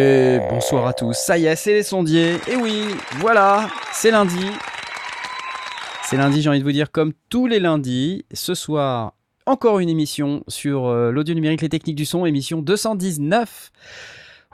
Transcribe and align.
Et 0.00 0.38
bonsoir 0.48 0.86
à 0.86 0.92
tous. 0.92 1.14
Ça 1.14 1.36
y 1.38 1.46
est, 1.46 1.56
c'est 1.56 1.72
les 1.72 1.82
sondiers. 1.82 2.38
Et 2.46 2.54
oui, 2.54 2.84
voilà, 3.16 3.66
c'est 4.00 4.12
lundi. 4.12 4.46
C'est 6.04 6.16
lundi, 6.16 6.40
j'ai 6.40 6.48
envie 6.48 6.60
de 6.60 6.64
vous 6.64 6.70
dire, 6.70 6.92
comme 6.92 7.12
tous 7.28 7.48
les 7.48 7.58
lundis. 7.58 8.24
Ce 8.32 8.54
soir, 8.54 9.14
encore 9.44 9.80
une 9.80 9.88
émission 9.88 10.44
sur 10.46 10.86
euh, 10.86 11.10
l'audio 11.10 11.34
numérique, 11.34 11.62
les 11.62 11.68
techniques 11.68 11.96
du 11.96 12.04
son, 12.04 12.24
émission 12.24 12.62
219. 12.62 13.72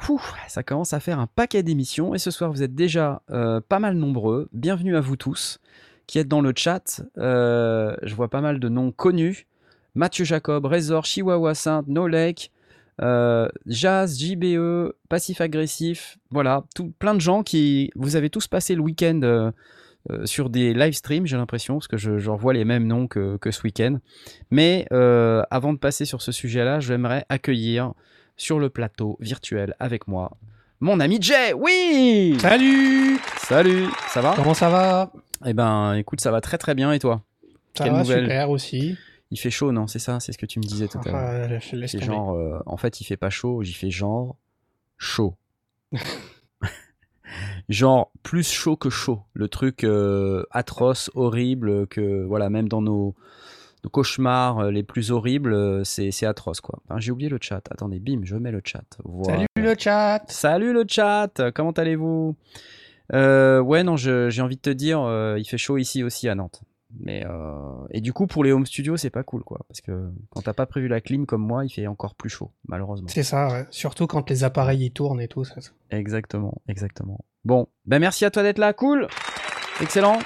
Ouh, 0.09 0.23
ça 0.49 0.63
commence 0.63 0.95
à 0.95 1.01
faire 1.01 1.19
un 1.19 1.27
paquet 1.27 1.63
d'émissions. 1.63 2.15
Et 2.15 2.19
ce 2.19 2.31
soir, 2.31 2.51
vous 2.53 2.63
êtes 2.63 2.75
déjà 2.75 3.21
euh, 3.31 3.61
pas 3.61 3.81
mal 3.81 3.97
nombreux. 3.97 4.49
Bienvenue 4.55 4.97
à 4.97 5.03
vous 5.03 5.17
tous 5.17 5.59
qui 6.07 6.19
êtes 6.19 6.29
dans 6.29 6.41
le 6.41 6.55
chat. 6.57 7.03
Euh, 7.19 7.95
je 8.03 8.15
vois 8.15 8.29
pas 8.29 8.41
mal 8.41 8.59
de 8.59 8.71
noms 8.71 8.93
connus. 8.93 9.47
Mathieu 9.95 10.25
Jacob, 10.25 10.65
Razor, 10.65 11.05
Chihuahua 11.05 11.55
Sainte, 11.55 11.87
No 11.87 12.09
Lake, 12.09 12.51
euh, 13.03 13.49
Jazz, 13.67 14.19
JBE, 14.19 14.93
Passif 15.09 15.41
Agressif, 15.41 16.19
voilà, 16.31 16.65
tout, 16.75 16.93
plein 16.99 17.15
de 17.15 17.21
gens 17.21 17.43
qui, 17.43 17.91
vous 17.97 18.17
avez 18.17 18.31
tous 18.31 18.47
passé 18.47 18.75
le 18.75 18.81
week-end 18.83 19.21
euh, 19.23 19.51
euh, 20.11 20.27
sur 20.27 20.51
des 20.51 20.75
live 20.75 20.93
streams, 20.95 21.27
j'ai 21.27 21.37
l'impression, 21.37 21.75
parce 21.75 21.89
que 21.89 21.97
je, 21.97 22.19
je 22.19 22.31
revois 22.31 22.53
les 22.53 22.65
mêmes 22.65 22.87
noms 22.87 23.07
que, 23.07 23.37
que 23.39 23.51
ce 23.51 23.63
week-end. 23.63 23.99
Mais 24.51 24.87
avant 24.91 25.73
de 25.73 25.79
passer 25.79 26.05
sur 26.05 26.23
ce 26.23 26.33
sujet-là, 26.33 26.81
j'aimerais 26.81 27.25
accueillir 27.29 27.93
sur 28.37 28.59
le 28.59 28.69
plateau 28.69 29.17
virtuel 29.21 29.75
avec 29.79 30.09
moi 30.09 30.37
mon 30.81 31.01
ami 31.01 31.19
Jay. 31.21 31.53
Oui 31.55 32.37
Salut 32.41 33.19
Salut, 33.39 33.87
ça 34.09 34.21
va? 34.21 34.35
Comment 34.37 34.55
ça 34.55 34.69
va? 34.69 35.13
Eh 35.47 35.55
ben, 35.55 35.95
écoute, 35.95 36.21
ça 36.21 36.31
va 36.31 36.41
très 36.41 36.59
très 36.59 36.75
bien 36.75 36.93
et 36.93 36.99
toi? 36.99 37.23
Ça 37.77 37.85
Quelle 37.85 37.93
va 37.95 38.01
nouvelle? 38.01 38.25
super 38.25 38.51
aussi. 38.51 38.97
Il 39.35 39.39
fait 39.41 39.51
chaud, 39.51 39.73
non 39.73 39.89
C'est 39.89 39.99
ça, 39.99 40.21
c'est 40.21 40.31
ce 40.31 40.39
que 40.39 40.47
tu 40.47 40.61
me 40.61 40.65
disais 40.65 40.87
tout 40.87 41.01
à 41.05 41.11
l'heure. 41.11 41.17
Ah, 41.53 41.61
C'est 41.89 42.01
genre, 42.01 42.35
euh, 42.35 42.61
en 42.67 42.77
fait, 42.77 43.01
il 43.01 43.05
fait 43.05 43.17
pas 43.17 43.31
chaud, 43.31 43.65
j'y 43.65 43.73
fais 43.75 43.91
genre 43.91 44.37
chaud. 44.97 45.35
genre 47.69 48.13
plus 48.23 48.49
chaud 48.49 48.77
que 48.77 48.91
chaud. 48.91 49.23
Le 49.33 49.49
truc 49.49 49.83
euh, 49.83 50.45
atroce, 50.53 51.11
horrible, 51.15 51.89
que 51.89 52.23
voilà, 52.25 52.49
même 52.49 52.69
dans 52.69 52.81
nos, 52.81 53.17
nos 53.83 53.91
cauchemars 53.91 54.61
euh, 54.61 54.71
les 54.71 54.85
plus 54.85 55.11
horribles, 55.11 55.85
c'est 55.85 56.25
atroce 56.25 56.61
quoi. 56.61 56.79
Hein, 56.89 57.01
J'ai 57.01 57.11
oublié 57.11 57.29
le 57.29 57.39
chat. 57.41 57.61
Attendez, 57.73 57.99
bim, 57.99 58.21
je 58.23 58.37
mets 58.37 58.53
le 58.53 58.63
chat. 58.65 58.85
Voilà. 59.05 59.39
Salut 59.57 59.69
le 59.69 59.75
chat 59.77 60.23
Salut 60.29 60.73
le 60.73 60.85
chat, 60.87 61.43
comment 61.57 61.73
allez-vous? 61.73 62.37
Euh, 63.13 63.59
Ouais, 63.61 63.83
non, 63.83 63.97
j'ai 63.97 64.41
envie 64.41 64.57
de 64.57 64.61
te 64.63 64.71
dire, 64.71 65.01
euh, 65.01 65.37
il 65.41 65.45
fait 65.45 65.59
chaud 65.59 65.77
ici 65.77 66.05
aussi 66.05 66.29
à 66.29 66.37
Nantes. 66.37 66.63
Mais 67.01 67.25
euh, 67.27 67.87
et 67.91 68.01
du 68.01 68.13
coup 68.13 68.27
pour 68.27 68.45
les 68.45 68.53
home 68.53 68.67
studios 68.67 68.97
c'est 68.97 69.11
pas 69.11 69.23
cool 69.25 69.43
quoi 69.43 69.61
parce 69.69 69.81
que 69.81 70.11
quand 70.31 70.43
t'as 70.43 70.53
pas 70.53 70.67
prévu 70.67 70.87
la 70.89 71.01
clim 71.01 71.27
comme 71.27 71.43
moi 71.43 71.65
il 71.65 71.69
fait 71.71 71.87
encore 71.87 72.15
plus 72.15 72.31
chaud 72.31 72.53
malheureusement. 72.69 73.09
C'est 73.09 73.23
ça, 73.23 73.49
ouais. 73.49 73.67
surtout 73.71 74.07
quand 74.07 74.29
les 74.31 74.45
appareils 74.45 74.85
y 74.85 74.91
tournent 74.91 75.21
et 75.21 75.29
tout. 75.29 75.45
Ça. 75.45 75.57
Exactement, 75.91 76.61
exactement. 76.69 77.25
Bon, 77.45 77.67
ben 77.87 77.99
merci 77.99 78.25
à 78.25 78.31
toi 78.31 78.43
d'être 78.43 78.59
là, 78.59 78.73
cool, 78.73 79.09
excellent. 79.81 80.19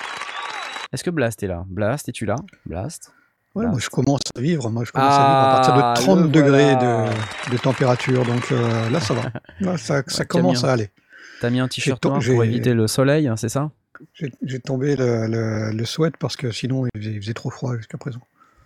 Est-ce 0.92 1.04
que 1.04 1.10
Blast 1.10 1.42
est 1.42 1.48
là? 1.48 1.64
Blast, 1.68 2.08
es-tu 2.08 2.24
là? 2.26 2.36
Blast 2.66 3.12
Ouais, 3.54 3.66
moi 3.66 3.78
je 3.80 3.88
commence 3.88 4.20
à 4.36 4.40
vivre. 4.40 4.70
Moi 4.70 4.84
je 4.84 4.92
commence 4.92 5.08
Ah, 5.10 5.56
à 5.58 5.60
vivre 5.72 5.76
à 5.76 5.94
partir 5.94 6.04
de 6.04 6.06
30 6.06 6.20
le 6.20 6.28
degrés 6.28 6.74
voilà. 6.74 7.10
de, 7.46 7.52
de 7.52 7.56
température. 7.56 8.24
Donc 8.24 8.52
euh, 8.52 8.88
là 8.90 9.00
ça 9.00 9.14
va. 9.14 9.22
Là, 9.60 9.76
ça, 9.76 10.02
ça 10.06 10.20
Ouais, 10.20 10.26
commence 10.26 10.62
à 10.64 10.72
aller. 10.72 10.90
T'as 11.40 11.50
mis 11.50 11.58
un 11.60 11.66
t-shirt 11.68 12.04
noir 12.04 12.20
pour 12.24 12.44
éviter 12.44 12.74
le 12.74 12.86
soleil, 12.86 13.26
hein, 13.26 13.36
c'est 13.36 13.48
ça? 13.48 13.70
J'ai 14.42 14.60
tombé 14.60 14.96
le, 14.96 15.26
le, 15.26 15.70
le 15.72 15.84
sweat 15.84 16.16
parce 16.18 16.36
que 16.36 16.50
sinon 16.50 16.86
il 16.86 17.00
faisait, 17.00 17.14
il 17.14 17.20
faisait 17.22 17.34
trop 17.34 17.50
froid 17.50 17.76
jusqu'à 17.76 17.98
présent. 17.98 18.20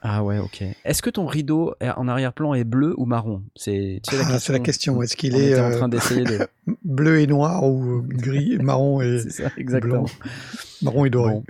Ah 0.04 0.24
ouais, 0.24 0.38
ok. 0.38 0.64
Est-ce 0.84 1.00
que 1.00 1.10
ton 1.10 1.26
rideau 1.26 1.74
en 1.96 2.08
arrière-plan 2.08 2.54
est 2.54 2.64
bleu 2.64 2.92
ou 2.96 3.04
marron? 3.06 3.42
C'est 3.54 4.00
tu 4.08 4.16
sais, 4.16 4.22
Ah, 4.28 4.40
c'est 4.40 4.52
la 4.52 4.58
question. 4.58 5.00
Est-ce 5.00 5.16
qu'il 5.16 5.36
est 5.36 5.58
en 5.60 5.70
euh, 5.70 5.76
train 5.76 5.88
d'essayer 5.88 6.24
de. 6.24 6.40
bleu 6.84 7.20
et 7.20 7.28
noir 7.28 7.62
ou 7.64 8.02
gris, 8.02 8.58
marron 8.58 9.00
et 9.00 9.20
ça, 9.30 9.50
exactement. 9.56 10.02
blanc, 10.02 10.06
marron 10.82 11.04
et 11.04 11.10
doré 11.10 11.32
Bon. 11.34 11.44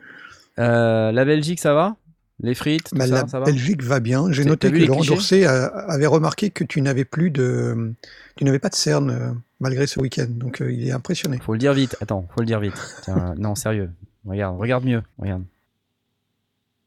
Euh, 0.59 1.13
la 1.13 1.25
Belgique, 1.25 1.61
ça 1.61 1.73
va? 1.73 1.97
Les 2.43 2.55
frites, 2.55 2.91
tout 2.91 2.97
Bah, 2.97 3.07
ça, 3.07 3.23
la 3.23 3.29
ça 3.29 3.39
va 3.39 3.47
Belgique 3.47 3.83
va 3.83 4.01
bien. 4.01 4.31
J'ai 4.33 4.45
noté 4.45 4.71
que 4.73 4.77
Laurent 4.79 5.05
Dourcet 5.05 5.45
a- 5.47 5.67
avait 5.67 6.07
remarqué 6.07 6.51
que 6.51 6.65
tu 6.65 6.81
n'avais 6.83 7.05
plus 7.05 7.31
de, 7.31 7.95
tu 8.37 8.45
n'avais 8.45 8.59
pas 8.59 8.69
de 8.69 8.75
cerne 8.75 9.11
euh, 9.11 9.31
malgré 9.61 9.87
ce 9.87 10.01
week-end. 10.01 10.27
Donc 10.29 10.61
euh, 10.61 10.73
il 10.73 10.87
est 10.89 10.93
impressionné. 10.93 11.39
Faut 11.39 11.53
le 11.53 11.59
dire 11.59 11.73
vite. 11.73 11.97
Attends, 12.01 12.27
faut 12.35 12.41
le 12.41 12.47
dire 12.47 12.59
vite. 12.61 12.75
Tiens, 13.03 13.35
non, 13.39 13.55
sérieux. 13.55 13.91
Regarde, 14.27 14.59
regarde 14.59 14.85
mieux. 14.85 15.03
Regarde. 15.19 15.45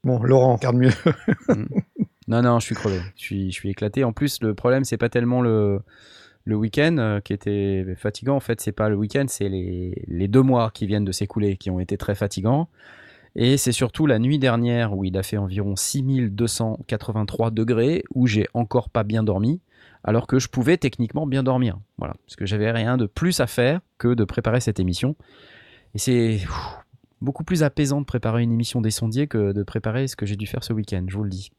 Bon, 0.04 0.22
Laurent, 0.22 0.56
regarde 0.56 0.76
mieux. 0.76 0.92
Non, 2.28 2.42
non, 2.42 2.60
je 2.60 2.66
suis 2.66 2.74
crevé. 2.76 3.00
Je 3.16 3.22
suis, 3.22 3.52
je 3.52 3.54
suis 3.56 3.70
éclaté. 3.70 4.04
En 4.04 4.12
plus, 4.12 4.42
le 4.42 4.56
problème, 4.56 4.84
c'est 4.84 4.98
pas 4.98 5.10
tellement 5.10 5.42
le, 5.44 5.80
le 6.46 6.56
week-end 6.56 6.96
euh, 6.98 7.20
qui 7.20 7.34
était 7.34 7.86
fatigant. 7.98 8.36
En 8.36 8.40
fait, 8.40 8.60
c'est 8.62 8.72
pas 8.72 8.90
le 8.90 8.96
week-end, 8.96 9.26
c'est 9.28 9.48
les, 9.48 10.04
les 10.08 10.28
deux 10.28 10.42
mois 10.42 10.72
qui 10.74 10.88
viennent 10.88 11.06
de 11.06 11.12
s'écouler 11.12 11.56
qui 11.56 11.70
ont 11.70 11.80
été 11.80 11.98
très 11.98 12.16
fatigants. 12.16 12.68
Et 13.36 13.58
c'est 13.58 13.74
surtout 13.74 14.06
la 14.06 14.18
nuit 14.18 14.40
dernière 14.40 14.96
où 14.96 15.04
il 15.04 15.18
a 15.18 15.24
fait 15.24 15.38
environ 15.38 15.76
6283 15.76 17.52
degrés, 17.52 18.04
où 18.14 18.28
j'ai 18.28 18.48
encore 18.54 18.90
pas 18.90 19.04
bien 19.04 19.24
dormi, 19.24 19.60
alors 20.06 20.26
que 20.26 20.40
je 20.40 20.48
pouvais 20.48 20.78
techniquement 20.78 21.28
bien 21.28 21.44
dormir. 21.44 21.78
Voilà, 21.98 22.16
parce 22.26 22.38
que 22.38 22.46
j'avais 22.46 22.72
rien 22.72 22.96
de 22.96 23.06
plus 23.06 23.42
à 23.42 23.48
faire 23.48 23.82
que 23.98 24.14
de 24.14 24.24
préparer 24.24 24.62
cette 24.62 24.80
émission. 24.80 25.16
Et 25.94 26.00
c'est 26.00 26.42
beaucoup 27.22 27.44
plus 27.44 27.64
apaisant 27.64 28.00
de 28.00 28.06
préparer 28.06 28.44
une 28.44 28.54
émission 28.54 28.80
des 28.80 28.92
sondiers 28.92 29.28
que 29.28 29.52
de 29.52 29.64
préparer 29.64 30.08
ce 30.08 30.16
que 30.16 30.26
j'ai 30.26 30.38
dû 30.38 30.48
faire 30.48 30.64
ce 30.64 30.72
week-end, 30.72 31.04
je 31.08 31.18
vous 31.18 31.24
le 31.24 31.30
dis. 31.30 31.52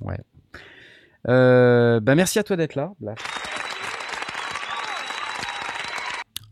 Ouais. 0.00 0.18
Euh, 1.28 2.00
bah 2.00 2.14
merci 2.14 2.38
à 2.38 2.42
toi 2.42 2.56
d'être 2.56 2.74
là. 2.74 2.92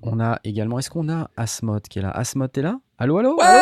On 0.02 0.20
a 0.20 0.38
également. 0.44 0.78
Est-ce 0.78 0.90
qu'on 0.90 1.08
a 1.08 1.30
Asmod 1.36 1.82
qui 1.82 1.98
est 1.98 2.02
là? 2.02 2.10
Asmod, 2.10 2.52
t'es 2.52 2.62
là? 2.62 2.78
Allô, 2.98 3.18
allô 3.18 3.38
allô? 3.40 3.60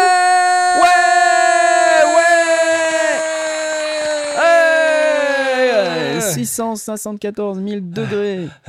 674 6.44 7.60
000 7.62 7.81
degrés. 7.82 8.49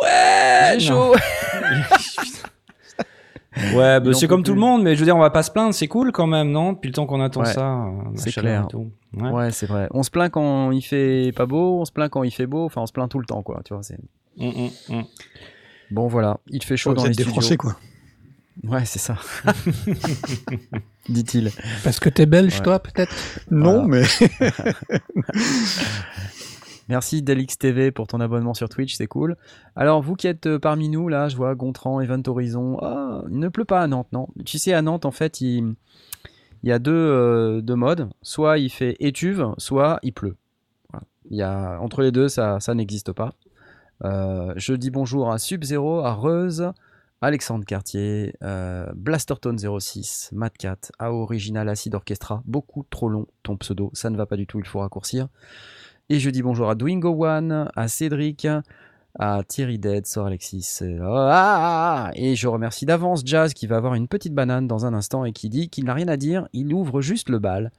Ouais 0.00 0.78
chaud. 0.80 1.14
Ouais, 3.74 4.00
bah, 4.00 4.14
c'est 4.14 4.26
comme 4.28 4.42
tout 4.42 4.54
le 4.54 4.60
monde, 4.60 4.82
mais 4.82 4.94
je 4.94 5.00
veux 5.00 5.04
dire, 5.04 5.14
on 5.14 5.20
va 5.20 5.28
pas 5.28 5.42
se 5.42 5.50
plaindre, 5.50 5.74
c'est 5.74 5.86
cool 5.86 6.10
quand 6.10 6.26
même, 6.26 6.50
non? 6.50 6.72
Depuis 6.72 6.88
le 6.88 6.94
temps 6.94 7.04
qu'on 7.04 7.20
attend 7.20 7.40
Ouais, 7.42 7.52
ça, 7.52 7.82
euh, 7.84 7.90
la 8.14 8.20
c'est 8.20 8.32
clair. 8.32 8.64
et 8.64 8.68
tout. 8.68 8.90
Ouais. 9.14 9.28
Ouais, 9.28 9.50
c'est 9.50 9.66
vrai. 9.66 9.88
On 9.90 10.02
se 10.02 10.10
plaint 10.10 10.32
quand 10.32 10.70
il 10.72 10.80
fait 10.80 11.32
pas 11.36 11.44
beau, 11.44 11.78
on 11.80 11.84
se 11.84 11.92
plaint 11.92 12.08
quand 12.10 12.22
il 12.22 12.30
fait 12.30 12.46
beau. 12.46 12.64
Enfin, 12.64 12.80
on 12.80 12.86
se 12.86 12.92
plaint 12.92 13.10
tout 13.10 13.18
le 13.18 13.26
temps, 13.26 13.42
quoi. 13.42 13.60
Tu 13.64 13.74
vois, 13.74 13.82
c'est. 13.82 13.98
Mm, 14.38 14.46
mm, 14.48 14.70
mm. 14.96 15.02
Bon, 15.90 16.08
voilà. 16.08 16.38
Il 16.48 16.64
fait 16.64 16.78
chaud 16.78 16.94
dans 16.94 17.04
les 17.04 17.10
êtes 17.10 17.16
des 17.18 17.24
studios. 17.24 17.40
Français 17.42 17.58
quoi. 17.58 17.76
Ouais, 18.64 18.86
c'est 18.86 18.98
ça. 18.98 19.16
Dit-il. 21.10 21.50
Parce 21.84 22.00
que 22.00 22.08
t'es 22.08 22.24
belge, 22.24 22.54
Ouais. 22.54 22.62
toi, 22.62 22.78
peut-être? 22.80 23.14
Non, 23.50 23.84
mais 23.86 24.02
Merci 26.88 27.22
Delix 27.22 27.58
TV 27.58 27.90
pour 27.90 28.06
ton 28.06 28.20
abonnement 28.20 28.54
sur 28.54 28.68
Twitch, 28.68 28.94
c'est 28.94 29.06
cool. 29.06 29.36
Alors 29.76 30.02
vous 30.02 30.14
qui 30.14 30.26
êtes 30.26 30.46
euh, 30.46 30.58
parmi 30.58 30.88
nous, 30.88 31.08
là, 31.08 31.28
je 31.28 31.36
vois 31.36 31.54
Gontran, 31.54 32.00
Event 32.00 32.22
Horizon. 32.26 32.78
Ah, 32.82 33.22
il 33.30 33.38
ne 33.38 33.48
pleut 33.48 33.64
pas 33.64 33.80
à 33.80 33.86
Nantes, 33.86 34.08
non. 34.12 34.28
Tu 34.44 34.58
sais, 34.58 34.72
à 34.72 34.82
Nantes, 34.82 35.04
en 35.04 35.10
fait, 35.10 35.40
il, 35.40 35.74
y 36.64 36.72
a 36.72 36.78
deux, 36.78 36.92
euh, 36.92 37.60
deux 37.60 37.76
modes. 37.76 38.10
Soit 38.22 38.58
il 38.58 38.70
fait 38.70 38.96
étuve, 39.00 39.46
soit 39.58 39.98
il 40.02 40.12
pleut. 40.12 40.36
Il 41.30 41.36
y 41.36 41.42
a, 41.42 41.78
entre 41.80 42.02
les 42.02 42.10
deux, 42.10 42.28
ça, 42.28 42.60
ça 42.60 42.74
n'existe 42.74 43.12
pas. 43.12 43.32
Euh, 44.04 44.52
je 44.56 44.74
dis 44.74 44.90
bonjour 44.90 45.30
à 45.30 45.38
Sub-Zero, 45.38 46.00
à 46.00 46.12
Reuse, 46.12 46.72
Alexandre 47.20 47.64
Cartier, 47.64 48.34
euh, 48.42 48.86
Blastertone06, 48.94 50.34
Matcat, 50.34 50.78
à 50.98 51.12
Original 51.12 51.68
Acid 51.68 51.94
Orchestra. 51.94 52.42
Beaucoup 52.44 52.84
trop 52.90 53.08
long 53.08 53.28
ton 53.44 53.56
pseudo, 53.56 53.90
ça 53.94 54.10
ne 54.10 54.16
va 54.16 54.26
pas 54.26 54.36
du 54.36 54.46
tout, 54.46 54.58
il 54.58 54.66
faut 54.66 54.80
raccourcir. 54.80 55.28
Et 56.12 56.18
je 56.18 56.28
dis 56.28 56.42
bonjour 56.42 56.68
à 56.68 56.74
Dwingo 56.74 57.24
One, 57.24 57.70
à 57.74 57.88
Cédric, 57.88 58.46
à 59.18 59.42
Thierry 59.48 59.78
Dead, 59.78 60.06
Sor 60.06 60.26
Alexis. 60.26 60.80
euh, 60.82 61.00
ah, 61.02 61.30
ah, 61.32 62.06
ah. 62.08 62.10
et 62.14 62.36
je 62.36 62.48
remercie 62.48 62.84
d'avance 62.84 63.22
Jazz 63.24 63.54
qui 63.54 63.66
va 63.66 63.78
avoir 63.78 63.94
une 63.94 64.08
petite 64.08 64.34
banane 64.34 64.66
dans 64.66 64.84
un 64.84 64.92
instant 64.92 65.24
et 65.24 65.32
qui 65.32 65.48
dit 65.48 65.70
qu'il 65.70 65.86
n'a 65.86 65.94
rien 65.94 66.08
à 66.08 66.18
dire, 66.18 66.48
il 66.52 66.74
ouvre 66.74 67.00
juste 67.00 67.30
le 67.30 67.38
bal 67.38 67.72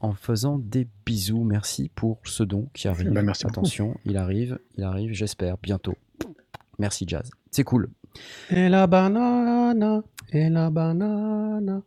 en 0.00 0.14
faisant 0.14 0.58
des 0.58 0.88
bisous. 1.04 1.44
Merci 1.44 1.90
pour 1.94 2.18
ce 2.24 2.44
don 2.44 2.70
qui 2.72 2.88
arrive. 2.88 3.10
Bah, 3.10 3.20
merci 3.20 3.44
beaucoup. 3.44 3.60
Attention, 3.60 3.94
il 4.06 4.16
arrive, 4.16 4.58
il 4.78 4.82
arrive, 4.82 5.12
j'espère, 5.12 5.58
bientôt. 5.58 5.96
Merci 6.78 7.04
Jazz, 7.06 7.28
c'est 7.50 7.64
cool. 7.64 7.90
Et 8.48 8.70
la 8.70 8.86
banane, 8.86 10.02
et 10.32 10.48
la 10.48 10.70
banane. 10.70 11.82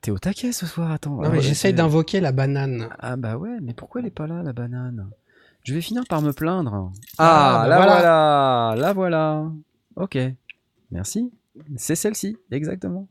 T'es 0.00 0.10
au 0.10 0.18
taquet 0.18 0.52
ce 0.52 0.66
soir, 0.66 0.90
attends. 0.92 1.16
Non, 1.16 1.22
mais 1.22 1.28
ouais, 1.38 1.40
j'essaye 1.40 1.74
d'invoquer 1.74 2.20
la 2.20 2.32
banane. 2.32 2.88
Ah 2.98 3.16
bah 3.16 3.36
ouais, 3.36 3.58
mais 3.60 3.74
pourquoi 3.74 4.00
elle 4.00 4.06
est 4.06 4.10
pas 4.10 4.26
là, 4.26 4.42
la 4.42 4.52
banane? 4.52 5.10
Je 5.64 5.74
vais 5.74 5.80
finir 5.80 6.04
par 6.08 6.22
me 6.22 6.32
plaindre. 6.32 6.92
Ah, 7.18 7.60
Ah, 7.60 7.62
bah 7.62 7.68
la 7.68 7.76
voilà. 7.76 7.92
voilà. 7.96 8.74
la 8.76 8.92
voilà. 8.92 9.52
Ok, 9.96 10.18
merci. 10.90 11.32
C'est 11.76 11.96
celle-ci, 11.96 12.36
exactement. 12.52 13.08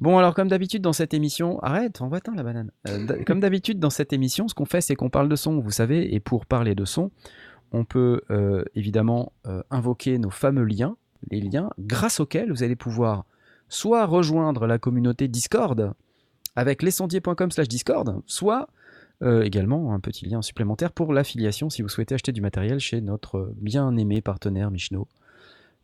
Bon, 0.00 0.18
alors 0.18 0.34
comme 0.34 0.48
d'habitude 0.48 0.82
dans 0.82 0.92
cette 0.92 1.14
émission, 1.14 1.60
arrête, 1.60 2.00
on 2.00 2.08
va 2.08 2.18
éteindre 2.18 2.36
la 2.38 2.42
banane. 2.42 2.70
Euh, 2.88 3.22
comme 3.24 3.40
d'habitude 3.40 3.78
dans 3.78 3.90
cette 3.90 4.12
émission, 4.12 4.48
ce 4.48 4.54
qu'on 4.54 4.64
fait, 4.64 4.80
c'est 4.80 4.96
qu'on 4.96 5.10
parle 5.10 5.28
de 5.28 5.36
son, 5.36 5.60
vous 5.60 5.70
savez, 5.70 6.14
et 6.14 6.20
pour 6.20 6.44
parler 6.44 6.74
de 6.74 6.84
son, 6.84 7.10
on 7.70 7.84
peut 7.84 8.20
euh, 8.30 8.64
évidemment 8.74 9.32
euh, 9.46 9.62
invoquer 9.70 10.18
nos 10.18 10.30
fameux 10.30 10.64
liens, 10.64 10.96
les 11.30 11.40
liens 11.40 11.70
grâce 11.78 12.20
auxquels 12.20 12.50
vous 12.50 12.62
allez 12.64 12.76
pouvoir 12.76 13.24
soit 13.72 14.04
rejoindre 14.04 14.66
la 14.66 14.78
communauté 14.78 15.28
Discord 15.28 15.94
avec 16.54 16.82
lescendier.com 16.82 17.50
slash 17.50 17.68
Discord, 17.68 18.20
soit 18.26 18.68
euh, 19.22 19.42
également 19.42 19.94
un 19.94 20.00
petit 20.00 20.26
lien 20.26 20.42
supplémentaire 20.42 20.92
pour 20.92 21.14
l'affiliation 21.14 21.70
si 21.70 21.80
vous 21.80 21.88
souhaitez 21.88 22.14
acheter 22.14 22.32
du 22.32 22.42
matériel 22.42 22.78
chez 22.80 23.00
notre 23.00 23.54
bien-aimé 23.56 24.20
partenaire 24.20 24.70
Michno, 24.70 25.08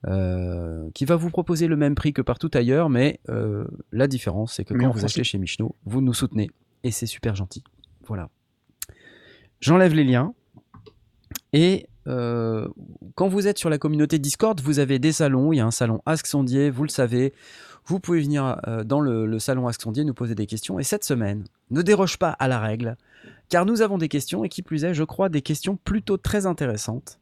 euh, 0.07 0.91
qui 0.93 1.07
va 1.07 1.17
vous 1.17 1.31
proposer 1.31 1.67
le 1.67 1.77
même 1.77 1.95
prix 1.95 2.13
que 2.13 2.21
partout 2.21 2.51
ailleurs, 2.53 2.91
mais 2.91 3.21
euh, 3.31 3.65
la 3.91 4.07
différence 4.07 4.53
c'est 4.55 4.65
que 4.65 4.75
Mais 4.75 4.85
quand 4.85 4.91
vous 4.91 5.07
achetez 5.07 5.25
chez 5.25 5.39
Michno, 5.39 5.75
vous 5.87 6.03
nous 6.03 6.15
soutenez 6.15 6.51
et 6.85 6.91
c'est 6.91 7.07
super 7.07 7.35
gentil. 7.37 7.65
Voilà. 8.07 8.29
J'enlève 9.61 9.95
les 9.95 10.05
liens 10.05 10.35
et 11.55 11.87
quand 13.15 13.29
vous 13.29 13.49
êtes 13.49 13.59
sur 13.59 13.69
la 13.69 13.77
communauté 13.77 14.19
Discord, 14.19 14.59
vous 14.63 14.79
avez 14.79 14.99
des 14.99 15.13
salons. 15.13 15.53
Il 15.53 15.57
y 15.57 15.61
a 15.61 15.67
un 15.67 15.71
salon 15.71 16.01
Ask 16.07 16.27
Sondier, 16.27 16.71
vous 16.71 16.85
le 16.85 16.89
savez. 16.89 17.35
Vous 17.89 18.01
pouvez 18.01 18.21
venir 18.21 18.61
euh, 18.69 18.85
dans 18.85 19.01
le, 19.01 19.25
le 19.25 19.39
salon 19.39 19.67
Ask 19.67 19.81
Sondier 19.81 20.05
nous 20.05 20.13
poser 20.13 20.35
des 20.35 20.47
questions. 20.47 20.79
Et 20.79 20.83
cette 20.83 21.05
semaine, 21.05 21.45
ne 21.71 21.81
déroge 21.81 22.19
pas 22.19 22.31
à 22.31 22.47
la 22.47 22.61
règle, 22.61 22.99
car 23.49 23.65
nous 23.65 23.81
avons 23.81 23.97
des 23.97 24.09
questions 24.09 24.45
et 24.45 24.51
qui 24.51 24.61
plus 24.61 24.85
est, 24.85 24.93
je 24.93 25.05
crois, 25.05 25.31
des 25.31 25.41
questions 25.41 25.77
plutôt 25.77 26.19
très 26.19 26.45
intéressantes. 26.45 27.19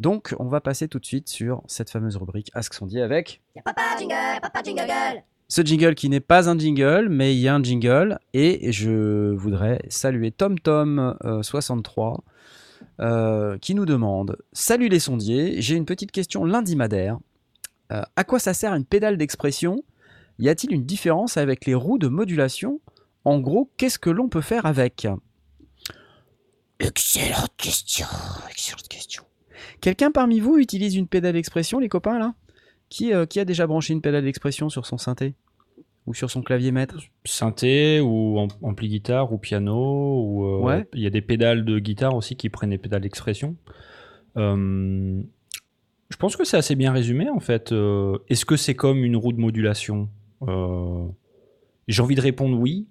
Donc, 0.00 0.34
on 0.38 0.48
va 0.48 0.60
passer 0.60 0.86
tout 0.86 0.98
de 0.98 1.06
suite 1.06 1.30
sur 1.30 1.62
cette 1.66 1.88
fameuse 1.88 2.16
rubrique 2.16 2.50
Ask 2.52 2.74
Sondier 2.74 3.00
avec 3.00 3.40
Papa 3.64 3.82
jingle, 3.98 4.40
papa 4.42 4.62
jingle. 4.62 5.22
ce 5.48 5.62
jingle 5.62 5.94
qui 5.94 6.10
n'est 6.10 6.20
pas 6.20 6.50
un 6.50 6.58
jingle, 6.58 7.08
mais 7.08 7.34
il 7.34 7.40
y 7.40 7.48
a 7.48 7.54
un 7.54 7.62
jingle. 7.62 8.18
Et 8.34 8.70
je 8.70 9.32
voudrais 9.32 9.80
saluer 9.88 10.30
TomTom63 10.30 12.18
euh, 13.00 13.56
qui 13.58 13.74
nous 13.74 13.86
demande 13.86 14.36
Salut 14.52 14.88
les 14.88 15.00
sondiers, 15.00 15.62
j'ai 15.62 15.76
une 15.76 15.86
petite 15.86 16.12
question 16.12 16.44
lundi 16.44 16.76
madère. 16.76 17.18
Euh, 17.92 18.02
à 18.16 18.24
quoi 18.24 18.38
ça 18.38 18.52
sert 18.52 18.74
une 18.74 18.84
pédale 18.84 19.16
d'expression 19.16 19.82
Y 20.42 20.48
a-t-il 20.48 20.72
une 20.74 20.84
différence 20.84 21.36
avec 21.36 21.66
les 21.66 21.74
roues 21.74 21.98
de 21.98 22.08
modulation? 22.08 22.80
En 23.24 23.38
gros, 23.38 23.70
qu'est-ce 23.76 24.00
que 24.00 24.10
l'on 24.10 24.28
peut 24.28 24.40
faire 24.40 24.66
avec? 24.66 25.06
Excellente 26.80 27.52
question, 27.56 28.06
excellente 28.50 28.88
question. 28.88 29.22
Quelqu'un 29.80 30.10
parmi 30.10 30.40
vous 30.40 30.58
utilise 30.58 30.96
une 30.96 31.06
pédale 31.06 31.34
d'expression, 31.34 31.78
les 31.78 31.88
copains 31.88 32.18
là? 32.18 32.34
Qui, 32.88 33.14
euh, 33.14 33.24
qui 33.24 33.38
a 33.38 33.44
déjà 33.44 33.68
branché 33.68 33.92
une 33.92 34.00
pédale 34.02 34.24
d'expression 34.24 34.68
sur 34.68 34.84
son 34.84 34.98
synthé? 34.98 35.34
Ou 36.06 36.14
sur 36.14 36.28
son 36.28 36.42
clavier 36.42 36.72
maître? 36.72 36.98
Synthé 37.24 38.00
ou 38.00 38.40
am- 38.40 38.48
ampli 38.62 38.88
guitare 38.88 39.32
ou 39.32 39.38
piano 39.38 40.20
ou 40.24 40.44
euh, 40.44 40.58
Ouais. 40.58 40.88
il 40.94 41.02
y 41.02 41.06
a 41.06 41.10
des 41.10 41.22
pédales 41.22 41.64
de 41.64 41.78
guitare 41.78 42.16
aussi 42.16 42.34
qui 42.34 42.48
prennent 42.48 42.70
des 42.70 42.78
pédales 42.78 43.02
d'expression. 43.02 43.54
Euh, 44.36 45.22
je 46.10 46.16
pense 46.16 46.34
que 46.34 46.42
c'est 46.42 46.56
assez 46.56 46.74
bien 46.74 46.90
résumé 46.92 47.30
en 47.30 47.38
fait. 47.38 47.70
Euh, 47.70 48.18
Est-ce 48.28 48.44
que 48.44 48.56
c'est 48.56 48.74
comme 48.74 49.04
une 49.04 49.16
roue 49.16 49.32
de 49.32 49.40
modulation? 49.40 50.08
Euh, 50.48 51.06
J'ai 51.88 52.02
envie 52.02 52.14
de 52.14 52.20
répondre 52.20 52.58
oui. 52.58 52.86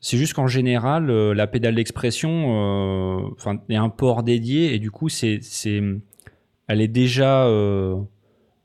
C'est 0.00 0.16
juste 0.16 0.32
qu'en 0.32 0.46
général, 0.46 1.10
euh, 1.10 1.34
la 1.34 1.46
pédale 1.46 1.74
d'expression, 1.74 3.28
euh, 3.44 3.54
a 3.76 3.80
un 3.80 3.88
port 3.90 4.22
dédié 4.22 4.74
et 4.74 4.78
du 4.78 4.90
coup, 4.90 5.10
c'est, 5.10 5.40
c'est, 5.42 5.82
elle 6.68 6.80
est 6.80 6.88
déjà, 6.88 7.44
euh, 7.44 7.96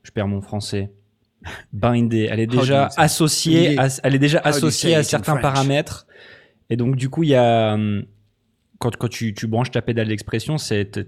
je 0.02 0.10
perds 0.12 0.28
mon 0.28 0.40
français, 0.40 0.92
bindée. 1.74 2.28
Elle 2.30 2.40
est 2.40 2.46
do 2.46 2.60
déjà 2.60 2.88
associée, 2.96 3.78
à, 3.78 3.88
elle 4.02 4.14
est 4.14 4.18
déjà 4.18 4.38
say 4.38 4.48
associée 4.48 4.94
à 4.94 5.00
in 5.00 5.02
certains 5.02 5.36
paramètres. 5.36 6.06
Et 6.70 6.76
donc, 6.76 6.96
du 6.96 7.10
coup, 7.10 7.22
il 7.22 7.28
y 7.28 7.34
a, 7.34 7.76
quand, 8.78 8.96
quand 8.96 9.08
tu, 9.08 9.34
tu 9.34 9.46
branches 9.46 9.70
ta 9.70 9.82
pédale 9.82 10.08
d'expression, 10.08 10.56
c'est, 10.56 10.98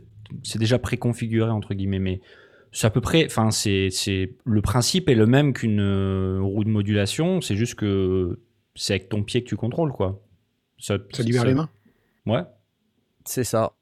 c'est 0.43 0.59
déjà 0.59 0.79
préconfiguré 0.79 1.51
entre 1.51 1.73
guillemets, 1.73 1.99
mais 2.01 2.21
c'est 2.73 2.87
à 2.87 2.91
peu 2.91 3.01
près, 3.01 3.27
enfin, 3.27 3.51
c'est, 3.51 3.89
c'est 3.91 4.33
le 4.45 4.61
principe 4.63 5.09
est 5.09 5.15
le 5.15 5.27
même 5.27 5.53
qu'une 5.53 5.81
euh, 5.81 6.39
roue 6.41 6.65
de 6.65 6.69
modulation. 6.71 7.41
C'est 7.41 7.57
juste 7.57 7.75
que 7.77 8.41
c'est 8.75 8.95
avec 8.95 9.09
ton 9.09 9.23
pied 9.23 9.43
que 9.43 9.49
tu 9.49 9.57
contrôles, 9.57 9.93
quoi. 9.93 10.21
Ça, 10.79 10.99
Ça 11.13 11.23
libère 11.23 11.45
les 11.45 11.55
mains? 11.55 11.69
Ouais. 12.27 12.43
C'est 13.25 13.45
ça. 13.45 13.73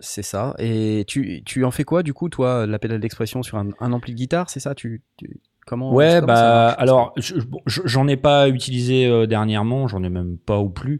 C'est 0.00 0.22
ça. 0.22 0.54
Et 0.58 1.04
tu, 1.08 1.42
tu 1.44 1.64
en 1.64 1.70
fais 1.72 1.82
quoi 1.84 2.02
du 2.04 2.14
coup, 2.14 2.28
toi, 2.28 2.66
la 2.66 2.78
pédale 2.78 3.00
d'expression 3.00 3.42
sur 3.42 3.58
un, 3.58 3.70
un 3.80 3.92
ampli 3.92 4.12
de 4.12 4.16
guitare 4.18 4.48
C'est 4.48 4.60
ça? 4.60 4.74
Tu, 4.74 5.02
tu- 5.16 5.40
Comment 5.66 5.92
Ouais, 5.92 6.22
bah 6.22 6.68
alors 6.70 7.12
je- 7.18 7.34
bon, 7.40 7.60
je- 7.66 7.82
j'en 7.84 8.08
ai 8.08 8.16
pas 8.16 8.48
utilisé 8.48 9.06
euh, 9.06 9.26
dernièrement, 9.26 9.86
j'en 9.86 10.02
ai 10.02 10.08
même 10.08 10.38
pas 10.38 10.60
ou 10.60 10.70
plus. 10.70 10.98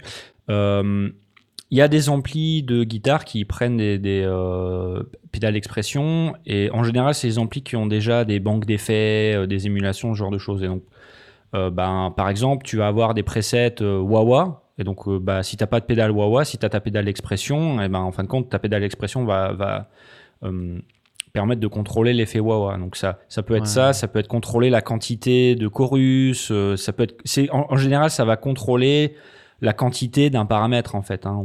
Euh, 0.51 1.09
Il 1.71 1.77
y 1.77 1.83
a 1.83 1.89
des 1.89 2.09
amplis 2.09 2.63
de 2.63 2.83
guitare 2.83 3.25
qui 3.27 3.45
prennent 3.45 3.77
des, 3.77 3.99
des, 3.99 4.23
euh, 4.25 5.03
pédales 5.33 5.53
d'expression 5.53 6.35
et 6.47 6.71
en 6.71 6.83
général 6.83 7.15
c'est 7.15 7.29
des 7.29 7.39
amplis 7.39 7.63
qui 7.63 7.77
ont 7.77 7.87
déjà 7.87 8.25
des 8.25 8.41
banques 8.41 8.65
d'effets, 8.65 9.35
euh, 9.35 9.47
des 9.47 9.67
émulations, 9.67 10.15
ce 10.15 10.19
genre 10.19 10.31
de 10.31 10.39
choses. 10.39 10.63
Et 10.63 10.67
donc, 10.67 10.83
euh, 11.55 11.71
ben, 11.71 12.13
par 12.17 12.29
exemple, 12.31 12.65
tu 12.65 12.77
vas 12.79 12.87
avoir 12.87 13.13
des 13.15 13.23
presets 13.23 13.83
euh, 13.83 13.99
wah-wah. 14.01 14.63
Et 14.79 14.85
donc, 14.85 15.09
bah, 15.09 15.43
si 15.43 15.57
t'as 15.57 15.67
pas 15.67 15.81
de 15.81 15.85
pédale 15.85 16.11
wah-wah, 16.13 16.45
si 16.45 16.57
tu 16.57 16.65
as 16.65 16.69
ta 16.69 16.81
pédale 16.81 17.05
d'expression, 17.05 17.83
et 17.83 17.89
ben, 17.89 17.99
en 17.99 18.13
fin 18.13 18.23
de 18.23 18.29
compte, 18.29 18.49
ta 18.49 18.59
pédale 18.59 18.83
d'expression 18.83 19.25
va, 19.25 19.53
va 19.53 19.89
permettre 21.33 21.61
de 21.61 21.67
contrôler 21.67 22.13
l'effet 22.13 22.39
wah-wah. 22.39 22.79
Donc, 22.79 22.95
ça, 22.97 23.19
ça 23.29 23.43
peut 23.43 23.57
être 23.57 23.63
Ouais. 23.63 23.69
ça, 23.69 23.93
ça 23.93 24.07
peut 24.07 24.21
être 24.21 24.29
contrôler 24.29 24.71
la 24.71 24.81
quantité 24.81 25.57
de 25.57 25.67
chorus, 25.67 26.53
ça 26.77 26.93
peut 26.93 27.03
être, 27.03 27.17
en 27.51 27.77
général, 27.77 28.11
ça 28.11 28.25
va 28.25 28.37
contrôler 28.37 29.15
la 29.61 29.73
quantité 29.73 30.31
d'un 30.31 30.47
paramètre, 30.47 30.95
en 30.95 31.03
fait. 31.03 31.27
hein. 31.27 31.45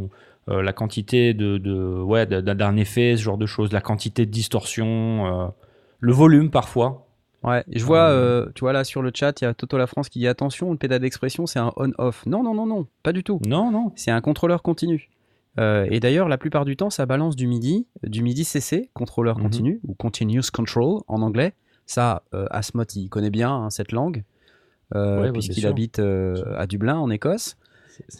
Euh, 0.50 0.62
la 0.62 0.74
quantité 0.74 1.34
de, 1.34 1.58
de 1.58 1.74
ouais, 2.02 2.26
d'un 2.26 2.76
effet, 2.76 3.16
ce 3.16 3.22
genre 3.24 3.38
de 3.38 3.46
choses, 3.46 3.72
la 3.72 3.80
quantité 3.80 4.26
de 4.26 4.32
distorsion, 4.32 5.26
euh, 5.26 5.48
le 6.02 6.12
volume 6.12 6.50
parfois. 6.52 7.08
Ouais, 7.44 7.64
je 7.72 7.84
vois, 7.86 8.10
Euh, 8.10 8.48
tu 8.54 8.62
vois 8.62 8.74
là 8.74 8.84
sur 8.84 9.02
le 9.02 9.12
chat, 9.14 9.40
il 9.42 9.46
y 9.46 9.48
a 9.48 9.54
Toto 9.54 9.78
La 9.78 9.88
France 9.88 10.10
qui 10.10 10.20
dit 10.20 10.28
attention, 10.28 10.70
une 10.72 10.78
pédale 10.78 11.00
d'expression 11.02 11.46
c'est 11.46 11.60
un 11.60 11.72
on-off. 11.78 12.26
Non, 12.26 12.44
non, 12.44 12.54
non, 12.54 12.66
non, 12.66 12.88
pas 13.04 13.14
du 13.14 13.24
tout. 13.24 13.40
Non, 13.46 13.72
non. 13.72 13.94
C'est 13.96 14.12
un 14.12 14.20
contrôleur 14.22 14.64
continu. 14.64 15.10
Euh, 15.60 15.88
et 15.90 16.00
d'ailleurs, 16.02 16.28
la 16.28 16.38
plupart 16.38 16.66
du 16.66 16.76
temps, 16.76 16.90
ça 16.90 17.06
balance 17.06 17.36
du 17.38 17.48
MIDI, 17.48 17.88
du 18.06 18.22
MIDI 18.22 18.44
CC, 18.44 18.90
contrôleur 18.94 19.38
Mhm. 19.38 19.44
continu, 19.44 19.80
ou 19.88 19.94
continuous 19.94 20.52
control 20.54 21.02
en 21.08 21.22
anglais. 21.22 21.54
Ça, 21.86 22.24
euh, 22.34 22.48
Asmot, 22.50 22.84
il 22.96 23.08
connaît 23.10 23.30
bien 23.30 23.52
hein, 23.54 23.70
cette 23.70 23.92
langue, 23.94 24.24
Ouais, 24.94 25.32
puisqu'il 25.32 25.66
habite 25.68 26.00
à 26.00 26.68
Dublin, 26.68 26.98
en 26.98 27.10
Écosse. 27.10 27.56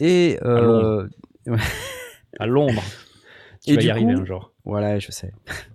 Et 0.00 0.38
À 0.40 0.46
euh, 0.46 1.08
À 2.38 2.46
Londres. 2.46 2.82
tu 3.64 3.72
Et 3.72 3.76
vas 3.76 3.82
y 3.82 3.90
arriver 3.90 4.12
un 4.12 4.24
jour. 4.24 4.52
Voilà, 4.64 4.98
je 4.98 5.10
sais. 5.10 5.32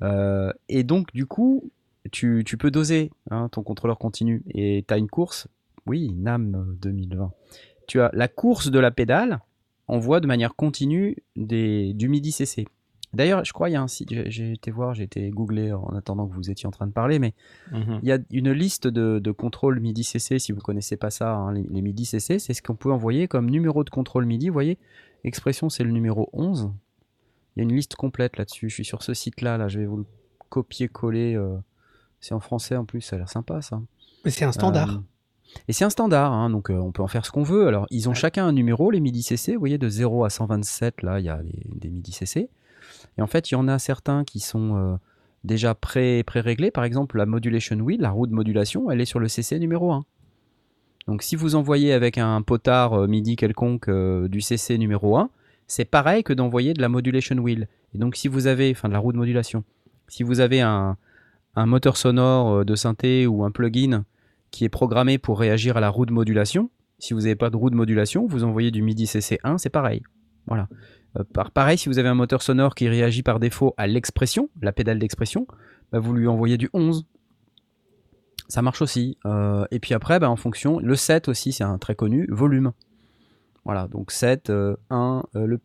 Euh, 0.00 0.52
et 0.68 0.84
donc, 0.84 1.12
du 1.12 1.26
coup, 1.26 1.72
tu, 2.12 2.44
tu 2.46 2.56
peux 2.56 2.70
doser 2.70 3.10
hein, 3.32 3.48
ton 3.50 3.64
contrôleur 3.64 3.98
continu. 3.98 4.44
Et 4.54 4.84
tu 4.86 4.94
as 4.94 4.96
une 4.96 5.08
course, 5.08 5.48
oui, 5.86 6.12
NAM 6.14 6.76
2020. 6.80 7.32
Tu 7.88 8.00
as 8.00 8.08
la 8.12 8.28
course 8.28 8.70
de 8.70 8.78
la 8.78 8.92
pédale 8.92 9.40
envoie 9.88 10.20
de 10.20 10.28
manière 10.28 10.54
continue 10.54 11.16
des, 11.34 11.94
du 11.94 12.08
MIDI 12.08 12.30
CC. 12.30 12.68
D'ailleurs, 13.14 13.42
je 13.44 13.52
crois 13.54 13.70
il 13.70 13.72
y 13.72 13.76
a 13.76 13.80
un 13.82 13.88
site, 13.88 14.10
j'ai 14.30 14.52
été 14.52 14.70
voir, 14.70 14.92
j'ai 14.94 15.04
été 15.04 15.30
googler 15.30 15.72
en 15.72 15.88
attendant 15.96 16.26
que 16.28 16.34
vous 16.34 16.50
étiez 16.50 16.66
en 16.66 16.70
train 16.70 16.86
de 16.86 16.92
parler, 16.92 17.18
mais 17.18 17.32
Mhm. 17.72 18.00
il 18.02 18.08
y 18.08 18.12
a 18.12 18.18
une 18.30 18.52
liste 18.52 18.86
de, 18.86 19.18
de 19.18 19.30
contrôles 19.30 19.80
MIDI 19.80 20.04
CC, 20.04 20.38
si 20.38 20.52
vous 20.52 20.60
connaissez 20.60 20.96
pas 20.98 21.10
ça, 21.10 21.32
hein, 21.34 21.52
les, 21.52 21.62
les 21.62 21.80
MIDI 21.80 22.04
CC, 22.04 22.38
c'est 22.38 22.52
ce 22.52 22.62
qu'on 22.62 22.74
peut 22.76 22.92
envoyer 22.92 23.26
comme 23.26 23.48
numéro 23.50 23.82
de 23.82 23.88
contrôle 23.90 24.26
MIDI. 24.26 24.48
Vous 24.48 24.52
voyez, 24.52 24.78
expression, 25.24 25.70
c'est 25.70 25.84
le 25.84 25.90
numéro 25.90 26.28
11. 26.34 26.70
Il 27.56 27.60
y 27.60 27.62
a 27.62 27.62
une 27.64 27.74
liste 27.74 27.96
complète 27.96 28.36
là-dessus. 28.36 28.68
Je 28.68 28.74
suis 28.74 28.84
sur 28.84 29.02
ce 29.02 29.14
site-là, 29.14 29.56
là, 29.56 29.68
je 29.68 29.80
vais 29.80 29.86
vous 29.86 29.96
le 29.96 30.04
copier-coller. 30.48 31.34
euh, 31.34 31.56
c'est 32.20 32.34
en 32.34 32.40
français 32.40 32.76
en 32.76 32.84
plus, 32.84 33.00
ça 33.00 33.16
a 33.16 33.18
l'air 33.20 33.28
sympa 33.28 33.62
ça. 33.62 33.80
Mais 34.24 34.30
c'est 34.30 34.44
un 34.44 34.52
standard. 34.52 34.90
Euh, 34.98 35.60
et 35.66 35.72
c'est 35.72 35.84
un 35.84 35.90
standard, 35.90 36.32
hein, 36.32 36.50
donc 36.50 36.70
euh, 36.70 36.74
on 36.74 36.92
peut 36.92 37.02
en 37.02 37.06
faire 37.08 37.24
ce 37.24 37.30
qu'on 37.30 37.42
veut. 37.42 37.66
Alors, 37.68 37.86
ils 37.90 38.08
ont 38.08 38.14
chacun 38.14 38.46
un 38.46 38.52
numéro, 38.52 38.90
les 38.90 39.00
MIDI 39.00 39.22
CC. 39.22 39.54
Vous 39.54 39.60
voyez, 39.60 39.78
de 39.78 39.88
0 39.88 40.24
à 40.24 40.30
127, 40.30 41.02
là, 41.02 41.20
il 41.20 41.24
y 41.26 41.28
a 41.28 41.40
les- 41.42 41.62
des 41.74 41.88
MIDI 41.90 42.12
CC. 42.12 42.50
Et 43.16 43.22
en 43.22 43.26
fait, 43.26 43.50
il 43.50 43.54
y 43.54 43.56
en 43.56 43.68
a 43.68 43.78
certains 43.78 44.24
qui 44.24 44.40
sont 44.40 44.76
euh, 44.76 44.96
déjà 45.44 45.74
pré- 45.74 46.22
pré-réglés. 46.24 46.70
Par 46.70 46.84
exemple, 46.84 47.18
la 47.18 47.26
modulation 47.26 47.76
wheel, 47.76 48.00
la 48.00 48.10
roue 48.10 48.26
de 48.26 48.32
modulation, 48.34 48.90
elle 48.90 49.00
est 49.00 49.04
sur 49.06 49.20
le 49.20 49.28
CC 49.28 49.58
numéro 49.58 49.92
1. 49.92 50.04
Donc, 51.06 51.22
si 51.22 51.36
vous 51.36 51.54
envoyez 51.54 51.92
avec 51.92 52.18
un 52.18 52.42
potard 52.42 52.92
euh, 52.94 53.06
MIDI 53.06 53.36
quelconque 53.36 53.88
euh, 53.88 54.28
du 54.28 54.40
CC 54.40 54.76
numéro 54.78 55.16
1, 55.16 55.30
c'est 55.66 55.84
pareil 55.86 56.22
que 56.22 56.32
d'envoyer 56.32 56.74
de 56.74 56.80
la 56.80 56.88
modulation 56.88 57.36
wheel. 57.36 57.68
Et 57.94 57.98
donc, 57.98 58.16
si 58.16 58.28
vous 58.28 58.46
avez, 58.46 58.70
enfin, 58.70 58.88
de 58.88 58.92
la 58.92 58.98
roue 58.98 59.12
de 59.12 59.18
modulation, 59.18 59.64
si 60.06 60.22
vous 60.22 60.40
avez 60.40 60.60
un, 60.60 60.96
un 61.56 61.66
moteur 61.66 61.96
sonore 61.96 62.64
de 62.64 62.74
synthé 62.74 63.26
ou 63.26 63.44
un 63.44 63.50
plugin 63.50 64.04
qui 64.50 64.64
est 64.64 64.70
programmé 64.70 65.18
pour 65.18 65.38
réagir 65.38 65.76
à 65.76 65.80
la 65.80 65.90
roue 65.90 66.06
de 66.06 66.12
modulation, 66.12 66.70
Si 67.00 67.14
vous 67.14 67.20
n'avez 67.20 67.36
pas 67.36 67.48
de 67.50 67.56
roue 67.56 67.70
de 67.70 67.76
modulation, 67.76 68.26
vous 68.26 68.44
envoyez 68.44 68.70
du 68.70 68.82
MIDI 68.82 69.04
CC1, 69.04 69.58
c'est 69.58 69.70
pareil. 69.70 70.02
Voilà. 70.46 70.68
Euh, 71.16 71.24
par, 71.32 71.50
pareil, 71.50 71.78
si 71.78 71.88
vous 71.88 71.98
avez 71.98 72.08
un 72.08 72.14
moteur 72.14 72.42
sonore 72.42 72.74
qui 72.74 72.88
réagit 72.88 73.22
par 73.22 73.40
défaut 73.40 73.74
à 73.76 73.86
l'expression, 73.86 74.50
la 74.60 74.72
pédale 74.72 74.98
d'expression, 74.98 75.46
bah, 75.92 75.98
vous 75.98 76.12
lui 76.12 76.28
envoyez 76.28 76.56
du 76.58 76.68
11. 76.72 77.06
Ça 78.48 78.62
marche 78.62 78.80
aussi. 78.82 79.18
Euh, 79.26 79.66
et 79.70 79.78
puis 79.78 79.94
après, 79.94 80.18
bah, 80.18 80.30
en 80.30 80.36
fonction, 80.36 80.78
le 80.78 80.94
7 80.94 81.28
aussi, 81.28 81.52
c'est 81.52 81.64
un 81.64 81.78
très 81.78 81.94
connu, 81.94 82.26
volume. 82.30 82.72
Voilà, 83.64 83.86
donc 83.88 84.10
7, 84.12 84.50
1, 84.50 85.22
euh, 85.36 85.58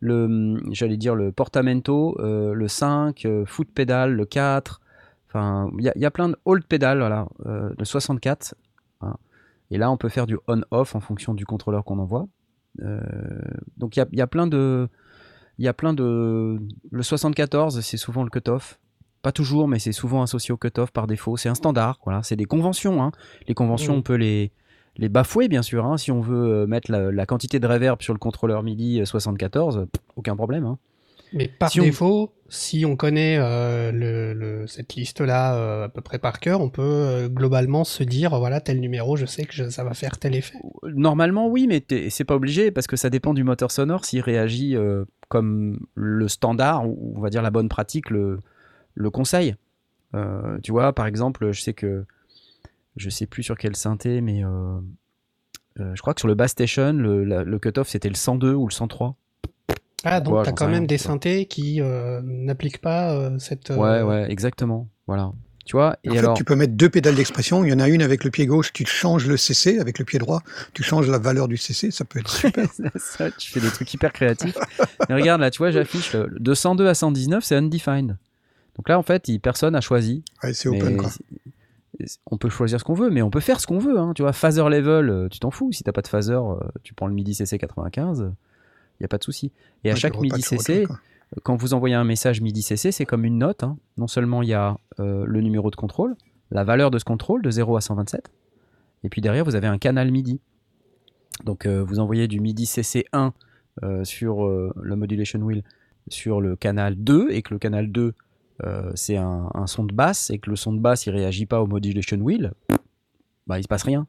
le, 0.00 0.24
hum, 0.24 0.60
j'allais 0.72 0.96
dire 0.96 1.14
le 1.14 1.30
portamento, 1.30 2.16
le 2.20 2.66
5, 2.68 3.24
euh, 3.26 3.44
foot 3.46 3.68
pédale, 3.72 4.14
le 4.14 4.24
4. 4.24 4.80
Enfin, 5.28 5.70
il 5.78 5.84
y, 5.96 6.04
a- 6.04 6.10
plein 6.10 6.28
de 6.28 6.36
hold 6.44 6.64
pédales, 6.64 6.98
voilà, 6.98 7.26
le 7.44 7.84
64. 7.84 8.54
voilà. 9.00 9.16
Et 9.70 9.78
là, 9.78 9.90
on 9.90 9.96
peut 9.96 10.08
faire 10.08 10.26
du 10.26 10.36
on-off 10.46 10.94
en 10.94 11.00
fonction 11.00 11.34
du 11.34 11.44
contrôleur 11.44 11.84
qu'on 11.84 11.98
envoie. 11.98 12.26
Euh, 12.82 13.00
donc 13.76 13.96
il 13.96 14.00
y 14.00 14.02
a, 14.02 14.06
il 14.12 14.18
y 14.18 14.22
a 14.22 14.26
plein 14.26 14.46
de. 14.46 14.88
Il 15.58 15.64
y 15.64 15.68
a 15.68 15.72
plein 15.72 15.92
de. 15.94 16.58
Le 16.90 17.02
74, 17.02 17.80
c'est 17.80 17.96
souvent 17.96 18.24
le 18.24 18.30
cutoff. 18.30 18.78
Pas 19.22 19.32
toujours, 19.32 19.68
mais 19.68 19.78
c'est 19.78 19.92
souvent 19.92 20.22
associé 20.22 20.52
au 20.52 20.56
cutoff 20.56 20.90
par 20.90 21.06
défaut. 21.06 21.36
C'est 21.36 21.48
un 21.48 21.54
standard, 21.54 21.98
voilà. 22.04 22.22
C'est 22.22 22.36
des 22.36 22.44
conventions. 22.44 23.02
hein. 23.02 23.12
Les 23.48 23.54
conventions, 23.54 23.92
Mhm. 23.94 23.98
on 24.00 24.02
peut 24.02 24.16
les, 24.16 24.50
les 24.96 25.08
bafouer, 25.08 25.48
bien 25.48 25.62
sûr. 25.62 25.86
hein. 25.86 25.96
Si 25.96 26.10
on 26.12 26.20
veut 26.20 26.62
euh, 26.62 26.66
mettre 26.66 26.90
la, 26.90 27.10
la 27.10 27.24
quantité 27.26 27.58
de 27.60 27.66
reverb 27.66 28.02
sur 28.02 28.12
le 28.12 28.18
contrôleur 28.18 28.62
MIDI 28.62 29.00
euh, 29.00 29.04
74, 29.06 29.86
pff, 29.90 30.02
aucun 30.16 30.36
problème. 30.36 30.66
hein. 30.66 30.78
Mais 31.32 31.48
par 31.48 31.70
Si 31.70 31.80
on- 31.80 31.84
défaut, 31.84 32.32
si 32.48 32.84
on 32.84 32.94
connaît 32.96 33.36
euh, 33.38 33.90
le, 33.90 34.32
le- 34.34 34.66
cette 34.68 34.94
liste-là 34.94 35.56
euh, 35.56 35.84
à 35.84 35.88
peu 35.88 36.00
près 36.00 36.18
par 36.18 36.38
cœur, 36.38 36.60
on 36.60 36.70
peut 36.70 36.82
euh, 36.82 37.28
globalement 37.28 37.82
se 37.84 38.04
dire 38.04 38.38
voilà 38.38 38.60
tel 38.60 38.78
numéro, 38.80 39.16
je 39.16 39.26
sais 39.26 39.44
que 39.44 39.52
je- 39.52 39.68
ça 39.70 39.82
va 39.82 39.94
faire 39.94 40.18
tel 40.18 40.34
effet. 40.36 40.58
Normalement, 40.84 41.48
oui, 41.48 41.66
mais 41.66 41.80
t'es- 41.80 42.10
c'est 42.10 42.24
pas 42.24 42.36
obligé 42.36 42.70
parce 42.70 42.86
que 42.86 42.96
ça 42.96 43.10
dépend 43.10 43.34
du 43.34 43.42
moteur 43.42 43.70
sonore 43.72 44.04
s'il 44.04 44.20
réagit 44.20 44.76
euh, 44.76 45.04
comme 45.28 45.80
le 45.94 46.28
standard 46.28 46.86
ou 46.88 47.14
on 47.16 47.20
va 47.20 47.30
dire 47.30 47.42
la 47.42 47.50
bonne 47.50 47.68
pratique 47.68 48.10
le, 48.10 48.40
le 48.94 49.10
conseil. 49.10 49.56
Euh, 50.14 50.58
tu 50.62 50.70
vois, 50.70 50.92
par 50.92 51.06
exemple, 51.06 51.50
je 51.50 51.60
sais 51.60 51.74
que 51.74 52.04
je 52.96 53.10
sais 53.10 53.26
plus 53.26 53.42
sur 53.42 53.58
quel 53.58 53.74
synthé, 53.74 54.20
mais 54.20 54.44
euh, 54.44 54.78
euh, 55.80 55.92
je 55.96 56.00
crois 56.00 56.14
que 56.14 56.20
sur 56.20 56.28
le 56.28 56.34
Bass 56.36 56.52
Station, 56.52 56.92
le, 56.92 57.24
la- 57.24 57.42
le 57.42 57.58
cutoff 57.58 57.88
c'était 57.88 58.08
le 58.08 58.14
102 58.14 58.54
ou 58.54 58.68
le 58.68 58.72
103. 58.72 59.16
Ah 60.04 60.20
donc 60.20 60.34
Ouais, 60.34 60.42
t'as 60.44 60.50
j'en 60.50 60.54
quand 60.54 60.66
même 60.66 60.74
rien, 60.80 60.86
des 60.86 60.96
tu 60.98 61.04
synthés 61.04 61.46
qui 61.46 61.80
euh, 61.80 62.20
n'appliquent 62.22 62.80
pas 62.80 63.12
euh, 63.14 63.38
cette. 63.38 63.70
euh, 63.70 63.76
Ouais, 63.76 64.02
ouais, 64.02 64.30
exactement. 64.30 64.88
Voilà. 65.06 65.32
Tu 65.64 65.76
vois, 65.76 65.96
et 66.04 66.10
En 66.10 66.12
fait, 66.12 66.18
alors. 66.18 66.36
tu 66.36 66.44
peux 66.44 66.56
mettre 66.56 66.74
deux 66.74 66.90
pédales 66.90 67.14
d'expression. 67.14 67.64
Il 67.64 67.70
y 67.70 67.72
en 67.74 67.78
a 67.80 67.88
une 67.88 68.02
avec 68.02 68.22
le 68.24 68.30
pied 68.30 68.44
gauche, 68.46 68.70
tu 68.74 68.84
changes 68.84 69.26
le 69.26 69.38
CC. 69.38 69.78
Avec 69.78 69.98
le 69.98 70.04
pied 70.04 70.18
droit, 70.18 70.42
tu 70.74 70.82
changes 70.82 71.08
la 71.08 71.18
valeur 71.18 71.48
du 71.48 71.56
CC. 71.56 71.90
Ça 71.90 72.04
peut 72.04 72.18
être 72.18 72.28
super. 72.30 72.66
ça, 72.96 73.30
tu 73.30 73.50
fais 73.50 73.60
des 73.60 73.68
trucs 73.70 73.92
hyper 73.94 74.12
créatifs. 74.12 74.58
Mais 75.08 75.14
regarde, 75.14 75.40
là, 75.40 75.50
tu 75.50 75.58
vois, 75.58 75.70
j'affiche 75.70 76.12
le- 76.12 76.36
de 76.38 76.52
102 76.54 76.86
à 76.86 76.92
119, 76.94 77.42
c'est 77.42 77.56
undefined. 77.56 78.18
Donc 78.76 78.88
là, 78.90 78.98
en 78.98 79.02
fait, 79.02 79.26
il- 79.28 79.40
personne 79.40 79.74
a 79.74 79.80
choisi. 79.80 80.22
Ouais, 80.42 80.52
c'est 80.52 80.68
Mais 80.68 80.82
open, 80.82 80.96
quoi. 80.98 81.10
On 82.30 82.36
peut 82.36 82.50
choisir 82.50 82.78
ce 82.78 82.84
qu'on 82.84 82.92
veut, 82.94 83.08
mais 83.08 83.22
on 83.22 83.30
peut 83.30 83.40
faire 83.40 83.58
ce 83.60 83.66
qu'on 83.66 83.78
veut. 83.78 83.98
hein. 83.98 84.12
Tu 84.14 84.20
vois, 84.22 84.32
phaser 84.34 84.60
level, 84.68 85.28
tu 85.30 85.38
t'en 85.38 85.50
fous. 85.50 85.72
Si 85.72 85.82
t'as 85.82 85.92
pas 85.92 86.02
de 86.02 86.08
phaser, 86.08 86.36
tu 86.82 86.92
prends 86.92 87.06
le 87.06 87.14
MIDI 87.14 87.34
CC 87.34 87.56
95, 87.56 88.32
il 88.94 89.02
n'y 89.02 89.04
a 89.04 89.08
pas 89.08 89.18
de 89.18 89.24
souci. 89.24 89.52
Et 89.84 89.90
à 89.90 89.94
Ouais, 89.94 89.98
chaque 89.98 90.18
MIDI 90.20 90.42
CC, 90.42 90.86
quand 91.42 91.56
vous 91.56 91.74
envoyez 91.74 91.94
un 91.94 92.04
message 92.04 92.40
MIDI 92.40 92.62
CC, 92.62 92.92
c'est 92.92 93.04
comme 93.06 93.24
une 93.24 93.38
note. 93.38 93.62
hein. 93.64 93.76
Non 93.96 94.06
seulement 94.06 94.42
il 94.42 94.48
y 94.48 94.54
a 94.54 94.78
euh, 95.00 95.24
le 95.26 95.40
numéro 95.40 95.70
de 95.70 95.76
contrôle, 95.76 96.16
la 96.50 96.64
valeur 96.64 96.90
de 96.90 96.98
ce 96.98 97.04
contrôle 97.04 97.42
de 97.42 97.50
0 97.50 97.76
à 97.76 97.80
127, 97.80 98.30
et 99.02 99.08
puis 99.08 99.20
derrière 99.20 99.44
vous 99.44 99.54
avez 99.56 99.66
un 99.66 99.78
canal 99.78 100.10
MIDI. 100.10 100.40
Donc 101.44 101.66
euh, 101.66 101.82
vous 101.82 101.98
envoyez 101.98 102.28
du 102.28 102.40
MIDI 102.40 102.64
CC1 102.64 103.32
euh, 103.82 104.04
sur 104.04 104.46
le 104.46 104.96
modulation 104.96 105.40
wheel 105.40 105.64
sur 106.08 106.40
le 106.40 106.54
canal 106.54 106.94
2 106.96 107.30
et 107.30 107.42
que 107.42 107.52
le 107.54 107.58
canal 107.58 107.90
2 107.90 108.12
euh, 108.62 108.92
c'est 108.94 109.16
un, 109.16 109.50
un 109.52 109.66
son 109.66 109.82
de 109.84 109.92
basse 109.92 110.30
et 110.30 110.38
que 110.38 110.48
le 110.48 110.54
son 110.54 110.72
de 110.72 110.78
basse 110.78 111.06
il 111.06 111.10
réagit 111.10 111.46
pas 111.46 111.60
au 111.60 111.66
modulation 111.66 112.18
wheel, 112.18 112.52
bah 113.48 113.58
il 113.58 113.62
se 113.64 113.68
passe 113.68 113.82
rien. 113.82 114.06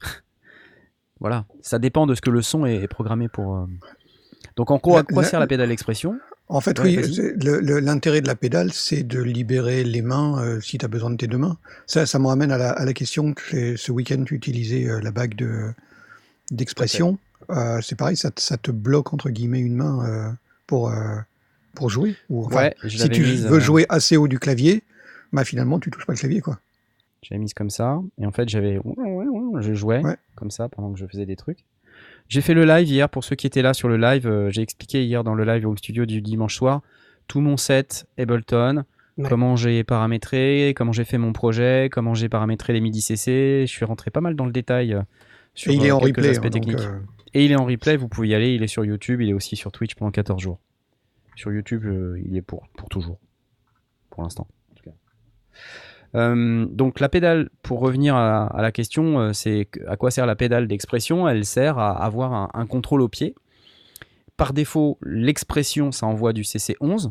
voilà, 1.20 1.44
ça 1.60 1.78
dépend 1.78 2.06
de 2.06 2.14
ce 2.14 2.20
que 2.20 2.30
le 2.30 2.42
son 2.42 2.66
est, 2.66 2.76
est 2.76 2.88
programmé 2.88 3.28
pour. 3.28 3.66
Donc 4.56 4.70
en 4.70 4.76
gros, 4.78 4.96
à 4.96 5.02
quoi 5.02 5.24
sert 5.24 5.40
la 5.40 5.46
pédale 5.46 5.68
d'expression? 5.68 6.18
En 6.48 6.60
fait, 6.60 6.80
oui, 6.80 6.96
l'intérêt 7.42 8.20
de 8.20 8.26
la 8.26 8.34
pédale, 8.34 8.72
c'est 8.72 9.04
de 9.04 9.22
libérer 9.22 9.84
les 9.84 10.02
mains 10.02 10.42
euh, 10.42 10.60
si 10.60 10.78
tu 10.78 10.84
as 10.84 10.88
besoin 10.88 11.10
de 11.10 11.16
tes 11.16 11.28
deux 11.28 11.38
mains. 11.38 11.56
Ça, 11.86 12.06
ça 12.06 12.18
me 12.18 12.26
ramène 12.26 12.50
à 12.50 12.58
la, 12.58 12.70
à 12.70 12.84
la 12.84 12.92
question 12.92 13.34
que 13.34 13.42
j'ai- 13.50 13.76
ce 13.76 13.92
week-end, 13.92 14.24
tu 14.24 14.34
utilisais 14.34 14.88
euh, 14.88 15.00
la 15.00 15.12
bague 15.12 15.36
de- 15.36 15.70
d'expression. 16.50 17.18
Euh, 17.50 17.80
c'est 17.82 17.94
pareil, 17.96 18.16
ça, 18.16 18.30
te- 18.30 18.40
ça 18.40 18.56
te 18.56 18.70
bloque, 18.70 19.12
entre 19.14 19.30
guillemets, 19.30 19.60
une 19.60 19.76
main 19.76 20.04
euh, 20.08 20.30
pour, 20.66 20.90
euh, 20.90 21.16
pour 21.74 21.88
jouer. 21.90 22.16
Ou, 22.28 22.46
enfin, 22.46 22.56
Ouais, 22.56 22.74
je 22.82 22.98
si 22.98 23.08
tu 23.10 23.22
mise, 23.22 23.46
veux 23.46 23.60
jouer 23.60 23.86
assez 23.88 24.16
haut 24.16 24.28
du 24.28 24.38
clavier, 24.38 24.82
bah, 25.32 25.44
finalement, 25.44 25.78
tu 25.78 25.90
touches 25.90 26.06
pas 26.06 26.12
le 26.14 26.18
clavier. 26.18 26.40
quoi. 26.40 26.58
J'avais 27.22 27.38
mise 27.38 27.54
comme 27.54 27.70
ça. 27.70 28.00
Et 28.20 28.26
en 28.26 28.32
fait, 28.32 28.48
j'avais. 28.48 28.80
Je 29.60 29.74
jouais 29.74 30.02
Ouais. 30.02 30.16
comme 30.34 30.50
ça 30.50 30.68
pendant 30.68 30.90
que 30.92 30.98
je 30.98 31.06
faisais 31.06 31.26
des 31.26 31.36
trucs. 31.36 31.64
J'ai 32.30 32.40
fait 32.40 32.54
le 32.54 32.64
live 32.64 32.88
hier 32.88 33.08
pour 33.10 33.24
ceux 33.24 33.34
qui 33.36 33.46
étaient 33.46 33.60
là 33.60 33.74
sur 33.74 33.88
le 33.88 33.96
live. 33.98 34.26
euh, 34.26 34.50
J'ai 34.50 34.62
expliqué 34.62 35.04
hier 35.04 35.22
dans 35.24 35.34
le 35.34 35.44
live 35.44 35.66
au 35.66 35.76
studio 35.76 36.06
du 36.06 36.22
dimanche 36.22 36.54
soir 36.56 36.80
tout 37.26 37.40
mon 37.40 37.56
set 37.58 38.06
Ableton, 38.18 38.84
Ouais. 39.18 39.28
comment 39.28 39.54
j'ai 39.56 39.84
paramétré, 39.84 40.72
comment 40.76 40.92
j'ai 40.92 41.04
fait 41.04 41.18
mon 41.18 41.32
projet, 41.32 41.88
comment 41.92 42.14
j'ai 42.14 42.28
paramétré 42.28 42.72
les 42.72 42.80
MIDI 42.80 43.02
CC. 43.02 43.64
Je 43.66 43.70
suis 43.70 43.84
rentré 43.84 44.10
pas 44.10 44.20
mal 44.20 44.34
dans 44.34 44.46
le 44.46 44.52
détail 44.52 44.94
euh, 44.94 45.02
sur 45.54 45.70
Et 45.72 45.76
il 45.76 45.84
est 45.84 45.90
euh, 45.90 45.96
en 45.96 46.00
quelques 46.00 46.16
replay. 46.16 46.28
aspects 46.30 46.46
hein, 46.46 46.50
techniques. 46.50 46.78
euh, 46.78 47.00
Et 47.34 47.44
il 47.44 47.52
est 47.52 47.56
en 47.56 47.64
replay, 47.66 47.96
vous 47.96 48.08
pouvez 48.08 48.28
y 48.28 48.34
aller, 48.34 48.54
il 48.54 48.62
est 48.62 48.68
sur 48.68 48.84
YouTube, 48.84 49.20
il 49.20 49.28
est 49.28 49.32
aussi 49.34 49.56
sur 49.56 49.72
Twitch 49.72 49.94
pendant 49.96 50.10
14 50.12 50.40
jours. 50.40 50.58
Sur 51.36 51.52
YouTube, 51.52 51.84
il 52.24 52.36
est 52.36 52.42
pour, 52.42 52.66
pour 52.76 52.88
toujours. 52.88 53.18
Pour 54.10 54.22
l'instant, 54.22 54.46
en 54.70 54.74
tout 54.74 54.84
cas. 54.84 54.94
Euh, 56.14 56.66
donc 56.66 56.98
la 57.00 57.08
pédale, 57.08 57.50
pour 57.62 57.80
revenir 57.80 58.16
à, 58.16 58.46
à 58.46 58.62
la 58.62 58.72
question, 58.72 59.20
euh, 59.20 59.32
c'est 59.32 59.68
à 59.86 59.96
quoi 59.96 60.10
sert 60.10 60.26
la 60.26 60.34
pédale 60.36 60.66
d'expression? 60.66 61.28
Elle 61.28 61.44
sert 61.44 61.78
à 61.78 62.04
avoir 62.04 62.32
un, 62.32 62.48
un 62.54 62.66
contrôle 62.66 63.00
au 63.02 63.08
pied. 63.08 63.34
Par 64.36 64.52
défaut, 64.52 64.98
l'expression, 65.02 65.92
ça 65.92 66.06
envoie 66.06 66.32
du 66.32 66.42
CC11, 66.42 67.10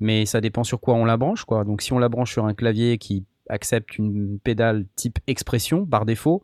mais 0.00 0.26
ça 0.26 0.40
dépend 0.40 0.64
sur 0.64 0.80
quoi 0.80 0.94
on 0.94 1.04
la 1.04 1.16
branche. 1.16 1.44
Quoi. 1.44 1.64
Donc 1.64 1.80
si 1.82 1.92
on 1.92 1.98
la 1.98 2.08
branche 2.08 2.32
sur 2.32 2.44
un 2.44 2.54
clavier 2.54 2.98
qui 2.98 3.24
accepte 3.48 3.96
une 3.98 4.38
pédale 4.40 4.84
type 4.96 5.18
expression, 5.26 5.86
par 5.86 6.04
défaut, 6.04 6.42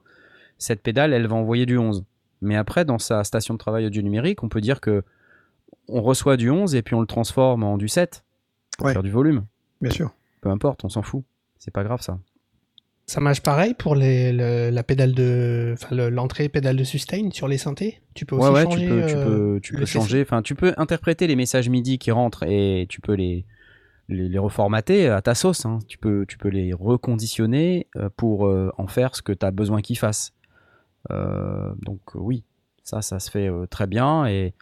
cette 0.58 0.82
pédale, 0.82 1.12
elle 1.12 1.26
va 1.26 1.36
envoyer 1.36 1.66
du 1.66 1.76
11. 1.78 2.04
Mais 2.42 2.56
après, 2.56 2.84
dans 2.84 2.98
sa 2.98 3.24
station 3.24 3.54
de 3.54 3.58
travail 3.58 3.86
audio 3.86 4.00
numérique, 4.02 4.42
on 4.42 4.48
peut 4.48 4.60
dire 4.60 4.80
que 4.80 5.02
on 5.88 6.00
reçoit 6.02 6.36
du 6.36 6.48
11 6.50 6.74
et 6.76 6.82
puis 6.82 6.94
on 6.94 7.00
le 7.00 7.06
transforme 7.06 7.64
en 7.64 7.76
du 7.76 7.88
7 7.88 8.24
pour 8.78 8.86
Ouais. 8.86 8.92
faire 8.92 9.02
du 9.02 9.10
volume. 9.10 9.44
bien 9.80 9.90
sûr. 9.90 10.12
Peu 10.40 10.48
importe, 10.48 10.84
on 10.84 10.88
s'en 10.88 11.02
fout. 11.02 11.24
C'est 11.60 11.70
pas 11.70 11.84
grave 11.84 12.00
ça. 12.02 12.18
Ça 13.06 13.20
marche 13.20 13.42
pareil 13.42 13.74
pour 13.74 13.94
les, 13.96 14.32
le- 14.32 14.70
la 14.70 14.82
pédale 14.82 15.12
de, 15.14 15.74
l'entrée 16.10 16.48
pédale 16.48 16.76
de 16.76 16.84
sustain 16.84 17.28
sur 17.32 17.48
les 17.48 17.58
synthés? 17.58 18.00
Tu 18.14 18.24
peux 18.24 18.36
aussi 18.36 18.46
Ouais, 18.46 18.54
ouais, 18.54 18.64
changer. 18.64 18.82
tu 18.82 18.88
peux, 18.88 19.02
tu 19.04 19.16
euh, 19.16 19.24
peux, 19.24 19.60
tu 19.60 19.72
peux 19.74 19.84
changer. 19.84 20.22
Enfin, 20.22 20.42
tu 20.42 20.54
peux 20.54 20.74
interpréter 20.76 21.26
les 21.26 21.36
messages 21.36 21.68
MIDI 21.68 21.98
qui 21.98 22.12
rentrent 22.12 22.44
et 22.44 22.86
tu 22.88 23.00
peux 23.00 23.14
les, 23.14 23.44
les, 24.08 24.28
les 24.28 24.38
reformater 24.38 25.08
à 25.08 25.20
ta 25.22 25.34
sauce. 25.34 25.66
hein. 25.66 25.80
Tu, 25.88 25.98
peux, 25.98 26.24
tu 26.26 26.38
peux 26.38 26.48
les 26.48 26.72
reconditionner 26.72 27.88
euh, 27.96 28.08
pour 28.16 28.46
euh, 28.46 28.70
en 28.78 28.86
faire 28.86 29.14
ce 29.16 29.22
que 29.22 29.32
tu 29.32 29.44
as 29.44 29.50
besoin 29.50 29.82
qu'ils 29.82 29.98
fassent. 29.98 30.32
Euh, 31.10 31.72
donc, 31.82 32.00
oui, 32.14 32.44
ça, 32.84 33.02
ça 33.02 33.18
se 33.20 33.30
fait 33.30 33.50
très 33.70 33.88
bien. 33.88 34.26
Et 34.26 34.54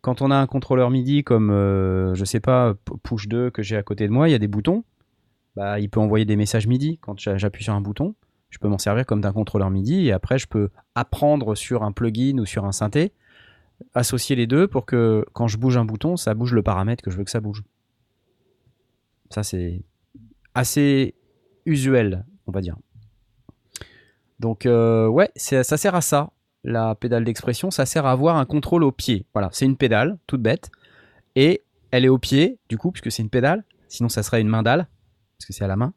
quand 0.00 0.22
on 0.22 0.30
a 0.30 0.36
un 0.36 0.46
contrôleur 0.46 0.90
MIDI 0.90 1.22
comme, 1.24 1.50
euh, 1.50 2.14
je 2.14 2.24
sais 2.24 2.40
pas, 2.40 2.74
Push 3.02 3.28
2 3.28 3.50
que 3.50 3.62
j'ai 3.62 3.76
à 3.76 3.82
côté 3.82 4.06
de 4.08 4.12
moi, 4.12 4.28
il 4.28 4.32
y 4.32 4.34
a 4.34 4.38
des 4.38 4.48
boutons. 4.48 4.84
Bah, 5.60 5.78
il 5.78 5.90
peut 5.90 6.00
envoyer 6.00 6.24
des 6.24 6.36
messages 6.36 6.66
MIDI 6.66 6.96
quand 7.02 7.20
j'a- 7.20 7.36
j'appuie 7.36 7.64
sur 7.64 7.74
un 7.74 7.82
bouton. 7.82 8.14
Je 8.48 8.56
peux 8.56 8.68
m'en 8.68 8.78
servir 8.78 9.04
comme 9.04 9.20
d'un 9.20 9.34
contrôleur 9.34 9.68
MIDI 9.68 10.06
et 10.06 10.12
après 10.12 10.38
je 10.38 10.46
peux 10.46 10.70
apprendre 10.94 11.54
sur 11.54 11.82
un 11.82 11.92
plugin 11.92 12.38
ou 12.38 12.46
sur 12.46 12.64
un 12.64 12.72
synthé, 12.72 13.12
associer 13.92 14.36
les 14.36 14.46
deux 14.46 14.68
pour 14.68 14.86
que 14.86 15.22
quand 15.34 15.48
je 15.48 15.58
bouge 15.58 15.76
un 15.76 15.84
bouton, 15.84 16.16
ça 16.16 16.32
bouge 16.32 16.54
le 16.54 16.62
paramètre 16.62 17.04
que 17.04 17.10
je 17.10 17.18
veux 17.18 17.24
que 17.24 17.30
ça 17.30 17.40
bouge. 17.40 17.62
Ça 19.28 19.42
c'est 19.42 19.82
assez 20.54 21.14
usuel, 21.66 22.24
on 22.46 22.52
va 22.52 22.62
dire. 22.62 22.78
Donc 24.38 24.64
euh, 24.64 25.08
ouais, 25.08 25.30
ça 25.36 25.62
sert 25.76 25.94
à 25.94 26.00
ça. 26.00 26.30
La 26.64 26.94
pédale 26.94 27.24
d'expression, 27.26 27.70
ça 27.70 27.84
sert 27.84 28.06
à 28.06 28.12
avoir 28.12 28.36
un 28.36 28.46
contrôle 28.46 28.82
au 28.82 28.92
pied. 28.92 29.26
Voilà, 29.34 29.50
c'est 29.52 29.66
une 29.66 29.76
pédale, 29.76 30.16
toute 30.26 30.40
bête, 30.40 30.70
et 31.36 31.60
elle 31.90 32.06
est 32.06 32.08
au 32.08 32.16
pied, 32.18 32.56
du 32.70 32.78
coup, 32.78 32.92
puisque 32.92 33.12
c'est 33.12 33.22
une 33.22 33.28
pédale. 33.28 33.62
Sinon, 33.88 34.08
ça 34.08 34.22
serait 34.22 34.40
une 34.40 34.48
main 34.48 34.62
dalle, 34.62 34.86
parce 35.40 35.46
que 35.46 35.52
c'est 35.54 35.64
à 35.64 35.68
la 35.68 35.76
main. 35.76 35.94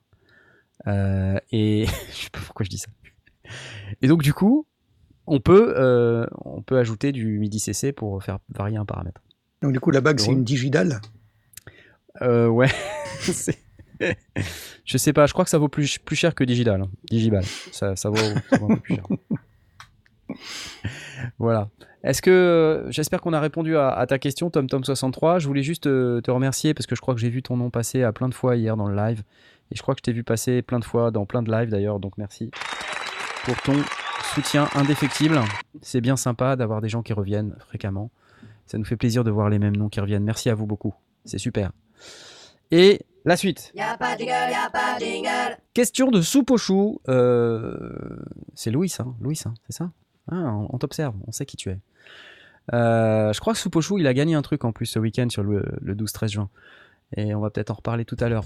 Euh, 0.88 1.38
et 1.52 1.86
je 2.12 2.16
sais 2.16 2.30
pas 2.32 2.40
pourquoi 2.40 2.64
je 2.64 2.70
dis 2.70 2.78
ça. 2.78 2.90
Et 4.02 4.08
donc 4.08 4.24
du 4.24 4.34
coup, 4.34 4.66
on 5.28 5.42
peut, 5.42 5.74
euh, 5.78 6.26
on 6.46 6.62
peut 6.62 6.78
ajouter 6.78 7.12
du 7.12 7.38
MIDI 7.40 7.60
CC 7.60 7.92
pour 7.92 8.24
faire 8.24 8.40
varier 8.50 8.78
un 8.78 8.86
paramètre. 8.86 9.22
Donc, 9.62 9.72
du 9.74 9.80
coup, 9.80 9.92
la 9.92 10.02
bague, 10.02 10.20
c'est 10.20 10.32
une 10.32 10.44
digidale. 10.44 11.00
Euh, 12.22 12.48
ouais. 12.48 12.68
Je 14.84 14.98
sais 14.98 15.14
pas, 15.14 15.26
je 15.28 15.32
crois 15.34 15.46
que 15.46 15.50
ça 15.50 15.58
vaut 15.58 15.70
plus, 15.70 15.98
plus 15.98 16.18
cher 16.18 16.36
que 16.36 16.44
Digital. 16.44 16.82
hein. 16.82 16.90
Digital. 17.10 17.44
Ça, 17.72 17.96
ça, 17.96 18.10
vaut, 18.10 18.18
ça 18.18 18.58
vaut 18.58 18.72
un 18.72 18.76
peu 18.76 18.82
plus 18.82 18.96
cher. 18.96 19.06
Voilà. 21.40 21.70
Est-ce 22.04 22.22
que 22.22 22.32
euh, 22.32 22.92
j'espère 22.92 23.22
qu'on 23.22 23.32
a 23.34 23.40
répondu 23.40 23.78
à, 23.78 23.90
à 23.90 24.06
ta 24.06 24.20
question, 24.20 24.50
Tom 24.50 24.68
Tom 24.68 24.84
63. 24.84 25.40
Je 25.40 25.48
voulais 25.48 25.64
juste 25.64 25.88
euh, 25.88 26.20
te 26.22 26.32
remercier 26.32 26.74
parce 26.74 26.86
que 26.86 26.96
je 26.96 27.02
crois 27.02 27.14
que 27.14 27.22
j'ai 27.22 27.30
vu 27.30 27.42
ton 27.42 27.56
nom 27.56 27.70
passer 27.70 28.04
à 28.04 28.12
plein 28.12 28.28
de 28.28 28.34
fois 28.34 28.58
hier 28.58 28.76
dans 28.76 28.88
le 28.88 28.96
live 28.96 29.24
et 29.72 29.76
je 29.76 29.82
crois 29.82 29.96
que 29.96 30.00
je 30.00 30.04
t'ai 30.04 30.12
vu 30.12 30.24
passer 30.24 30.62
plein 30.62 30.80
de 30.80 30.86
fois 30.86 31.12
dans 31.12 31.26
plein 31.26 31.42
de 31.42 31.52
lives 31.52 31.70
d'ailleurs. 31.70 32.00
Donc 32.00 32.18
merci 32.18 32.52
pour 33.46 33.56
ton 33.62 33.76
soutien 34.34 34.68
indéfectible. 34.76 35.40
C'est 35.82 36.02
bien 36.02 36.18
sympa 36.18 36.58
d'avoir 36.58 36.82
des 36.82 36.90
gens 36.90 37.04
qui 37.04 37.14
reviennent 37.14 37.56
fréquemment. 37.60 38.12
Ça 38.66 38.78
nous 38.78 38.86
fait 38.86 38.98
plaisir 38.98 39.24
de 39.24 39.32
voir 39.32 39.50
les 39.50 39.60
mêmes 39.60 39.76
noms 39.76 39.90
qui 39.90 40.02
reviennent. 40.02 40.24
Merci 40.24 40.50
à 40.50 40.56
vous 40.56 40.66
beaucoup. 40.66 40.94
C'est 41.24 41.38
super. 41.38 41.72
Et 42.72 43.00
la 43.24 43.38
suite. 43.38 43.72
Y'a 43.76 43.98
pas 43.98 44.16
de 44.16 44.20
jingle, 44.20 44.52
y'a 44.52 44.70
pas 44.70 45.00
de 45.00 45.06
jingle. 45.06 45.58
Question 45.74 46.12
de 46.12 46.22
soupe 46.22 46.52
aux 46.52 46.58
choux. 46.58 47.00
Euh, 47.08 48.20
c'est 48.56 48.72
Louis, 48.72 48.94
hein 49.00 49.16
Louis, 49.22 49.40
hein, 49.46 49.54
c'est 49.68 49.78
ça? 49.78 49.90
Ah, 50.32 50.56
on, 50.70 50.78
t'observe, 50.78 51.16
on 51.28 51.32
sait 51.32 51.46
qui 51.46 51.58
tu 51.58 51.70
es. 51.70 51.80
Euh, 52.74 53.34
je 53.34 53.40
crois 53.40 53.54
que 53.54 53.82
choux, 53.82 53.98
il 53.98 54.08
a 54.08 54.14
gagné 54.14 54.36
un 54.36 54.42
truc 54.42 54.64
en 54.64 54.72
plus 54.72 54.86
ce 54.86 55.00
week-end 55.00 55.28
sur 55.30 55.44
le, 55.44 55.64
le 55.82 55.96
12-13 55.96 56.28
juin. 56.30 56.50
Et 57.16 57.36
on 57.36 57.42
va 57.42 57.50
peut-être 57.50 57.72
en 57.72 57.76
reparler 57.76 58.06
tout 58.06 58.18
à 58.20 58.30
l'heure. 58.30 58.46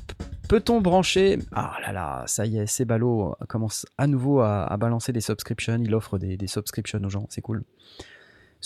Peut-on 0.50 0.82
brancher? 0.82 1.40
Ah 1.54 1.78
là 1.82 1.94
là, 1.94 2.24
ça 2.28 2.46
y 2.46 2.58
est, 2.58 2.68
c'est 2.68 2.86
ballot 2.86 3.36
commence 3.48 3.86
à 3.98 4.08
nouveau 4.08 4.42
à, 4.42 4.76
balancer 4.78 5.14
des 5.14 5.22
subscriptions. 5.22 5.80
Il 5.82 5.94
offre 5.96 6.18
des, 6.18 6.48
subscriptions 6.48 7.00
aux 7.04 7.10
gens, 7.10 7.26
c'est 7.30 7.42
cool. 7.42 7.64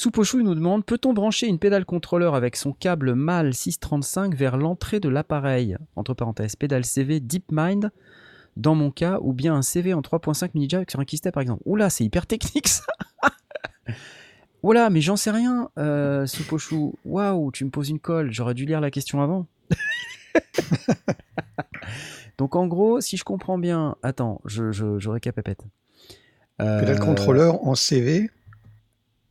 Il 0.06 0.44
nous 0.44 0.56
demande 0.56 0.86
peut-on 0.86 1.14
brancher 1.14 1.48
une 1.48 1.60
pédale 1.60 1.86
contrôleur 1.86 2.34
avec 2.34 2.56
son 2.56 2.72
câble 2.72 3.14
MAL 3.14 3.54
635 3.54 4.34
vers 4.34 4.58
l'entrée 4.58 5.00
de 5.00 5.10
l'appareil? 5.10 5.78
Entre 5.96 6.14
parenthèses, 6.14 6.56
pédale 6.56 6.86
CV 6.86 7.20
DeepMind 7.20 7.92
dans 8.58 8.76
mon 8.76 8.92
cas, 8.92 9.18
ou 9.22 9.34
bien 9.34 9.56
un 9.56 9.62
CV 9.62 9.94
en 9.94 10.02
3.5 10.02 10.52
mini 10.54 10.68
jack 10.70 10.92
sur 10.92 11.00
un 11.00 11.06
keystep 11.06 11.34
par 11.34 11.42
exemple. 11.42 11.62
Oula, 11.66 11.90
c'est 11.90 12.04
hyper 12.04 12.28
technique 12.28 12.68
ça 12.68 12.84
Oula, 14.64 14.90
mais 14.92 15.02
j'en 15.02 15.16
sais 15.16 15.32
rien, 15.32 15.70
euh, 15.80 16.28
choux. 16.58 16.94
Waouh, 17.04 17.52
tu 17.52 17.66
me 17.66 17.72
poses 17.72 17.90
une 17.90 18.00
colle, 18.00 18.32
j'aurais 18.32 18.54
dû 18.54 18.66
lire 18.66 18.80
la 18.80 18.92
question 18.92 19.22
avant. 19.22 19.48
Donc 22.38 22.56
en 22.56 22.68
gros, 22.68 23.02
si 23.02 23.18
je 23.18 23.24
comprends 23.24 23.58
bien, 23.58 23.96
attends, 24.04 24.42
je, 24.46 24.72
je, 24.72 25.00
je 25.00 25.10
récapépète. 25.10 25.64
Euh, 26.62 26.80
Pédale 26.80 27.00
contrôleur 27.00 27.66
en 27.68 27.76
CV. 27.76 28.30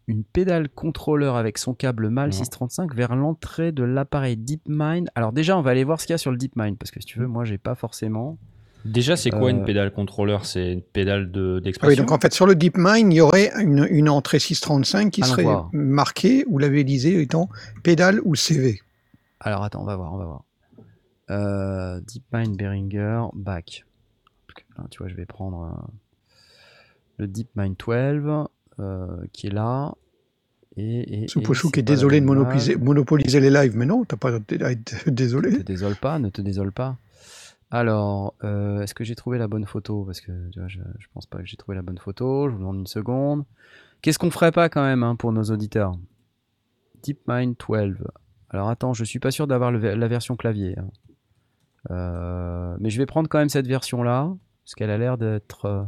une 0.08 0.24
pédale 0.24 0.68
contrôleur 0.68 1.36
avec 1.36 1.58
son 1.58 1.74
câble 1.74 2.08
MAL 2.08 2.30
Non. 2.30 2.36
635 2.36 2.94
vers 2.94 3.14
l'entrée 3.14 3.70
de 3.72 3.84
l'appareil 3.84 4.36
DeepMind. 4.36 5.08
Alors 5.14 5.32
déjà, 5.32 5.56
on 5.56 5.62
va 5.62 5.70
aller 5.70 5.84
voir 5.84 6.00
ce 6.00 6.06
qu'il 6.06 6.14
y 6.14 6.16
a 6.16 6.18
sur 6.18 6.32
le 6.32 6.36
DeepMind 6.36 6.76
parce 6.76 6.90
que 6.90 7.00
si 7.00 7.06
tu 7.06 7.18
veux, 7.20 7.28
moi, 7.28 7.44
j'ai 7.44 7.58
pas 7.58 7.74
forcément. 7.76 8.36
Déjà, 8.84 9.16
c'est 9.16 9.30
quoi 9.30 9.49
Euh, 9.49 9.50
une 9.50 9.64
pédale 9.64 9.92
contrôleur? 9.92 10.46
C'est 10.46 10.72
une 10.72 10.80
pédale 10.82 11.30
de- 11.30 11.52
Ah 11.52 11.56
oui, 11.56 11.62
d'expression? 11.62 12.02
donc 12.02 12.12
en 12.12 12.18
fait, 12.18 12.32
sur 12.32 12.46
le 12.46 12.54
DeepMind, 12.54 13.12
il 13.12 13.16
y 13.16 13.20
aurait 13.20 13.50
une, 13.60 13.87
une 13.90 14.08
entrée 14.08 14.38
635 14.38 15.10
qui 15.10 15.22
Allons 15.22 15.30
serait 15.32 15.42
voir. 15.42 15.68
marquée 15.72 16.44
ou 16.49 16.58
labellisée 16.58 17.20
étant 17.20 17.49
pédale 17.82 18.20
ou 18.25 18.34
CV. 18.34 18.80
Alors 19.40 19.62
attends, 19.64 19.82
on 19.82 19.87
va 19.87 19.96
voir, 19.96 20.14
on 20.14 20.18
va 20.18 20.25
voir. 20.25 20.44
Euh, 21.30 22.00
DeepMind 22.00 22.56
Behringer 22.56 23.25
back. 23.34 23.84
Là, 24.78 24.84
tu 24.90 24.99
vois, 24.99 25.08
je 25.08 25.14
vais 25.14 25.26
prendre 25.26 25.62
euh, 25.64 25.92
le 27.18 27.26
DeepMind 27.28 27.76
12 27.76 28.46
euh, 28.80 29.06
qui 29.32 29.46
est 29.49 29.50
là. 29.52 29.94
Et, 30.76 31.25
et, 31.25 31.28
Soupochou 31.28 31.68
et 31.68 31.72
qui 31.72 31.80
est 31.80 31.82
désolé 31.82 32.20
de 32.20 32.25
monopoliser, 32.26 32.76
monopoliser 32.76 33.40
les 33.40 33.50
lives, 33.50 33.76
mais 33.76 33.87
non, 33.87 34.04
t'as 34.04 34.16
pas 34.16 34.32
à 34.32 34.37
être 34.70 35.06
Ne 35.06 35.10
désolé. 35.12 35.58
te 35.58 35.62
désole 35.62 35.96
pas, 35.96 36.18
ne 36.18 36.28
te 36.30 36.40
désole 36.40 36.72
pas. 36.72 36.96
Alors, 37.70 38.34
euh, 38.42 38.80
est-ce 38.82 38.94
que 38.94 39.04
j'ai 39.04 39.14
trouvé 39.14 39.38
la 39.38 39.46
bonne 39.48 39.64
photo? 39.66 40.04
Parce 40.04 40.20
que 40.20 40.32
tu 40.50 40.58
vois, 40.58 40.68
je, 40.68 40.80
je 40.98 41.06
pense 41.14 41.26
pas 41.26 41.38
que 41.38 41.46
j'ai 41.46 41.56
trouvé 41.56 41.76
la 41.76 41.82
bonne 41.82 41.98
photo. 41.98 42.48
Je 42.48 42.52
vous 42.54 42.58
demande 42.60 42.78
une 42.78 42.86
seconde. 42.86 43.44
Qu'est-ce 44.02 44.18
qu'on 44.18 44.30
ferait 44.30 44.50
pas 44.52 44.68
quand 44.68 44.82
même 44.82 45.02
hein, 45.02 45.14
pour 45.14 45.30
nos 45.32 45.45
auditeurs? 45.45 45.92
DeepMind 47.04 47.54
12. 47.68 47.97
Alors 48.50 48.68
attends, 48.68 48.92
je 48.92 49.04
suis 49.04 49.21
pas 49.21 49.30
sûr 49.30 49.47
d'avoir 49.47 49.71
la 49.71 50.08
version 50.08 50.36
clavier. 50.36 50.76
hein. 50.78 50.88
Euh, 51.90 52.76
mais 52.80 52.90
je 52.90 52.99
vais 52.99 53.06
prendre 53.06 53.28
quand 53.28 53.38
même 53.38 53.49
cette 53.49 53.66
version-là, 53.66 54.30
parce 54.64 54.75
qu'elle 54.75 54.90
a 54.90 54.99
l'air 54.99 55.16
d'être. 55.16 55.64
euh, 55.66 55.82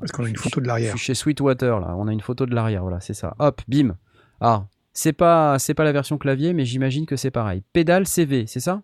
Parce 0.00 0.12
qu'on 0.12 0.24
a 0.24 0.28
une 0.28 0.36
je- 0.36 0.42
photo 0.42 0.60
de 0.60 0.64
je 0.64 0.68
l'arrière. 0.68 0.90
suis 0.90 0.98
chez 0.98 1.14
Sweetwater 1.14 1.80
là, 1.80 1.94
on 1.96 2.06
a 2.08 2.12
une 2.12 2.20
photo 2.20 2.44
de 2.46 2.54
l'arrière, 2.54 2.82
voilà, 2.82 3.00
c'est 3.00 3.14
ça. 3.14 3.34
Hop, 3.38 3.62
bim. 3.68 3.96
Ah, 4.40 4.66
c'est 4.92 5.12
pas 5.14 5.58
c'est 5.58 5.74
pas 5.74 5.84
la 5.84 5.92
version 5.92 6.18
clavier, 6.18 6.52
mais 6.52 6.64
j'imagine 6.64 7.06
que 7.06 7.16
c'est 7.16 7.30
pareil. 7.30 7.62
Pédale 7.72 8.06
CV, 8.06 8.46
c'est 8.46 8.60
ça? 8.60 8.82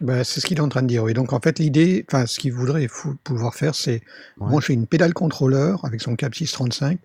Bah, 0.00 0.24
c'est 0.24 0.40
ce 0.40 0.46
qu'il 0.46 0.56
est 0.58 0.62
en 0.62 0.68
train 0.68 0.82
de 0.82 0.86
dire. 0.86 1.02
Oui. 1.02 1.12
Donc 1.14 1.32
en 1.32 1.40
fait, 1.40 1.58
l'idée, 1.58 2.04
enfin, 2.08 2.26
ce 2.26 2.38
qu'il 2.38 2.52
voudrait 2.52 2.86
pouvoir 3.24 3.54
faire, 3.54 3.74
c'est 3.74 4.00
Ouais. 4.38 4.48
brancher 4.48 4.72
une 4.72 4.86
pédale 4.86 5.12
contrôleur 5.14 5.84
avec 5.84 6.00
son 6.00 6.16
câble 6.16 6.34
635 6.34 6.98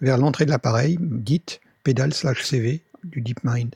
vers 0.00 0.16
l'entrée 0.16 0.46
de 0.46 0.50
l'appareil, 0.50 0.98
dite 1.00 1.60
pédale 1.84 2.14
slash 2.14 2.42
CV 2.44 2.82
du 3.04 3.20
DeepMind. 3.20 3.74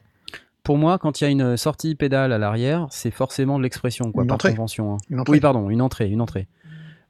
Pour 0.63 0.79
moi, 0.79 0.99
quand 0.99 1.21
il 1.21 1.25
y 1.25 1.27
a 1.27 1.31
une 1.31 1.59
sortie 1.59 1.95
pédale 1.95 2.33
à 2.33 2.39
l'arrière, 2.39 2.87
c'est 2.91 3.11
forcément 3.11 3.59
de 3.59 3.63
l'expression, 3.63 4.11
quoi, 4.13 4.23
Une 4.23 4.29
par 4.29 4.37
entrée. 4.37 4.51
convention. 4.53 4.95
hein. 4.95 4.99
Une 5.11 5.21
entrée. 5.21 5.33
Oui, 5.33 5.41
pardon, 5.41 5.69
une 5.69 5.83
entrée, 5.83 6.09
une 6.09 6.23
entrée. 6.23 6.49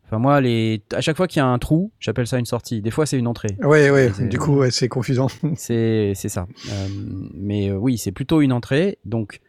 Enfin, 0.07 0.19
moi, 0.19 0.41
les... 0.41 0.83
à 0.93 1.01
chaque 1.01 1.17
fois 1.17 1.29
qu'il 1.29 1.39
y 1.39 1.43
a 1.43 1.47
un 1.47 1.59
trou, 1.61 1.93
j'appelle 2.01 2.27
ça 2.27 2.39
une 2.39 2.45
sortie. 2.47 2.83
Des 2.83 2.91
fois, 2.91 3.07
c'est 3.07 3.17
une 3.19 3.29
entrée. 3.29 3.57
Ouais. 3.63 4.13
C'est- 4.13 4.27
Du 4.27 4.39
coup, 4.39 4.57
ouais, 4.57 4.73
c'est 4.73 4.89
confusant. 4.89 5.29
C'est 5.57 6.13
c'est 6.17 6.29
ça. 6.29 6.47
Euh, 6.69 6.89
mais 7.33 7.71
euh, 7.71 7.77
oui, 7.77 7.97
c'est 7.97 8.11
plutôt 8.13 8.41
une 8.41 8.53
entrée. 8.53 8.99
Donc, 9.05 9.41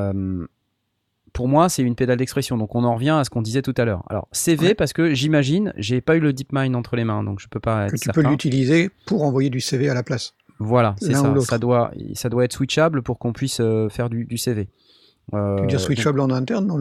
euh, 0.00 0.46
pour 1.32 1.48
moi, 1.48 1.68
c'est 1.68 1.82
une 1.82 1.94
pédale 1.94 2.18
d'expression. 2.18 2.56
Donc, 2.56 2.74
on 2.74 2.84
en 2.84 2.94
revient 2.94 3.10
à 3.18 3.24
ce 3.24 3.30
qu'on 3.30 3.42
disait 3.42 3.62
tout 3.62 3.74
à 3.76 3.84
l'heure. 3.84 4.04
Alors, 4.08 4.28
CV, 4.32 4.68
Ouais. 4.68 4.74
parce 4.74 4.92
que 4.92 5.14
j'imagine, 5.14 5.72
j'ai 5.76 6.00
pas 6.00 6.16
eu 6.16 6.20
le 6.20 6.32
DeepMind 6.32 6.74
entre 6.76 6.96
les 6.96 7.04
mains, 7.04 7.22
donc 7.24 7.40
je 7.40 7.48
peux 7.48 7.60
pas 7.60 7.84
être 7.86 7.92
que 7.92 7.96
tu 7.96 8.04
certain. 8.04 8.22
peux 8.22 8.28
l'utiliser 8.28 8.90
pour 9.06 9.22
envoyer 9.24 9.50
du 9.50 9.60
CV 9.60 9.88
à 9.88 9.94
la 9.94 10.02
place. 10.02 10.34
Voilà, 10.60 10.96
c'est 11.00 11.14
ça. 11.14 11.32
Ça 11.40 11.58
doit, 11.58 11.92
ça 12.14 12.28
doit 12.28 12.44
être 12.44 12.52
switchable 12.52 13.02
pour 13.02 13.18
qu'on 13.18 13.32
puisse 13.32 13.60
euh, 13.60 13.88
faire 13.88 14.08
du, 14.10 14.24
du 14.24 14.36
CV. 14.38 14.68
Euh, 15.34 15.56
Tu 15.56 15.62
veux 15.62 15.68
dire 15.68 15.78
donc, 15.78 15.86
switchable 15.86 16.20
en 16.20 16.30
interne 16.30 16.66
dans 16.66 16.78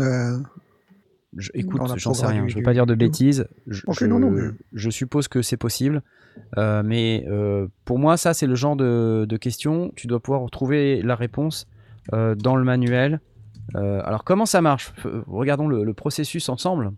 je- 1.36 1.52
écoute, 1.54 1.82
j'en 1.98 2.14
sais 2.14 2.26
rien. 2.26 2.44
du- 2.44 2.50
Je 2.50 2.56
veux 2.56 2.62
du- 2.62 2.66
pas 2.66 2.74
dire 2.74 2.86
de 2.88 2.96
bêtises. 2.96 3.46
Je, 3.68 3.84
Ok, 3.86 3.98
je- 4.00 4.06
non, 4.06 4.18
non, 4.20 4.32
mais- 4.32 4.50
je 4.74 4.90
suppose 4.90 5.28
que 5.28 5.42
c'est 5.42 5.58
possible. 5.58 6.02
Euh, 6.58 6.82
mais 6.84 7.26
euh, 7.28 7.68
pour 7.86 8.00
moi, 8.00 8.16
ça, 8.18 8.34
c'est 8.34 8.48
le 8.48 8.56
genre 8.56 8.76
de, 8.76 9.26
de 9.28 9.38
question. 9.38 9.92
Tu 9.96 10.08
dois 10.08 10.20
pouvoir 10.20 10.50
trouver 10.50 11.02
la 11.02 11.16
réponse 11.16 11.68
euh, 12.14 12.34
dans 12.36 12.56
le 12.56 12.64
manuel. 12.64 13.20
Euh, 13.76 14.02
alors, 14.06 14.24
comment 14.24 14.46
ça 14.46 14.62
marche? 14.62 14.94
Regardons 15.28 15.68
le, 15.68 15.84
le 15.84 15.94
processus 15.94 16.48
ensemble. 16.50 16.92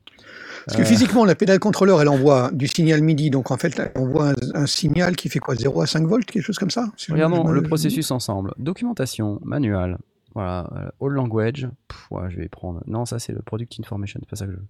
Parce 0.65 0.77
que 0.77 0.83
Euh, 0.83 0.85
physiquement, 0.85 1.25
la 1.25 1.35
pédale 1.35 1.59
contrôleur, 1.59 2.01
elle 2.01 2.09
envoie 2.09 2.51
du 2.51 2.67
signal 2.67 3.01
MIDI. 3.01 3.29
Donc 3.31 3.49
en 3.51 3.57
fait, 3.57 3.75
là, 3.77 3.89
on 3.95 4.05
voit 4.07 4.29
un, 4.29 4.33
un 4.53 4.65
signal 4.67 5.15
qui 5.15 5.29
fait 5.29 5.39
quoi? 5.39 5.55
0 5.55 5.81
à 5.81 5.87
5 5.87 6.05
volts, 6.05 6.25
quelque 6.25 6.43
chose 6.43 6.59
comme 6.59 6.69
ça? 6.69 6.91
Si 6.95 7.11
Regardons 7.11 7.47
le 7.49 7.63
processus 7.63 8.11
ensemble. 8.11 8.53
Documentation, 8.59 9.39
manual, 9.43 9.97
voilà, 10.35 10.69
euh, 10.75 11.05
all 11.07 11.13
language. 11.13 11.67
Pff, 11.87 12.11
ouais, 12.11 12.29
je 12.29 12.37
vais 12.37 12.47
prendre. 12.49 12.83
Non, 12.85 13.05
ça 13.05 13.17
c'est 13.19 13.33
le 13.33 13.41
product 13.41 13.79
information, 13.79 14.19
c'est 14.21 14.29
pas 14.29 14.35
ça 14.35 14.45
que 14.45 14.51
je 14.51 14.57
veux. 14.57 14.65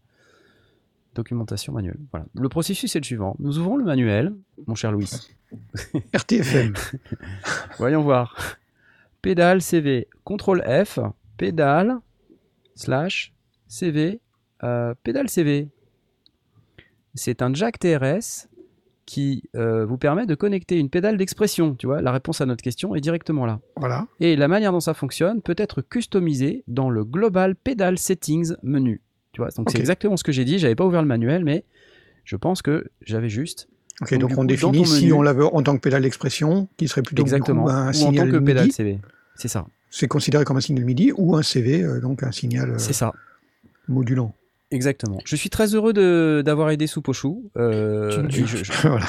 Documentation 1.15 1.73
manuelle. 1.73 1.97
Voilà. 2.11 2.27
Le 2.35 2.49
processus 2.49 2.95
est 2.95 2.99
le 2.99 3.03
suivant. 3.05 3.35
Nous 3.39 3.57
ouvrons 3.57 3.75
le 3.77 3.83
manuel, 3.83 4.33
mon 4.67 4.75
cher 4.75 4.91
Louis. 4.91 5.09
RTFM. 6.13 6.73
Voyons 7.79 8.03
voir. 8.03 8.37
Pédale 9.21 9.61
CV, 9.61 10.07
contrôle 10.23 10.63
F, 10.85 10.99
pédale 11.39 11.97
slash 12.75 13.33
CV, 13.67 14.19
euh, 14.63 14.93
pédale 15.03 15.29
CV. 15.29 15.69
C'est 17.15 17.41
un 17.41 17.53
jack 17.53 17.79
TRS 17.79 18.47
qui 19.05 19.43
euh, 19.55 19.85
vous 19.85 19.97
permet 19.97 20.27
de 20.27 20.35
connecter 20.35 20.77
une 20.77 20.89
pédale 20.89 21.17
d'expression. 21.17 21.73
Tu 21.75 21.87
vois, 21.87 22.01
la 22.01 22.11
réponse 22.11 22.41
à 22.41 22.45
notre 22.45 22.61
question 22.61 22.93
est 22.93 23.01
directement 23.01 23.45
là. 23.45 23.59
voilà. 23.75 24.05
Et 24.19 24.35
la 24.35 24.47
manière 24.47 24.71
dont 24.71 24.79
ça 24.79 24.93
fonctionne 24.93 25.41
peut 25.41 25.55
être 25.57 25.81
customisée 25.81 26.63
dans 26.67 26.89
le 26.91 27.03
Global 27.03 27.55
Pedal 27.55 27.97
Settings 27.97 28.53
menu. 28.61 29.01
Tu 29.31 29.41
vois, 29.41 29.49
donc 29.51 29.71
c'est 29.71 29.79
exactement 29.79 30.17
ce 30.17 30.23
que 30.23 30.31
j'ai 30.31 30.45
dit. 30.45 30.59
J'avais 30.59 30.75
pas 30.75 30.85
ouvert 30.85 31.01
le 31.01 31.07
manuel, 31.07 31.43
mais 31.43 31.63
je 32.25 32.35
pense 32.35 32.61
que 32.61 32.89
j'avais 33.01 33.29
juste 33.29 33.67
Ok, 34.01 34.13
Donc, 34.17 34.31
on 34.31 34.35
coup, 34.35 34.45
définit 34.45 34.85
si 34.85 35.05
menu- 35.07 35.13
on 35.13 35.21
l'avait 35.21 35.43
en 35.43 35.61
tant 35.63 35.75
que 35.75 35.81
pédale 35.81 36.03
d'expression, 36.03 36.69
qui 36.77 36.87
serait 36.87 37.01
plutôt 37.01 37.23
du 37.23 37.29
coup, 37.29 37.35
exactement 37.35 37.67
un 37.67 37.91
ou 37.91 38.03
en 38.03 38.13
tant 38.13 38.29
que 38.31 38.37
pédale. 38.37 38.71
CV. 38.71 38.99
C'est 39.35 39.47
ça, 39.49 39.67
C'est 39.89 40.07
considéré 40.07 40.43
comme 40.45 40.57
un 40.57 40.61
signal 40.61 40.85
MIDI 40.85 41.11
ou 41.17 41.35
un 41.35 41.41
CV, 41.43 41.81
euh, 41.83 41.99
donc 41.99 42.23
un 42.23 42.31
signal 42.31 42.71
euh, 42.71 42.77
c'est 42.77 42.93
ça. 42.93 43.13
modulant. 43.87 44.35
Exactement. 44.71 45.17
Je 45.25 45.35
suis 45.35 45.49
très 45.49 45.73
heureux 45.73 45.93
d'avoir 46.43 46.69
aidé 46.69 46.85
Soupochou. 46.85 47.49
Euh, 47.57 48.27
Tu- 48.27 48.41
et 48.43 48.45
je- 48.45 48.63
je- 48.63 48.71
voilà. 48.87 49.07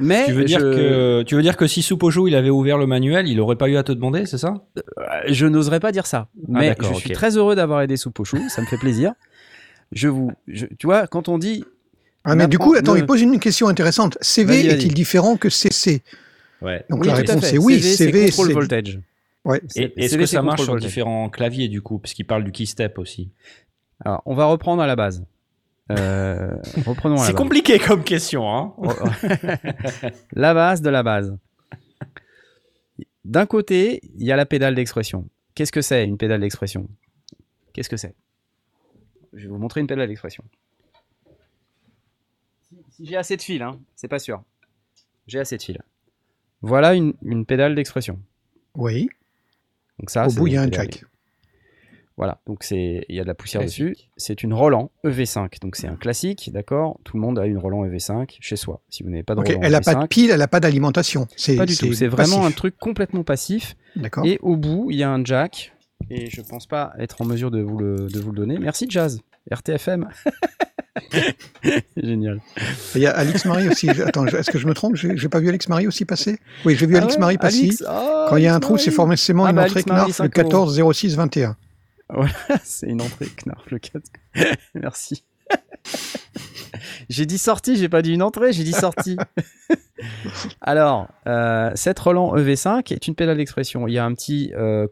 mais 0.00 0.24
Tu 0.24 0.32
veux, 0.32 0.44
dire 0.44 0.60
je, 0.60 0.64
que, 0.64 1.22
tu 1.24 1.34
veux 1.34 1.42
dire 1.42 1.58
que 1.58 1.66
si 1.66 1.82
Soupojo 1.82 2.26
il 2.26 2.34
avait 2.34 2.48
ouvert 2.48 2.78
le 2.78 2.86
manuel, 2.86 3.28
il 3.28 3.38
aurait 3.38 3.56
pas 3.56 3.68
eu 3.68 3.76
à 3.76 3.82
te 3.82 3.92
demander, 3.92 4.24
c'est 4.24 4.38
ça? 4.38 4.64
Je 5.28 5.44
n'oserais 5.44 5.78
pas 5.80 5.92
dire 5.92 6.06
ça. 6.06 6.28
Mais 6.48 6.68
d'accord, 6.68 6.94
je 6.94 7.00
suis 7.00 7.10
très 7.10 7.36
heureux 7.36 7.54
d'avoir 7.54 7.82
aidé 7.82 7.98
Soupochou. 7.98 8.38
Ça 8.48 8.62
me 8.62 8.66
fait 8.66 8.78
plaisir. 8.78 9.12
Je 9.92 10.08
vous, 10.08 10.32
je- 10.48 10.64
tu 10.78 10.86
vois, 10.86 11.06
quand 11.06 11.28
on 11.28 11.36
dit 11.36 11.64
Ah, 12.24 12.34
mais 12.34 12.48
du 12.48 12.56
coup, 12.56 12.72
attends, 12.74 12.94
Ne- 12.94 13.00
il 13.00 13.04
pose 13.06 13.20
une 13.20 13.38
question 13.38 13.68
intéressante. 13.68 14.16
CV 14.22 14.64
est-il 14.68 14.94
différent 14.94 15.36
que 15.36 15.50
CC 15.50 16.02
Ouais. 16.62 16.82
Donc 16.88 17.02
oui, 17.02 17.08
la 17.08 17.14
réponse 17.14 17.52
est 17.52 17.58
oui. 17.58 17.78
CV, 17.82 18.30
c'est 18.30 18.30
c'est 18.32 18.52
voltage. 18.54 19.00
Ouais. 19.44 19.60
C'est- 19.68 19.92
Et 19.96 20.04
est-ce 20.04 20.16
que 20.16 20.26
ça 20.26 20.42
marche 20.42 20.62
sur 20.62 20.76
différents 20.76 21.28
claviers 21.30 21.68
du 21.68 21.82
coup 21.82 21.98
Parce 21.98 22.14
qu'il 22.14 22.26
parle 22.26 22.44
du 22.44 22.52
keystep 22.52 22.98
aussi. 22.98 23.30
Alors, 24.04 24.22
on 24.26 24.34
va 24.34 24.46
reprendre 24.46 24.82
à 24.82 24.86
la 24.86 24.96
base. 24.96 25.24
Euh, 25.92 26.56
reprenons 26.86 27.16
la 27.16 27.20
C'est 27.22 27.32
base. 27.32 27.42
compliqué 27.42 27.78
comme 27.78 28.04
question. 28.04 28.48
Hein 28.50 28.74
la 30.32 30.54
base 30.54 30.80
de 30.80 30.88
la 30.90 31.02
base. 31.02 31.36
D'un 33.24 33.46
côté, 33.46 34.00
il 34.16 34.24
y 34.26 34.32
a 34.32 34.36
la 34.36 34.46
pédale 34.46 34.74
d'expression. 34.74 35.28
Qu'est-ce 35.54 35.72
que 35.72 35.82
c'est 35.82 36.04
une 36.04 36.16
pédale 36.18 36.40
d'expression? 36.40 36.88
Qu'est-ce 37.72 37.88
que 37.88 37.96
c'est? 37.96 38.14
Je 39.32 39.42
vais 39.42 39.48
vous 39.48 39.58
montrer 39.58 39.80
une 39.80 39.86
pédale 39.86 40.08
d'expression. 40.08 40.44
Si, 42.62 42.76
si 42.90 43.06
j'ai 43.06 43.16
assez 43.16 43.36
de 43.36 43.42
fil, 43.42 43.62
hein, 43.62 43.78
c'est 43.96 44.08
pas 44.08 44.18
sûr. 44.18 44.42
J'ai 45.26 45.38
assez 45.40 45.56
de 45.56 45.62
fil. 45.62 45.78
Voilà 46.60 46.94
une, 46.94 47.14
une 47.22 47.44
pédale 47.46 47.74
d'expression. 47.74 48.18
Oui. 48.74 49.08
Donc 49.98 50.10
ça, 50.10 50.26
Au 50.26 50.32
bout, 50.32 50.46
il 50.48 50.54
y 50.54 50.56
a 50.56 50.62
un 50.62 50.70
jack. 50.70 51.04
Voilà, 52.16 52.40
donc 52.46 52.62
c'est 52.62 53.04
il 53.08 53.16
y 53.16 53.18
a 53.18 53.24
de 53.24 53.28
la 53.28 53.34
poussière 53.34 53.62
Classique. 53.62 53.84
dessus. 53.84 53.96
C'est 54.16 54.44
une 54.44 54.54
Roland 54.54 54.92
EV5, 55.04 55.60
donc 55.60 55.74
c'est 55.74 55.88
un 55.88 55.96
classique, 55.96 56.50
d'accord? 56.52 57.00
Tout 57.02 57.16
le 57.16 57.20
monde 57.22 57.40
a 57.40 57.46
une 57.46 57.58
Roland 57.58 57.84
EV5 57.84 58.36
chez 58.38 58.54
soi. 58.54 58.82
Si 58.88 59.02
vous 59.02 59.10
n'avez 59.10 59.24
pas 59.24 59.34
de 59.34 59.40
Ok, 59.40 59.48
Roland 59.48 59.60
Elle 59.62 59.72
n'a 59.72 59.80
pas 59.80 59.94
de 59.94 60.00
EV5, 60.00 60.08
pile, 60.08 60.30
elle 60.30 60.38
n'a 60.38 60.46
pas 60.46 60.60
d'alimentation. 60.60 61.26
C'est 61.36 61.56
pas 61.56 61.66
du 61.66 61.76
tout. 61.76 61.92
C'est 61.92 62.06
vraiment 62.06 62.46
un 62.46 62.52
truc 62.52 62.76
complètement 62.78 63.24
passif. 63.24 63.74
D'accord. 63.96 64.24
Et 64.24 64.38
au 64.42 64.56
bout, 64.56 64.92
il 64.92 64.96
y 64.98 65.02
a 65.02 65.10
un 65.10 65.24
jack. 65.24 65.72
Et 66.08 66.30
je 66.30 66.40
pense 66.42 66.66
pas 66.66 66.92
être 66.98 67.20
en 67.20 67.24
mesure 67.24 67.50
de 67.50 67.60
vous 67.60 67.78
le, 67.78 68.06
de 68.06 68.20
vous 68.20 68.30
le 68.30 68.36
donner. 68.36 68.58
Merci 68.58 68.86
Jazz. 68.88 69.20
RTFM. 69.50 70.08
Génial. 71.96 72.40
Il 72.94 73.02
y 73.02 73.06
a 73.06 73.10
Alix 73.10 73.44
Marie 73.44 73.68
aussi. 73.68 73.88
Attends, 73.90 74.26
est-ce 74.26 74.50
que 74.50 74.58
je 74.58 74.66
me 74.66 74.74
trompe? 74.74 74.96
J'ai 74.96 75.28
pas 75.28 75.40
vu 75.40 75.48
Alix 75.48 75.68
Marie 75.68 75.86
aussi 75.86 76.04
passer? 76.04 76.38
Oui, 76.64 76.76
j'ai 76.76 76.86
vu 76.86 76.96
Ah 76.96 77.00
Alix 77.00 77.14
ouais, 77.14 77.20
Marie 77.20 77.38
passer. 77.38 77.70
Oh, 77.82 78.26
Quand 78.28 78.36
il 78.36 78.44
y 78.44 78.46
a 78.46 78.54
un 78.54 78.60
trou, 78.60 78.78
c'est 78.78 78.90
forcément 78.90 79.44
Ah 79.44 79.50
une 79.50 79.56
bah, 79.56 79.64
entrée 79.64 79.82
Knarf 79.82 80.06
le 80.06 80.12
5 80.12 80.38
euros. 80.38 80.50
14 80.50 80.92
06 80.92 81.16
21. 81.16 81.56
C'est 82.62 82.86
une 82.88 83.02
entrée 83.02 83.26
Knarf 83.44 83.70
le 83.70 83.78
4. 83.78 84.02
Merci. 84.74 85.24
j'ai 87.08 87.26
dit 87.26 87.38
sortie, 87.38 87.76
j'ai 87.76 87.88
pas 87.88 88.02
dit 88.02 88.12
une 88.12 88.22
entrée, 88.22 88.52
j'ai 88.52 88.64
dit 88.64 88.72
sortie. 88.72 89.16
Alors, 90.60 91.08
euh, 91.26 91.70
cette 91.74 91.98
Roland 91.98 92.36
EV5 92.36 92.92
est 92.92 93.06
une 93.06 93.14
pédale 93.14 93.38
d'expression. 93.38 93.88
Il 93.88 93.94
y 93.94 93.98
a 93.98 94.04
un 94.04 94.14
petit 94.14 94.52
euh, 94.56 94.86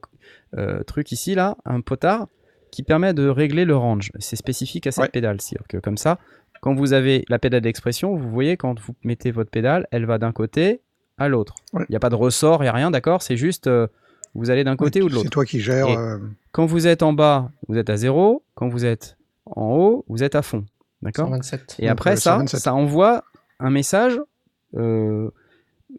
euh, 0.57 0.83
truc 0.85 1.13
ici, 1.13 1.35
là, 1.35 1.57
un 1.65 1.81
potard, 1.81 2.27
qui 2.73 2.83
permet 2.83 3.15
de 3.15 3.29
régler 3.29 3.65
le 3.65 3.77
range. 3.77 4.11
C'est 4.19 4.35
spécifique 4.35 4.89
à 4.89 4.91
cette 4.93 5.03
Ouais. 5.05 5.09
pédale. 5.11 5.41
C'est-à-dire 5.41 5.67
que 5.69 5.77
comme 5.77 5.97
ça, 5.97 6.19
quand 6.61 6.75
vous 6.75 6.93
avez 6.95 7.25
la 7.29 7.39
pédale 7.39 7.61
d'expression, 7.61 8.17
vous 8.17 8.31
voyez, 8.31 8.57
quand 8.57 8.81
vous 8.81 8.95
mettez 9.05 9.31
votre 9.31 9.51
pédale, 9.51 9.87
elle 9.93 10.07
va 10.07 10.19
d'un 10.19 10.33
côté 10.33 10.81
à 11.19 11.29
l'autre. 11.29 11.55
Il 11.75 11.79
Ouais. 11.79 11.87
n'y 11.91 11.97
a 11.97 12.01
pas 12.01 12.09
de 12.11 12.15
ressort, 12.17 12.63
il 12.63 12.65
n'y 12.65 12.69
a 12.71 12.73
rien, 12.73 12.91
d'accord? 12.91 13.23
C'est 13.23 13.37
juste, 13.37 13.67
euh, 13.69 13.87
vous 14.35 14.51
allez 14.51 14.65
d'un 14.65 14.77
côté 14.77 15.03
ou 15.03 15.09
de 15.09 15.13
l'autre. 15.15 15.25
C'est 15.27 15.31
toi 15.31 15.45
qui 15.45 15.61
gères. 15.61 15.87
Euh, 15.89 16.19
Quand 16.51 16.67
vous 16.67 16.87
êtes 16.87 17.03
en 17.03 17.13
bas, 17.13 17.51
vous 17.69 17.77
êtes 17.79 17.91
à 17.91 17.97
zéro. 17.97 18.43
Quand 18.55 18.69
vous 18.69 18.85
êtes 18.85 19.17
en 19.47 19.71
haut, 19.75 20.05
vous 20.09 20.23
êtes 20.25 20.35
à 20.35 20.43
fond. 20.43 20.65
D'accord? 21.03 21.27
127. 21.27 21.77
Et 21.79 21.89
après 21.89 22.13
euh, 22.13 22.17
ça, 22.17 22.33
127. 22.35 22.61
ça 22.61 22.75
envoie 22.75 23.25
un 23.61 23.71
message. 23.71 24.19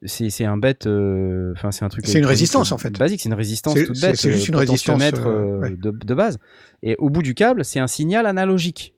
Euh, 0.01 0.07
c'est 0.07 0.45
un 0.45 0.57
bête. 0.57 0.87
euh, 0.87 1.53
Enfin, 1.55 1.71
c'est 1.71 1.85
un 1.85 1.89
truc. 1.89 2.05
C'est 2.07 2.19
une 2.19 2.25
résistance, 2.25 2.71
euh, 2.71 2.75
en 2.75 2.77
fait. 2.77 2.97
Basique, 2.97 3.21
c'est 3.21 3.29
une 3.29 3.35
résistance 3.35 3.75
toute 3.75 3.99
bête. 4.01 4.15
c'est 4.15 4.31
juste 4.31 4.49
euh, 4.49 4.53
une 4.53 4.57
résistance, 4.59 5.01
euh, 5.01 5.11
euh, 5.25 5.59
ouais. 5.59 5.69
de, 5.71 5.91
de 5.91 6.13
base. 6.13 6.39
Et 6.81 6.95
au 6.97 7.09
bout 7.09 7.21
du 7.21 7.33
câble, 7.35 7.63
c'est 7.63 7.79
un 7.79 7.87
signal 7.87 8.25
analogique. 8.25 8.93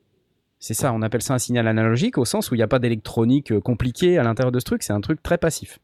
C'est 0.59 0.73
ça, 0.73 0.93
on 0.93 1.01
appelle 1.01 1.21
ça 1.21 1.33
un 1.33 1.39
signal 1.39 1.67
analogique 1.67 2.17
au 2.17 2.25
sens 2.25 2.49
où 2.49 2.55
il 2.55 2.57
n'y 2.57 2.63
a 2.63 2.67
pas 2.67 2.79
d'électronique 2.79 3.51
euh, 3.51 3.59
compliquée 3.59 4.17
à 4.17 4.23
l'intérieur 4.23 4.51
de 4.51 4.59
ce 4.59 4.65
truc. 4.65 4.81
C'est 4.83 4.93
un 4.93 5.01
truc 5.01 5.21
très 5.21 5.37
passif. 5.37 5.79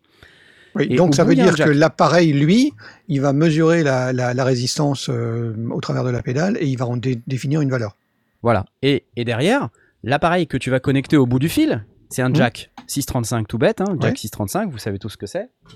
Oui, 0.73 0.87
Et 0.89 0.95
donc 0.95 1.13
ça 1.15 1.23
bout, 1.23 1.29
veut 1.31 1.35
dire 1.35 1.53
que 1.55 1.69
l'appareil, 1.69 2.31
lui, 2.31 2.71
il 3.09 3.19
va 3.19 3.33
mesurer 3.33 3.83
la, 3.83 4.13
la- 4.13 4.33
la 4.33 4.43
résistance 4.45 5.09
euh, 5.09 5.53
au 5.69 5.81
travers 5.81 6.05
de 6.05 6.09
la 6.09 6.23
pédale 6.23 6.57
et 6.61 6.65
il 6.65 6.77
va 6.77 6.85
en 6.87 6.95
dé- 6.95 7.21
définir 7.27 7.59
une 7.61 7.69
valeur. 7.69 7.97
Voilà. 8.41 8.65
Et, 8.81 9.03
et 9.17 9.25
derrière, 9.25 9.67
l'appareil 10.03 10.47
que 10.47 10.55
tu 10.57 10.69
vas 10.71 10.79
connecter 10.79 11.17
au 11.17 11.25
bout 11.25 11.39
du 11.39 11.49
fil, 11.49 11.85
c'est 12.11 12.21
un 12.21 12.29
Mhm. 12.29 12.35
jack 12.35 12.71
635 12.87 13.47
tout 13.47 13.57
bête, 13.57 13.81
hein, 13.81 13.95
jack 13.99 14.11
Ouais. 14.11 14.17
635, 14.17 14.69
vous 14.69 14.77
savez 14.77 14.99
tous 14.99 15.09
ce 15.09 15.17
que 15.17 15.25
c'est. 15.25 15.49
Je 15.69 15.75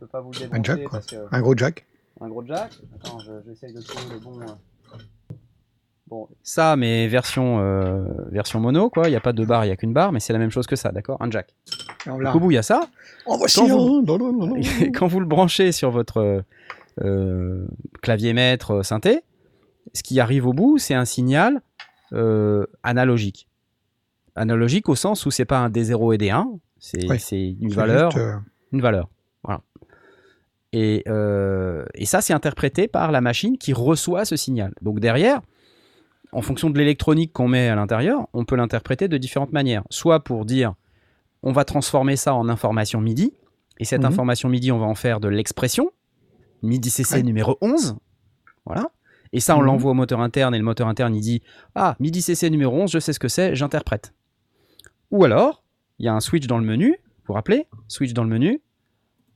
peux 0.00 0.06
pas 0.06 0.20
vous 0.20 0.32
le 0.32 0.38
Un 0.52 0.62
jack, 0.62 0.82
quoi. 0.82 0.90
parce 0.98 1.06
que 1.06 1.16
Un 1.30 1.40
gros 1.40 1.56
jack. 1.56 1.86
un 2.20 2.28
gros 2.28 2.44
jack. 2.44 2.72
Attends, 2.96 3.18
je- 3.20 3.30
j'essaye 3.46 3.72
de 3.72 3.80
trouver 3.80 4.14
le 4.14 4.20
bon. 4.20 4.40
euh. 4.40 4.44
Bon, 6.08 6.28
ça, 6.44 6.76
mais 6.76 7.08
version 7.08 7.58
euh, 7.58 8.04
version 8.30 8.60
mono, 8.60 8.90
quoi. 8.90 9.08
Il 9.08 9.10
n'y 9.10 9.16
a 9.16 9.20
pas 9.20 9.32
de 9.32 9.44
barre, 9.44 9.64
il 9.64 9.68
n'y 9.68 9.72
a 9.72 9.76
qu'une 9.76 9.92
barre, 9.92 10.12
mais 10.12 10.20
c'est 10.20 10.32
la 10.32 10.38
même 10.38 10.50
chose 10.52 10.68
que 10.68 10.76
ça, 10.76 10.92
d'accord? 10.92 11.16
Un 11.20 11.30
jack. 11.32 11.52
Au 12.08 12.38
bout, 12.38 12.52
il 12.52 12.54
y 12.54 12.58
a 12.58 12.62
ça? 12.62 12.88
en 13.26 13.36
voici 13.36 13.58
quand 13.58 13.66
un. 13.66 13.74
vous- 13.74 14.02
Non, 14.06 14.16
non, 14.18 14.32
non, 14.32 14.46
non. 14.46 14.56
Quand 14.94 15.08
vous 15.08 15.18
le 15.18 15.26
branchez 15.26 15.72
sur 15.72 15.90
votre 15.90 16.44
euh, 17.02 17.66
clavier 18.02 18.32
maître 18.34 18.84
synthé, 18.84 19.22
ce 19.94 20.04
qui 20.04 20.20
arrive 20.20 20.46
au 20.46 20.52
bout, 20.52 20.78
c'est 20.78 20.94
un 20.94 21.04
signal 21.04 21.60
euh, 22.12 22.66
analogique. 22.84 23.48
Analogique 24.36 24.88
au 24.88 24.94
sens 24.94 25.26
où 25.26 25.30
c'est 25.30 25.44
pas 25.44 25.58
un 25.58 25.70
D0 25.70 26.14
et 26.14 26.18
D1, 26.18 26.44
c'est 26.78 27.08
Ouais. 27.08 27.18
c'est 27.18 27.56
une 27.60 27.70
valeur, 27.72 28.10
juste, 28.12 28.22
euh, 28.24 28.36
une 28.72 28.80
valeur. 28.82 29.08
Voilà. 29.42 29.62
Et, 30.72 31.02
euh, 31.08 31.84
et 31.94 32.04
ça, 32.06 32.20
c'est 32.20 32.32
interprété 32.34 32.86
par 32.88 33.10
la 33.12 33.20
machine 33.20 33.56
qui 33.56 33.72
reçoit 33.72 34.24
ce 34.24 34.36
signal. 34.36 34.74
Donc 34.82 35.00
derrière, 35.00 35.40
en 36.32 36.42
fonction 36.42 36.68
de 36.70 36.76
l'électronique 36.78 37.32
qu'on 37.32 37.48
met 37.48 37.68
à 37.68 37.74
l'intérieur, 37.76 38.28
on 38.34 38.44
peut 38.44 38.56
l'interpréter 38.56 39.08
de 39.08 39.16
différentes 39.16 39.52
manières. 39.52 39.84
Soit 39.90 40.22
pour 40.22 40.44
dire, 40.44 40.74
on 41.42 41.52
va 41.52 41.64
transformer 41.64 42.16
ça 42.16 42.34
en 42.34 42.48
information 42.48 43.00
MIDI, 43.00 43.32
et 43.78 43.84
cette 43.84 44.00
Mhm. 44.00 44.06
information 44.06 44.48
MIDI, 44.48 44.72
on 44.72 44.78
va 44.78 44.86
en 44.86 44.94
faire 44.94 45.20
de 45.20 45.28
l'expression, 45.28 45.90
MIDI 46.62 46.90
CC 46.90 47.16
Ouais. 47.16 47.22
numéro 47.22 47.56
11. 47.60 47.96
Voilà. 48.66 48.90
Et 49.32 49.40
ça, 49.40 49.56
on 49.56 49.60
Mhm. 49.60 49.66
l'envoie 49.66 49.90
au 49.92 49.94
moteur 49.94 50.20
interne, 50.20 50.54
et 50.54 50.58
le 50.58 50.64
moteur 50.64 50.88
interne, 50.88 51.14
il 51.14 51.20
dit, 51.20 51.42
ah, 51.74 51.94
MIDI 52.00 52.20
CC 52.22 52.50
numéro 52.50 52.76
11, 52.76 52.90
je 52.90 52.98
sais 52.98 53.12
ce 53.12 53.18
que 53.20 53.28
c'est, 53.28 53.54
j'interprète. 53.54 54.12
Ou 55.10 55.24
alors, 55.24 55.62
il 55.98 56.06
y 56.06 56.08
a 56.08 56.14
un 56.14 56.20
switch 56.20 56.46
dans 56.46 56.58
le 56.58 56.64
menu, 56.64 56.90
vous 56.90 57.24
vous 57.28 57.34
rappelez 57.34 57.66
Switch 57.88 58.12
dans 58.12 58.24
le 58.24 58.30
menu. 58.30 58.60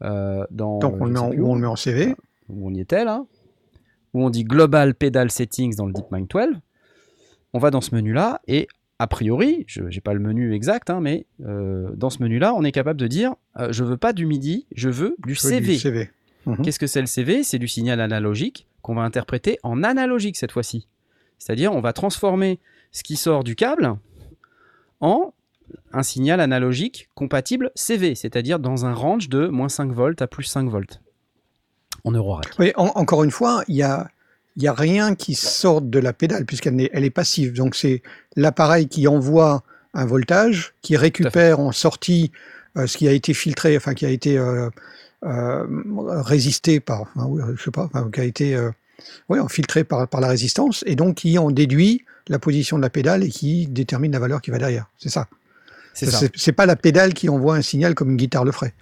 euh, 0.02 0.44
dans, 0.50 0.78
donc 0.78 0.96
on 1.00 1.04
le, 1.06 1.12
met 1.12 1.18
en, 1.18 1.30
où 1.32 1.50
on 1.50 1.54
le 1.54 1.60
met 1.60 1.66
en 1.66 1.76
CV. 1.76 2.14
où 2.48 2.68
on 2.68 2.72
y 2.74 2.80
était 2.80 3.04
là, 3.04 3.24
où 4.14 4.24
on 4.24 4.30
dit 4.30 4.44
Global 4.44 4.94
Pedal 4.94 5.30
Settings 5.30 5.76
dans 5.76 5.86
le 5.86 5.92
DeepMind 5.92 6.26
12. 6.28 6.60
On 7.52 7.58
va 7.58 7.70
dans 7.70 7.80
ce 7.80 7.94
menu-là 7.94 8.40
et 8.46 8.68
a 8.98 9.06
priori, 9.06 9.64
je 9.66 9.82
n'ai 9.82 10.00
pas 10.00 10.12
le 10.14 10.20
menu 10.20 10.54
exact, 10.54 10.90
hein, 10.90 11.00
mais 11.00 11.26
euh, 11.44 11.90
dans 11.96 12.10
ce 12.10 12.22
menu-là, 12.22 12.54
on 12.54 12.62
est 12.64 12.72
capable 12.72 13.00
de 13.00 13.06
dire 13.06 13.34
euh, 13.58 13.72
je 13.72 13.82
veux 13.84 13.96
pas 13.96 14.12
du 14.12 14.26
MIDI, 14.26 14.66
je 14.74 14.88
veux 14.90 15.16
du 15.26 15.34
Je 15.34 15.42
veux 15.42 15.48
CV. 15.50 15.66
du 15.74 15.78
CV. 15.78 16.10
Mhm. 16.46 16.58
Qu'est-ce 16.62 16.78
que 16.78 16.86
c'est 16.86 17.00
le 17.00 17.06
CV 17.06 17.42
C'est 17.42 17.58
du 17.58 17.68
signal 17.68 18.00
analogique 18.00 18.66
qu'on 18.82 18.94
va 18.94 19.02
interpréter 19.02 19.58
en 19.62 19.82
analogique 19.82 20.36
cette 20.36 20.52
fois-ci. 20.52 20.86
C'est-à-dire, 21.38 21.72
on 21.72 21.80
va 21.80 21.92
transformer 21.92 22.60
ce 22.92 23.02
qui 23.02 23.16
sort 23.16 23.44
du 23.44 23.56
câble 23.56 23.94
en 25.00 25.32
un 25.92 26.02
signal 26.02 26.40
analogique 26.40 27.08
compatible 27.14 27.70
CV, 27.74 28.14
c'est-à-dire 28.14 28.58
dans 28.58 28.86
un 28.86 28.92
range 28.94 29.28
de 29.28 29.46
moins 29.48 29.68
5 29.68 29.92
volts 29.92 30.20
à 30.22 30.26
plus 30.26 30.44
5 30.44 30.68
volts 30.68 31.00
en 32.04 32.12
Eurorack. 32.12 32.46
Oui, 32.58 32.72
en- 32.76 32.92
encore 32.94 33.24
une 33.24 33.30
fois, 33.30 33.62
il 33.68 33.76
y 33.76 33.82
a, 33.82 34.08
il 34.56 34.62
y 34.62 34.68
a 34.68 34.72
rien 34.72 35.14
qui 35.14 35.34
sort 35.34 35.80
de 35.82 35.98
la 35.98 36.12
pédale 36.12 36.46
puisqu'elle 36.46 36.80
est, 36.80 36.90
elle 36.92 37.04
est 37.04 37.10
passive. 37.10 37.52
Donc 37.52 37.74
c'est 37.74 38.02
l'appareil 38.36 38.88
qui 38.88 39.06
envoie 39.06 39.62
un 39.94 40.06
voltage, 40.06 40.72
qui 40.82 40.96
récupère 40.96 41.60
en 41.60 41.72
sortie 41.72 42.30
euh, 42.76 42.86
ce 42.86 42.96
qui 42.96 43.08
a 43.08 43.12
été 43.12 43.34
filtré, 43.34 43.76
enfin 43.76 43.94
qui 43.94 44.06
a 44.06 44.10
été 44.10 44.38
euh, 44.38 44.70
euh, 45.24 45.66
résisté 46.22 46.80
par, 46.80 47.02
enfin, 47.02 47.28
je 47.56 47.62
sais 47.62 47.70
pas, 47.70 47.84
enfin, 47.92 48.08
qui 48.12 48.20
a 48.20 48.24
été 48.24 48.56
ouais, 49.28 49.38
filtré 49.48 49.84
par, 49.84 50.06
par 50.08 50.20
la 50.20 50.28
résistance, 50.28 50.84
et 50.86 50.94
donc 50.94 51.16
qui 51.16 51.38
en 51.38 51.50
déduit 51.50 52.04
la 52.28 52.38
position 52.38 52.76
de 52.76 52.82
la 52.82 52.90
pédale 52.90 53.24
et 53.24 53.28
qui 53.28 53.66
détermine 53.66 54.12
la 54.12 54.20
valeur 54.20 54.40
qui 54.40 54.50
va 54.50 54.58
derrière. 54.58 54.86
C'est 54.98 55.08
ça. 55.08 55.26
C'est 55.94 56.06
ça. 56.06 56.18
C'est 56.18 56.30
c'est 56.36 56.52
pas 56.52 56.66
la 56.66 56.76
pédale 56.76 57.14
qui 57.14 57.28
envoie 57.28 57.56
un 57.56 57.62
signal 57.62 57.94
comme 57.94 58.10
une 58.10 58.16
guitare 58.16 58.44
le 58.44 58.52
ferait. 58.52 58.74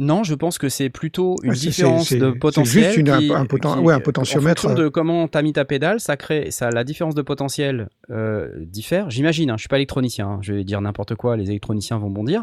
Non, 0.00 0.24
je 0.24 0.34
pense 0.34 0.58
que 0.58 0.68
c'est 0.68 0.88
plutôt 0.90 1.36
une 1.44 1.50
Ouais, 1.50 1.54
c'est- 1.56 1.66
différence 1.68 2.08
c'est- 2.08 2.18
de 2.18 2.32
c'est 2.32 2.38
potentiel. 2.40 2.84
juste 2.84 2.96
une- 2.96 3.10
un- 3.10 3.18
qui- 3.20 3.32
un 3.32 3.44
poten- 3.44 3.74
qui- 3.74 3.84
ouais, 3.84 3.94
un 3.94 4.00
potentiomètre, 4.00 4.64
En 4.64 4.68
fonction 4.68 4.82
euh. 4.82 4.84
de 4.86 4.88
comment 4.88 5.28
tu 5.28 5.38
as 5.38 5.42
mis 5.42 5.52
ta 5.52 5.64
pédale, 5.64 6.00
ça 6.00 6.16
crée, 6.16 6.50
ça, 6.50 6.70
la 6.70 6.82
différence 6.82 7.14
de 7.14 7.22
potentiel 7.22 7.88
euh, 8.10 8.48
diffère. 8.58 9.08
J'imagine, 9.10 9.50
hein, 9.50 9.54
je 9.56 9.62
suis 9.62 9.68
pas 9.68 9.76
électronicien, 9.76 10.26
hein, 10.28 10.38
je 10.42 10.52
vais 10.52 10.64
dire 10.64 10.80
n'importe 10.80 11.14
quoi, 11.14 11.36
les 11.36 11.48
électroniciens 11.50 11.98
vont 11.98 12.10
bondir. 12.10 12.42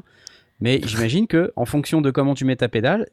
Mais 0.61 0.79
j'imagine 0.85 1.27
que 1.27 1.51
en 1.57 1.65
fonction 1.65 2.01
de 2.01 2.09
comment 2.11 2.35
tu 2.35 2.45
mets 2.45 2.55
ta 2.55 2.69
pédale, 2.69 3.07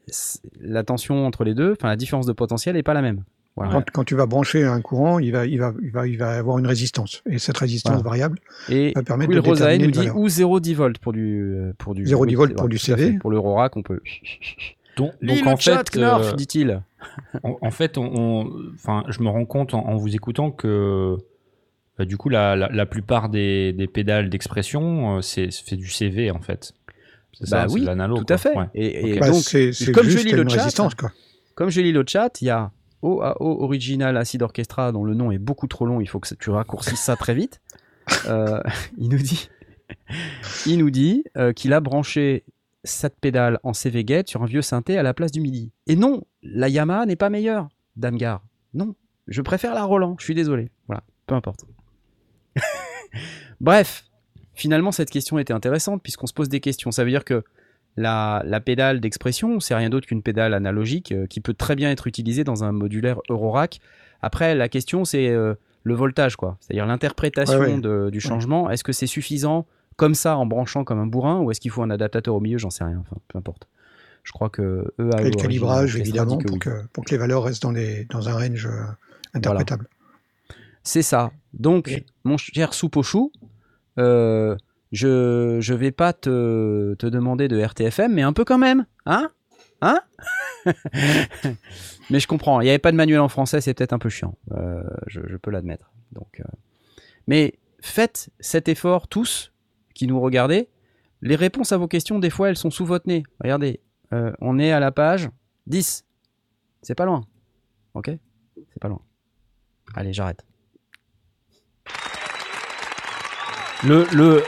la 0.61 0.83
tension 0.83 1.25
entre 1.25 1.43
les 1.43 1.53
deux, 1.55 1.73
enfin 1.73 1.89
la 1.89 1.95
différence 1.97 2.25
de 2.27 2.31
potentiel 2.31 2.77
est 2.77 2.83
pas 2.83 2.93
la 2.93 3.01
même. 3.01 3.23
Voilà. 3.65 3.73
Quand, 3.73 3.91
quand 3.91 4.03
tu 4.05 4.15
vas 4.15 4.25
brancher 4.25 4.63
un 4.63 4.81
courant, 4.81 5.19
il 5.19 5.31
va, 5.31 5.45
il, 5.45 5.59
va, 5.59 5.73
il, 5.81 5.91
va, 5.91 6.07
il 6.07 6.17
va 6.17 6.31
avoir 6.37 6.57
une 6.59 6.67
résistance. 6.67 7.21
Et 7.29 7.39
cette 7.39 7.57
résistance 7.57 7.93
Voilà. 7.95 8.09
variable, 8.09 8.39
Et 8.69 8.93
va 8.95 9.03
permettre 9.03 9.29
Will 9.31 9.41
de 9.41 9.47
Rosae 9.47 9.77
déterminer 9.77 9.85
nous 9.85 9.91
dit 9.91 9.99
valeur. 9.99 10.17
ou 10.17 10.27
0,10 10.27 10.75
volts 10.75 10.97
pour 10.99 11.13
du 11.13 11.41
euh, 11.43 11.73
pour 11.77 11.93
du 11.93 12.05
0,10 12.05 12.35
volts 12.35 12.55
pour 12.55 12.69
du 12.69 12.77
CV. 12.77 13.11
fait. 13.13 13.17
Pour 13.19 13.31
le 13.31 13.37
Rorac, 13.39 13.75
on 13.77 13.83
peut. 13.83 13.99
Donc, 14.97 15.13
donc 15.21 15.41
le 15.45 15.47
en 15.47 15.55
chat, 15.55 15.83
fait, 15.89 15.97
euh, 15.99 16.33
dit-il. 16.33 16.81
En, 17.43 17.57
en 17.61 17.71
fait, 17.71 17.97
on, 17.97 18.49
enfin, 18.73 19.03
je 19.07 19.21
me 19.21 19.29
rends 19.29 19.45
compte 19.45 19.73
en, 19.73 19.85
en 19.87 19.95
vous 19.95 20.13
écoutant 20.13 20.51
que 20.51 21.15
euh, 21.99 22.05
du 22.05 22.17
coup, 22.17 22.27
la, 22.27 22.55
la, 22.57 22.67
la 22.69 22.85
plupart 22.85 23.29
des, 23.29 23.71
des 23.71 23.87
pédales 23.87 24.29
d'expression, 24.29 25.17
euh, 25.17 25.21
c'est 25.21 25.75
du 25.75 25.87
CV 25.89 26.31
en 26.31 26.41
fait. 26.41 26.73
C'est 27.33 27.49
Bah 27.49 27.61
ça, 27.61 27.67
c'est 27.69 27.73
oui. 27.75 27.85
Tout 27.85 28.25
quoi. 28.25 28.35
à 28.35 28.37
fait. 28.37 28.57
Ouais. 28.57 28.65
Et, 28.75 29.11
et 29.11 29.13
Ok. 29.13 29.19
bah, 29.19 29.27
donc, 29.27 29.93
comme 29.93 30.09
je 30.09 30.17
lis 30.25 30.31
le 30.33 30.41
une 30.43 30.49
chat, 30.49 30.57
résistance. 30.63 30.95
Quoi. 30.95 31.11
Comme 31.55 31.69
je 31.69 31.79
lis 31.81 31.91
le 31.93 32.03
chat, 32.05 32.41
il 32.41 32.45
y 32.45 32.49
a 32.49 32.71
OAO 33.01 33.63
Original 33.63 34.17
Acid 34.17 34.41
Orchestra 34.41 34.91
dont 34.91 35.03
le 35.03 35.13
nom 35.13 35.31
est 35.31 35.37
beaucoup 35.37 35.67
trop 35.67 35.85
long, 35.85 36.01
il 36.01 36.07
faut 36.07 36.19
que 36.19 36.33
tu 36.35 36.49
raccourcisses 36.49 37.01
ça 37.01 37.15
très 37.15 37.33
vite. 37.33 37.61
Euh, 38.25 38.59
il 38.97 39.09
nous 39.09 39.19
dit, 39.19 39.49
il 40.65 40.79
nous 40.79 40.89
dit 40.89 41.25
euh, 41.37 41.53
qu'il 41.53 41.73
a 41.73 41.79
branché 41.79 42.43
cette 42.83 43.19
pédale 43.19 43.59
en 43.61 43.73
CV 43.73 44.03
Gate 44.03 44.27
sur 44.27 44.41
un 44.41 44.47
vieux 44.47 44.63
synthé 44.63 44.97
à 44.97 45.03
la 45.03 45.13
place 45.13 45.31
du 45.31 45.41
MIDI. 45.41 45.71
Et 45.85 45.95
non, 45.95 46.23
la 46.41 46.69
Yamaha 46.69 47.05
n'est 47.05 47.15
pas 47.15 47.29
meilleure, 47.29 47.69
Damgar. 47.97 48.43
Non, 48.73 48.95
je 49.27 49.43
préfère 49.43 49.75
la 49.75 49.83
Roland. 49.83 50.15
Je 50.17 50.23
suis 50.23 50.33
désolé. 50.33 50.71
Voilà, 50.87 51.03
peu 51.27 51.35
importe. 51.35 51.65
Bref, 53.61 54.05
finalement, 54.53 54.91
cette 54.91 55.11
question 55.11 55.37
était 55.37 55.53
intéressante 55.53 56.01
puisqu'on 56.01 56.27
se 56.27 56.33
pose 56.33 56.49
des 56.49 56.61
questions. 56.61 56.91
Ça 56.91 57.03
veut 57.03 57.11
dire 57.11 57.25
que 57.25 57.43
la, 57.99 58.41
la 58.45 58.59
pédale 58.61 58.99
d'expression, 58.99 59.59
c'est 59.59 59.75
rien 59.75 59.89
d'autre 59.89 60.07
qu'une 60.07 60.21
pédale 60.23 60.53
analogique 60.53 61.11
euh, 61.11 61.27
qui 61.27 61.41
peut 61.41 61.53
très 61.53 61.75
bien 61.75 61.91
être 61.91 62.07
utilisée 62.07 62.43
dans 62.43 62.63
un 62.63 62.71
modulaire 62.71 63.19
Eurorack. 63.29 63.79
Après, 64.21 64.55
la 64.55 64.69
question, 64.69 65.03
c'est 65.05 65.27
euh, 65.29 65.53
le 65.83 65.93
voltage, 65.93 66.35
quoi. 66.35 66.57
C'est-à-dire 66.61 66.85
l'interprétation 66.85 67.59
Ouais, 67.59 67.73
ouais. 67.75 67.81
de- 67.81 68.09
du 68.09 68.19
changement. 68.21 68.69
Est-ce 68.69 68.83
que 68.83 68.91
c'est 68.93 69.07
suffisant 69.07 69.65
comme 69.97 70.15
ça 70.15 70.37
en 70.37 70.45
branchant 70.45 70.83
comme 70.83 70.99
un 70.99 71.07
bourrin 71.07 71.39
ou 71.41 71.51
est-ce 71.51 71.59
qu'il 71.59 71.71
faut 71.71 71.81
un 71.83 71.89
adaptateur 71.89 72.33
au 72.35 72.39
milieu? 72.39 72.57
J'en 72.57 72.69
sais 72.69 72.83
rien. 72.85 72.99
Enfin, 73.01 73.17
peu 73.27 73.37
importe. 73.37 73.67
Je 74.23 74.31
crois 74.31 74.49
que 74.49 74.93
eux, 74.99 75.09
à 75.15 75.21
Et 75.21 75.25
le 75.25 75.31
calibrage, 75.31 75.95
évidemment, 75.95 76.37
que 76.37 76.43
pour 76.45 76.53
oui. 76.53 76.59
que, 76.59 76.85
pour 76.93 77.03
que 77.05 77.11
les 77.11 77.17
valeurs 77.17 77.43
restent 77.43 77.63
dans, 77.63 77.71
les, 77.71 78.05
dans 78.05 78.27
un 78.29 78.33
range 78.33 78.65
euh, 78.67 78.83
interprétable. 79.33 79.87
C'est 80.83 81.01
ça. 81.01 81.31
Donc, 81.53 81.85
Oui. 81.87 82.05
mon 82.23 82.37
cher 82.37 82.73
Soupochou, 82.73 83.31
euh, 83.97 84.55
je 84.91 85.57
je 85.61 85.73
vais 85.73 85.91
pas 85.91 86.13
te, 86.13 86.95
te 86.95 87.05
demander 87.05 87.47
de 87.47 87.59
RTFM, 87.59 88.13
mais 88.13 88.21
un 88.21 88.33
peu 88.33 88.45
quand 88.45 88.57
même, 88.57 88.85
hein? 89.05 89.29
Hein? 89.81 90.01
Mais 92.09 92.19
je 92.19 92.27
comprends. 92.27 92.59
Il 92.59 92.65
n'y 92.65 92.69
avait 92.69 92.79
pas 92.79 92.91
de 92.91 92.97
manuel 92.97 93.19
en 93.19 93.29
français, 93.29 93.61
c'est 93.61 93.73
peut-être 93.73 93.93
un 93.93 93.99
peu 93.99 94.09
chiant. 94.09 94.35
Euh, 94.51 94.83
je, 95.07 95.21
je 95.25 95.37
peux 95.37 95.51
l'admettre. 95.51 95.91
Donc, 96.11 96.41
euh, 96.41 96.43
mais 97.27 97.59
faites 97.81 98.29
cet 98.39 98.67
effort 98.67 99.07
tous 99.07 99.53
qui 99.93 100.07
nous 100.07 100.19
regardez. 100.19 100.69
Les 101.21 101.35
réponses 101.35 101.71
à 101.71 101.77
vos 101.77 101.87
questions, 101.87 102.19
des 102.19 102.29
fois, 102.29 102.49
elles 102.49 102.57
sont 102.57 102.71
sous 102.71 102.85
votre 102.85 103.07
nez. 103.07 103.23
Regardez, 103.41 103.81
euh, 104.13 104.31
on 104.39 104.57
est 104.57 104.71
à 104.71 104.79
la 104.79 104.91
page 104.91 105.29
10. 105.67 106.05
C'est 106.81 106.95
pas 106.95 107.05
loin. 107.05 107.25
Ok? 107.93 108.09
C'est 108.55 108.79
pas 108.79 108.87
loin. 108.87 109.01
Allez, 109.95 110.13
j'arrête. 110.13 110.45
Le, 113.85 114.05
le, 114.13 114.43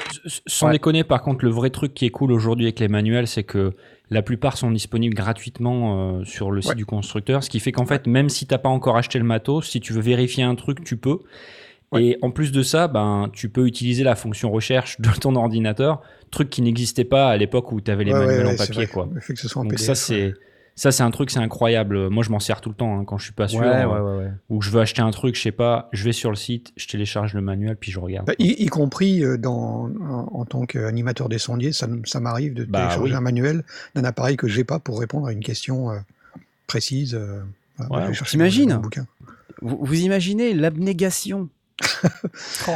sans 0.46 0.68
Ouais. 0.68 0.74
déconner, 0.74 1.04
par 1.04 1.22
contre, 1.22 1.46
le 1.46 1.52
vrai 1.52 1.70
truc 1.70 1.94
qui 1.94 2.06
est 2.06 2.10
cool 2.10 2.32
aujourd'hui 2.32 2.66
avec 2.66 2.80
les 2.80 2.88
manuels, 2.90 3.28
c'est 3.28 3.44
que 3.44 3.74
la 4.10 4.22
plupart 4.22 4.58
sont 4.58 4.72
disponibles 4.72 5.16
gratuitement 5.16 6.20
euh, 6.20 6.26
sur 6.26 6.52
le 6.52 6.62
site 6.62 6.72
Ouais. 6.72 6.76
du 6.76 6.86
constructeur, 6.86 7.44
ce 7.44 7.50
qui 7.50 7.60
fait 7.62 7.72
qu'en 7.72 7.86
fait, 7.86 8.08
même 8.08 8.28
si 8.28 8.46
t'as 8.46 8.58
pas 8.58 8.68
encore 8.70 8.98
acheté 8.98 9.20
le 9.20 9.24
matos, 9.26 9.70
si 9.70 9.80
tu 9.80 9.94
veux 9.94 10.02
vérifier 10.02 10.44
un 10.44 10.56
truc, 10.56 10.84
tu 10.84 10.98
peux. 10.98 11.20
Ouais. 11.94 12.04
Et 12.04 12.18
en 12.22 12.30
plus 12.32 12.52
de 12.52 12.62
ça, 12.62 12.88
ben, 12.90 13.30
tu 13.32 13.48
peux 13.50 13.66
utiliser 13.68 14.04
la 14.04 14.16
fonction 14.16 14.52
recherche 14.52 15.00
de 15.00 15.10
ton 15.12 15.36
ordinateur, 15.36 16.02
truc 16.30 16.50
qui 16.50 16.62
n'existait 16.62 17.06
pas 17.06 17.30
à 17.30 17.38
l'époque 17.38 17.72
où 17.72 17.80
tu 17.80 17.90
avais 17.92 18.04
les 18.04 18.14
manuels 18.14 18.48
en 18.48 18.56
papier. 18.56 18.88
Quoi. 18.88 19.08
Fait 19.22 19.34
que 19.34 19.40
ce 19.40 19.48
soit 19.48 19.62
en 19.62 19.66
Donc 19.66 19.74
PDF. 19.74 19.86
ça, 19.88 19.96
c'est 19.96 20.34
ça, 20.76 20.92
c'est 20.92 21.04
un 21.04 21.12
truc, 21.12 21.30
c'est 21.32 21.40
incroyable. 21.40 22.10
Moi, 22.10 22.24
je 22.24 22.30
m'en 22.32 22.40
sers 22.40 22.62
tout 22.62 22.70
le 22.70 22.76
temps 22.76 22.98
hein, 23.00 23.04
quand 23.06 23.18
je 23.18 23.26
suis 23.26 23.34
pas 23.34 23.48
sûr. 23.48 23.60
ouais, 23.60 23.68
euh, 23.68 23.88
ouais, 23.88 24.00
ouais, 24.00 24.24
ouais. 24.26 24.32
Ou 24.50 24.62
je 24.62 24.70
veux 24.72 24.80
acheter 24.82 25.02
un 25.02 25.12
truc, 25.12 25.36
je 25.36 25.42
sais 25.42 25.52
pas, 25.52 25.90
je 25.92 26.04
vais 26.04 26.12
sur 26.14 26.30
le 26.30 26.36
site, 26.36 26.72
je 26.78 26.88
télécharge 26.88 27.34
le 27.34 27.42
manuel, 27.42 27.76
puis 27.76 27.92
je 27.92 28.00
regarde. 28.00 28.26
Bah, 28.28 28.34
y, 28.40 28.48
y 28.64 28.68
compris 28.68 29.24
euh, 29.24 29.38
dans, 29.38 29.90
en, 30.02 30.30
en 30.34 30.46
tant 30.46 30.66
qu'animateur 30.66 31.30
des 31.30 31.38
sondiers, 31.38 31.72
ça, 31.74 31.88
m'arrive 32.20 32.54
de 32.54 32.64
Bah, 32.66 32.80
télécharger 32.88 33.12
oui. 33.12 33.18
un 33.18 33.22
manuel 33.22 33.64
d'un 33.96 34.04
appareil 34.06 34.38
que 34.38 34.48
j'ai 34.48 34.64
pas 34.64 34.80
pour 34.80 35.00
répondre 35.00 35.28
à 35.28 35.34
une 35.34 35.44
question 35.44 35.92
euh, 35.92 35.98
précise. 36.68 37.16
euh, 37.16 37.42
t'imagines. 38.26 38.82
Vous, 39.62 39.78
vous 39.82 40.00
imaginez 40.00 40.54
l'abnégation 40.54 41.50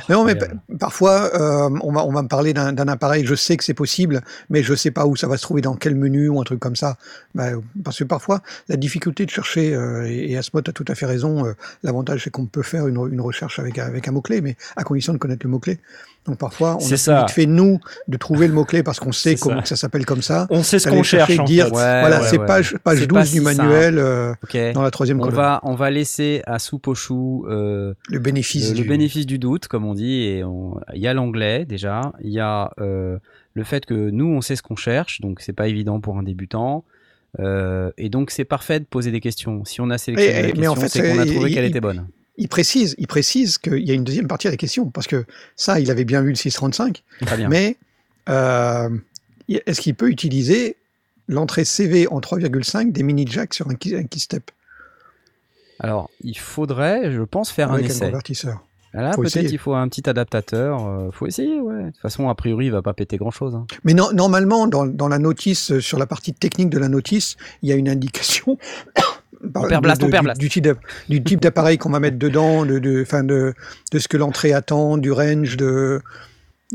Non, 0.10 0.24
mais 0.24 0.36
parfois, 0.80 1.30
euh, 1.36 1.70
on, 1.82 1.92
va, 1.92 2.06
on 2.06 2.12
va 2.12 2.22
me 2.22 2.28
parler 2.28 2.54
d'un 2.54 2.76
appareil, 2.88 3.26
je 3.26 3.36
sais 3.36 3.58
que 3.58 3.64
c'est 3.64 3.74
possible, 3.74 4.22
mais 4.50 4.64
je 4.64 4.74
sais 4.74 4.92
pas 4.92 5.06
où 5.06 5.16
ça 5.16 5.28
va 5.28 5.38
se 5.38 5.44
trouver, 5.44 5.62
dans 5.62 5.76
quel 5.76 5.96
menu 5.96 6.30
ou 6.30 6.40
un 6.40 6.44
truc 6.44 6.60
comme 6.60 6.76
ça. 6.76 6.98
Bah, 7.34 7.50
parce 7.84 8.00
que 8.00 8.04
parfois, 8.04 8.42
la 8.70 8.78
difficulté 8.78 9.26
de 9.26 9.32
chercher, 9.32 9.74
euh, 9.76 10.08
et, 10.08 10.32
et 10.32 10.38
Asmod 10.38 10.68
a 10.68 10.72
tout 10.72 10.86
à 10.88 10.96
fait 10.96 11.06
raison, 11.06 11.46
euh, 11.46 11.54
l'avantage 11.84 12.24
c'est 12.24 12.30
qu'on 12.30 12.46
peut 12.46 12.64
faire 12.64 12.88
une, 12.88 12.98
une 13.12 13.22
recherche 13.22 13.60
avec, 13.60 13.78
un- 13.80 13.86
avec 13.88 14.08
un 14.08 14.12
mot-clé, 14.12 14.42
mais 14.42 14.56
à 14.76 14.84
condition 14.84 15.14
de 15.14 15.18
connaître 15.18 15.46
le 15.46 15.52
mot-clé. 15.52 15.80
Donc 16.26 16.40
parfois, 16.40 16.78
on 16.82 16.92
a 16.92 16.98
ça. 16.98 17.20
vite 17.20 17.30
fait, 17.32 17.46
nous, 17.46 17.80
de 18.08 18.18
trouver 18.18 18.48
le 18.48 18.54
mot-clé 18.56 18.82
parce 18.82 19.00
qu'on 19.00 19.12
sait 19.12 19.36
comment 19.36 19.58
ça. 19.58 19.62
que 19.62 19.68
ça 19.70 19.76
s'appelle 19.76 20.06
comme 20.08 20.24
ça. 20.24 20.48
On 20.50 20.64
sait 20.64 20.80
ce 20.80 20.90
qu'on 20.90 21.04
cherche. 21.04 21.30
et 21.30 21.40
en 21.40 21.44
dire, 21.44 21.66
fait. 21.68 21.72
Ouais, 21.76 22.00
voilà, 22.02 22.22
ouais, 22.22 22.28
c'est 22.28 22.40
ouais. 22.40 22.46
page, 22.48 22.76
page 22.84 23.00
C'est 23.00 23.08
12 23.08 23.20
pas 23.20 23.26
du 23.26 23.42
manuel 23.42 24.00
euh, 24.00 24.34
dans 24.74 24.82
la 24.82 24.90
troisième 24.90 25.20
On 25.20 25.24
colonne. 25.26 25.36
va, 25.36 25.60
on 25.64 25.76
va 25.76 25.92
laisser 25.92 26.42
à 26.48 26.58
Soupochou 26.58 27.46
euh, 27.48 27.94
Le 28.10 28.18
bénéfice 28.20 28.70
le, 28.70 28.78
le 28.78 28.82
du... 28.82 28.88
bénéfice 29.16 29.26
du 29.26 29.40
doute, 29.40 29.68
comme 29.68 29.86
on 29.86 29.94
dit. 29.94 30.22
Et 30.24 30.44
il 30.94 31.02
y 31.02 31.08
a 31.08 31.14
l'anglais 31.14 31.66
déjà. 31.66 32.14
Il 32.22 32.32
y 32.32 32.40
a 32.40 32.72
euh, 32.80 33.18
le 33.54 33.64
fait 33.64 33.86
que 33.86 33.94
nous, 33.94 34.26
on 34.28 34.42
sait 34.42 34.56
ce 34.56 34.62
qu'on 34.62 34.76
cherche, 34.76 35.22
donc 35.22 35.40
c'est 35.42 35.54
pas 35.54 35.68
évident 35.68 36.00
pour 36.00 36.18
un 36.18 36.24
débutant. 36.24 36.84
Euh, 37.40 37.92
et 37.98 38.10
donc 38.10 38.32
c'est 38.32 38.46
parfait 38.46 38.80
de 38.80 38.86
poser 38.86 39.12
des 39.12 39.20
questions. 39.20 39.66
Si 39.66 39.82
on 39.82 39.90
a 39.90 39.98
sélectionné 39.98 40.50
Et- 40.50 40.54
la 40.54 40.60
mais 40.60 40.68
en 40.68 40.76
fait, 40.76 40.88
c'est 40.90 41.02
qu'on 41.02 41.20
a 41.20 41.26
c'est- 41.26 41.34
trouvé 41.34 41.52
qu'elle 41.52 41.66
était 41.66 41.82
bonne. 41.82 42.08
Il 42.38 42.50
précise, 42.50 42.96
il 42.98 43.08
précise 43.08 43.58
qu'il 43.58 43.80
y 43.88 43.92
a 43.92 43.94
une 43.94 44.04
deuxième 44.04 44.28
partie 44.28 44.48
à 44.48 44.52
la 44.52 44.58
question, 44.58 44.90
parce 44.90 45.08
que 45.08 45.26
ça, 45.56 45.80
il 45.80 45.90
avait 45.90 46.04
bien 46.04 46.22
vu 46.22 46.30
le 46.30 46.36
635, 46.36 47.02
Très 47.26 47.38
bien. 47.38 47.48
mais 47.48 47.78
euh, 48.28 48.90
est-ce 49.48 49.80
qu'il 49.80 49.96
peut 49.96 50.10
utiliser 50.10 50.76
l'entrée 51.30 51.64
CV 51.64 52.08
en 52.10 52.20
3,5 52.20 52.92
des 52.92 53.04
mini 53.04 53.26
jacks 53.26 53.54
sur 53.54 53.70
un, 53.70 53.76
key- 53.76 53.96
un 53.96 54.04
keystep 54.04 54.52
Alors, 55.80 56.10
il 56.26 56.38
faudrait, 56.38 57.10
je 57.12 57.22
pense, 57.22 57.52
faire 57.52 57.72
un 57.72 57.76
avec 57.76 57.86
un 57.86 57.90
essai. 57.90 58.06
convertisseur 58.08 58.66
Là, 59.02 59.12
peut-être 59.24 59.52
il 59.52 59.58
faut 59.58 59.74
un 59.74 59.88
petit 59.88 60.10
adaptateur. 60.10 60.88
euh, 60.88 61.10
faut 61.12 61.28
essayer, 61.28 61.60
ouais. 61.60 61.84
De 61.84 61.90
toute 61.92 62.02
façon, 62.02 62.30
a 62.30 62.36
priori, 62.36 62.68
il 62.68 62.72
va 62.72 62.82
pas 62.82 62.94
péter 62.94 63.18
grand 63.18 63.32
chose. 63.32 63.58
Mais 63.84 63.94
normalement, 63.94 64.68
dans, 64.68 64.86
dans 64.86 65.08
la 65.08 65.20
notice, 65.20 65.72
euh, 65.72 65.82
sur 65.82 66.00
la 66.00 66.06
partie 66.08 66.34
technique 66.34 66.70
de 66.70 66.80
la 66.80 66.88
notice, 66.90 67.36
il 67.62 67.70
y 67.70 67.74
a 67.74 67.76
une 67.76 67.90
indication 67.90 68.58
par- 69.54 69.64
blast, 69.82 70.02
du, 70.40 70.50
type 70.50 70.64
d'app- 70.64 70.80
du 71.10 71.24
type 71.24 71.42
d'appareil 71.42 71.78
qu'on 71.78 71.90
va 71.90 72.00
mettre 72.00 72.18
dedans, 72.18 72.66
de, 72.66 72.80
de, 72.80 73.04
fin 73.04 73.24
de, 73.24 73.54
de 73.92 74.00
ce 74.00 74.08
que 74.08 74.18
l'entrée 74.18 74.54
attend, 74.54 74.98
du 74.98 75.12
range, 75.12 75.58
de... 75.58 76.02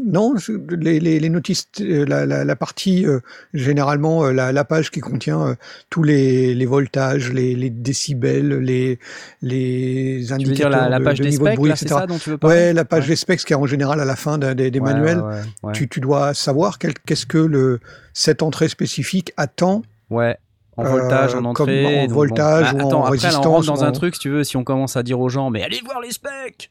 Non, 0.04 0.36
je- 0.36 0.52
les, 0.76 1.00
les, 1.00 1.20
les 1.20 1.28
notices, 1.28 1.68
euh, 1.80 2.04
la, 2.06 2.24
la, 2.26 2.44
la 2.44 2.56
partie, 2.56 3.06
euh, 3.06 3.20
généralement, 3.54 4.24
euh, 4.24 4.32
la, 4.32 4.52
la 4.52 4.64
page 4.64 4.90
qui 4.90 5.00
contient 5.00 5.40
euh, 5.48 5.54
tous 5.90 6.02
les, 6.02 6.54
les 6.54 6.66
voltages, 6.66 7.32
les, 7.32 7.54
les 7.54 7.70
décibels, 7.70 8.58
les, 8.60 8.98
les 9.42 10.24
Tu 10.26 10.32
veux 10.32 10.38
dire 10.52 10.66
indicateurs 10.68 10.70
la, 10.90 10.98
de, 10.98 11.04
page 11.04 11.18
de 11.18 11.24
des 11.24 11.30
niveau 11.30 11.44
de 11.44 11.48
specs, 11.50 11.58
bruit, 11.58 11.68
là, 11.70 11.74
etc. 11.74 11.94
ça 12.00 12.06
dont 12.06 12.18
tu 12.18 12.30
veux 12.30 12.38
parler 12.38 12.56
Ouais, 12.56 12.72
la 12.72 12.84
page 12.84 13.02
Ouais. 13.04 13.08
des 13.10 13.16
specs 13.16 13.40
qui 13.40 13.52
est 13.52 13.56
en 13.56 13.66
général 13.66 14.00
à 14.00 14.04
la 14.04 14.16
fin 14.16 14.38
des, 14.38 14.70
des 14.70 14.78
Ouais, 14.80 14.92
manuels 14.92 15.20
ouais, 15.62 15.72
tu, 15.72 15.88
tu 15.88 16.00
dois 16.00 16.34
savoir 16.34 16.78
quel- 16.78 16.94
qu'est-ce 17.06 17.26
que 17.26 17.38
le, 17.38 17.80
cette 18.12 18.42
entrée 18.42 18.68
spécifique 18.68 19.32
attend. 19.36 19.82
Ouais, 20.10 20.36
en 20.80 20.86
Euh, 20.86 20.90
voltage, 20.90 21.34
en 21.34 21.38
comme 21.38 21.46
entrée. 21.68 21.84
en 21.86 22.00
donc 22.02 22.08
bon. 22.10 22.14
voltage 22.14 22.72
ou 22.72 22.76
en 22.76 22.80
après, 22.80 22.90
là, 22.90 22.94
on 22.94 22.98
rentre 23.00 23.10
résistance 23.10 23.66
dans 23.66 23.84
un 23.84 23.88
en- 23.88 23.92
truc, 23.92 24.14
si 24.14 24.20
tu 24.20 24.30
veux, 24.30 24.44
si 24.44 24.56
on 24.56 24.64
commence 24.64 24.96
à 24.96 25.02
dire 25.02 25.20
aux 25.20 25.28
gens, 25.28 25.50
mais 25.50 25.62
allez 25.62 25.80
voir 25.84 26.00
les 26.00 26.10
specs 26.12 26.70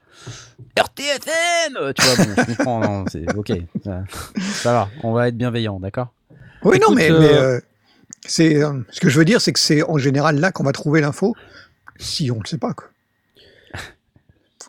RTFM 0.77 1.77
euh, 1.77 1.93
Tu 1.93 2.05
vois, 2.05 2.15
bon, 2.25 2.33
je 2.37 2.45
comprends, 2.45 2.79
non, 2.79 3.05
c'est 3.09 3.35
ok. 3.35 3.51
Ça, 3.83 4.03
ça 4.63 4.71
va, 4.73 4.89
on 5.03 5.13
va 5.13 5.27
être 5.27 5.37
bienveillant, 5.37 5.79
d'accord? 5.79 6.07
Oui, 6.63 6.79
non, 6.79 6.93
mais, 6.93 7.09
euh, 7.11 7.19
mais, 7.19 7.33
euh, 7.33 7.59
c'est 8.25 8.61
euh, 8.63 8.73
ce 8.91 8.99
que 8.99 9.09
je 9.09 9.17
veux 9.17 9.25
dire, 9.25 9.41
c'est 9.41 9.53
que 9.53 9.59
c'est 9.59 9.83
en 9.83 9.97
général 9.97 10.39
là 10.39 10.51
qu'on 10.51 10.63
va 10.63 10.71
trouver 10.71 11.01
l'info, 11.01 11.35
si 11.97 12.31
on 12.31 12.35
ne 12.35 12.41
le 12.41 12.47
sait 12.47 12.57
pas. 12.57 12.73
Quoi. 12.73 12.87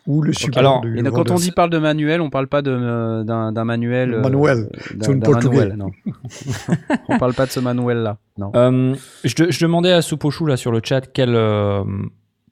Ou 0.07 0.23
le 0.23 0.33
support 0.33 0.57
Alors, 0.59 0.81
du 0.81 0.97
Et 0.97 1.03
donc, 1.03 1.13
quand 1.13 1.29
on 1.29 1.35
dit 1.35 1.51
parle 1.51 1.69
de 1.69 1.77
manuel, 1.77 2.21
on 2.21 2.31
parle 2.31 2.47
pas 2.47 2.61
euh, 2.65 3.23
d'un, 3.23 3.63
manuel. 3.63 4.15
euh, 4.15 4.21
Manuel, 4.21 4.69
d'un- 4.95 5.05
c'est 5.05 5.19
portugais. 5.19 5.49
manuel, 5.57 5.75
non. 5.77 5.91
on 7.09 7.19
parle 7.19 7.33
pas 7.35 7.45
de 7.45 7.51
ce 7.51 7.59
manuel-là, 7.59 8.17
non. 8.37 8.51
Euh, 8.55 8.95
je, 9.23 9.35
de- 9.35 9.51
je 9.51 9.63
demandais 9.63 9.91
à 9.91 10.01
Soupochou 10.01 10.47
là 10.47 10.57
sur 10.57 10.71
le 10.71 10.81
chat 10.83 11.01
quel, 11.01 11.35
euh, 11.35 11.83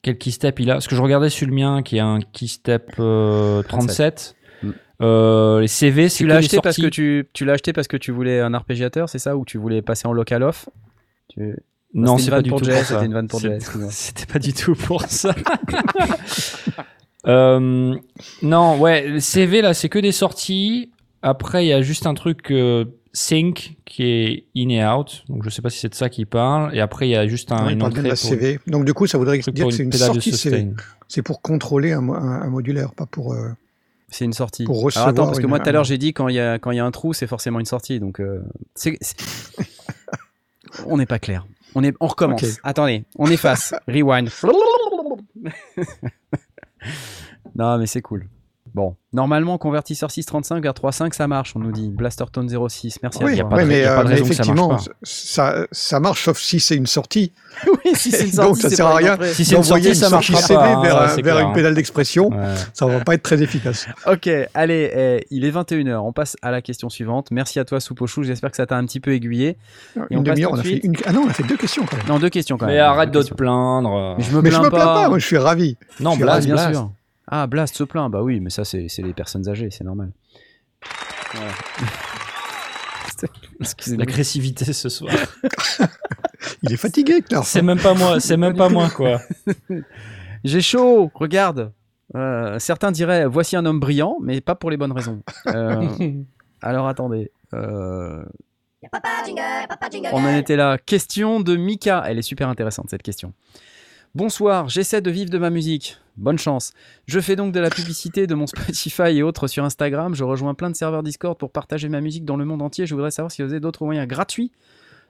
quel 0.02 0.16
keystep 0.16 0.60
il 0.60 0.70
a. 0.70 0.74
Parce 0.74 0.86
que 0.86 0.94
je 0.94 1.02
regardais 1.02 1.28
sur 1.28 1.48
le 1.48 1.52
mien 1.52 1.82
qui 1.82 1.96
est 1.96 2.00
un 2.00 2.20
keystep 2.32 2.92
euh, 3.00 3.62
37. 3.64 4.36
Mm. 4.62 4.70
Euh, 5.02 5.60
les 5.60 5.66
CV, 5.68 6.08
c'est 6.08 6.18
Tu 6.18 6.26
l'as 6.28 6.36
acheté 6.36 6.60
parce 6.62 6.76
que 6.76 6.86
tu, 6.86 7.28
tu 7.32 7.44
l'as 7.44 7.54
acheté 7.54 7.72
parce 7.72 7.88
que 7.88 7.96
tu 7.96 8.12
voulais 8.12 8.38
un 8.40 8.54
arpégiateur, 8.54 9.08
c'est 9.08 9.18
ça, 9.18 9.36
ou 9.36 9.44
tu 9.44 9.58
voulais 9.58 9.82
passer 9.82 10.06
en 10.06 10.12
local 10.12 10.44
off? 10.44 10.68
Tu- 11.30 11.56
Non, 11.94 12.16
c'est 12.16 12.30
pas 12.30 12.42
du 12.42 12.50
tout 12.50 12.56
pour 12.58 12.64
c'était 12.64 12.84
ça. 12.84 13.00
C'était 13.90 14.32
pas 14.32 14.38
du 14.38 14.52
tout 14.52 14.74
pour 14.76 15.02
ça. 15.02 15.34
Euh, 17.26 17.94
non, 18.42 18.78
ouais, 18.78 19.06
le 19.08 19.20
CV 19.20 19.62
là, 19.62 19.74
c'est 19.74 19.88
que 19.88 19.98
des 19.98 20.12
sorties. 20.12 20.90
Après, 21.22 21.64
il 21.64 21.68
y 21.68 21.72
a 21.72 21.82
juste 21.82 22.06
un 22.06 22.14
truc 22.14 22.50
euh, 22.50 22.84
sync 23.12 23.76
qui 23.84 24.04
est 24.04 24.44
in 24.56 24.68
et 24.70 24.86
out. 24.86 25.24
Donc, 25.28 25.42
je 25.44 25.50
sais 25.50 25.60
pas 25.60 25.68
si 25.70 25.78
c'est 25.78 25.90
de 25.90 25.94
ça 25.94 26.08
qu'il 26.08 26.26
parle. 26.26 26.74
Et 26.74 26.80
après, 26.80 27.08
il 27.08 27.10
y 27.10 27.16
a 27.16 27.26
juste 27.28 27.52
un, 27.52 27.64
Ouais, 27.66 27.70
il 27.70 27.72
une 27.74 27.78
parle 27.80 27.92
bien 27.92 28.02
de 28.04 28.08
la 28.08 28.14
pour, 28.14 28.30
CV. 28.30 28.58
Donc 28.66 28.84
du 28.86 28.94
coup, 28.94 29.06
ça 29.06 29.18
voudrait 29.18 29.36
dire 29.36 29.44
que 29.44 29.70
c'est 29.70 29.82
une 29.82 29.92
sortie 29.92 30.32
CV. 30.32 30.68
C'est 31.08 31.22
pour 31.22 31.42
contrôler 31.42 31.92
un, 31.92 32.00
mo- 32.00 32.14
un- 32.14 32.42
un 32.42 32.48
modulaire, 32.48 32.94
pas 32.94 33.04
pour. 33.06 33.34
euh, 33.34 33.48
C'est 34.08 34.24
une 34.24 34.32
sortie. 34.32 34.64
Pour 34.64 34.76
Alors 34.76 34.84
recevoir 34.86 35.08
attends, 35.08 35.26
parce 35.26 35.38
que 35.38 35.42
une- 35.42 35.48
moi 35.50 35.60
tout 35.60 35.68
à 35.68 35.72
l'heure 35.72 35.84
j'ai 35.84 35.98
dit 35.98 36.14
quand 36.14 36.28
il 36.28 36.36
y 36.36 36.40
a 36.40 36.58
quand 36.58 36.70
il 36.70 36.76
y 36.76 36.80
a 36.80 36.84
un 36.86 36.90
trou, 36.90 37.12
c'est 37.12 37.26
forcément 37.26 37.60
une 37.60 37.66
sortie. 37.66 38.00
Donc 38.00 38.20
euh, 38.20 38.42
on 40.86 40.96
n'est 40.96 41.06
pas 41.06 41.18
clair. 41.18 41.46
On 41.74 41.84
est, 41.84 41.94
on 42.00 42.06
recommence. 42.08 42.58
Attendez, 42.64 43.04
on 43.16 43.26
efface. 43.30 43.74
Rewind. 43.88 44.30
non 47.60 47.78
mais 47.78 47.86
c'est 47.86 48.02
cool. 48.02 48.26
Bon, 48.72 48.94
normalement, 49.12 49.58
convertisseur 49.58 50.12
635 50.12 50.62
vers 50.62 50.74
3.5, 50.74 51.12
ça 51.12 51.26
marche, 51.26 51.56
on 51.56 51.58
nous 51.58 51.72
dit. 51.72 51.88
Blastertone 51.90 52.48
06, 52.68 53.00
merci 53.02 53.18
Oui, 53.24 53.40
à 53.40 53.42
de- 53.42 53.48
ouais, 53.52 53.64
mais, 53.64 53.82
pas 53.82 53.88
euh, 54.02 54.04
mais 54.04 54.10
ça 54.10 54.18
marche 54.18 54.20
effectivement, 54.20 54.78
ça, 55.02 55.66
ça 55.72 55.98
marche 55.98 56.24
sauf 56.26 56.38
si 56.38 56.60
c'est 56.60 56.76
une 56.76 56.86
sortie. 56.86 57.32
oui, 57.66 57.92
si 57.94 58.12
c'est 58.12 58.26
une 58.28 58.30
Donc, 58.30 58.44
sortie, 58.58 58.60
ça 58.62 58.68
c'est 58.68 58.76
sert 58.76 58.86
à 58.86 58.94
rien. 58.94 59.18
Si 59.32 59.44
c'est 59.44 59.56
une 59.56 59.62
D'envoyer 59.62 59.92
sortie, 59.94 59.98
ça 59.98 60.06
une 60.06 60.12
marchera 60.12 60.38
sortie 60.40 60.54
pas. 60.54 60.60
CV 60.66 60.72
hein, 60.76 60.82
vers, 60.82 60.98
ça, 60.98 61.08
c'est 61.08 61.22
vers 61.22 61.38
une 61.40 61.46
hein. 61.48 61.52
pédale 61.52 61.74
d'expression, 61.74 62.28
Ouais. 62.28 62.54
ça 62.72 62.86
va 62.86 63.00
pas 63.00 63.14
être 63.14 63.22
très 63.24 63.42
efficace. 63.42 63.88
Ok, 64.06 64.28
allez, 64.54 64.92
eh, 64.94 65.26
il 65.32 65.44
est 65.44 65.50
21h, 65.50 65.96
on 65.96 66.12
passe 66.12 66.36
à 66.40 66.52
la 66.52 66.62
question 66.62 66.88
suivante. 66.90 67.32
Merci 67.32 67.58
à 67.58 67.64
toi, 67.64 67.80
Soupochou, 67.80 68.22
j'espère 68.22 68.50
que 68.52 68.56
ça 68.56 68.66
t'a 68.66 68.76
un 68.76 68.84
petit 68.84 69.00
peu 69.00 69.12
aiguillé. 69.14 69.48
Et 69.48 69.56
on 69.96 70.18
Une 70.18 70.22
passe 70.24 70.34
demi-heure, 70.34 70.52
on 70.52 70.58
a 70.58 70.62
fait 70.62 70.78
une... 70.84 70.94
Ah 71.06 71.12
non, 71.12 71.22
on 71.26 71.28
a 71.28 71.32
fait 71.32 71.42
deux 71.42 71.56
questions 71.56 71.84
quand 71.90 71.96
même. 71.96 72.06
Non, 72.06 72.20
deux 72.20 72.30
questions 72.30 72.56
quand 72.56 72.66
même. 72.66 72.76
Mais 72.76 72.80
arrête 72.80 73.10
de 73.10 73.20
te 73.22 73.34
plaindre. 73.34 74.14
Mais 74.16 74.22
je 74.22 74.30
me 74.36 74.42
plains 74.42 74.50
je 74.58 74.62
me 74.62 74.68
plains 74.70 74.78
pas. 74.84 75.08
moi 75.08 75.18
je 75.18 75.26
suis 75.26 75.38
ravi. 75.38 75.76
Non, 75.98 76.16
Ah, 76.28 76.38
bien 76.38 76.56
sûr. 76.72 76.92
Ah, 77.32 77.46
Blast 77.46 77.76
se 77.76 77.84
plaint, 77.84 78.10
bah 78.10 78.22
oui, 78.22 78.40
mais 78.40 78.50
ça, 78.50 78.64
c'est 78.64 78.88
c'est 78.88 79.02
les 79.02 79.14
personnes 79.14 79.48
âgées, 79.48 79.70
c'est 79.70 79.84
normal. 79.84 80.10
Excusez-moi. 83.60 84.04
L'agressivité 84.04 84.72
ce 84.72 84.88
soir. 84.88 85.12
Il 86.62 86.72
est 86.72 86.76
fatigué, 86.76 87.22
Knarf. 87.22 87.46
C'est 87.46 87.62
même 87.62 87.78
pas 87.78 87.94
moi, 87.94 88.20
c'est 88.20 88.36
même 88.36 88.56
pas 88.56 88.68
moi 88.68 88.88
quoi. 88.90 89.20
J'ai 90.44 90.60
chaud, 90.60 91.10
regarde. 91.14 91.72
Euh, 92.16 92.58
certains 92.58 92.90
diraient 92.90 93.26
voici 93.26 93.56
un 93.56 93.64
homme 93.66 93.78
brillant, 93.78 94.16
mais 94.20 94.40
pas 94.40 94.54
pour 94.54 94.70
les 94.70 94.76
bonnes 94.76 94.92
raisons. 94.92 95.22
Euh, 95.46 95.86
alors 96.62 96.88
attendez. 96.88 97.30
Euh, 97.54 98.24
Papa 98.90 99.08
jingle, 99.26 99.42
papa 99.68 99.90
jingle. 99.90 100.08
on 100.12 100.24
en 100.24 100.34
était 100.34 100.56
là. 100.56 100.78
Question 100.78 101.40
de 101.40 101.54
Mika. 101.54 102.02
Elle 102.06 102.18
est 102.18 102.22
super 102.22 102.48
intéressante 102.48 102.88
cette 102.88 103.02
question. 103.02 103.34
Bonsoir, 104.14 104.68
j'essaie 104.68 105.00
de 105.00 105.10
vivre 105.10 105.30
de 105.30 105.38
ma 105.38 105.50
musique. 105.50 105.96
Bonne 106.16 106.38
chance. 106.38 106.72
Je 107.06 107.20
fais 107.20 107.36
donc 107.36 107.52
de 107.54 107.60
la 107.60 107.70
publicité 107.70 108.26
de 108.26 108.34
mon 108.34 108.46
Spotify 108.46 109.02
et 109.16 109.22
autres 109.22 109.46
sur 109.46 109.64
Instagram. 109.64 110.14
Je 110.14 110.24
rejoins 110.24 110.54
plein 110.54 110.70
de 110.70 110.76
serveurs 110.76 111.02
Discord 111.02 111.38
pour 111.38 111.50
partager 111.52 111.88
ma 111.88 112.00
musique 112.00 112.24
dans 112.24 112.36
le 112.36 112.44
monde 112.44 112.62
entier. 112.62 112.86
Je 112.86 112.94
voudrais 112.94 113.12
savoir 113.12 113.30
si 113.30 113.42
vous 113.42 113.50
avez 113.50 113.60
d'autres 113.60 113.84
moyens 113.84 114.08
gratuits 114.08 114.50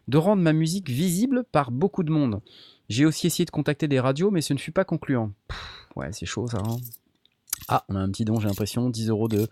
de 0.08 0.18
rendre 0.18 0.42
ma 0.42 0.52
musique 0.52 0.88
visible 0.88 1.44
par 1.50 1.70
beaucoup 1.70 2.02
de 2.02 2.10
monde. 2.10 2.40
J'ai 2.88 3.06
aussi 3.06 3.26
essayé 3.26 3.44
de 3.44 3.50
contacter 3.50 3.88
des 3.88 4.00
radios, 4.00 4.30
mais 4.30 4.42
ce 4.42 4.52
ne 4.52 4.58
fut 4.58 4.72
pas 4.72 4.84
concluant. 4.84 5.32
Ouais, 5.96 6.08
c'est 6.12 6.26
chaud 6.26 6.46
ça. 6.46 6.58
hein. 6.58 6.76
Ah, 7.68 7.84
on 7.88 7.94
a 7.96 8.00
un 8.00 8.10
petit 8.10 8.24
don, 8.24 8.38
j'ai 8.40 8.48
l'impression, 8.48 8.90
10 8.90 9.08
euros 9.08 9.28
de 9.28 9.48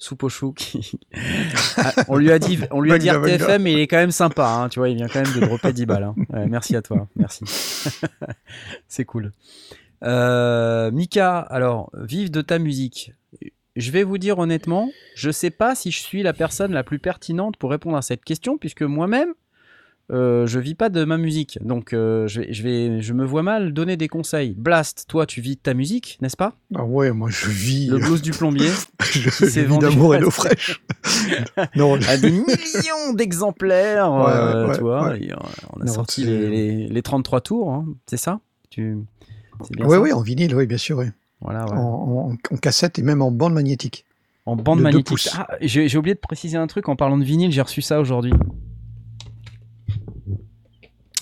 soupe 0.00 0.24
au 0.24 0.28
chou. 0.28 0.52
qui- 0.52 0.98
Ah, 1.76 1.92
on 2.08 2.16
lui 2.16 2.32
a 2.32 2.38
dit, 2.40 2.58
on 2.72 2.80
lui 2.80 2.92
a 2.92 2.98
dit. 2.98 3.08
RTFM, 3.08 3.62
mais 3.62 3.72
il 3.74 3.78
est 3.78 3.86
quand 3.86 3.96
même 3.98 4.10
sympa. 4.10 4.48
hein, 4.48 4.68
tu 4.68 4.80
vois, 4.80 4.88
il 4.88 4.96
vient 4.96 5.06
quand 5.06 5.22
même 5.24 5.32
de 5.34 5.46
dropper 5.46 5.72
10 5.72 5.86
balles. 5.86 6.02
hein. 6.04 6.14
Ouais, 6.32 6.46
merci 6.46 6.74
à 6.74 6.82
toi, 6.82 7.06
merci. 7.16 7.44
c'est 8.88 9.04
cool. 9.04 9.30
Euh, 10.02 10.90
Mika, 10.90 11.38
alors, 11.38 11.90
vive 11.94 12.30
de 12.30 12.40
ta 12.40 12.58
musique. 12.58 13.12
Je 13.76 13.90
vais 13.92 14.02
vous 14.02 14.18
dire 14.18 14.38
honnêtement, 14.38 14.90
je 15.14 15.30
sais 15.30 15.50
pas 15.50 15.74
si 15.74 15.90
je 15.92 16.00
suis 16.00 16.22
la 16.22 16.32
personne 16.32 16.72
la 16.72 16.82
plus 16.82 16.98
pertinente 16.98 17.56
pour 17.56 17.70
répondre 17.70 17.96
à 17.96 18.02
cette 18.02 18.24
question, 18.24 18.58
puisque 18.58 18.82
moi-même, 18.82 19.32
euh, 20.10 20.46
je 20.46 20.58
vis 20.58 20.74
pas 20.74 20.88
de 20.88 21.04
ma 21.04 21.16
musique. 21.18 21.58
Donc, 21.62 21.92
euh, 21.92 22.26
je, 22.26 22.40
vais, 22.40 22.52
je, 22.52 22.62
vais, 22.62 23.00
je 23.00 23.12
me 23.12 23.24
vois 23.24 23.42
mal 23.42 23.72
donner 23.72 23.96
des 23.96 24.08
conseils. 24.08 24.54
Blast, 24.56 25.06
toi, 25.08 25.26
tu 25.26 25.40
vis 25.40 25.56
de 25.56 25.60
ta 25.60 25.72
musique, 25.74 26.18
n'est-ce 26.20 26.36
pas? 26.36 26.54
Ah 26.74 26.84
ouais, 26.84 27.12
moi 27.12 27.30
je 27.30 27.48
vis. 27.48 27.86
Le 27.88 27.98
blues 27.98 28.20
du 28.22 28.32
plombier 28.32 28.70
je 29.00 29.30
s'est 29.30 29.46
vis 29.62 29.66
vendu 29.68 29.86
d'amour 29.86 30.14
et 30.14 30.18
d'eau 30.18 30.30
fraîche. 30.30 30.82
non, 31.76 31.96
je- 32.00 32.08
à 32.08 32.16
des 32.16 32.30
millions 32.30 33.12
d'exemplaires. 33.14 34.10
Ouais, 34.12 34.30
euh, 34.32 34.66
ouais, 34.68 34.74
tu 34.76 34.80
vois, 34.82 35.08
ouais. 35.10 35.28
on 35.76 35.80
a 35.80 35.84
Non, 35.84 35.92
sorti 35.92 36.24
les, 36.24 36.48
les- 36.50 36.88
les 36.88 37.02
33 37.02 37.40
tours, 37.40 37.70
hein, 37.72 37.86
c'est 38.06 38.16
ça? 38.16 38.40
Tu... 38.70 38.96
Ça? 39.78 39.86
ouais, 39.98 40.12
en 40.12 40.22
vinyle, 40.22 40.54
oui, 40.54 40.66
bien 40.66 40.78
sûr. 40.78 40.98
oui. 40.98 41.06
Voilà, 41.40 41.64
ouais. 41.66 41.72
En, 41.76 42.30
en- 42.32 42.54
en 42.54 42.56
cassette 42.56 42.98
et 42.98 43.02
même 43.02 43.22
en 43.22 43.30
bande 43.30 43.54
magnétique. 43.54 44.04
En 44.46 44.56
bande 44.56 44.78
de 44.78 44.82
magnétique. 44.82 45.28
Ah, 45.34 45.48
j'ai 45.60 45.96
oublié 45.96 46.14
de 46.14 46.20
préciser 46.20 46.56
un 46.56 46.66
truc 46.66 46.88
en 46.88 46.96
parlant 46.96 47.18
de 47.18 47.24
vinyle, 47.24 47.52
j'ai 47.52 47.60
reçu 47.62 47.82
ça 47.82 48.00
aujourd'hui. 48.00 48.32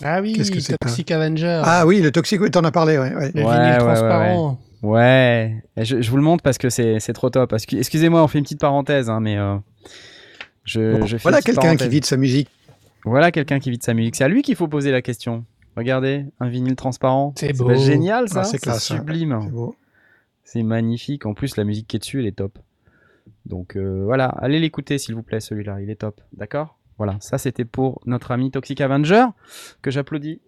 Ah 0.03 0.21
oui, 0.21 0.33
Qu'est-ce 0.35 0.51
que 0.53 0.61
c'est 0.61 0.77
Toxic 0.79 1.11
Avenger. 1.11 1.63
Ah 1.65 1.87
oui, 1.87 2.01
le 2.01 2.11
toxique, 2.13 2.41
oui, 2.41 2.51
t'en 2.51 2.63
as 2.65 2.71
parlé, 2.71 2.99
ouais. 2.99 3.15
ouais. 3.15 3.33
le 3.35 3.43
Ouais, 3.45 3.53
vinyle 3.53 3.61
ouais, 3.61 3.73
ouais, 3.73 3.79
transparent. 3.79 4.61
Ouais, 4.83 5.63
Et 5.77 5.85
je, 5.85 6.01
je 6.01 6.11
vous 6.11 6.17
le 6.17 6.23
montre 6.23 6.43
parce 6.45 6.57
que 6.59 6.71
c'est 6.71 7.01
c'est 7.01 7.13
trop 7.13 7.31
top. 7.31 7.51
Parce 7.51 7.67
que- 7.67 7.77
Excusez-moi, 7.77 8.23
on 8.23 8.29
fait 8.29 8.39
une 8.39 8.45
petite 8.45 8.61
parenthèse, 8.61 9.11
hein, 9.11 9.19
mais 9.21 9.37
euh, 9.37 9.57
je, 10.65 10.99
Bon, 11.01 11.07
je 11.07 11.17
fais 11.17 11.23
voilà 11.23 11.41
quelqu'un 11.43 11.61
qui 11.63 11.67
parenthèse. 11.67 11.89
vit 11.89 12.01
de 12.01 12.05
sa 12.05 12.17
musique. 12.17 12.49
Voilà 13.05 13.33
quelqu'un 13.33 13.59
qui 13.59 13.71
vit 13.71 13.79
de 13.79 13.83
sa 13.83 13.95
musique. 13.95 14.15
C'est 14.15 14.25
à 14.25 14.29
lui 14.29 14.43
qu'il 14.43 14.55
faut 14.55 14.69
poser 14.69 14.93
la 14.93 15.03
question. 15.03 15.45
Regardez, 15.77 16.27
un 16.41 16.49
vinyle 16.49 16.77
transparent. 16.77 17.33
C'est 17.37 17.57
beau. 17.57 17.75
génial 17.75 18.29
ça. 18.29 18.41
Ah, 18.41 18.45
c'est 18.45 18.59
c'est 18.61 18.71
hein. 18.71 18.79
sublime. 18.79 19.39
C'est 19.43 19.51
beau. 19.51 19.75
C'est 20.45 20.63
magnifique. 20.63 21.27
En 21.27 21.35
plus, 21.35 21.57
la 21.57 21.65
musique 21.65 21.89
qui 21.89 21.97
est 21.97 22.01
dessus, 22.01 22.21
elle 22.21 22.27
est 22.27 22.33
top. 22.37 22.59
Donc 23.47 23.77
euh, 23.77 24.03
voilà, 24.05 24.27
allez 24.27 24.59
l'écouter 24.61 24.99
s'il 24.99 25.15
vous 25.15 25.23
plaît, 25.23 25.41
celui-là, 25.41 25.81
il 25.81 25.91
est 25.91 25.97
top. 25.97 26.21
D'accord? 26.37 26.78
Voilà, 26.99 27.17
ça 27.21 27.39
c'était 27.39 27.65
pour 27.65 28.01
notre 28.07 28.31
ami 28.33 28.51
Toxic 28.51 28.81
Avenger, 28.81 29.25
que 29.83 29.91
j'applaudis. 29.91 30.41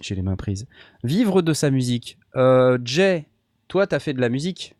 J'ai 0.00 0.14
les 0.14 0.22
mains 0.22 0.36
prises. 0.36 0.66
Vivre 1.02 1.40
de 1.42 1.52
sa 1.52 1.70
musique. 1.70 2.18
Euh, 2.36 2.78
Jay, 2.84 3.26
toi, 3.68 3.86
t'as 3.86 3.98
fait 4.00 4.12
de 4.12 4.20
la 4.20 4.28
musique? 4.28 4.74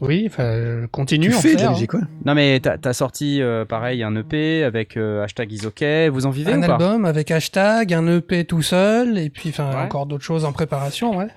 Oui, 0.00 0.24
enfin, 0.26 0.86
continue 0.90 1.30
Tu 1.30 1.36
en 1.36 1.40
fais 1.40 1.52
de 1.54 1.58
faire, 1.58 1.66
la 1.66 1.70
hein. 1.70 1.72
musique, 1.74 1.94
ouais. 1.94 2.00
Non, 2.24 2.34
mais 2.34 2.60
t'as 2.60 2.76
as 2.84 2.92
sorti 2.92 3.40
euh, 3.40 3.64
pareil 3.64 4.02
un 4.02 4.14
EP 4.16 4.64
avec 4.64 4.96
euh, 4.96 5.22
hashtag 5.22 5.52
isokay. 5.52 6.08
Vous 6.08 6.26
en 6.26 6.30
vivez 6.30 6.52
Un 6.52 6.58
ou 6.58 6.66
pas? 6.66 6.72
album 6.74 7.04
avec 7.04 7.30
hashtag, 7.30 7.94
un 7.94 8.06
EP 8.18 8.44
tout 8.44 8.62
seul, 8.62 9.18
et 9.18 9.30
puis 9.30 9.50
enfin 9.50 9.70
Ouais. 9.70 9.76
encore 9.82 10.06
d'autres 10.06 10.24
choses 10.24 10.44
en 10.44 10.52
préparation, 10.52 11.16
ouais. 11.16 11.28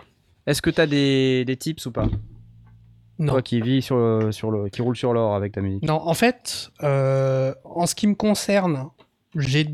Est-ce 0.47 0.61
que 0.61 0.69
t'as 0.71 0.87
des, 0.87 1.43
des 1.45 1.55
tips 1.57 1.85
ou 1.85 1.91
pas? 1.91 2.07
Non. 3.19 3.33
Toi 3.33 3.41
qui 3.41 3.61
vis 3.61 3.81
sur, 3.81 3.97
le- 3.97 4.31
sur 4.31 4.51
le, 4.51 4.69
qui 4.69 4.81
roule 4.81 4.95
sur 4.95 5.11
l'or 5.13 5.35
avec 5.35 5.53
ta 5.53 5.61
musique. 5.61 5.83
Non, 5.83 5.95
en 6.07 6.13
fait, 6.13 6.69
euh, 6.83 7.53
en 7.63 7.85
ce 7.87 7.95
qui 7.95 8.05
me 8.07 8.13
concerne, 8.15 8.89
j'ai 9.35 9.67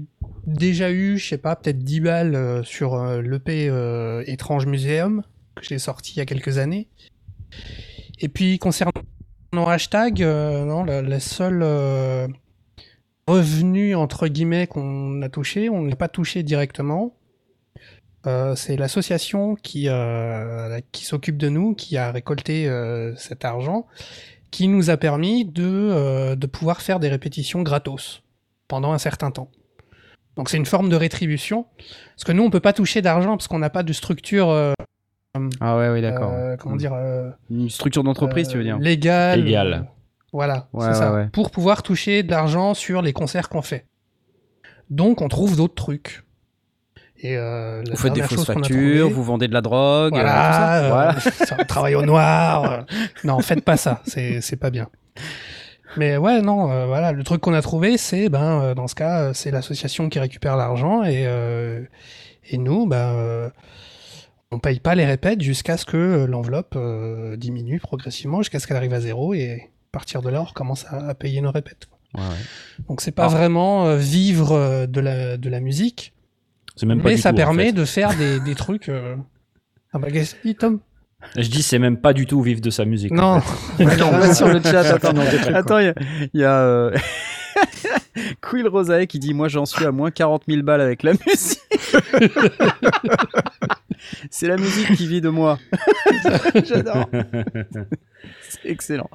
déjà 0.47 0.91
eu, 0.91 1.17
je 1.17 1.27
sais 1.29 1.37
pas, 1.37 1.55
peut-être 1.55 1.79
10 1.79 1.99
balles 2.01 2.35
euh, 2.35 2.63
sur 2.63 2.93
euh, 2.95 3.21
l'EP 3.21 3.67
euh, 3.69 4.23
Étrange 4.27 4.65
Muséum, 4.65 5.23
que 5.55 5.63
j'ai 5.63 5.77
sorti 5.79 6.13
il 6.13 6.17
y 6.19 6.21
a 6.21 6.25
quelques 6.25 6.57
années. 6.57 6.87
Et 8.19 8.29
puis, 8.29 8.59
concernant 8.59 8.93
hashtag, 9.67 10.23
euh, 10.23 10.63
non, 10.65 10.83
la, 10.85 11.01
la 11.01 11.19
seule 11.19 11.61
euh, 11.63 12.27
revenu, 13.27 13.95
entre 13.95 14.27
guillemets, 14.27 14.67
qu'on 14.67 15.21
a 15.21 15.29
touché, 15.29 15.69
on 15.69 15.81
ne 15.81 15.89
l'a 15.89 15.95
pas 15.95 16.07
touché 16.07 16.43
directement. 16.43 17.15
Euh, 18.25 18.55
c'est 18.55 18.77
l'association 18.77 19.55
qui, 19.55 19.89
euh, 19.89 20.79
qui 20.91 21.03
s'occupe 21.05 21.37
de 21.37 21.49
nous, 21.49 21.75
qui 21.75 21.97
a 21.97 22.11
récolté 22.11 22.67
euh, 22.69 23.13
cet 23.15 23.43
argent 23.45 23.85
qui 24.51 24.67
nous 24.67 24.89
a 24.91 24.97
permis 24.97 25.45
de, 25.45 25.63
euh, 25.65 26.35
de 26.35 26.45
pouvoir 26.47 26.81
faire 26.81 26.99
des 26.99 27.09
répétitions 27.09 27.63
gratos 27.63 28.21
pendant 28.67 28.93
un 28.93 28.99
certain 28.99 29.31
temps. 29.31 29.49
Donc 30.35 30.47
c'est 30.49 30.57
une 30.57 30.65
forme 30.67 30.89
de 30.89 30.95
rétribution, 30.95 31.65
parce 32.15 32.23
que 32.23 32.31
nous 32.31 32.43
on 32.43 32.49
peut 32.51 32.59
pas 32.59 32.73
toucher 32.73 33.01
d'argent 33.01 33.35
parce 33.35 33.47
qu'on 33.47 33.59
n'a 33.59 33.69
pas 33.71 33.81
de 33.83 33.91
structure, 33.93 34.49
euh, 34.49 34.73
Ah 35.59 35.77
ouais, 35.77 35.89
oui, 35.89 36.01
d'accord. 36.01 36.31
euh, 36.33 36.55
comment 36.55 36.75
dire, 36.75 36.93
euh, 36.93 37.29
Une 37.49 37.69
structure 37.69 38.03
d'entreprise, 38.03 38.47
tu 38.47 38.57
veux 38.57 38.63
dire 38.63 38.77
légale. 38.79 39.43
Légale. 39.43 39.87
voilà, 40.31 40.67
Ouais, 40.73 40.83
c'est 40.85 40.87
ouais, 40.89 40.93
ça. 40.95 41.13
ouais. 41.13 41.27
Pour 41.33 41.49
pouvoir 41.51 41.81
toucher 41.83 42.21
de 42.23 42.29
l'argent 42.31 42.73
sur 42.75 43.01
les 43.01 43.11
concerts 43.13 43.49
qu'on 43.49 43.61
fait. 43.63 43.85
Donc 44.91 45.21
on 45.21 45.27
trouve 45.29 45.57
d'autres 45.57 45.75
trucs. 45.75 46.23
Et 47.25 47.37
euh, 47.37 47.81
Vous 47.89 47.95
faites 47.95 48.11
des 48.13 48.21
fausses 48.21 48.45
factures, 48.45 49.09
vous 49.09 49.23
vendez 49.23 49.47
de 49.47 49.53
la 49.53 49.61
drogue, 49.61 50.13
euh, 50.13 50.19
tout 50.19 50.23
voilà, 50.23 51.15
ça. 51.19 51.55
euh, 51.55 51.63
Voilà. 51.73 51.97
au 51.99 52.01
noir. 52.05 52.85
Non, 53.23 53.39
faites 53.39 53.63
pas 53.63 53.77
ça, 53.77 54.01
c'est 54.05 54.59
pas 54.59 54.69
bien. 54.69 54.89
Mais 55.95 56.17
ouais, 56.17 56.41
non, 56.41 56.69
euh, 56.71 56.85
voilà, 56.85 57.11
le 57.13 57.23
truc 57.23 57.39
qu'on 57.41 57.53
a 57.53 57.61
trouvé, 57.61 57.97
c'est, 57.97 58.27
ben, 58.27 58.61
euh, 58.61 58.73
dans 58.75 58.87
ce 58.87 58.95
cas, 58.95 59.33
c'est 59.33 59.51
l'association 59.51 60.09
qui 60.09 60.19
récupère 60.19 60.57
l'argent 60.57 61.03
et, 61.03 61.23
euh, 61.27 61.81
et 62.49 62.57
nous, 62.57 62.87
ben, 62.87 63.51
on 64.51 64.59
paye 64.59 64.79
pas 64.81 64.93
les 64.95 65.05
répètes 65.05 65.41
jusqu'à 65.41 65.77
ce 65.77 65.85
que 65.85 66.25
l'enveloppe 66.25 66.77
diminue 67.37 67.79
progressivement, 67.79 68.39
jusqu'à 68.41 68.59
ce 68.59 68.67
qu'elle 68.67 68.77
arrive 68.77 68.93
à 68.93 68.99
zéro 68.99 69.33
et 69.33 69.51
à 69.53 69.91
partir 69.93 70.21
de 70.21 70.29
là, 70.29 70.41
on 70.41 70.45
recommence 70.45 70.85
à, 70.89 71.07
à 71.09 71.13
payer 71.13 71.39
nos 71.41 71.51
répètes. 71.51 71.87
Ouais, 72.15 72.21
ouais. 72.21 72.85
Donc 72.89 72.99
c'est 73.01 73.11
pas 73.11 73.25
Ah. 73.25 73.29
vraiment 73.29 73.95
vivre 73.95 74.85
de 74.87 74.99
la, 74.99 75.37
de 75.37 75.49
la 75.49 75.59
musique, 75.61 76.13
C'est 76.75 76.85
même 76.85 77.01
pas 77.01 77.09
mais 77.09 77.15
du 77.15 77.21
ça 77.21 77.29
tout, 77.29 77.35
en 77.35 77.37
permet 77.37 77.65
fait. 77.67 77.71
de 77.73 77.85
faire 77.85 78.15
des, 78.15 78.39
des 78.39 78.55
trucs. 78.55 78.89
euh, 78.89 79.15
Ah 79.93 79.99
bah, 79.99 80.09
qu'est-ce 80.11 80.35
que 80.35 80.41
tu 80.41 80.47
dis, 80.47 80.55
Tom 80.55 80.79
Je 81.37 81.47
dis, 81.49 81.61
c'est 81.63 81.79
même 81.79 81.97
pas 81.97 82.13
du 82.13 82.25
tout 82.25 82.41
vivre 82.41 82.61
de 82.61 82.69
sa 82.69 82.85
musique. 82.85 83.11
en 83.13 83.35
Non, 83.35 83.41
fait. 83.41 83.83
On 84.03 84.11
va 84.11 84.33
sur 84.33 84.47
le 84.47 84.61
chat, 84.61 84.79
attends. 84.95 85.13
Non. 85.13 85.21
Attends, 85.53 85.79
il 85.79 85.85
y 85.85 85.89
a, 85.89 85.93
il 86.33 86.39
y 86.41 86.43
a 86.43 86.59
euh, 86.61 86.97
Quill 88.41 88.67
Rosae 88.67 89.05
qui 89.07 89.19
dit 89.19 89.33
Moi 89.33 89.47
j'en 89.47 89.65
suis 89.65 89.85
à 89.85 89.91
moins 89.91 90.09
40 90.11 90.43
000 90.47 90.63
balles 90.63 90.81
avec 90.81 91.03
la 91.03 91.13
musique. 91.13 91.59
C'est 94.29 94.47
la 94.47 94.57
musique 94.57 94.95
qui 94.95 95.07
vit 95.07 95.21
de 95.21 95.29
moi. 95.29 95.59
J'adore. 96.65 97.09
C'est 98.49 98.65
excellent. 98.69 99.09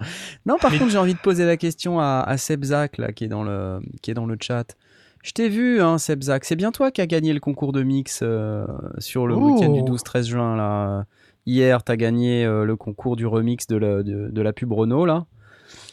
Non, 0.47 0.57
par 0.59 0.71
contre, 0.73 0.91
j'ai 0.91 0.99
envie 0.99 1.15
de 1.15 1.19
poser 1.19 1.45
la 1.45 1.57
question 1.57 2.01
à, 2.01 2.23
à 2.27 2.37
Seb 2.39 2.65
Zak, 2.65 2.99
là, 2.99 3.13
qui 3.13 3.25
est 3.25 3.29
dans 3.29 3.43
le, 3.43 3.81
qui 4.03 4.11
est 4.11 4.15
dans 4.15 4.27
le 4.27 4.37
chat. 4.41 4.77
Je 5.23 5.33
t'ai 5.33 5.49
vu, 5.49 5.81
hein. 5.81 5.99
C'est 5.99 6.17
bien 6.57 6.73
toi 6.73 6.91
qui 6.91 7.01
as 7.01 7.07
gagné 7.07 7.33
le 7.33 7.41
concours 7.41 7.73
de 7.73 7.83
mix 7.83 8.21
euh, 8.23 8.67
sur 8.99 9.27
le 9.27 9.35
Oh. 9.35 9.41
week-end 9.53 9.71
du 9.73 9.83
12-13 9.83 10.23
juin, 10.29 10.57
là. 10.57 11.05
hier, 11.47 11.83
tu 11.83 11.93
as 11.93 11.97
gagné 11.97 12.45
euh, 12.45 12.65
le 12.65 12.77
concours 12.77 13.17
du 13.17 13.27
remix 13.27 13.67
de 13.67 13.77
la, 13.77 14.03
de, 14.03 14.29
de 14.31 14.43
la 14.43 14.53
pub 14.53 14.73
Renault, 14.73 15.07
là. 15.07 15.27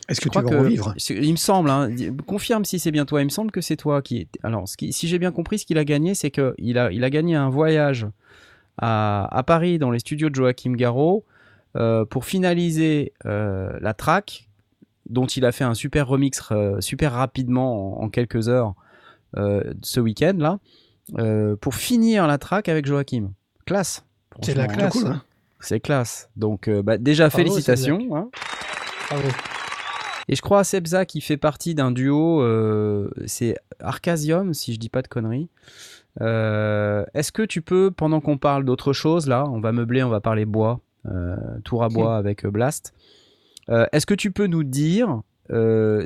Est-ce 0.07 0.21
que 0.21 0.29
tu 0.29 0.39
vas 0.39 0.47
que- 0.47 0.55
revivre? 0.55 0.93
Il 1.09 1.31
me 1.31 1.37
semble, 1.37 1.69
hein, 1.69 1.89
confirme 2.27 2.63
si 2.65 2.77
c'est 2.77 2.91
bien 2.91 3.05
toi, 3.05 3.21
il 3.21 3.25
me 3.25 3.29
semble 3.29 3.51
que 3.51 3.61
c'est 3.61 3.75
toi 3.75 4.01
qui. 4.01 4.27
Alors, 4.43 4.67
ce 4.67 4.77
qui- 4.77 4.93
si 4.93 5.07
j'ai 5.07 5.17
bien 5.17 5.31
compris, 5.31 5.57
ce 5.59 5.65
qu'il 5.65 5.77
a 5.79 5.83
gagné, 5.85 6.13
c'est 6.13 6.29
qu'il 6.31 6.77
a, 6.77 6.91
il 6.91 7.03
a 7.03 7.09
gagné 7.09 7.35
un 7.35 7.49
voyage 7.49 8.05
à, 8.77 9.27
à 9.35 9.43
Paris 9.43 9.79
dans 9.79 9.89
les 9.91 9.99
studios 9.99 10.29
de 10.29 10.35
Joachim 10.35 10.73
Garraud 10.75 11.23
euh, 11.75 12.05
pour 12.05 12.25
finaliser 12.25 13.13
la 13.23 13.93
track 13.95 14.47
dont 15.09 15.25
il 15.27 15.45
a 15.45 15.51
fait 15.51 15.63
un 15.63 15.73
super 15.73 16.07
remix 16.07 16.41
super 16.79 17.13
rapidement 17.13 17.99
en, 17.99 18.03
en 18.05 18.09
quelques 18.09 18.47
heures 18.49 18.73
ce 19.81 19.99
week-end 19.99 20.35
là 20.37 20.59
euh, 21.19 21.55
pour 21.55 21.75
finir 21.75 22.27
la 22.27 22.37
track 22.37 22.69
avec 22.69 22.85
Joachim. 22.85 23.31
Classe. 23.65 24.03
C'est 24.41 24.53
la 24.55 24.67
classe. 24.67 24.93
cool, 24.93 25.07
hein. 25.07 25.21
C'est 25.59 25.79
classe. 25.79 26.29
Donc 26.35 26.67
euh, 26.67 26.81
bah, 26.81 26.97
déjà 26.97 27.29
Bravo, 27.29 27.37
félicitations. 27.43 27.99
hein. 28.15 28.29
Bravo. 29.09 29.27
Et 30.27 30.35
je 30.35 30.41
crois 30.41 30.59
à 30.59 30.63
Sebza 30.63 31.05
qui 31.05 31.21
fait 31.21 31.37
partie 31.37 31.75
d'un 31.75 31.91
duo, 31.91 32.41
euh, 32.41 33.09
c'est 33.27 33.55
Arcasium, 33.79 34.53
si 34.55 34.73
je 34.73 34.79
dis 34.79 34.89
pas 34.89 35.01
de 35.03 35.07
conneries. 35.07 35.49
Euh, 36.21 37.05
Est-ce 37.13 37.31
que 37.31 37.43
tu 37.43 37.61
peux, 37.61 37.91
pendant 37.91 38.21
qu'on 38.21 38.37
parle 38.37 38.65
d'autre 38.65 38.91
chose, 38.93 39.27
là, 39.27 39.45
on 39.47 39.59
va 39.59 39.71
meubler, 39.71 40.01
on 40.03 40.09
va 40.09 40.21
parler 40.21 40.45
bois, 40.45 40.79
euh, 41.05 41.35
tour 41.63 41.83
à 41.83 41.89
bois 41.89 42.17
avec 42.17 42.43
euh, 42.45 42.49
Blast, 42.51 42.93
euh, 43.69 43.85
est-ce 43.91 44.05
que 44.07 44.13
tu 44.15 44.31
peux 44.31 44.47
nous 44.47 44.63
dire 44.63 45.09
euh, 45.11 45.19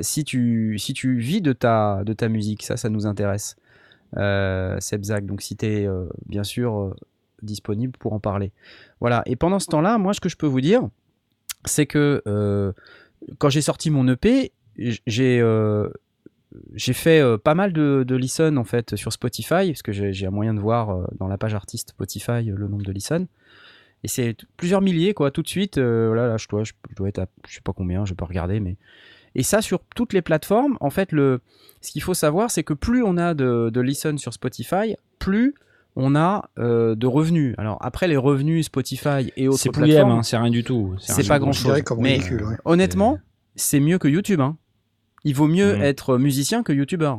si, 0.02 0.24
tu, 0.24 0.78
si 0.78 0.92
tu 0.94 1.18
vis 1.18 1.40
de 1.40 1.52
ta, 1.52 2.02
de 2.04 2.12
ta 2.12 2.28
musique 2.28 2.62
Ça, 2.62 2.76
ça 2.76 2.88
nous 2.88 3.06
intéresse. 3.06 3.56
Euh, 4.16 4.78
Sebzak, 4.80 5.24
donc 5.24 5.40
si 5.40 5.56
tu 5.56 5.66
es 5.66 5.88
bien 6.26 6.44
sûr 6.44 6.78
euh, 6.78 6.94
disponible 7.42 7.96
pour 7.98 8.12
en 8.12 8.20
parler. 8.20 8.52
Voilà, 9.00 9.22
et 9.26 9.36
pendant 9.36 9.58
ce 9.58 9.66
temps-là, 9.66 9.98
moi, 9.98 10.12
ce 10.12 10.20
que 10.20 10.28
je 10.28 10.36
peux 10.36 10.46
vous 10.46 10.60
dire, 10.60 10.88
c'est 11.64 11.86
que 11.86 12.22
euh, 12.26 12.72
quand 13.38 13.50
j'ai 13.50 13.62
sorti 13.62 13.90
mon 13.90 14.06
EP, 14.08 14.52
j'ai 14.76 15.40
euh, 15.40 15.88
j'ai 16.74 16.92
fait 16.92 17.20
euh, 17.20 17.38
pas 17.38 17.54
mal 17.54 17.72
de, 17.72 18.04
de 18.06 18.16
listen 18.16 18.58
en 18.58 18.64
fait 18.64 18.96
sur 18.96 19.12
Spotify 19.12 19.68
parce 19.68 19.82
que 19.82 19.92
j'ai 19.92 20.26
un 20.26 20.30
moyen 20.30 20.54
de 20.54 20.60
voir 20.60 20.90
euh, 20.90 21.04
dans 21.18 21.28
la 21.28 21.38
page 21.38 21.54
artiste 21.54 21.90
Spotify 21.90 22.50
euh, 22.50 22.56
le 22.56 22.66
nombre 22.66 22.82
de 22.82 22.92
listen 22.92 23.26
et 24.02 24.08
c'est 24.08 24.36
plusieurs 24.56 24.80
milliers 24.80 25.14
quoi 25.14 25.30
tout 25.30 25.42
de 25.42 25.48
suite 25.48 25.78
euh, 25.78 26.14
là, 26.14 26.26
là 26.26 26.36
je 26.38 26.48
dois 26.48 26.64
je, 26.64 26.72
dois 26.96 27.08
être 27.08 27.18
à 27.18 27.26
je 27.46 27.54
sais 27.54 27.60
pas 27.60 27.72
combien 27.72 28.04
je 28.04 28.14
peux 28.14 28.24
regarder 28.24 28.58
mais 28.58 28.76
et 29.34 29.42
ça 29.42 29.62
sur 29.62 29.80
toutes 29.94 30.12
les 30.12 30.22
plateformes 30.22 30.76
en 30.80 30.90
fait 30.90 31.12
le 31.12 31.40
ce 31.80 31.92
qu'il 31.92 32.02
faut 32.02 32.14
savoir 32.14 32.50
c'est 32.50 32.64
que 32.64 32.74
plus 32.74 33.02
on 33.02 33.16
a 33.16 33.34
de, 33.34 33.70
de 33.72 33.80
listen 33.80 34.18
sur 34.18 34.32
Spotify 34.34 34.96
plus 35.18 35.54
on 35.96 36.14
a 36.16 36.50
euh, 36.58 36.94
de 36.94 37.06
revenus 37.06 37.54
alors 37.58 37.78
après 37.80 38.08
les 38.08 38.16
revenus 38.16 38.66
Spotify 38.66 39.32
et 39.36 39.48
autres 39.48 39.58
C'est 39.58 39.70
plateformes 39.70 40.10
hein, 40.12 40.22
c'est 40.22 40.36
rien 40.36 40.50
du 40.50 40.62
tout. 40.64 40.94
c'est 41.00 41.26
pas 41.26 41.38
grand 41.38 41.52
chose. 41.52 41.80
Mais 41.98 42.18
ouais. 42.32 42.56
honnêtement, 42.64 43.18
c'est 43.56 43.80
mieux 43.80 43.98
que 43.98 44.06
YouTube. 44.08 44.40
hein. 44.40 44.56
Il 45.24 45.34
vaut 45.34 45.48
mieux 45.48 45.74
Mhm. 45.76 45.82
être 45.82 46.16
musicien 46.16 46.62
que 46.62 46.72
YouTuber. 46.72 47.14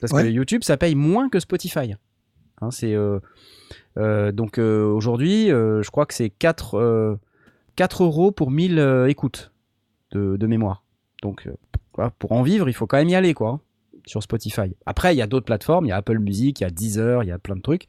Parce 0.00 0.12
que. 0.12 0.26
YouTube, 0.28 0.62
ça 0.62 0.76
paye 0.76 0.94
moins 0.94 1.28
que 1.28 1.40
Spotify. 1.40 1.94
Hein, 2.62 2.70
c'est 2.70 2.94
euh, 2.94 3.18
euh, 3.98 4.30
donc 4.32 4.58
euh, 4.58 4.84
aujourd'hui, 4.86 5.50
euh, 5.50 5.82
je 5.82 5.90
crois 5.90 6.06
que 6.06 6.14
c'est 6.14 6.30
4, 6.30 6.74
euh, 6.78 7.16
4 7.76 8.04
euros 8.04 8.30
pour 8.30 8.50
1000 8.50 8.78
euh, 8.78 9.08
écoutes 9.08 9.52
de, 10.12 10.36
de 10.36 10.46
mémoire. 10.46 10.84
Donc 11.22 11.46
euh, 11.48 12.08
pour 12.18 12.32
en 12.32 12.42
vivre, 12.42 12.68
il 12.68 12.72
faut 12.72 12.86
quand 12.86 12.98
même 12.98 13.08
y 13.08 13.14
aller 13.14 13.34
quoi 13.34 13.50
hein, 13.50 13.60
sur 14.06 14.22
Spotify. 14.22 14.74
Après, 14.84 15.14
il 15.14 15.18
y 15.18 15.22
a 15.22 15.26
d'autres 15.26 15.46
plateformes, 15.46 15.86
il 15.86 15.88
y 15.88 15.92
a 15.92 15.96
Apple 15.96 16.18
Music, 16.18 16.60
il 16.60 16.64
y 16.64 16.66
a 16.66 16.70
Deezer, 16.70 17.22
il 17.24 17.28
y 17.28 17.32
a 17.32 17.38
plein 17.38 17.56
de 17.56 17.62
trucs. 17.62 17.86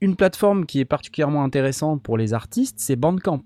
Une 0.00 0.16
plateforme 0.16 0.66
qui 0.66 0.80
est 0.80 0.84
particulièrement 0.84 1.44
intéressante 1.44 2.02
pour 2.02 2.18
les 2.18 2.34
artistes, 2.34 2.76
c'est 2.80 2.96
Bandcamp. 2.96 3.42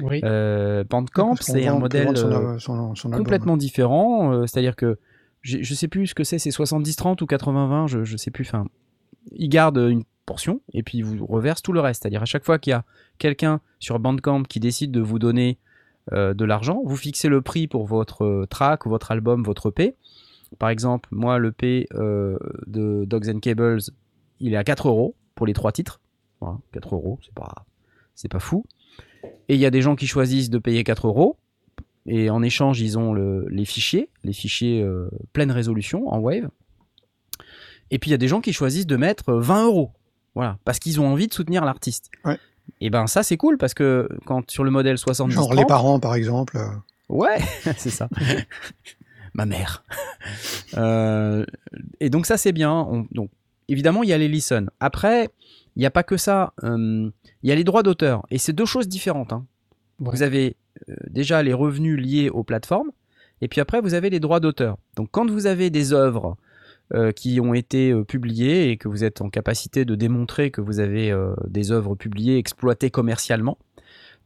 Oui. 0.00 0.20
Euh, 0.24 0.84
Bandcamp, 0.88 1.34
c'est 1.40 1.66
un 1.66 1.78
modèle 1.78 2.16
son, 2.16 2.30
euh, 2.30 2.58
son- 2.58 2.94
son 2.94 3.08
album. 3.08 3.24
complètement 3.24 3.56
différent. 3.56 4.46
C'est-à-dire 4.46 4.76
que 4.76 4.98
je 5.42 5.74
sais 5.74 5.88
plus 5.88 6.08
ce 6.08 6.14
que 6.14 6.24
c'est, 6.24 6.38
c'est 6.38 6.50
70-30 6.50 7.22
ou 7.22 7.26
80-20, 7.26 7.86
je, 7.88 8.04
je 8.04 8.16
sais 8.16 8.30
plus. 8.30 8.46
Enfin, 8.46 8.66
ils 9.32 9.48
gardent 9.48 9.78
une 9.78 10.02
portion 10.26 10.60
et 10.72 10.82
puis 10.82 10.98
ils 10.98 11.04
vous 11.04 11.24
reversent 11.26 11.62
tout 11.62 11.72
le 11.72 11.80
reste. 11.80 12.02
C'est-à-dire 12.02 12.22
à 12.22 12.26
chaque 12.26 12.44
fois 12.44 12.58
qu'il 12.58 12.72
y 12.72 12.74
a 12.74 12.84
quelqu'un 13.18 13.60
sur 13.80 13.98
Bandcamp 13.98 14.42
qui 14.42 14.60
décide 14.60 14.90
de 14.92 15.00
vous 15.00 15.18
donner 15.18 15.58
euh, 16.12 16.34
de 16.34 16.44
l'argent, 16.44 16.82
vous 16.84 16.96
fixez 16.96 17.28
le 17.28 17.42
prix 17.42 17.66
pour 17.68 17.86
votre 17.86 18.24
euh, 18.24 18.46
track, 18.46 18.86
votre 18.86 19.10
album, 19.10 19.42
votre 19.42 19.68
EP. 19.70 19.94
Par 20.58 20.68
exemple, 20.68 21.08
moi, 21.12 21.38
l'EP 21.38 21.86
euh, 21.94 22.38
de 22.66 23.04
Dogs 23.06 23.28
and 23.28 23.40
Cables, 23.40 23.80
il 24.40 24.54
est 24.54 24.56
à 24.56 24.64
4 24.64 24.88
euros 24.88 25.14
pour 25.34 25.46
les 25.46 25.52
trois 25.52 25.72
titres. 25.72 26.00
Voilà, 26.40 26.58
4 26.72 26.94
euros, 26.94 27.18
c'est 27.24 27.34
pas, 27.34 27.64
pas 28.30 28.38
fou. 28.40 28.64
Et 29.48 29.54
il 29.54 29.60
y 29.60 29.66
a 29.66 29.70
des 29.70 29.82
gens 29.82 29.96
qui 29.96 30.06
choisissent 30.06 30.50
de 30.50 30.58
payer 30.58 30.84
4 30.84 31.08
euros. 31.08 31.36
Et 32.06 32.30
en 32.30 32.42
échange, 32.42 32.80
ils 32.80 32.96
ont 32.98 33.12
le- 33.12 33.46
les 33.48 33.64
fichiers, 33.64 34.08
les 34.22 34.32
fichiers 34.32 34.86
pleine 35.32 35.50
résolution 35.50 36.08
en 36.12 36.18
Wave. 36.20 36.48
Et 37.90 37.98
puis 37.98 38.10
il 38.10 38.12
y 38.12 38.14
a 38.14 38.18
des 38.18 38.28
gens 38.28 38.40
qui 38.40 38.52
choisissent 38.52 38.86
de 38.86 38.96
mettre 38.96 39.30
euh, 39.30 39.40
20 39.40 39.64
euros. 39.66 39.90
Voilà, 40.34 40.58
parce 40.64 40.78
qu'ils 40.78 41.00
ont 41.00 41.08
envie 41.08 41.28
de 41.28 41.34
soutenir 41.34 41.64
l'artiste. 41.64 42.10
Ouais. 42.24 42.38
Et 42.80 42.90
ben 42.90 43.06
ça 43.06 43.22
c'est 43.22 43.36
cool 43.36 43.56
parce 43.58 43.74
que 43.74 44.08
quand 44.26 44.50
sur 44.50 44.64
le 44.64 44.70
modèle 44.70 44.98
70 44.98 45.34
Genre 45.34 45.54
les 45.54 45.64
parents, 45.64 45.98
par 46.00 46.14
exemple. 46.14 46.56
euh, 46.58 46.66
Ouais, 47.08 47.38
c'est 47.76 47.90
ça. 47.90 48.08
Ma 49.34 49.46
mère. 49.46 49.84
Euh, 50.76 51.44
et 52.00 52.10
donc 52.10 52.26
ça 52.26 52.36
c'est 52.36 52.50
bien. 52.52 52.72
On- 52.72 53.06
donc 53.12 53.30
évidemment 53.68 54.02
il 54.02 54.08
y 54.08 54.12
a 54.12 54.18
les 54.18 54.26
listen. 54.28 54.70
Après 54.80 55.28
il 55.76 55.80
n'y 55.80 55.86
a 55.86 55.90
pas 55.90 56.02
que 56.02 56.16
ça. 56.16 56.52
Euh, 56.64 57.08
Il 57.42 57.48
y 57.48 57.52
a 57.52 57.54
les 57.54 57.62
droits 57.64 57.84
d'auteur 57.84 58.26
et 58.30 58.38
c'est 58.38 58.52
deux 58.52 58.64
choses 58.66 58.88
différentes. 58.88 59.32
hein. 59.32 59.44
Ouais. 60.00 60.10
Vous 60.10 60.22
avez 60.22 60.56
euh, 60.88 60.94
déjà 61.08 61.42
les 61.44 61.52
revenus 61.52 61.96
liés 61.98 62.28
aux 62.28 62.42
plateformes 62.42 62.90
et 63.40 63.46
puis 63.48 63.60
après 63.60 63.80
vous 63.80 63.94
avez 63.94 64.10
les 64.10 64.18
droits 64.20 64.40
d'auteur. 64.40 64.78
Donc 64.96 65.08
quand 65.12 65.30
vous 65.30 65.46
avez 65.46 65.70
des 65.70 65.92
œuvres 65.92 66.36
qui 67.14 67.40
ont 67.40 67.54
été 67.54 67.90
euh, 67.90 68.04
publiées 68.04 68.70
et 68.70 68.76
que 68.76 68.88
vous 68.88 69.04
êtes 69.04 69.20
en 69.20 69.30
capacité 69.30 69.84
de 69.84 69.94
démontrer 69.94 70.50
que 70.50 70.60
vous 70.60 70.80
avez 70.80 71.10
euh, 71.10 71.34
des 71.46 71.72
œuvres 71.72 71.94
publiées 71.94 72.38
exploitées 72.38 72.90
commercialement 72.90 73.58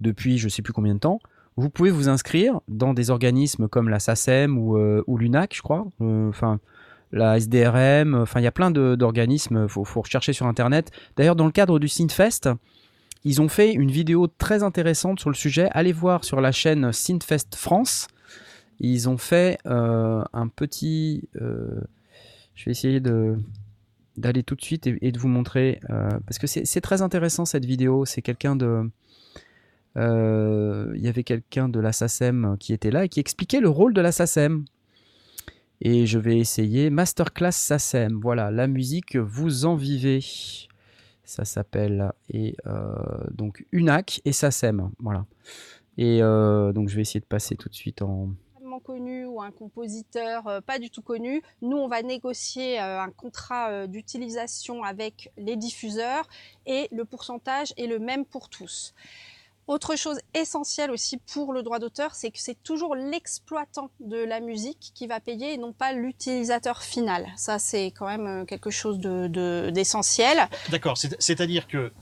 depuis 0.01 0.39
je 0.39 0.49
sais 0.49 0.63
plus 0.63 0.73
combien 0.73 0.95
de 0.95 1.01
temps, 1.01 1.21
vous 1.57 1.71
pouvez 1.71 1.91
vous 1.91 2.09
inscrire 2.09 2.61
dans 2.69 2.95
des 2.95 3.11
organismes 3.11 3.69
comme 3.69 3.89
la 3.89 3.99
SACEM 3.99 4.57
ou, 4.59 4.77
euh, 4.77 5.05
l'UNAC, 5.09 5.55
je 5.55 5.63
crois. 5.63 5.87
Euh, 6.01 6.29
Enfin, 6.29 6.59
la 7.13 7.37
SDRM. 7.37 8.15
Enfin, 8.15 8.41
il 8.41 8.45
y 8.45 8.47
a 8.47 8.53
plein 8.53 8.71
d'organismes. 8.71 9.65
Il 9.65 9.69
faut, 9.69 10.01
rechercher 10.01 10.33
sur 10.33 10.47
Internet. 10.47 10.91
D'ailleurs, 11.17 11.37
dans 11.37 11.47
le 11.47 11.53
cadre 11.53 11.79
du 11.79 11.89
Synthfest, 11.89 12.49
ils 13.25 13.43
ont 13.43 13.49
fait 13.49 13.73
une 13.73 13.91
vidéo 13.91 14.27
très 14.27 14.63
intéressante 14.63 15.21
sur 15.21 15.29
le 15.29 15.35
sujet. 15.35 15.69
Allez 15.73 15.93
voir 15.93 16.25
sur 16.25 16.41
la 16.41 16.53
chaîne 16.53 16.93
Synthfest 16.93 17.57
France. 17.57 18.07
Ils 18.79 19.09
ont 19.09 19.19
fait 19.19 19.59
euh, 19.67 20.23
un 20.33 20.49
petit. 20.49 21.29
Je 22.61 22.67
vais 22.67 22.73
essayer 22.73 23.01
de 23.01 23.39
d'aller 24.19 24.43
tout 24.43 24.55
de 24.55 24.61
suite 24.61 24.87
et, 24.87 25.13
de 25.13 25.19
vous 25.19 25.29
montrer 25.29 25.81
euh, 25.89 26.11
parce 26.27 26.39
que 26.39 26.47
c'est 26.47 26.81
très 26.83 27.01
intéressant 27.01 27.47
cette 27.47 27.65
vidéo. 27.65 28.05
C'est 28.05 28.21
quelqu'un 28.21 28.55
de 28.55 28.91
euh, 29.97 30.93
il 30.95 31.01
y 31.01 31.09
avait 31.09 31.25
quelqu'un 31.25 31.71
de 31.71 31.81
la 31.81 31.93
SACEM 31.93 32.59
qui 32.61 32.75
était 32.75 32.91
là 32.91 33.07
et 33.07 33.09
qui 33.09 33.19
expliquait 33.19 33.61
le 33.61 33.71
rôle 33.71 33.95
de 33.95 34.03
la 34.03 34.13
SACEM. 34.13 34.67
Et 35.81 36.05
je 36.05 36.19
vais 36.19 36.37
essayer 36.37 36.91
Masterclass 36.91 37.53
SACEM. 37.53 38.21
Voilà, 38.21 38.51
la 38.51 38.67
musique, 38.67 39.17
vous 39.17 39.65
en 39.65 39.75
vivez. 39.75 40.21
Ça 41.25 41.47
s'appelle. 41.47 42.13
Et 42.29 42.57
euh, 42.67 42.93
donc 43.31 43.65
UNAC 43.73 44.21
et 44.27 44.33
SACEM. 44.33 44.91
Voilà. 44.99 45.25
Et 45.97 46.19
donc 46.21 46.91
je 46.91 46.97
vais 46.97 47.03
essayer 47.03 47.21
de 47.21 47.25
passer 47.25 47.57
tout 47.57 47.71
de 47.71 47.75
suite 47.75 48.03
en. 48.03 48.29
Connu 48.81 49.25
ou 49.27 49.41
un 49.41 49.51
compositeur 49.53 50.47
euh, 50.49 50.61
pas 50.61 50.79
du 50.79 50.91
tout 50.91 51.03
connu, 51.03 51.43
nous 51.63 51.77
on 51.77 51.87
va 51.89 52.03
négocier 52.03 52.81
euh, 52.81 53.01
un 53.01 53.11
contrat 53.11 53.71
euh, 53.71 53.87
d'utilisation 53.87 54.83
avec 54.83 55.31
les 55.37 55.57
diffuseurs 55.57 56.27
et 56.67 56.89
le 56.91 57.05
pourcentage 57.05 57.73
est 57.77 57.87
le 57.87 57.99
même 57.99 58.25
pour 58.25 58.49
tous. 58.49 58.95
Autre 59.67 59.95
chose 59.95 60.19
essentielle 60.35 60.91
aussi 60.91 61.17
pour 61.17 61.53
le 61.53 61.63
droit 61.63 61.79
d'auteur, 61.79 62.17
c'est 62.17 62.33
que 62.33 62.41
c'est 62.41 62.61
toujours 62.65 62.97
l'exploitant 62.97 63.91
de 64.01 64.17
la 64.17 64.41
musique 64.41 64.91
qui 64.97 65.07
va 65.07 65.21
payer 65.21 65.53
et 65.55 65.59
non 65.59 65.73
pas 65.73 65.93
l'utilisateur 65.93 66.83
final. 66.83 67.29
Ça, 67.37 67.61
c'est 67.61 67.93
quand 67.93 68.07
même 68.07 68.47
quelque 68.47 68.71
chose 68.71 68.99
de- 68.99 69.29
de- 69.29 69.71
d'essentiel. 69.73 70.49
D'accord, 70.71 70.99
c'est- 70.99 71.15
c'est-à-dire 71.23 71.69
que 71.69 71.93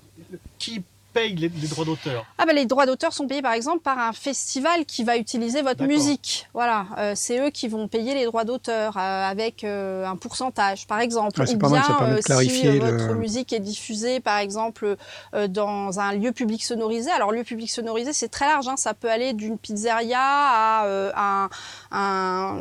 qui 0.59 0.83
paye 1.19 1.35
les, 1.37 1.49
les 1.49 1.69
droits 1.69 1.85
d'auteur 1.85 2.25
Ah 2.39 2.47
bah 2.47 2.53
les 2.53 2.67
droits 2.67 2.87
d'auteur 2.87 3.13
sont 3.13 3.27
payés 3.27 3.43
par 3.43 3.53
exemple 3.53 3.81
par 3.83 3.99
un 3.99 4.13
festival 4.13 4.85
qui 4.87 5.05
va 5.05 5.17
utiliser 5.17 5.63
votre 5.63 5.85
musique. 5.85 6.47
Voilà, 6.55 6.87
euh, 6.99 7.13
c'est 7.15 7.39
eux 7.47 7.51
qui 7.51 7.69
vont 7.69 7.89
payer 7.89 8.15
les 8.15 8.25
droits 8.25 8.45
d'auteur 8.45 8.97
euh, 8.97 9.01
avec 9.31 9.65
euh, 9.65 10.05
un 10.07 10.17
pourcentage 10.17 10.87
par 10.87 11.01
exemple. 11.01 11.41
Ouais, 11.41 11.47
c'est 11.47 11.55
Ou 11.57 11.59
pas 11.59 11.69
mal, 11.69 11.81
bien 11.81 11.89
ça 11.89 11.95
permet 11.99 12.13
de 12.15 12.19
euh, 12.19 12.23
clarifier 12.23 12.73
si 12.73 12.79
le- 12.79 12.97
votre 12.99 13.15
musique 13.15 13.53
est 13.53 13.61
diffusée 13.61 14.21
par 14.21 14.39
exemple 14.39 14.97
euh, 15.35 15.49
dans 15.49 16.01
un 16.01 16.13
lieu 16.15 16.33
public 16.33 16.63
sonorisé. 16.65 17.11
Alors 17.11 17.33
lieu 17.33 17.45
public 17.45 17.71
sonorisé 17.71 18.13
c'est 18.13 18.29
très 18.29 18.47
large, 18.47 18.69
hein, 18.69 18.77
ça 18.77 18.95
peut 18.95 19.11
aller 19.11 19.33
d'une 19.33 19.59
pizzeria 19.59 20.19
à 20.21 20.85
euh, 20.87 21.11
un, 21.17 21.49
un 21.91 22.59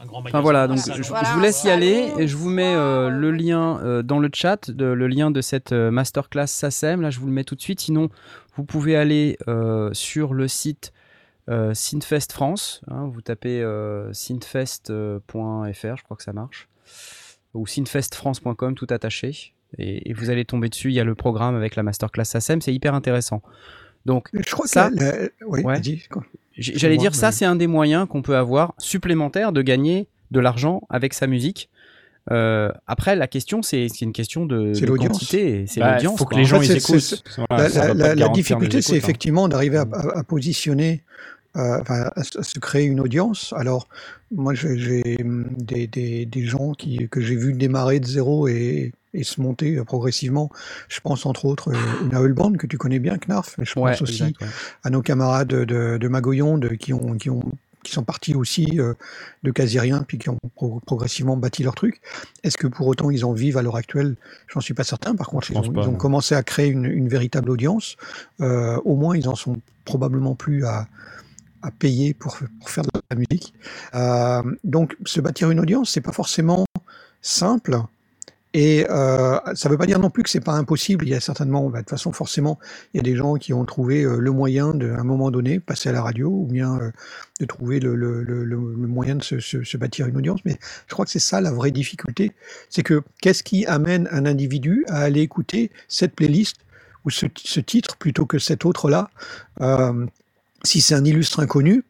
Un 0.00 0.06
grand 0.06 0.20
magasin 0.22 0.28
Enfin 0.38 0.40
voilà, 0.40 0.68
donc 0.68 0.78
je, 0.78 1.02
Voilà, 1.08 1.28
je 1.28 1.34
vous 1.34 1.40
laisse 1.40 1.64
y 1.64 1.70
aller 1.70 2.12
et 2.18 2.28
je 2.28 2.36
vous 2.36 2.48
mets 2.50 2.74
euh, 2.74 3.08
le 3.08 3.30
lien 3.30 3.78
euh, 3.82 4.02
dans 4.02 4.18
le 4.18 4.30
chat, 4.32 4.70
de- 4.70 4.84
le 4.84 5.06
lien 5.08 5.30
de 5.30 5.40
cette 5.40 5.72
euh, 5.72 5.90
masterclass 5.90 6.46
SACEM. 6.46 7.00
Là, 7.00 7.10
je 7.10 7.18
vous 7.20 7.26
le 7.26 7.32
mets 7.32 7.44
tout 7.44 7.54
de 7.54 7.60
suite. 7.60 7.79
Sinon, 7.80 8.08
vous 8.56 8.64
pouvez 8.64 8.94
aller 8.96 9.36
euh, 9.48 9.90
sur 9.92 10.34
le 10.34 10.46
site 10.48 10.92
euh, 11.48 11.74
Synfest 11.74 12.32
France. 12.32 12.80
hein, 12.88 13.08
vous 13.12 13.22
tapez 13.22 13.60
euh, 13.62 14.12
synfest.fr, 14.12 15.96
je 15.96 16.02
crois 16.04 16.16
que 16.16 16.22
ça 16.22 16.32
marche, 16.32 16.68
ou 17.54 17.66
synfestfrance.com, 17.66 18.74
tout 18.74 18.86
attaché. 18.90 19.54
Et, 19.78 20.10
et 20.10 20.12
vous 20.12 20.30
allez 20.30 20.44
tomber 20.44 20.68
dessus. 20.68 20.88
Il 20.90 20.94
y 20.94 21.00
a 21.00 21.04
le 21.04 21.14
programme 21.14 21.54
avec 21.54 21.76
la 21.76 21.82
masterclass 21.84 22.24
SACEM. 22.24 22.60
C'est 22.60 22.74
hyper 22.74 22.94
intéressant. 22.94 23.40
Donc, 24.04 24.28
Je 24.32 24.50
crois 24.50 24.66
Ça- 24.66 24.90
que 24.90 25.32
oui, 25.46 25.62
Ouais. 25.62 25.80
J'allais 26.56 26.96
dire, 26.96 27.14
ça, 27.14 27.30
c'est 27.32 27.44
un 27.44 27.54
des 27.56 27.66
moyens 27.68 28.06
qu'on 28.08 28.22
peut 28.22 28.36
avoir 28.36 28.74
supplémentaire 28.78 29.52
de 29.52 29.62
gagner 29.62 30.08
de 30.30 30.40
l'argent 30.40 30.82
avec 30.90 31.14
sa 31.14 31.26
musique. 31.26 31.70
Euh, 32.32 32.70
après, 32.86 33.16
la 33.16 33.26
question, 33.26 33.62
c'est 33.62 33.86
une 34.00 34.12
question 34.12 34.46
de, 34.46 34.72
C'est 34.74 34.86
de 34.86 34.92
quantité. 34.96 35.64
C'est 35.66 35.80
Bah, 35.80 35.94
l'audience. 35.94 36.18
faut 36.18 36.24
que 36.24 36.30
quoi. 36.30 36.38
les 36.38 36.44
gens 36.44 36.58
En 36.58 36.60
fait, 36.60 36.74
ils 36.74 36.80
c'est- 36.80 36.92
écoutent. 37.16 37.24
Voilà, 37.48 38.14
La, 38.14 38.28
difficulté, 38.28 38.82
c'est 38.82 38.92
hein. 38.92 38.96
effectivement 38.96 39.48
d'arriver 39.48 39.78
à, 39.78 39.86
à- 39.92 40.18
à 40.18 40.22
positionner, 40.22 41.02
euh, 41.56 41.80
à, 41.88 42.22
se- 42.22 42.38
à 42.38 42.42
se 42.42 42.58
créer 42.60 42.84
une 42.84 43.00
audience. 43.00 43.52
Alors, 43.56 43.88
moi, 44.32 44.54
j'ai 44.54 45.16
hum, 45.22 45.46
des, 45.56 45.86
des- 45.88 46.24
des 46.26 46.44
gens 46.44 46.72
qui, 46.72 47.08
que 47.10 47.20
j'ai 47.20 47.34
vu 47.36 47.52
démarrer 47.52 47.98
de 47.98 48.06
zéro 48.06 48.46
et, 48.46 48.92
et 49.12 49.24
se 49.24 49.40
monter 49.40 49.74
euh, 49.76 49.82
progressivement. 49.84 50.50
Je 50.88 51.00
pense 51.00 51.26
entre 51.26 51.46
autres 51.46 51.72
euh, 51.72 52.04
une 52.04 52.14
Owl 52.16 52.32
Band 52.32 52.52
que 52.52 52.68
tu 52.68 52.78
connais 52.78 53.00
bien, 53.00 53.18
Knarf. 53.18 53.56
mais 53.58 53.64
Je 53.64 53.76
Ouais, 53.80 53.90
pense 53.90 54.02
aussi 54.02 54.22
exact, 54.22 54.40
ouais. 54.42 54.46
à 54.84 54.90
nos 54.90 55.02
camarades 55.02 55.48
de, 55.48 55.64
de, 55.64 55.98
de 55.98 56.08
Magoyon 56.08 56.58
de, 56.58 56.68
qui, 56.68 56.92
ont, 56.92 57.14
qui, 57.18 57.28
ont, 57.28 57.42
qui 57.82 57.92
sont 57.92 58.02
partis 58.04 58.34
aussi 58.34 58.78
euh, 58.78 58.94
de 59.42 59.50
Casirien 59.50 60.04
puis 60.06 60.18
qui 60.18 60.28
ont 60.28 60.38
pro- 60.54 60.80
progressivement 60.84 61.36
bâti 61.36 61.62
leur 61.62 61.74
truc. 61.74 62.00
Est-ce 62.42 62.56
que 62.56 62.66
pour 62.66 62.86
autant 62.86 63.10
ils 63.10 63.24
en 63.24 63.32
vivent 63.32 63.56
à 63.56 63.62
l'heure 63.62 63.76
actuelle? 63.76 64.16
J'en 64.48 64.60
suis 64.60 64.74
pas 64.74 64.84
certain. 64.84 65.14
Par 65.14 65.28
contre, 65.28 65.50
ils 65.50 65.56
ont, 65.56 65.62
pense 65.62 65.74
pas, 65.74 65.80
ils 65.82 65.88
ont 65.88 65.92
non. 65.92 65.98
commencé 65.98 66.34
à 66.34 66.42
créer 66.42 66.68
une, 66.68 66.84
une 66.84 67.08
véritable 67.08 67.50
audience. 67.50 67.96
Euh, 68.40 68.76
au 68.84 68.96
moins, 68.96 69.16
ils 69.16 69.28
en 69.28 69.34
sont 69.34 69.60
probablement 69.84 70.34
plus 70.34 70.64
à, 70.64 70.88
à 71.62 71.70
payer 71.70 72.14
pour, 72.14 72.38
pour 72.58 72.70
faire 72.70 72.84
de 72.84 72.90
la 73.10 73.16
musique. 73.16 73.54
Euh, 73.94 74.42
donc, 74.62 74.96
se 75.04 75.20
bâtir 75.20 75.50
une 75.50 75.60
audience, 75.60 75.90
c'est 75.90 76.00
pas 76.00 76.12
forcément 76.12 76.64
simple. 77.22 77.78
Et 78.52 78.84
euh, 78.90 79.38
ça 79.54 79.68
ne 79.68 79.72
veut 79.72 79.78
pas 79.78 79.86
dire 79.86 80.00
non 80.00 80.10
plus 80.10 80.24
que 80.24 80.30
c'est 80.30 80.40
pas 80.40 80.54
impossible. 80.54 81.06
Il 81.06 81.10
y 81.10 81.14
a 81.14 81.20
certainement, 81.20 81.70
bah, 81.70 81.78
de 81.78 81.82
toute 81.82 81.90
façon, 81.90 82.10
forcément, 82.12 82.58
il 82.92 82.96
y 82.96 83.00
a 83.00 83.02
des 83.02 83.14
gens 83.14 83.34
qui 83.36 83.52
ont 83.52 83.64
trouvé 83.64 84.02
euh, 84.02 84.18
le 84.18 84.32
moyen 84.32 84.74
de, 84.74 84.90
à 84.90 84.98
un 84.98 85.04
moment 85.04 85.30
donné, 85.30 85.60
passer 85.60 85.88
à 85.88 85.92
la 85.92 86.02
radio, 86.02 86.28
ou 86.28 86.46
bien 86.46 86.76
euh, 86.80 86.90
de 87.38 87.46
trouver 87.46 87.78
le, 87.78 87.94
moyen 88.88 89.14
de 89.16 89.22
se, 89.22 89.76
bâtir 89.76 90.06
une 90.08 90.16
audience. 90.16 90.40
Mais 90.44 90.58
je 90.88 90.92
crois 90.92 91.04
que 91.04 91.12
c'est 91.12 91.20
ça 91.20 91.40
la 91.40 91.52
vraie 91.52 91.70
difficulté, 91.70 92.32
c'est 92.70 92.82
que 92.82 93.02
qu'est-ce 93.22 93.44
qui 93.44 93.66
amène 93.66 94.08
un 94.10 94.26
individu 94.26 94.84
à 94.88 94.98
aller 95.02 95.20
écouter 95.20 95.70
cette 95.86 96.14
playlist 96.16 96.56
ou 97.04 97.10
ce, 97.10 97.26
ce 97.36 97.60
titre 97.60 97.96
plutôt 97.98 98.26
que 98.26 98.38
cet 98.38 98.64
autre-là? 98.64 99.10
Euh, 99.60 100.06
Si 100.64 100.80
c'est 100.82 100.94
un 100.94 101.04
illustre 101.04 101.40
inconnu, 101.40 101.84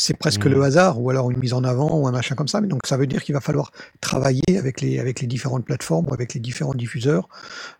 c'est 0.00 0.16
presque 0.16 0.44
le 0.44 0.62
hasard, 0.62 1.00
ou 1.02 1.10
alors 1.10 1.28
une 1.32 1.38
mise 1.38 1.54
en 1.54 1.64
avant, 1.64 1.90
ou 1.98 2.06
un 2.06 2.12
machin 2.12 2.36
comme 2.36 2.46
ça. 2.46 2.60
Mais 2.60 2.68
donc 2.68 2.82
ça 2.86 2.96
veut 2.96 3.08
dire 3.08 3.20
qu'il 3.24 3.34
va 3.34 3.40
falloir 3.40 3.72
travailler 4.00 4.52
avec 4.56 4.80
les, 4.80 5.00
avec 5.00 5.20
les 5.20 5.26
différentes 5.26 5.64
plateformes 5.64 6.06
ou 6.08 6.14
avec 6.14 6.34
les 6.34 6.40
différents 6.40 6.72
diffuseurs. 6.84 7.28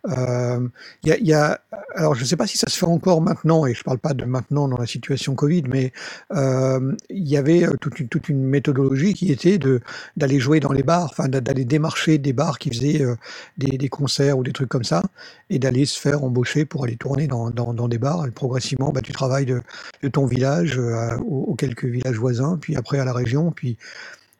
Euh, 0.09 0.67
y, 1.05 1.11
a, 1.11 1.17
il 1.17 1.27
y 1.27 1.33
a- 1.33 1.61
alors 1.95 2.15
je 2.15 2.21
ne 2.21 2.25
sais 2.25 2.35
pas 2.35 2.45
si 2.45 2.57
ça 2.57 2.67
se 2.69 2.77
fait 2.77 2.85
encore 2.85 3.21
maintenant, 3.21 3.65
et 3.65 3.73
je 3.73 3.79
ne 3.79 3.83
parle 3.85 3.99
pas 3.99 4.13
de 4.13 4.25
maintenant 4.25 4.67
dans 4.67 4.77
la 4.77 4.85
situation 4.85 5.33
Covid, 5.33 5.63
mais 5.69 5.93
euh, 6.35 6.93
il 7.09 7.27
y 7.27 7.37
avait 7.37 7.63
euh, 7.63 7.75
toute 7.79 7.99
une, 8.01 8.09
toute 8.09 8.27
une 8.27 8.43
méthodologie 8.43 9.13
qui 9.13 9.31
était 9.31 9.57
de 9.57 9.79
d'aller 10.17 10.39
jouer 10.41 10.59
dans 10.59 10.73
les 10.73 10.83
bars, 10.83 11.07
enfin 11.11 11.29
d'a- 11.29 11.39
d'aller 11.41 11.63
démarcher 11.63 12.17
des 12.17 12.33
bars 12.33 12.59
qui 12.59 12.69
faisaient 12.69 13.01
euh, 13.01 13.15
des, 13.57 13.77
des 13.77 13.89
concerts 13.89 14.37
ou 14.37 14.43
des 14.43 14.51
trucs 14.51 14.69
comme 14.69 14.83
ça, 14.83 15.01
et 15.49 15.57
d'aller 15.57 15.85
se 15.85 15.97
faire 15.97 16.21
embaucher 16.25 16.65
pour 16.65 16.83
aller 16.83 16.97
tourner 16.97 17.27
dans, 17.27 17.49
dans, 17.49 17.73
dans 17.73 17.87
des 17.87 17.97
bars. 17.97 18.25
Et 18.27 18.31
progressivement, 18.31 18.91
bah, 18.91 19.01
tu 19.01 19.13
travailles 19.13 19.45
de, 19.45 19.61
de 20.03 20.07
ton 20.09 20.25
village 20.25 20.77
euh, 20.77 21.17
aux, 21.19 21.45
aux 21.51 21.55
quelques 21.55 21.85
villages 21.85 22.08
voisins, 22.17 22.57
puis 22.59 22.75
après 22.75 22.99
à 22.99 23.05
la 23.05 23.13
région, 23.13 23.51
puis 23.51 23.77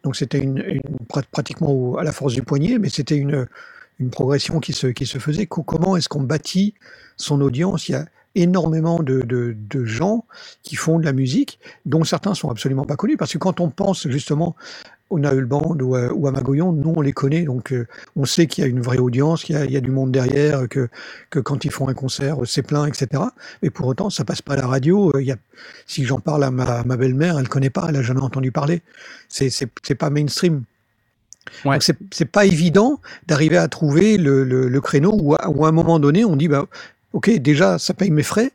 donc 0.03 0.15
c'était 0.15 0.39
une, 0.39 0.57
une- 0.59 0.81
prat- 1.07 1.23
pratiquement 1.31 1.97
à 1.97 2.03
la 2.03 2.11
force 2.11 2.33
du 2.33 2.41
poignet, 2.43 2.79
mais 2.79 2.89
c'était 2.89 3.17
une, 3.17 3.47
progression 4.11 4.59
qui 4.59 4.71
se, 4.73 4.87
qui 4.87 5.05
se 5.05 5.17
faisait. 5.19 5.45
Co- 5.45 5.63
Comment 5.63 5.97
est-ce 5.97 6.07
qu'on 6.09 6.21
bâtit 6.21 6.73
son 7.17 7.41
audience? 7.41 7.89
Il 7.89 7.93
y 7.93 7.95
a 7.95 8.05
énormément 8.35 8.99
de, 8.99 9.21
de, 9.21 9.55
de 9.57 9.85
gens 9.85 10.25
qui 10.63 10.75
font 10.75 10.99
de 10.99 11.05
la 11.05 11.11
musique, 11.13 11.59
dont 11.85 12.03
certains 12.05 12.33
sont 12.33 12.49
absolument 12.49 12.85
pas 12.85 12.95
connus, 12.95 13.17
parce 13.17 13.33
que 13.33 13.37
quand 13.37 13.59
on 13.59 13.69
pense 13.69 14.07
justement 14.07 14.55
au 15.09 15.19
Naël 15.19 15.45
Band 15.45 15.75
ou 15.81 15.95
ou 15.97 16.27
à 16.27 16.31
Magoyon, 16.31 16.71
nous 16.71 16.93
on 16.95 17.01
les 17.01 17.13
connaît, 17.13 17.43
donc 17.43 17.71
euh, 17.73 17.87
on 18.15 18.25
sait 18.25 18.47
qu'il 18.47 18.63
y 18.63 18.65
a 18.65 18.69
une 18.69 18.81
vraie 18.81 18.99
audience, 18.99 19.43
qu'il 19.43 19.55
y 19.55 19.57
a, 19.59 19.65
il 19.65 19.71
y 19.71 19.77
a 19.77 19.81
du 19.81 19.91
monde 19.91 20.11
derrière, 20.11 20.67
que, 20.69 20.87
que 21.29 21.39
quand 21.39 21.65
ils 21.65 21.71
font 21.71 21.87
un 21.87 21.93
concert, 21.93 22.41
euh, 22.43 22.45
c'est 22.45 22.61
plein, 22.61 22.85
etc. 22.85 23.23
Mais 23.63 23.69
pour 23.69 23.87
autant, 23.87 24.09
ça 24.09 24.23
passe 24.25 24.41
pas 24.41 24.53
à 24.53 24.57
la 24.57 24.67
radio. 24.67 25.11
euh, 25.15 25.21
il 25.21 25.27
y 25.27 25.31
a, 25.31 25.37
si 25.87 26.05
j'en 26.05 26.19
parle 26.19 26.43
à 26.43 26.51
ma, 26.51 26.83
ma 26.83 26.97
belle-mère, 26.97 27.39
elle 27.39 27.49
connaît 27.49 27.69
pas, 27.71 27.87
elle 27.89 27.95
a 27.97 28.01
jamais 28.03 28.21
entendu 28.21 28.51
parler. 28.51 28.81
C'est 29.29 29.49
c'est 29.49 29.69
c'est 29.83 29.95
pas 29.95 30.09
mainstream. 30.09 30.63
Ouais. 31.65 31.75
Donc 31.75 31.83
c'est 31.83 31.97
c'est 32.11 32.25
pas 32.31 32.45
évident 32.45 32.99
d'arriver 33.27 33.57
à 33.57 33.67
trouver 33.67 34.17
le, 34.17 34.43
le, 34.43 34.67
le 34.69 34.81
créneau 34.81 35.17
où 35.19 35.33
à, 35.35 35.49
où 35.49 35.65
à 35.65 35.69
un 35.69 35.71
moment 35.71 35.99
donné 35.99 36.23
on 36.23 36.35
dit 36.35 36.47
bah 36.47 36.67
ok 37.13 37.31
déjà 37.39 37.79
ça 37.79 37.93
paye 37.95 38.11
mes 38.11 38.23
frais, 38.23 38.51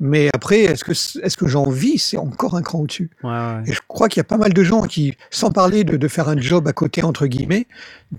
mais 0.00 0.28
après 0.34 0.60
est-ce 0.60 0.84
que 0.84 0.92
est-ce 0.92 1.36
que 1.36 1.46
j'en 1.48 1.68
vis? 1.70 1.98
C'est 1.98 2.16
encore 2.16 2.54
un 2.56 2.62
cran 2.62 2.80
au-dessus. 2.80 3.10
Ouais, 3.22 3.30
ouais. 3.30 3.62
Et 3.66 3.72
je 3.72 3.80
crois 3.88 4.08
qu'il 4.08 4.20
y 4.20 4.20
a 4.20 4.24
pas 4.24 4.36
mal 4.38 4.52
de 4.52 4.62
gens 4.62 4.82
qui, 4.82 5.14
sans 5.30 5.50
parler 5.50 5.84
de, 5.84 5.96
de 5.96 6.08
faire 6.08 6.28
un 6.28 6.38
job 6.40 6.68
à 6.68 6.72
côté, 6.72 7.02
entre 7.02 7.26
guillemets, 7.26 7.66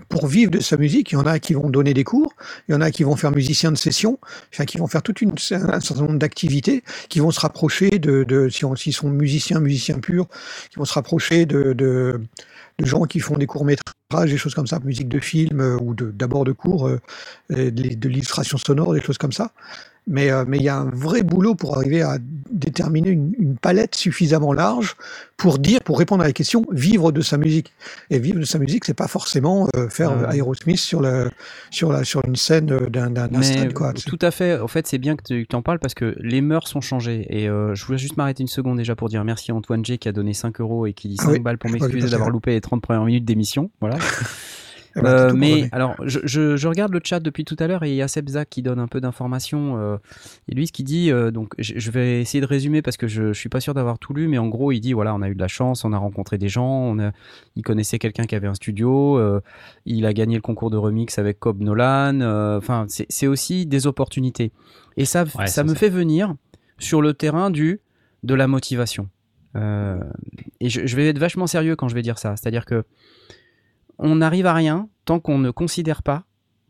pour 0.08 0.26
vivre 0.26 0.50
de 0.50 0.60
sa 0.60 0.76
musique, 0.76 1.12
il 1.12 1.14
y 1.14 1.18
en 1.18 1.26
a 1.26 1.38
qui 1.38 1.54
vont 1.54 1.70
donner 1.70 1.94
des 1.94 2.04
cours, 2.04 2.34
il 2.68 2.72
y 2.72 2.74
en 2.74 2.80
a 2.80 2.90
qui 2.90 3.02
vont 3.02 3.16
faire 3.16 3.32
musicien 3.32 3.72
de 3.72 3.76
session, 3.78 4.18
enfin, 4.52 4.64
qui 4.64 4.78
vont 4.78 4.86
faire 4.86 5.02
toute 5.02 5.20
une, 5.22 5.32
un 5.32 5.80
certain 5.80 6.02
nombre 6.02 6.18
d'activités, 6.18 6.82
qui 7.08 7.18
vont 7.20 7.30
se 7.30 7.40
rapprocher 7.40 7.90
de, 7.98 8.24
de 8.24 8.48
si 8.48 8.64
on- 8.64 8.76
s'ils 8.76 8.92
sont 8.94 9.08
musiciens, 9.10 9.60
musiciens 9.60 9.98
purs, 9.98 10.26
qui 10.70 10.76
vont 10.78 10.84
se 10.84 10.92
rapprocher 10.94 11.46
de, 11.46 11.72
de, 11.72 12.20
de 12.78 12.84
gens 12.86 13.02
qui 13.04 13.20
font 13.20 13.36
des 13.36 13.46
courts-métrages, 13.46 14.30
des 14.30 14.38
choses 14.38 14.54
comme 14.54 14.66
ça, 14.66 14.78
musique 14.84 15.08
de 15.08 15.18
film, 15.18 15.60
euh, 15.60 15.76
ou 15.80 15.94
d'abord 15.94 16.44
de 16.44 16.52
cours, 16.52 16.88
euh, 16.88 17.00
euh, 17.52 17.70
de, 17.70 17.94
de 17.94 18.08
l'illustration 18.08 18.58
sonore, 18.58 18.94
des 18.94 19.00
choses 19.00 19.18
comme 19.18 19.32
ça. 19.32 19.52
Mais 20.10 20.30
euh, 20.30 20.44
mais 20.46 20.58
il 20.58 20.64
y 20.64 20.68
a 20.68 20.76
un 20.76 20.90
vrai 20.90 21.22
boulot 21.22 21.54
pour 21.54 21.78
arriver 21.78 22.02
à 22.02 22.18
déterminer 22.50 23.10
une, 23.10 23.32
une 23.38 23.56
palette 23.56 23.94
suffisamment 23.94 24.52
large 24.52 24.96
pour 25.40 25.58
dire, 25.58 25.80
pour 25.80 25.98
répondre 25.98 26.22
à 26.22 26.26
la 26.26 26.32
question, 26.32 26.66
vivre 26.70 27.12
de 27.12 27.22
sa 27.22 27.38
musique. 27.38 27.72
Et 28.10 28.18
vivre 28.18 28.38
de 28.38 28.44
sa 28.44 28.58
musique, 28.58 28.84
c'est 28.84 28.94
pas 28.94 29.08
forcément 29.08 29.68
euh, 29.74 29.88
faire 29.88 30.12
Aerosmith 30.30 30.78
sur 30.78 31.00
la 31.00 31.30
sur 31.70 31.92
la 31.92 32.04
sur 32.04 32.22
une 32.26 32.36
scène 32.36 32.70
euh, 32.70 32.88
d'un 32.90 33.28
Mais 33.30 33.42
stade 33.42 33.72
quoi. 33.72 33.94
tout 33.94 34.18
à 34.20 34.30
fait. 34.30 34.60
En 34.60 34.68
fait, 34.68 34.86
c'est 34.86 34.98
bien 34.98 35.16
que 35.16 35.22
tu 35.22 35.56
en 35.56 35.62
parles 35.62 35.78
parce 35.78 35.94
que 35.94 36.14
les 36.20 36.42
mœurs 36.42 36.76
ont 36.76 36.82
changé. 36.82 37.26
Et 37.30 37.48
euh, 37.48 37.74
je 37.74 37.84
voulais 37.86 37.98
juste 37.98 38.18
m'arrêter 38.18 38.42
une 38.42 38.48
seconde 38.48 38.76
déjà 38.76 38.94
pour 38.94 39.08
dire 39.08 39.24
merci 39.24 39.50
à 39.50 39.54
Antoine 39.54 39.84
G 39.84 39.96
qui 39.96 40.08
a 40.08 40.12
donné 40.12 40.34
5 40.34 40.60
euros 40.60 40.86
et 40.86 40.92
qui 40.92 41.08
dit 41.08 41.16
Ah 41.20 41.24
5 41.24 41.32
oui, 41.32 41.38
balles 41.38 41.58
pour 41.58 41.70
m'excuser 41.70 42.10
d'avoir 42.10 42.28
loupé 42.28 42.50
les 42.50 42.60
30 42.60 42.82
premières 42.82 43.04
minutes 43.04 43.24
d'émission. 43.24 43.70
Voilà. 43.80 43.96
Eh 44.96 45.00
ben, 45.02 45.06
Euh, 45.08 45.32
mais 45.32 45.48
pardonné. 45.50 45.68
alors, 45.72 45.96
je, 46.04 46.18
je- 46.24 46.56
je 46.56 46.68
regarde 46.68 46.92
le 46.92 47.00
chat 47.02 47.20
depuis 47.20 47.44
tout 47.44 47.56
à 47.60 47.66
l'heure 47.68 47.84
et 47.84 47.90
il 47.90 47.94
y 47.94 48.02
a 48.02 48.08
Sebza 48.08 48.44
qui 48.44 48.60
donne 48.62 48.78
un 48.80 48.88
peu 48.88 49.00
d'informations. 49.00 49.78
euh, 49.78 49.96
et 50.48 50.54
lui, 50.54 50.66
ce 50.66 50.72
qu'il 50.72 50.84
dit, 50.84 51.12
euh, 51.12 51.30
donc 51.30 51.52
je, 51.58 51.74
je 51.76 51.90
vais 51.90 52.20
essayer 52.20 52.40
de 52.40 52.46
résumer 52.46 52.82
parce 52.82 52.96
que 52.96 53.06
je, 53.06 53.32
je 53.32 53.38
suis 53.38 53.48
pas 53.48 53.60
sûr 53.60 53.72
d'avoir 53.72 53.98
tout 54.00 54.14
lu, 54.14 54.26
mais 54.26 54.38
en 54.38 54.48
gros, 54.48 54.72
il 54.72 54.80
dit 54.80 54.92
voilà, 54.92 55.14
on 55.14 55.22
a 55.22 55.28
eu 55.28 55.34
de 55.34 55.40
la 55.40 55.48
chance, 55.48 55.84
on 55.84 55.92
a 55.92 55.98
rencontré 55.98 56.38
des 56.38 56.48
gens, 56.48 56.66
on 56.68 56.98
a, 56.98 57.12
il 57.56 57.62
connaissait 57.62 57.98
quelqu'un 58.00 58.24
qui 58.24 58.34
avait 58.34 58.48
un 58.48 58.54
studio, 58.54 59.16
euh, 59.18 59.40
il 59.86 60.06
a 60.06 60.12
gagné 60.12 60.34
le 60.34 60.42
concours 60.42 60.70
de 60.70 60.76
remix 60.76 61.18
avec 61.18 61.38
Cobb 61.38 61.60
Nolan. 61.60 62.20
Enfin, 62.56 62.86
c'est 62.88 63.06
c'est 63.08 63.26
aussi 63.28 63.66
des 63.66 63.86
opportunités. 63.86 64.50
Et 64.96 65.04
ça, 65.04 65.24
Ouais, 65.38 65.46
ça 65.46 65.62
me 65.62 65.68
ça. 65.70 65.74
fait 65.76 65.88
venir 65.90 66.34
sur 66.78 67.00
le 67.00 67.14
terrain 67.14 67.50
du 67.50 67.80
de 68.24 68.34
la 68.34 68.48
motivation. 68.48 69.08
Euh, 69.56 69.98
et 70.60 70.68
je, 70.68 70.86
je 70.86 70.94
vais 70.96 71.08
être 71.08 71.18
vachement 71.18 71.46
sérieux 71.48 71.74
quand 71.74 71.88
je 71.88 71.94
vais 71.94 72.02
dire 72.02 72.18
ça. 72.18 72.36
C'est-à-dire 72.36 72.64
que 72.64 72.84
on 74.00 74.16
n'arrive 74.16 74.46
à 74.46 74.54
rien 74.54 74.88
tant 75.04 75.20
qu'on 75.20 75.38
ne 75.38 75.50
considère 75.50 76.02
pas 76.02 76.24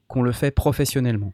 qu'on 0.08 0.22
le 0.22 0.32
fait 0.32 0.50
professionnellement. 0.50 1.32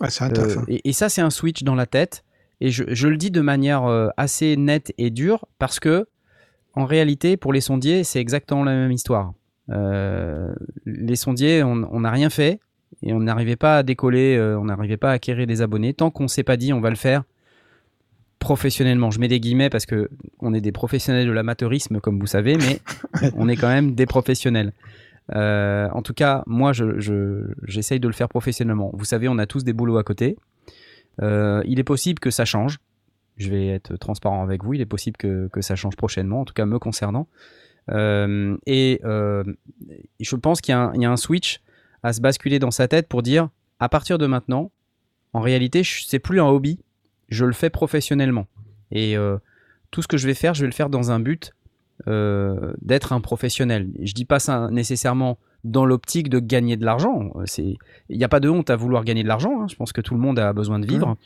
Ouais, 0.00 0.10
c'est 0.10 0.24
un 0.24 0.30
taf. 0.30 0.56
Euh, 0.56 0.62
et, 0.66 0.88
et 0.88 0.92
ça, 0.92 1.08
c'est 1.08 1.20
un 1.20 1.30
switch 1.30 1.62
dans 1.62 1.76
la 1.76 1.86
tête. 1.86 2.24
Et 2.60 2.70
je, 2.70 2.84
je 2.88 3.08
le 3.08 3.16
dis 3.16 3.30
de 3.30 3.40
manière 3.40 3.84
euh, 3.84 4.08
assez 4.16 4.56
nette 4.56 4.92
et 4.98 5.10
dure 5.10 5.46
parce 5.58 5.78
que, 5.78 6.06
en 6.74 6.86
réalité, 6.86 7.36
pour 7.36 7.52
les 7.52 7.60
sondiers, 7.60 8.02
c'est 8.02 8.20
exactement 8.20 8.64
la 8.64 8.72
même 8.72 8.90
histoire. 8.92 9.32
Euh, 9.70 10.52
les 10.84 11.16
sondiers, 11.16 11.62
on 11.62 12.00
n'a 12.00 12.10
rien 12.10 12.30
fait 12.30 12.58
et 13.02 13.12
on 13.12 13.20
n'arrivait 13.20 13.56
pas 13.56 13.78
à 13.78 13.82
décoller, 13.82 14.36
euh, 14.36 14.58
on 14.58 14.64
n'arrivait 14.64 14.96
pas 14.96 15.10
à 15.10 15.14
acquérir 15.14 15.46
des 15.46 15.62
abonnés 15.62 15.94
tant 15.94 16.10
qu'on 16.10 16.28
s'est 16.28 16.42
pas 16.42 16.56
dit 16.56 16.72
on 16.72 16.80
va 16.80 16.90
le 16.90 16.96
faire 16.96 17.22
professionnellement. 18.42 19.10
Je 19.10 19.18
mets 19.20 19.28
des 19.28 19.40
guillemets 19.40 19.70
parce 19.70 19.86
que 19.86 20.10
on 20.40 20.52
est 20.54 20.60
des 20.60 20.72
professionnels 20.72 21.26
de 21.26 21.32
l'amateurisme, 21.32 22.00
comme 22.00 22.18
vous 22.20 22.26
savez, 22.26 22.56
mais 22.56 22.80
on 23.36 23.48
est 23.48 23.56
quand 23.56 23.68
même 23.68 23.94
des 23.94 24.06
professionnels. 24.06 24.72
Euh, 25.34 25.88
en 25.92 26.02
tout 26.02 26.14
cas, 26.14 26.42
moi, 26.46 26.72
je- 26.72 26.98
je- 27.00 27.46
j'essaye 27.66 28.00
de 28.00 28.08
le 28.08 28.12
faire 28.14 28.28
professionnellement. 28.28 28.90
Vous 28.92 29.04
savez, 29.04 29.28
on 29.28 29.38
a 29.38 29.46
tous 29.46 29.64
des 29.64 29.72
boulots 29.72 29.96
à 29.98 30.02
côté. 30.04 30.36
Euh, 31.22 31.62
il 31.66 31.78
est 31.78 31.84
possible 31.84 32.18
que 32.18 32.30
ça 32.30 32.44
change. 32.44 32.78
Je 33.38 33.48
vais 33.50 33.68
être 33.68 33.96
transparent 33.96 34.42
avec 34.42 34.62
vous. 34.64 34.74
Il 34.74 34.80
est 34.80 34.86
possible 34.86 35.16
que, 35.16 35.48
que 35.48 35.60
ça 35.62 35.74
change 35.76 35.96
prochainement, 35.96 36.40
en 36.40 36.44
tout 36.44 36.54
cas 36.54 36.66
me 36.66 36.78
concernant. 36.78 37.28
Euh, 37.90 38.56
et 38.66 39.00
je 39.02 40.36
pense 40.36 40.60
qu'il 40.60 40.72
y, 40.72 40.76
a 40.76 40.80
un- 40.80 40.92
il 40.94 41.02
y 41.02 41.04
a 41.06 41.10
un 41.10 41.16
switch 41.16 41.60
à 42.02 42.12
se 42.12 42.20
basculer 42.20 42.58
dans 42.58 42.70
sa 42.70 42.88
tête 42.88 43.08
pour 43.08 43.22
dire 43.22 43.48
à 43.78 43.88
partir 43.88 44.18
de 44.18 44.26
maintenant, 44.26 44.70
en 45.32 45.40
réalité, 45.40 45.82
c'est 45.84 46.18
plus 46.18 46.40
un 46.40 46.46
hobby. 46.46 46.78
Je 47.32 47.44
le 47.44 47.52
fais 47.52 47.70
professionnellement. 47.70 48.46
Et 48.90 49.16
euh, 49.16 49.38
tout 49.90 50.02
ce 50.02 50.08
que 50.08 50.16
je 50.16 50.26
vais 50.26 50.34
faire, 50.34 50.54
je 50.54 50.60
vais 50.62 50.66
le 50.66 50.72
faire 50.74 50.90
dans 50.90 51.10
un 51.10 51.20
but 51.20 51.52
euh, 52.08 52.72
d'être 52.82 53.12
un 53.12 53.20
professionnel. 53.20 53.90
Je 54.02 54.12
dis 54.12 54.24
pas 54.24 54.38
ça 54.38 54.68
nécessairement 54.70 55.38
dans 55.64 55.84
l'optique 55.86 56.28
de 56.28 56.40
gagner 56.40 56.76
de 56.76 56.84
l'argent. 56.84 57.32
Il 57.58 57.76
n'y 58.10 58.24
a 58.24 58.28
pas 58.28 58.40
de 58.40 58.48
honte 58.48 58.70
à 58.70 58.76
vouloir 58.76 59.04
gagner 59.04 59.22
de 59.22 59.28
l'argent. 59.28 59.62
hein. 59.62 59.66
Je 59.68 59.76
pense 59.76 59.92
que 59.92 60.00
tout 60.00 60.14
le 60.14 60.20
monde 60.20 60.38
a 60.38 60.52
besoin 60.52 60.78
de 60.78 60.86
vivre, 60.86 61.16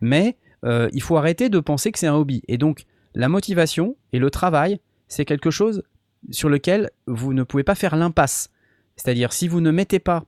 mais 0.00 0.36
euh, 0.64 0.88
il 0.92 1.02
faut 1.02 1.16
arrêter 1.16 1.48
de 1.48 1.58
penser 1.60 1.90
que 1.92 1.98
c'est 1.98 2.06
un 2.06 2.14
hobby. 2.14 2.42
Et 2.48 2.58
donc, 2.58 2.84
la 3.14 3.28
motivation 3.28 3.96
et 4.12 4.18
le 4.18 4.30
travail, 4.30 4.80
c'est 5.08 5.24
quelque 5.24 5.50
chose 5.50 5.82
sur 6.30 6.48
lequel 6.48 6.90
vous 7.06 7.32
ne 7.32 7.42
pouvez 7.42 7.64
pas 7.64 7.74
faire 7.74 7.96
l'impasse. 7.96 8.50
C'est-à-dire, 8.96 9.32
si 9.32 9.48
vous 9.48 9.60
ne 9.60 9.70
mettez 9.70 9.98
pas, 10.00 10.24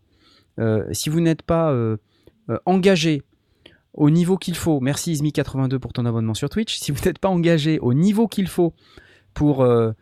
si 0.93 1.11
vous 1.11 1.21
n'êtes 1.21 1.43
pas 1.43 1.75
engagé 2.65 3.23
au 3.95 4.11
niveau 4.11 4.37
qu'il 4.37 4.57
faut, 4.57 4.81
merci 4.81 5.13
Ismi82 5.13 5.79
pour 5.79 5.93
ton 5.93 6.07
abonnement 6.07 6.35
sur 6.35 6.49
Twitch, 6.49 6.79
si 6.79 6.93
vous 6.93 7.05
n'êtes 7.05 7.19
pas 7.19 7.29
engagé 7.29 7.79
au 7.81 7.95
niveau 7.95 8.29
qu'il 8.29 8.49
faut 8.49 8.75
pour 9.35 9.63
euh, 9.63 9.93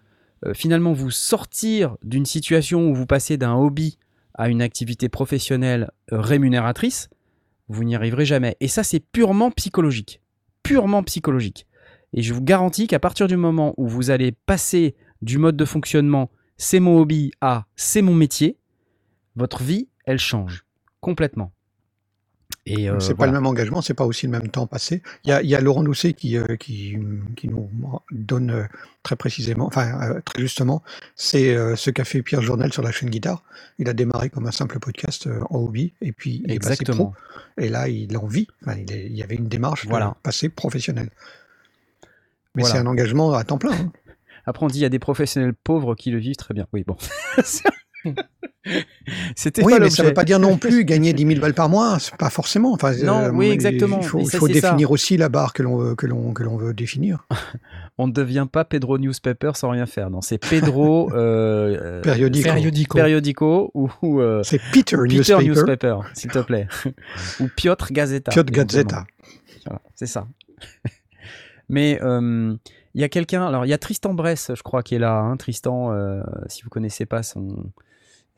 euh, 0.47 0.55
finalement 0.55 0.93
vous 0.93 1.11
sortir 1.11 1.97
d'une 2.03 2.27
situation 2.27 2.91
où 2.91 2.95
vous 2.95 3.07
passez 3.07 3.37
d'un 3.37 3.55
hobby 3.55 3.99
à 4.35 4.49
une 4.49 4.63
activité 4.63 5.09
professionnelle 5.09 5.91
euh, 6.13 6.21
rémunératrice, 6.21 7.09
vous 7.69 7.85
n'y 7.85 7.97
arriverez 7.97 8.25
jamais. 8.25 8.57
Et 8.61 8.69
ça, 8.69 8.83
c'est 8.83 9.01
purement 9.01 9.51
psychologique. 9.51 10.21
Purement 10.63 11.03
psychologique. 11.03 11.67
Et 12.15 12.23
je 12.23 12.33
vous 12.33 12.43
garantis 12.43 12.87
qu'à 12.87 12.99
partir 12.99 13.27
du 13.27 13.37
moment 13.37 13.75
où 13.77 13.87
vous 13.87 14.11
allez 14.11 14.33
passer 14.33 14.95
du 15.21 15.39
mode 15.39 15.57
de 15.57 15.65
fonctionnement 15.65 16.31
c'est 16.59 16.81
mon 16.81 16.99
hobby 16.99 17.31
à 17.41 17.67
c'est 17.77 18.03
mon 18.03 18.15
métier, 18.15 18.59
votre 19.37 19.63
vie, 19.63 19.89
elle 20.05 20.19
change 20.19 20.67
complètement. 21.01 21.53
Et 22.67 22.89
euh, 22.91 22.99
c'est 23.01 23.15
pas 23.15 23.27
le 23.27 23.33
même 23.33 23.47
engagement, 23.47 23.81
c'est 23.83 23.95
pas 23.95 24.05
aussi 24.05 24.27
le 24.27 24.33
même 24.33 24.49
temps 24.49 24.67
passé. 24.67 25.03
Il 25.25 25.31
y 25.31 25.33
a, 25.33 25.43
il 25.43 25.49
y 25.49 25.55
a 25.55 25.61
Laurent 25.61 25.83
Doucet 25.83 26.13
qui, 26.13 26.37
euh, 26.37 26.57
qui, 26.57 26.97
qui 27.37 27.49
nous 27.49 27.71
donne 28.11 28.51
euh, 28.51 28.65
très 29.03 29.17
précisément, 29.17 29.67
enfin 29.67 29.99
euh, 30.03 30.21
très 30.25 30.41
justement, 30.41 30.83
c'est 31.15 31.55
ce 31.77 31.91
qu'a 31.91 32.05
fait 32.05 32.23
Pierre 32.23 32.43
Journal 32.43 32.73
sur 32.73 32.83
la 32.83 32.91
chaîne 32.91 33.09
guitare. 33.11 33.43
Il 33.79 33.89
a 33.89 33.93
démarré 33.95 34.29
comme 34.29 34.47
un 34.47 34.51
simple 34.53 34.79
podcast 34.81 35.29
en 35.51 35.59
hobby 35.59 35.93
et 36.03 36.13
puis 36.13 36.43
il 36.45 36.53
est 36.53 36.59
passé 36.59 36.73
Exactement. 36.83 37.13
pro. 37.13 37.15
Et 37.63 37.69
là, 37.71 37.89
il 37.89 38.15
en 38.19 38.27
vit. 38.27 38.49
Enfin, 38.63 38.77
il, 38.79 38.93
est- 38.93 39.07
il 39.07 39.17
y 39.17 39.23
avait 39.23 39.37
une 39.37 39.49
démarche 39.49 39.87
Voilà. 39.87 40.09
de 40.09 40.23
passer 40.23 40.49
professionnel. 40.51 41.09
Mais 42.55 42.63
Voilà. 42.63 42.75
c'est 42.75 42.81
un 42.81 42.87
engagement 42.87 43.33
à 43.33 43.45
temps 43.45 43.59
plein. 43.59 43.73
hein. 43.73 43.93
Après, 44.47 44.65
on 44.65 44.69
dit 44.69 44.79
il 44.79 44.83
y 44.83 44.87
a 44.87 44.91
des 44.91 44.99
professionnels 44.99 45.55
pauvres 45.55 45.95
qui 45.95 46.11
le 46.11 46.19
vivent 46.19 46.37
très 46.37 46.55
bien. 46.55 46.67
Oui, 46.73 46.83
bon. 46.87 46.97
C'était 49.35 49.65
Oui, 49.65 49.73
pas 49.73 49.81
mais 49.81 49.91
ça 49.91 50.03
ne 50.03 50.09
veut 50.09 50.15
pas 50.15 50.25
dire 50.25 50.39
non 50.39 50.59
plus 50.59 50.85
gagner 50.85 51.13
10 51.13 51.27
000 51.27 51.41
balles 51.41 51.55
par 51.55 51.69
mois, 51.69 51.99
c'est 51.99 52.15
pas 52.17 52.29
forcément. 52.31 52.73
Enfin, 52.73 52.93
Non, 53.05 53.31
oui, 53.33 53.47
il- 53.49 53.53
exactement. 53.53 53.99
Il 54.03 54.07
faut, 54.07 54.25
ça, 54.25 54.39
ça. 54.39 54.47
définir 54.49 54.91
aussi 54.91 55.17
la 55.17 55.29
barre 55.29 55.53
que 55.55 55.63
l'on 55.63 55.77
veut, 55.79 55.95
que 55.95 56.07
l'on, 56.07 56.33
que 56.33 56.43
l'on 56.43 56.57
veut 56.57 56.75
définir. 56.75 57.27
On 57.99 58.07
ne 58.07 58.13
devient 58.13 58.47
pas 58.51 58.65
Pedro 58.65 58.99
Newspaper 58.99 59.53
sans 59.55 59.71
rien 59.71 59.87
faire. 59.87 60.11
Non, 60.11 60.21
c'est 60.21 60.39
Pedro 60.39 61.11
euh, 61.13 61.17
euh, 61.81 62.03
Périodico. 62.03 62.45
Périodico. 62.49 62.99
Periodico 62.99 63.71
ou, 63.75 63.91
ou, 64.03 64.21
euh, 64.21 64.43
C'est 64.45 64.61
Peter, 64.73 64.97
Peter 64.97 65.17
Newspaper, 65.17 65.45
Newspaper, 65.47 65.97
s'il 66.15 66.31
te 66.31 66.39
plaît. 66.41 66.69
ou 67.41 67.49
Piotr 67.57 67.93
Gazeta. 67.93 68.31
Piotr. 68.31 68.53
Gazeta. 68.53 69.05
Voilà, 69.65 69.81
c'est 69.95 70.07
ça. 70.07 70.27
Mais 71.69 71.99
euh, 72.03 72.55
il 72.95 73.01
y 73.01 73.05
a 73.05 73.09
quelqu'un, 73.09 73.47
alors 73.47 73.67
il 73.67 73.69
y 73.69 73.73
a 73.75 73.79
Tristan 73.79 74.15
Bress, 74.15 74.53
je 74.55 74.63
crois, 74.63 74.83
qui 74.83 74.95
est 74.95 74.99
là. 74.99 75.19
hein. 75.19 75.37
Tristan, 75.37 75.93
euh, 75.93 76.23
si 76.47 76.63
vous 76.63 76.71
connaissez 76.71 77.05
pas 77.05 77.23
son, 77.23 77.57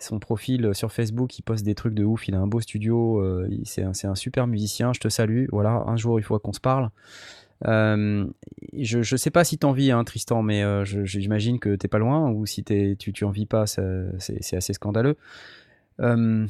son 0.03 0.18
profil 0.18 0.70
sur 0.74 0.92
Facebook, 0.92 1.38
il 1.38 1.42
poste 1.42 1.64
des 1.64 1.74
trucs 1.74 1.94
de 1.94 2.05
ouf. 2.05 2.28
Il 2.28 2.34
a 2.34 2.40
un 2.40 2.46
beau 2.46 2.61
studio, 2.61 3.20
euh, 3.20 3.48
c'est 3.64 3.82
un, 3.82 4.14
super 4.14 4.46
musicien. 4.46 4.92
Je 4.92 5.01
te 5.01 5.09
salue. 5.09 5.46
Voilà, 5.53 5.84
un 5.86 5.96
jour 5.96 6.18
il 6.18 6.22
faut 6.22 6.38
qu'on 6.38 6.53
se 6.53 6.61
parle. 6.61 6.90
Euh, 7.66 8.26
je, 8.72 8.98
ne 8.98 9.16
sais 9.18 9.30
pas 9.30 9.44
si 9.44 9.59
t'en 9.59 9.72
vis, 9.72 9.90
hein, 9.90 10.03
Tristan, 10.05 10.42
mais 10.42 10.62
euh, 10.62 10.84
je- 10.86 11.05
j'imagine 11.05 11.59
que 11.59 11.76
t'es 11.76 11.88
pas 11.88 11.98
loin 11.98 12.30
ou 12.30 12.46
si 12.46 12.64
tu, 12.64 12.96
tu 12.96 13.24
en 13.24 13.30
vis 13.30 13.44
pas, 13.46 13.66
c'est 13.66 14.57
assez 14.57 14.72
scandaleux. 14.72 15.16
Euh, 16.01 16.46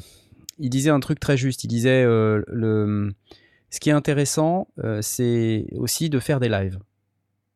il 0.59 0.69
disait 0.69 0.89
un 0.89 0.99
truc 1.01 1.19
très 1.19 1.35
juste. 1.37 1.63
Il 1.63 1.67
disait 1.67 2.03
euh, 2.03 2.41
le, 2.47 3.13
ce 3.69 3.79
qui 3.81 3.89
est 3.89 3.93
intéressant, 3.93 4.67
euh, 4.83 5.01
c'est 5.01 5.65
aussi 5.75 6.09
de 6.09 6.19
faire 6.19 6.39
des 6.39 6.47
lives. 6.49 6.79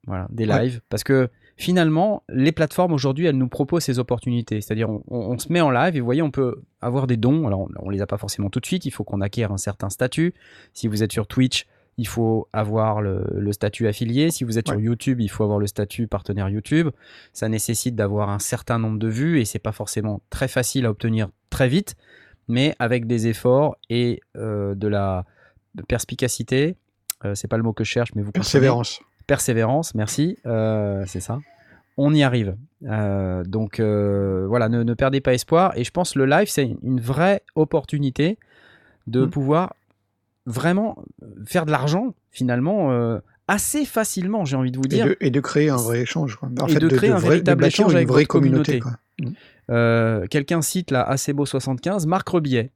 Voilà, 0.08 0.28
des 0.32 0.46
Ouais. 0.46 0.64
lives. 0.64 0.82
Parce 0.90 1.04
que 1.06 1.30
finalement, 1.58 2.24
les 2.30 2.52
plateformes 2.52 2.94
aujourd'hui, 2.94 3.26
elles 3.26 3.38
nous 3.38 3.48
proposent 3.48 3.84
ces 3.84 4.00
opportunités. 4.00 4.62
C'est-à-dire, 4.62 4.90
on, 4.90 5.04
on- 5.08 5.32
on 5.34 5.38
se 5.40 5.52
met 5.52 5.62
en 5.62 5.72
live 5.72 5.96
et 5.96 6.00
vous 6.00 6.06
voyez, 6.06 6.22
on 6.22 6.32
peut 6.32 6.62
avoir 6.82 7.08
des 7.08 7.18
dons. 7.18 7.48
Alors, 7.48 7.62
on, 7.62 7.70
on 7.80 7.90
les 7.90 8.02
a 8.02 8.08
pas 8.08 8.18
forcément 8.18 8.50
tout 8.50 8.60
de 8.60 8.66
suite. 8.66 8.86
Il 8.86 8.92
faut 8.92 9.04
qu'on 9.04 9.22
acquiert 9.22 9.52
un 9.52 9.58
certain 9.58 9.90
statut. 9.90 10.34
Si 10.74 10.88
vous 10.88 11.04
êtes 11.04 11.12
sur 11.12 11.28
Twitch, 11.28 11.66
il 11.98 12.08
faut 12.08 12.50
avoir 12.52 13.02
le, 13.02 13.24
le 13.32 13.54
statut 13.54 13.88
affilié. 13.88 14.30
Si 14.30 14.44
vous 14.44 14.58
êtes 14.58 14.68
sur. 14.68 14.78
YouTube, 14.80 15.22
il 15.22 15.30
faut 15.30 15.44
avoir 15.46 15.60
le 15.60 15.68
statut 15.68 16.08
partenaire 16.08 16.50
YouTube. 16.50 16.90
Ça 17.32 17.48
nécessite 17.48 17.96
d'avoir 17.96 18.30
un 18.30 18.40
certain 18.40 18.80
nombre 18.80 19.00
de 19.00 19.08
vues 19.08 19.40
et 19.40 19.46
c'est 19.46 19.60
pas 19.60 19.72
forcément 19.72 20.22
très 20.30 20.50
facile 20.50 20.86
à 20.88 20.90
obtenir 20.92 21.30
très 21.50 21.70
vite, 21.70 21.96
mais 22.50 22.76
avec 22.80 23.08
des 23.08 23.28
efforts 23.28 23.78
et 23.90 24.20
euh, 24.36 24.76
de 24.76 24.90
la 24.90 25.24
perspicacité. 25.88 26.76
euh, 27.24 27.36
c'est 27.36 27.48
pas 27.48 27.58
le 27.58 27.64
mot 27.64 27.74
que 27.74 27.84
je 27.84 27.90
cherche, 27.92 28.14
mais 28.16 28.22
vous 28.22 28.28
comprenez. 28.28 28.44
Persévérance. 28.44 29.00
Persévérance, 29.28 29.96
merci, 29.96 30.38
euh, 30.46 31.04
c'est 31.08 31.20
ça. 31.20 31.40
On 31.98 32.14
y 32.14 32.24
arrive. 32.24 32.56
Euh, 32.84 33.44
donc 33.44 33.80
euh, 33.80 34.46
voilà, 34.48 34.70
ne, 34.70 34.84
ne 34.84 34.94
perdez 34.94 35.22
pas 35.22 35.34
espoir. 35.34 35.76
Et 35.78 35.84
je 35.84 35.92
pense 35.92 36.14
que 36.14 36.20
le 36.20 36.26
live, 36.26 36.48
c'est 36.50 36.76
une 36.84 37.00
vraie 37.00 37.42
opportunité 37.56 38.38
de 39.08 39.26
Mm. 39.26 39.30
pouvoir 39.30 39.76
vraiment 40.46 40.98
faire 41.48 41.66
de 41.66 41.72
l'argent, 41.72 42.14
finalement, 42.32 42.92
assez 43.48 43.86
facilement, 43.86 44.46
j'ai 44.46 44.56
envie 44.58 44.72
de 44.72 44.78
vous 44.78 44.86
Et 44.86 44.90
dire. 44.90 45.06
de, 45.06 45.18
et 45.22 45.30
de 45.32 45.40
créer 45.40 45.70
un 45.70 45.78
vrai 45.78 46.02
échange. 46.02 46.36
Quoi. 46.36 46.50
En 46.60 46.68
Et 46.68 46.74
fait, 46.74 46.80
de 46.80 46.88
créer 46.90 47.12
un 47.12 47.18
vrai- 47.18 47.30
véritable 47.30 47.66
échange 47.66 47.92
une 47.92 47.98
avec 47.98 48.08
vraie 48.10 48.22
votre 48.22 48.28
communauté. 48.28 48.82
Euh, 49.72 50.28
Quelqu'un 50.28 50.62
cite 50.62 50.92
là, 50.92 51.08
Acebo75, 51.12 52.06
Marc 52.08 52.28
Rebillet. 52.30 52.72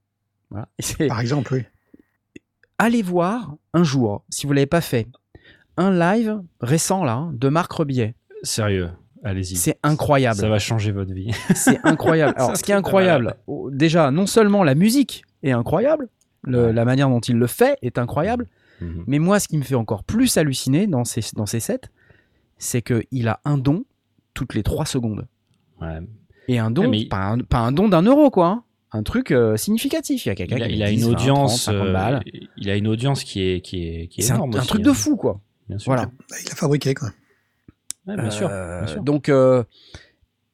Voilà. 0.50 0.68
Par 1.08 1.20
exemple, 1.20 1.54
oui. 1.54 1.64
allez 2.80 3.02
voir 3.04 3.56
un 3.74 3.84
jour, 3.84 4.24
si 4.30 4.48
vous 4.48 4.54
l'avez 4.54 4.66
pas 4.68 4.82
fait, 4.82 5.08
un 5.80 5.92
live 5.92 6.40
récent 6.62 7.04
là 7.04 7.14
hein, 7.14 7.32
de 7.34 7.50
Marc 7.50 7.72
Rebillet. 7.72 8.14
Sérieux, 8.44 8.90
allez-y. 9.24 9.56
C'est 9.56 9.78
incroyable. 9.84 10.38
Ça 10.38 10.50
va 10.50 10.60
changer 10.60 10.92
votre 10.92 11.14
vie. 11.14 11.32
C'est 11.56 11.80
incroyable. 11.86 12.34
Alors, 12.38 12.56
ce 12.58 12.64
qui 12.64 12.72
est 12.72 12.76
incroyable, 12.76 13.36
oh, 13.48 13.70
déjà, 13.72 14.12
non 14.12 14.28
seulement 14.28 14.64
la 14.64 14.76
musique 14.76 15.24
est 15.44 15.52
incroyable, 15.52 16.08
le- 16.44 16.72
la 16.72 16.86
manière 16.86 17.10
dont 17.10 17.20
il 17.22 17.36
le 17.38 17.48
fait 17.48 17.78
est 17.82 17.98
incroyable, 17.98 18.46
Mhm. 18.82 19.04
mais 19.08 19.20
moi, 19.20 19.40
ce 19.40 19.48
qui 19.50 19.58
me 19.58 19.64
fait 19.64 19.76
encore 19.76 20.04
plus 20.06 20.38
halluciner 20.38 20.88
dans 20.88 21.04
ces, 21.04 21.22
dans 21.36 21.46
ces 21.46 21.60
sets, 21.60 21.82
c'est 22.58 22.82
qu'il 22.82 23.28
a 23.28 23.40
un 23.46 23.58
don 23.58 23.84
toutes 24.34 24.54
les 24.54 24.64
3 24.64 24.86
secondes. 24.86 25.28
Ouais. 25.82 26.00
Et 26.48 26.60
un 26.60 26.72
don, 26.72 26.90
mais- 26.90 27.06
pas, 27.08 27.18
un, 27.26 27.40
pas 27.40 27.60
un 27.60 27.72
don 27.74 27.90
d'un 27.90 28.02
euro, 28.04 28.30
quoi. 28.30 28.48
hein. 28.48 28.64
Un 28.92 29.04
truc 29.04 29.32
euh, 29.32 29.56
significatif. 29.56 30.26
Il 30.26 30.30
y 30.30 30.32
a 30.32 30.36
quelqu'un 30.36 30.56
Il 30.58 30.82
a, 30.82 30.90
il 30.90 30.94
une 30.94 31.00
10, 31.02 31.06
20, 31.06 31.12
audience, 31.12 31.64
30, 31.66 31.76
50 31.76 31.96
euh, 31.96 32.20
il 32.58 32.70
a 32.72 32.76
une 32.76 32.88
audience 32.88 33.24
qui 33.24 33.44
est 33.44 33.62
qui 33.62 33.84
est 33.86 34.08
qui 34.08 34.22
est 34.22 34.30
énorme 34.32 34.56
un 34.56 34.60
aussi, 34.60 34.68
truc 34.68 34.82
de 34.82 34.90
hein. 34.90 34.94
fou, 34.96 35.16
quoi. 35.16 35.40
Bien 35.70 35.78
sûr. 35.78 35.92
Voilà. 35.92 36.10
Il 36.44 36.52
a 36.52 36.56
fabriqué, 36.56 36.94
quoi. 36.94 37.10
Ouais, 38.08 38.16
bien, 38.18 38.30
sûr, 38.32 38.50
Euh, 38.52 38.80
bien 38.80 38.88
sûr. 38.88 39.04
Donc, 39.04 39.30
euh, 39.30 39.64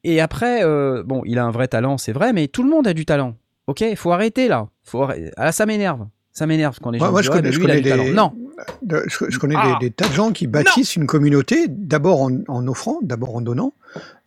et 0.04 0.20
après, 0.20 0.62
euh, 0.64 1.02
bon, 1.04 1.22
il 1.24 1.38
a 1.38 1.44
un 1.44 1.50
vrai 1.50 1.68
talent, 1.68 1.98
c'est 1.98 2.12
vrai, 2.12 2.32
mais 2.32 2.48
tout 2.48 2.62
le 2.62 2.68
monde 2.70 2.86
a 2.86 2.92
du 2.94 3.06
talent. 3.06 3.34
Ok, 3.66 3.80
il 3.80 3.96
faut 3.96 4.12
arrêter 4.12 4.46
là. 4.46 4.68
Faut 4.84 5.02
arrêter. 5.02 5.30
Ah, 5.36 5.44
là, 5.46 5.52
ça 5.52 5.66
m'énerve. 5.66 6.06
Ça 6.32 6.46
m'énerve 6.46 6.78
quand 6.82 6.90
les 6.90 6.98
Moi, 6.98 7.08
gens 7.08 7.12
moi, 7.12 7.22
disent, 7.22 7.26
je 7.52 7.58
connais, 7.58 7.78
je 7.82 7.82
des, 7.82 8.12
Non, 8.12 8.34
de- 8.82 9.02
je, 9.06 9.24
je 9.30 9.38
connais 9.38 9.54
Ah. 9.56 9.78
des, 9.80 9.88
des 9.88 9.90
tas 9.90 10.06
de 10.06 10.12
gens 10.12 10.32
qui 10.32 10.46
bâtissent 10.46 10.94
une 10.94 11.06
communauté, 11.06 11.66
d'abord 11.68 12.20
en, 12.20 12.30
en 12.48 12.68
offrant, 12.68 12.98
d'abord 13.02 13.34
en 13.36 13.40
donnant, 13.40 13.72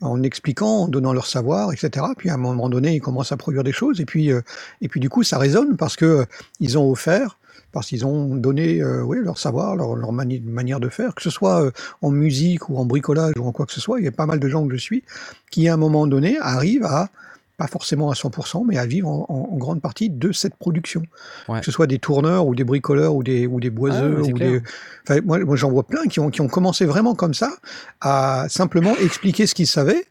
en 0.01 0.23
expliquant, 0.23 0.79
en 0.83 0.87
donnant 0.87 1.13
leur 1.13 1.27
savoir, 1.27 1.71
etc. 1.71 2.07
Puis 2.17 2.31
à 2.31 2.33
un 2.33 2.37
moment 2.37 2.67
donné, 2.67 2.95
ils 2.95 2.99
commencent 2.99 3.31
à 3.31 3.37
produire 3.37 3.63
des 3.63 3.71
choses, 3.71 4.01
et 4.01 4.05
puis, 4.05 4.31
euh, 4.31 4.41
et 4.81 4.87
puis 4.87 4.99
du 4.99 5.07
coup, 5.07 5.21
ça 5.21 5.37
résonne 5.37 5.77
parce 5.77 5.95
que 5.95 6.05
euh, 6.05 6.25
ils 6.59 6.79
ont 6.79 6.89
offert, 6.89 7.37
parce 7.71 7.87
qu'ils 7.87 8.05
ont 8.05 8.35
donné 8.35 8.81
euh, 8.81 9.01
oui, 9.03 9.17
leur 9.21 9.37
savoir, 9.37 9.75
leur, 9.75 9.95
leur 9.95 10.11
mani- 10.11 10.41
manière 10.41 10.79
de 10.79 10.89
faire, 10.89 11.13
que 11.15 11.21
ce 11.21 11.29
soit 11.29 11.63
euh, 11.65 11.71
en 12.01 12.11
musique 12.11 12.69
ou 12.69 12.77
en 12.77 12.85
bricolage 12.85 13.33
ou 13.39 13.45
en 13.47 13.51
quoi 13.51 13.65
que 13.65 13.73
ce 13.73 13.81
soit. 13.81 13.99
Il 13.99 14.05
y 14.05 14.07
a 14.07 14.11
pas 14.11 14.25
mal 14.25 14.39
de 14.39 14.47
gens 14.47 14.65
que 14.67 14.73
je 14.73 14.79
suis 14.79 15.03
qui, 15.51 15.67
à 15.67 15.73
un 15.73 15.77
moment 15.77 16.07
donné, 16.07 16.37
arrivent 16.39 16.85
à 16.85 17.09
pas 17.57 17.67
forcément 17.67 18.09
à 18.09 18.13
100%, 18.13 18.63
mais 18.65 18.77
à 18.77 18.85
vivre 18.85 19.09
en, 19.09 19.25
en- 19.27 19.53
en 19.53 19.57
grande 19.57 19.81
partie 19.81 20.09
de 20.09 20.31
cette 20.31 20.55
production. 20.55 21.03
Ouais. 21.49 21.59
Que 21.59 21.65
ce 21.65 21.71
soit 21.73 21.87
des 21.87 21.99
tourneurs 21.99 22.47
ou 22.47 22.55
des 22.55 22.63
bricoleurs 22.63 23.13
ou 23.15 23.21
des, 23.21 23.47
ou 23.47 23.59
des 23.59 23.69
boiseux. 23.69 24.15
Ah 24.19 24.21
c'est 24.23 24.33
ou 24.33 24.37
des... 24.37 24.61
Enfin, 25.05 25.19
moi, 25.25 25.39
moi 25.39 25.57
j'en 25.57 25.69
vois 25.69 25.83
plein 25.83 26.05
qui 26.05 26.21
ont, 26.21 26.29
qui 26.29 26.39
ont 26.39 26.47
commencé 26.47 26.85
vraiment 26.85 27.15
comme 27.15 27.33
ça, 27.33 27.51
à 27.99 28.45
simplement 28.49 28.95
expliquer 28.95 29.45
ce 29.45 29.53
qu'ils 29.55 29.67
savaient 29.67 30.05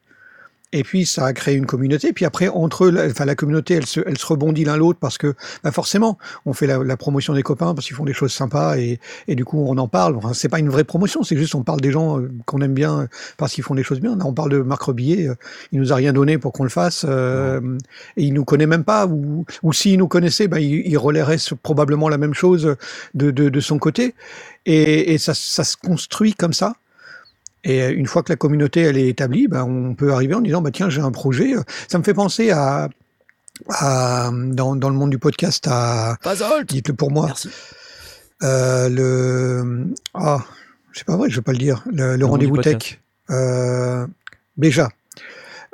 Et 0.72 0.84
puis 0.84 1.06
ça 1.06 1.24
a 1.24 1.32
créé 1.32 1.54
une 1.54 1.64
communauté. 1.64 2.12
Puis 2.12 2.26
après, 2.26 2.48
entre 2.48 2.84
eux, 2.84 2.90
la, 2.90 3.06
enfin 3.06 3.24
la 3.24 3.34
communauté, 3.34 3.72
elle 3.72 3.86
se, 3.86 4.00
elle 4.06 4.18
se 4.18 4.26
rebondit 4.26 4.64
l'un 4.64 4.76
l'autre 4.76 4.98
parce 5.00 5.16
que 5.16 5.34
bah 5.64 5.72
forcément, 5.72 6.18
on 6.44 6.52
fait 6.52 6.66
la, 6.66 6.84
la 6.84 6.96
promotion 6.98 7.32
des 7.32 7.42
copains 7.42 7.74
parce 7.74 7.86
qu'ils 7.86 7.96
font 7.96 8.04
des 8.04 8.12
choses 8.12 8.34
sympas 8.34 8.76
et, 8.76 9.00
et 9.28 9.34
du 9.34 9.46
coup 9.46 9.64
on 9.66 9.78
en 9.78 9.88
parle. 9.88 10.16
Enfin, 10.16 10.34
c'est 10.34 10.50
pas 10.50 10.58
une 10.58 10.68
vraie 10.68 10.84
promotion, 10.84 11.22
c'est 11.22 11.38
juste 11.38 11.54
on 11.54 11.62
parle 11.62 11.80
des 11.80 11.90
gens 11.90 12.20
euh, 12.20 12.30
qu'on 12.44 12.60
aime 12.60 12.74
bien 12.74 13.00
euh, 13.00 13.06
parce 13.38 13.54
qu'ils 13.54 13.64
font 13.64 13.74
des 13.74 13.82
choses 13.82 14.00
bien. 14.00 14.14
Là, 14.14 14.26
on 14.26 14.34
parle 14.34 14.50
de 14.50 14.58
Marc 14.58 14.82
Rebillet, 14.82 15.28
euh, 15.28 15.34
il 15.72 15.80
nous 15.80 15.90
a 15.90 15.96
rien 15.96 16.12
donné 16.12 16.36
pour 16.36 16.52
qu'on 16.52 16.64
le 16.64 16.68
fasse 16.68 17.06
euh, 17.08 17.78
et 18.18 18.24
il 18.24 18.34
nous 18.34 18.44
connaît 18.44 18.66
même 18.66 18.84
pas. 18.84 19.06
Ou, 19.06 19.46
ou 19.62 19.72
s'il 19.72 19.98
nous 19.98 20.08
connaissait, 20.08 20.48
bah, 20.48 20.60
il, 20.60 20.86
il 20.86 20.98
relayerait 20.98 21.38
sur- 21.38 21.56
probablement 21.56 22.10
la 22.10 22.18
même 22.18 22.34
chose 22.34 22.76
de, 23.14 23.30
de, 23.30 23.48
de 23.48 23.60
son 23.60 23.78
côté. 23.78 24.14
Et, 24.66 25.14
et 25.14 25.18
ça, 25.18 25.32
ça 25.32 25.64
se 25.64 25.78
construit 25.78 26.34
comme 26.34 26.52
ça. 26.52 26.74
Et 27.68 27.82
euh, 27.82 27.92
une 27.94 28.06
fois 28.06 28.22
que 28.22 28.32
la 28.32 28.36
communauté 28.36 28.80
elle 28.80 28.96
est 28.96 29.08
établie, 29.08 29.46
ben, 29.46 29.62
on 29.62 29.94
peut 29.94 30.12
arriver 30.12 30.34
en 30.34 30.40
disant 30.40 30.62
bah 30.62 30.70
tiens 30.72 30.88
j'ai 30.88 31.02
un 31.02 31.12
projet. 31.12 31.52
Ça 31.86 31.98
me 31.98 32.02
fait 32.02 32.14
penser 32.14 32.50
à, 32.50 32.88
à 33.68 34.30
dans, 34.32 34.74
dans 34.74 34.88
le 34.88 34.96
monde 34.96 35.10
du 35.10 35.18
podcast 35.18 35.68
à 35.70 36.16
dites-le 36.66 36.94
pour 36.94 37.10
moi 37.10 37.26
Merci. 37.26 37.50
euh, 38.42 38.88
le 38.88 39.94
ah 40.14 40.44
c'est 40.94 41.04
pas 41.04 41.16
vrai 41.16 41.28
je 41.28 41.36
vais 41.36 41.42
pas 41.42 41.52
le 41.52 41.58
dire 41.58 41.84
le, 41.92 42.22
rendez-vous 42.24 42.56
tech 42.58 43.00
euh, 43.30 44.06
Béja. 44.56 44.88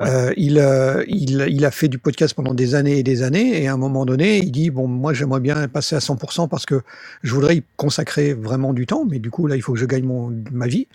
Ouais. 0.01 0.09
Euh, 0.11 0.34
il, 0.36 0.59
euh, 0.59 1.05
il, 1.07 1.47
il 1.49 1.64
a 1.64 1.70
fait 1.70 1.86
du 1.86 1.99
podcast 1.99 2.34
pendant 2.34 2.53
des 2.53 2.74
années 2.74 2.99
et 2.99 3.05
des 3.05 3.22
années, 3.22 3.62
et 3.62 3.68
à 3.68 3.74
un 3.74 3.76
moment 3.76 4.05
donné, 4.05 4.38
il 4.38 4.51
dit 4.51 4.70
bon, 4.70 4.88
moi 4.88 5.12
j'aimerais 5.12 5.38
bien 5.38 5.68
passer 5.68 5.95
à 5.95 6.01
100% 6.01 6.49
parce 6.49 6.66
que 6.66 6.82
je 7.22 7.32
voudrais 7.32 7.59
y 7.59 7.64
consacrer 7.76 8.34
vraiment 8.34 8.72
du 8.72 8.86
temps, 8.86 9.05
mais 9.09 9.20
du 9.20 9.30
coup 9.30 9.47
là 9.47 9.55
il 9.55 9.62
faut 9.62 9.74
que 9.74 9.78
je 9.78 9.86
gagne 9.86 10.05
mon, 10.05 10.32
ma 10.51 10.66
vie. 10.66 10.88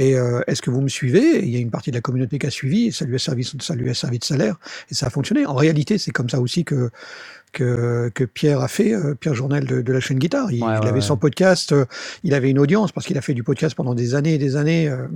Et 0.00 0.16
euh, 0.16 0.40
est-ce 0.46 0.62
que 0.62 0.70
vous 0.70 0.80
me 0.80 0.88
suivez? 0.88 1.36
Et 1.40 1.44
Il 1.44 1.50
y 1.50 1.56
a 1.56 1.60
une 1.60 1.70
partie 1.70 1.90
de 1.90 1.96
la 1.96 2.00
communauté 2.00 2.38
qui 2.38 2.46
a 2.46 2.50
suivi, 2.50 2.86
et 2.86 2.90
ça 2.90 3.04
lui 3.04 3.16
a 3.16 3.18
servi, 3.18 3.44
ça 3.60 3.74
lui 3.74 3.90
a 3.90 3.94
servi 3.94 4.18
de 4.18 4.24
salaire, 4.24 4.56
et 4.90 4.94
ça 4.94 5.06
a 5.06 5.10
fonctionné. 5.10 5.44
En 5.44 5.54
réalité, 5.54 5.98
c'est 5.98 6.10
comme 6.10 6.30
ça 6.30 6.40
aussi 6.40 6.64
que 6.64 6.90
que, 7.52 8.10
que 8.14 8.22
Pierre 8.24 8.60
a 8.60 8.68
fait, 8.68 8.94
euh, 8.94 9.14
Pierre 9.14 9.34
Journal 9.34 9.64
de, 9.64 9.82
de 9.82 9.92
la 9.92 9.98
chaîne 10.00 10.18
Guitare. 10.18 10.52
Il, 10.52 10.62
Ouais, 10.62 10.68
il 10.76 10.80
ouais, 10.80 10.86
avait 10.86 10.92
ouais. 10.92 11.00
son 11.00 11.16
podcast, 11.16 11.72
euh, 11.72 11.84
il 12.22 12.32
avait 12.32 12.48
une 12.48 12.60
audience 12.60 12.92
parce 12.92 13.06
qu'il 13.06 13.18
a 13.18 13.20
fait 13.22 13.34
du 13.34 13.42
podcast 13.42 13.74
pendant 13.74 13.94
des 13.94 14.14
années 14.14 14.34
et 14.34 14.38
des 14.38 14.54
années 14.56 14.88
euh, 14.88 15.06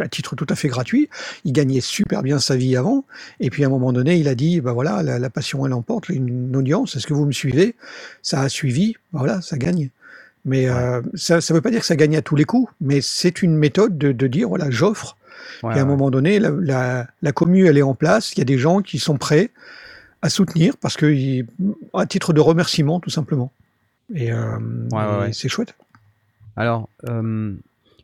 à 0.00 0.08
titre 0.08 0.34
tout 0.34 0.46
à 0.48 0.54
fait 0.54 0.68
gratuit. 0.68 1.08
Il 1.44 1.52
gagnait 1.52 1.82
super 1.82 2.22
bien 2.22 2.38
sa 2.38 2.56
vie 2.56 2.76
avant, 2.76 3.04
et 3.40 3.50
puis 3.50 3.62
à 3.62 3.66
un 3.66 3.70
moment 3.70 3.92
donné, 3.92 4.16
il 4.16 4.26
a 4.28 4.34
dit, 4.34 4.60
bah 4.62 4.72
voilà, 4.72 5.02
la, 5.02 5.18
la 5.18 5.30
passion 5.30 5.66
elle 5.66 5.74
emporte, 5.74 6.08
une 6.08 6.56
audience. 6.56 6.96
Est-ce 6.96 7.06
que 7.06 7.14
vous 7.14 7.26
me 7.26 7.32
suivez? 7.32 7.76
Ça 8.22 8.40
a 8.40 8.48
suivi, 8.48 8.94
bah 9.12 9.18
voilà, 9.20 9.42
ça 9.42 9.58
gagne. 9.58 9.90
Mais 10.44 10.68
euh, 10.68 11.00
ça 11.14 11.36
ne 11.36 11.54
veut 11.54 11.60
pas 11.60 11.70
dire 11.70 11.80
que 11.80 11.86
ça 11.86 11.96
gagne 11.96 12.16
à 12.16 12.22
tous 12.22 12.34
les 12.36 12.44
coups, 12.44 12.72
mais 12.80 13.00
c'est 13.00 13.42
une 13.42 13.56
méthode 13.56 13.96
de, 13.96 14.10
de 14.12 14.26
dire 14.26 14.48
voilà, 14.48 14.70
j'offre. 14.70 15.16
Ouais, 15.62 15.74
et 15.74 15.78
à 15.78 15.82
un 15.82 15.84
ouais. 15.84 15.90
moment 15.90 16.10
donné, 16.10 16.38
la, 16.40 16.50
la, 16.50 17.06
la 17.22 17.32
commu, 17.32 17.66
elle 17.66 17.78
est 17.78 17.82
en 17.82 17.94
place. 17.94 18.32
Il 18.32 18.38
y 18.38 18.42
a 18.42 18.44
des 18.44 18.58
gens 18.58 18.80
qui 18.80 18.98
sont 18.98 19.16
prêts 19.18 19.50
à 20.20 20.28
soutenir 20.28 20.76
parce 20.76 20.96
que, 20.96 21.06
ils- 21.06 21.46
à 21.94 22.06
titre 22.06 22.32
de 22.32 22.40
remerciement, 22.40 22.98
tout 23.00 23.10
simplement. 23.10 23.52
Et, 24.14 24.32
euh, 24.32 24.58
Ouais, 24.92 24.98
ouais, 24.98 25.04
et 25.14 25.18
ouais. 25.20 25.32
c'est 25.32 25.48
chouette. 25.48 25.74
Alors, 26.56 26.88
euh, 27.08 27.54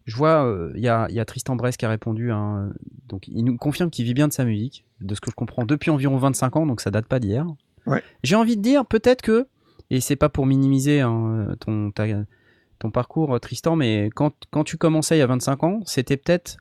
je 0.07 0.17
vois, 0.17 0.69
il 0.75 0.81
y, 0.81 0.89
a, 0.89 1.07
il 1.11 1.15
y 1.17 1.21
a 1.21 1.25
Tristan 1.25 1.55
Brest 1.57 1.79
qui 1.79 1.85
a 1.87 1.89
répondu. 1.89 2.31
hein, 2.33 2.71
donc, 3.09 3.27
il 3.29 3.45
nous 3.45 3.57
confirme 3.57 3.91
qu'il 3.91 4.05
vit 4.05 4.15
bien 4.15 4.29
de 4.29 4.33
sa 4.33 4.45
musique, 4.45 4.85
de 5.01 5.15
ce 5.15 5.21
que 5.21 5.31
je 5.31 5.37
comprends, 5.37 5.65
depuis 5.65 5.91
environ 5.91 6.17
25 6.19 6.57
ans, 6.57 6.67
donc 6.67 6.81
ça 6.81 6.91
date 6.91 7.07
pas 7.07 7.19
d'hier. 7.21 7.47
Ouais. 7.87 8.03
J'ai 8.23 8.37
envie 8.37 8.57
de 8.57 8.63
dire, 8.63 8.87
peut-être 8.87 9.23
que, 9.23 9.47
et 9.91 10.01
c'est 10.01 10.17
pas 10.17 10.29
pour 10.29 10.47
minimiser 10.47 11.01
hein, 11.01 11.55
ton, 11.61 11.91
ta- 11.91 12.07
ton 12.79 12.91
parcours, 12.91 13.35
euh, 13.35 13.39
Tristan, 13.39 13.77
mais 13.77 14.11
quand, 14.15 14.35
quand 14.51 14.65
tu 14.65 14.77
commençais 14.77 15.17
il 15.17 15.21
y 15.21 15.23
a 15.23 15.27
25 15.27 15.65
ans, 15.65 15.81
c'était 15.87 16.17
peut-être 16.17 16.59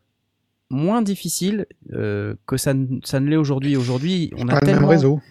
moins 0.69 1.01
difficile 1.01 1.65
euh, 1.93 2.35
que 2.45 2.57
ça, 2.57 2.73
ne- 2.73 2.99
ça 3.03 3.19
ne 3.19 3.29
l'est 3.29 3.35
aujourd'hui. 3.37 3.75
Aujourd'hui, 3.77 4.31
on 4.37 4.47
a 4.47 4.53
Pas 4.53 4.59
le 4.61 4.65
même 4.67 4.75
tellement 4.75 4.87
réseau. 4.89 5.21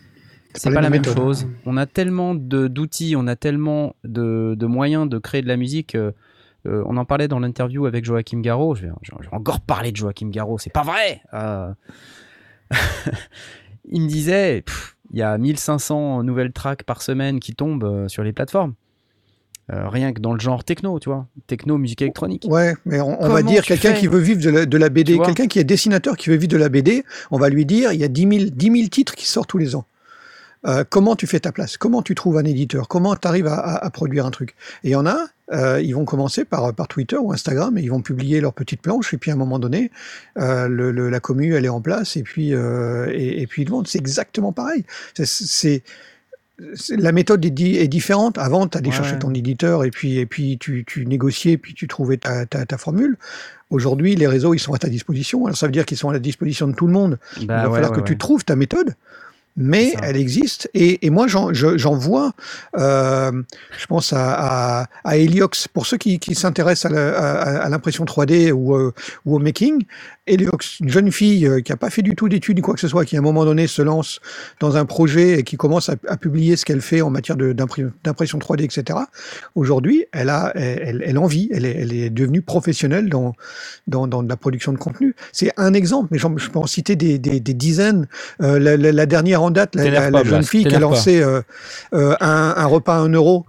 c'est 0.54 0.72
pas 0.72 0.80
la 0.80 0.90
même 0.90 1.04
chose. 1.04 1.46
On 1.66 1.76
a 1.76 1.86
tellement 1.86 2.34
d'outils, 2.34 3.14
on 3.16 3.26
a 3.26 3.36
tellement 3.36 3.96
de, 4.04 4.54
de 4.58 4.66
moyens 4.66 5.08
de 5.08 5.18
créer 5.18 5.42
de 5.42 5.48
la 5.48 5.56
musique. 5.56 5.94
euh, 5.94 6.12
euh, 6.66 6.82
on 6.86 6.96
en 6.96 7.04
parlait 7.04 7.28
dans 7.28 7.38
l'interview 7.38 7.86
avec 7.86 8.04
Joachim 8.04 8.40
Garraud. 8.40 8.74
Je 8.74 8.86
vais, 8.86 8.92
je 9.02 9.12
vais 9.12 9.18
encore 9.34 9.60
parler 9.60 9.92
de 9.92 9.96
Joachim 9.96 10.30
Garraud. 10.30 10.58
C'est 10.58 10.72
pas 10.72 10.82
vrai. 10.82 11.20
Euh, 11.34 11.72
Il 13.88 14.02
me 14.02 14.08
disait, 14.08 14.62
pff, 14.62 14.95
il 15.12 15.18
y 15.18 15.22
a 15.22 15.36
1500 15.38 16.22
nouvelles 16.22 16.52
tracks 16.52 16.82
par 16.82 17.02
semaine 17.02 17.40
qui 17.40 17.54
tombent 17.54 17.84
euh, 17.84 18.08
sur 18.08 18.22
les 18.22 18.32
plateformes. 18.32 18.74
Euh, 19.72 19.88
rien 19.88 20.12
que 20.12 20.20
dans 20.20 20.32
le 20.32 20.38
genre 20.38 20.62
techno, 20.62 21.00
tu 21.00 21.08
vois, 21.08 21.26
techno, 21.48 21.76
musique 21.76 22.00
électronique. 22.00 22.46
Ouais, 22.48 22.74
mais 22.84 23.00
on, 23.00 23.20
on 23.20 23.28
va 23.28 23.42
dire 23.42 23.64
quelqu'un 23.64 23.94
qui 23.94 24.06
veut 24.06 24.20
vivre 24.20 24.40
de 24.40 24.50
la, 24.50 24.64
de 24.64 24.78
la 24.78 24.86
Tu 24.86 24.94
BD, 24.94 25.18
quelqu'un 25.18 25.48
qui 25.48 25.58
est 25.58 25.64
dessinateur, 25.64 26.16
qui 26.16 26.30
veut 26.30 26.36
vivre 26.36 26.52
de 26.52 26.56
la 26.56 26.68
BD, 26.68 27.04
on 27.32 27.38
va 27.38 27.48
lui 27.48 27.66
dire 27.66 27.92
il 27.92 27.98
y 27.98 28.04
a 28.04 28.08
10 28.08 28.20
000, 28.38 28.50
10 28.52 28.66
000 28.70 28.88
titres 28.88 29.16
qui 29.16 29.26
sortent 29.26 29.48
tous 29.48 29.58
les 29.58 29.74
ans. 29.74 29.84
Euh, 30.64 30.84
comment 30.88 31.14
tu 31.16 31.26
fais 31.26 31.38
ta 31.40 31.52
place? 31.52 31.76
Comment 31.76 32.02
tu 32.02 32.14
trouves 32.14 32.38
un 32.38 32.44
éditeur? 32.44 32.88
Comment 32.88 33.14
tu 33.14 33.28
arrives 33.28 33.46
à, 33.46 33.54
à- 33.56 33.84
à 33.84 33.90
produire 33.90 34.26
un 34.26 34.30
truc? 34.30 34.54
Et 34.82 34.88
il 34.88 34.92
y 34.92 34.96
en 34.96 35.06
a, 35.06 35.18
euh, 35.52 35.80
ils 35.80 35.92
vont 35.94 36.04
commencer 36.04 36.44
par, 36.44 36.74
par 36.74 36.88
Twitter 36.88 37.16
ou 37.16 37.32
Instagram 37.32 37.76
et 37.78 37.82
ils 37.82 37.90
vont 37.90 38.00
publier 38.02 38.40
leur 38.40 38.52
petite 38.52 38.80
planche 38.82 39.14
et 39.14 39.16
puis 39.18 39.30
à 39.30 39.34
un 39.34 39.36
moment 39.36 39.58
donné, 39.60 39.92
euh, 40.38 40.66
le, 40.66 40.90
le- 40.90 41.08
la 41.10 41.20
commu 41.20 41.54
elle 41.54 41.64
est 41.64 41.68
en 41.68 41.80
place 41.80 42.16
et 42.16 42.22
puis 42.22 42.52
euh, 42.54 43.06
et, 43.12 43.42
et 43.42 43.46
puis 43.46 43.62
ils 43.62 43.68
vendent. 43.70 43.86
C'est 43.86 43.98
exactement 43.98 44.52
pareil. 44.52 44.84
C'est- 45.14 45.82
la 46.96 47.12
méthode 47.12 47.44
est, 47.44 47.50
di- 47.50 47.76
est 47.76 47.86
différente. 47.86 48.38
Avant, 48.38 48.66
tu 48.66 48.78
allais 48.78 48.88
Ouais, 48.88 48.94
chercher 48.94 49.18
ton 49.18 49.34
éditeur 49.34 49.84
et 49.84 49.90
puis, 49.90 50.16
et 50.18 50.24
puis 50.24 50.56
tu, 50.56 50.84
tu 50.86 51.04
négociais, 51.04 51.58
puis 51.58 51.74
tu 51.74 51.86
trouvais 51.86 52.16
ta, 52.16 52.46
ta, 52.46 52.64
ta 52.64 52.78
formule. 52.78 53.18
Aujourd'hui, 53.68 54.16
les 54.16 54.26
réseaux, 54.26 54.54
ils 54.54 54.58
sont 54.58 54.72
à 54.72 54.78
ta 54.78 54.88
disposition. 54.88 55.44
Alors, 55.44 55.56
ça 55.58 55.66
veut 55.66 55.72
dire 55.72 55.84
qu'ils 55.84 55.98
sont 55.98 56.08
à 56.08 56.14
la 56.14 56.18
disposition 56.18 56.66
de 56.66 56.72
tout 56.74 56.86
le 56.86 56.94
monde. 56.94 57.18
Bah 57.36 57.40
Il 57.42 57.46
va 57.48 57.68
ouais, 57.68 57.74
falloir 57.74 57.90
ouais, 57.92 57.98
que 57.98 58.02
tu 58.06 58.16
trouves 58.16 58.42
ta 58.44 58.56
méthode, 58.56 58.94
mais 59.56 59.94
elle 60.02 60.16
existe. 60.16 60.68
Et, 60.74 61.04
et 61.06 61.10
moi, 61.10 61.26
j'en 61.26 61.52
je- 61.54 61.78
j'en 61.78 61.94
vois, 61.94 62.32
euh, 62.78 63.32
je 63.78 63.86
pense 63.86 64.12
à, 64.12 64.80
à, 64.82 64.86
à 65.04 65.16
Heliox, 65.16 65.68
pour 65.68 65.86
ceux 65.86 65.96
qui, 65.96 66.18
qui 66.18 66.34
s'intéressent 66.34 66.92
à 66.92 67.68
l'impression 67.68 68.04
3D 68.04 68.52
ou, 68.52 68.74
euh, 68.76 68.92
ou 69.24 69.36
au 69.36 69.38
making. 69.38 69.84
Heliox, 70.26 70.80
une 70.80 70.88
jeune 70.88 71.12
fille 71.12 71.46
euh, 71.46 71.60
qui 71.60 71.70
n'a 71.72 71.76
pas 71.76 71.90
fait 71.90 72.02
du 72.02 72.14
tout 72.16 72.28
d'études 72.28 72.56
ni 72.56 72.62
quoi 72.62 72.74
que 72.74 72.80
ce 72.80 72.88
soit, 72.88 73.04
qui 73.04 73.16
à 73.16 73.20
un 73.20 73.22
moment 73.22 73.44
donné 73.44 73.66
se 73.66 73.82
lance 73.82 74.20
dans 74.60 74.76
un 74.76 74.84
projet 74.84 75.38
et 75.38 75.42
qui 75.44 75.56
commence 75.56 75.88
à, 75.88 75.94
à 76.08 76.16
publier 76.16 76.56
ce 76.56 76.64
qu'elle 76.64 76.80
fait 76.80 77.00
en 77.00 77.10
matière 77.10 77.36
d'impression 77.36 78.38
3D, 78.38 78.64
etc. 78.64 78.98
Aujourd'hui, 79.54 80.06
elle 80.12 80.28
a, 80.30 80.52
elle, 80.56 81.02
elle 81.06 81.18
en 81.18 81.26
vit, 81.26 81.48
elle 81.52 81.64
est, 81.64 81.76
elle 81.78 81.92
est 81.92 82.10
devenue 82.10 82.42
professionnelle 82.42 83.08
dans, 83.08 83.34
dans, 83.86 84.22
la 84.22 84.36
production 84.36 84.72
de 84.72 84.78
contenu. 84.78 85.14
C'est 85.32 85.52
un 85.56 85.74
exemple, 85.74 86.08
mais 86.10 86.18
je 86.18 86.50
peux 86.50 86.58
en 86.58 86.66
citer 86.66 86.96
des, 86.96 87.18
des, 87.18 87.40
des 87.40 87.54
dizaines. 87.54 88.08
Euh, 88.42 88.58
la, 88.58 88.76
la- 88.76 88.92
la 88.92 89.06
dernière 89.06 89.42
en 89.42 89.50
date, 89.50 89.74
la, 89.76 90.10
pas, 90.10 90.24
jeune 90.24 90.42
fille 90.42 90.64
qui 90.64 90.74
a 90.74 90.78
lancé 90.80 91.22
euh, 91.22 91.40
euh, 91.94 92.14
un, 92.20 92.54
un 92.56 92.66
repas 92.66 92.96
à 92.96 92.98
un 92.98 93.08
euro. 93.10 93.46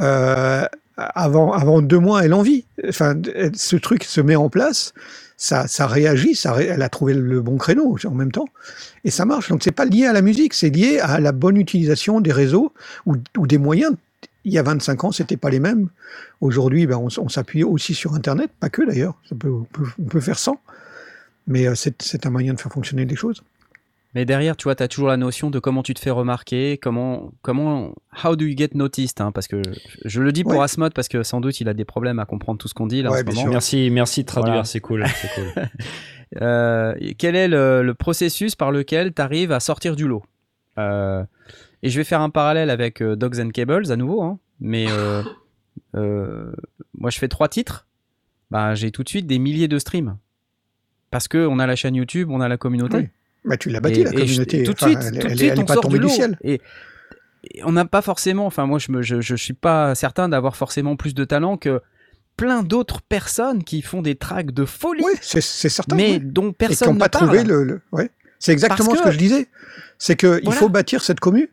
Euh, 0.00 0.64
avant, 0.96 1.52
avant 1.52 1.82
deux 1.82 1.98
mois, 1.98 2.24
elle 2.24 2.32
en 2.34 2.42
vit. 2.42 2.66
Enfin, 2.88 3.14
ce 3.54 3.76
truc 3.76 4.04
se 4.04 4.20
met 4.20 4.36
en 4.36 4.48
place, 4.48 4.92
ça, 5.36 5.66
ça 5.66 5.86
réagit, 5.86 6.34
ça 6.34 6.56
elle 6.60 6.82
a 6.82 6.88
trouvé 6.88 7.14
le 7.14 7.40
bon 7.40 7.56
créneau 7.56 7.96
en 8.04 8.14
même 8.14 8.32
temps, 8.32 8.46
et 9.04 9.10
ça 9.10 9.24
marche. 9.24 9.48
Donc 9.48 9.62
c'est 9.62 9.72
pas 9.72 9.84
lié 9.84 10.06
à 10.06 10.12
la 10.12 10.22
musique, 10.22 10.54
c'est 10.54 10.70
lié 10.70 11.00
à 11.00 11.20
la 11.20 11.32
bonne 11.32 11.56
utilisation 11.56 12.20
des 12.20 12.32
réseaux 12.32 12.72
ou, 13.06 13.16
des 13.46 13.58
moyens. 13.58 13.94
Il 14.44 14.52
y 14.52 14.58
a 14.58 14.62
25 14.62 15.04
ans, 15.04 15.12
c'était 15.12 15.36
pas 15.36 15.50
les 15.50 15.60
mêmes. 15.60 15.88
Aujourd'hui, 16.40 16.86
ben, 16.86 16.98
on, 16.98 17.28
s'appuie 17.28 17.64
aussi 17.64 17.94
sur 17.94 18.14
Internet, 18.14 18.50
pas 18.60 18.68
que 18.68 18.82
d'ailleurs. 18.82 19.18
On 19.32 19.66
peut, 20.08 20.20
faire 20.20 20.38
sans, 20.38 20.60
mais 21.46 21.66
euh, 21.66 21.74
c'est 21.74 22.26
un 22.26 22.30
moyen 22.30 22.52
de 22.54 22.60
faire 22.60 22.72
fonctionner 22.72 23.06
les 23.06 23.16
choses. 23.16 23.42
Mais 24.14 24.24
derrière, 24.24 24.56
tu 24.56 24.64
vois, 24.64 24.74
tu 24.76 24.82
as 24.82 24.88
toujours 24.88 25.08
la 25.08 25.16
notion 25.16 25.50
de 25.50 25.58
comment 25.58 25.82
tu 25.82 25.92
te 25.94 25.98
fais 26.00 26.10
remarquer, 26.10 26.78
comment, 26.78 27.32
comment, 27.42 27.92
how 28.24 28.36
do 28.36 28.44
you 28.44 28.56
get 28.56 28.70
noticed, 28.74 29.20
hein, 29.20 29.32
parce 29.32 29.48
que 29.48 29.60
je, 29.64 29.70
je 30.04 30.22
le 30.22 30.30
dis 30.30 30.44
pour 30.44 30.52
Ouais. 30.52 30.62
Asmod 30.62 30.94
parce 30.94 31.08
que 31.08 31.22
sans 31.24 31.40
doute 31.40 31.60
il 31.60 31.68
a 31.68 31.74
des 31.74 31.84
problèmes 31.84 32.20
à 32.20 32.24
comprendre 32.24 32.58
tout 32.58 32.68
ce 32.68 32.74
qu'on 32.74 32.86
dit 32.86 33.02
là 33.02 33.10
en 33.10 33.14
ce 33.16 33.24
moment. 33.24 33.40
sûr. 33.40 33.50
Merci, 33.50 33.90
merci 33.90 34.22
de 34.22 34.26
traduire, 34.26 34.52
Voilà. 34.52 34.64
c'est 34.64 34.78
cool, 34.80 35.04
c'est 35.16 35.28
cool. 35.34 35.68
Euh, 36.42 36.94
quel 37.18 37.34
est 37.36 37.48
le, 37.48 37.82
le 37.82 37.94
processus 37.94 38.54
par 38.54 38.70
lequel 38.70 39.12
tu 39.12 39.20
arrives 39.22 39.50
à 39.52 39.58
sortir 39.60 39.96
du 39.96 40.06
lot? 40.06 40.22
Euh, 40.78 41.24
Et 41.82 41.90
je 41.90 41.98
vais 41.98 42.04
faire 42.04 42.20
un 42.20 42.30
parallèle 42.30 42.70
avec 42.70 43.02
euh, 43.02 43.16
Dogs 43.16 43.40
and 43.40 43.50
Cables 43.50 43.90
à 43.90 43.96
nouveau, 43.96 44.22
hein, 44.22 44.38
mais 44.60 44.86
euh, 44.88 45.22
euh, 45.96 46.52
moi 46.96 47.10
je 47.10 47.18
fais 47.18 47.28
trois 47.28 47.48
titres, 47.48 47.86
bah, 48.50 48.74
j'ai 48.76 48.90
tout 48.92 49.02
de 49.02 49.08
suite 49.08 49.26
des 49.26 49.38
milliers 49.40 49.68
de 49.68 49.78
streams. 49.78 50.16
Parce 51.10 51.26
qu'on 51.28 51.58
a 51.58 51.66
la 51.66 51.76
chaîne 51.76 51.94
YouTube, 51.96 52.28
on 52.30 52.40
a 52.40 52.48
la 52.48 52.56
communauté. 52.56 52.96
Oui. 52.96 53.08
Bah, 53.44 53.56
tu 53.56 53.68
l'as 53.70 53.80
bâti, 53.80 54.00
Et- 54.00 54.04
la 54.04 54.10
et 54.10 54.16
je- 54.16 54.20
communauté. 54.24 54.62
tout 54.62 54.72
de 54.72 54.76
Enfin, 54.80 54.86
suite, 54.86 54.98
elle, 55.02 55.12
tout 55.12 55.26
de 55.26 55.32
elle- 55.32 55.38
suite, 55.38 55.50
elle 55.52 55.58
est 55.58 55.62
on 55.62 55.66
pas 55.66 55.74
sort 55.74 55.82
tombée 55.82 55.98
du 55.98 56.08
ciel. 56.08 56.38
Et, 56.42 56.60
et 57.54 57.62
on 57.64 57.72
n'a 57.72 57.84
pas 57.84 58.00
forcément, 58.02 58.46
enfin 58.46 58.64
moi 58.66 58.78
je, 58.78 58.90
me, 58.90 59.02
je, 59.02 59.20
je 59.20 59.34
suis 59.36 59.52
pas 59.54 59.94
certain 59.94 60.28
d'avoir 60.28 60.56
forcément 60.56 60.96
plus 60.96 61.14
de 61.14 61.24
talent 61.24 61.56
que 61.58 61.80
plein 62.36 62.62
d'autres 62.62 63.00
personnes 63.02 63.62
qui 63.62 63.82
font 63.82 64.00
des 64.02 64.14
tracks 64.16 64.50
de 64.52 64.64
folie, 64.64 65.04
Oui, 65.04 65.12
c'est 65.20 65.40
certain. 65.42 65.94
mais 65.94 66.12
oui. 66.12 66.20
dont 66.22 66.48
et 66.48 66.52
qui 66.52 66.54
personne 66.54 66.88
n'ont 66.88 66.94
ne 66.94 66.98
pas 67.00 67.08
parle. 67.08 67.26
trouvé 67.26 67.44
le. 67.44 67.64
le- 67.64 67.80
ouais. 67.92 68.10
C'est 68.38 68.52
exactement 68.52 68.94
ce 68.94 69.02
que 69.02 69.10
je 69.10 69.18
disais. 69.18 69.46
C'est 69.98 70.16
qu'il 70.16 70.40
Voilà. 70.44 70.58
faut 70.58 70.68
bâtir 70.68 71.02
cette 71.02 71.20
commu. 71.20 71.50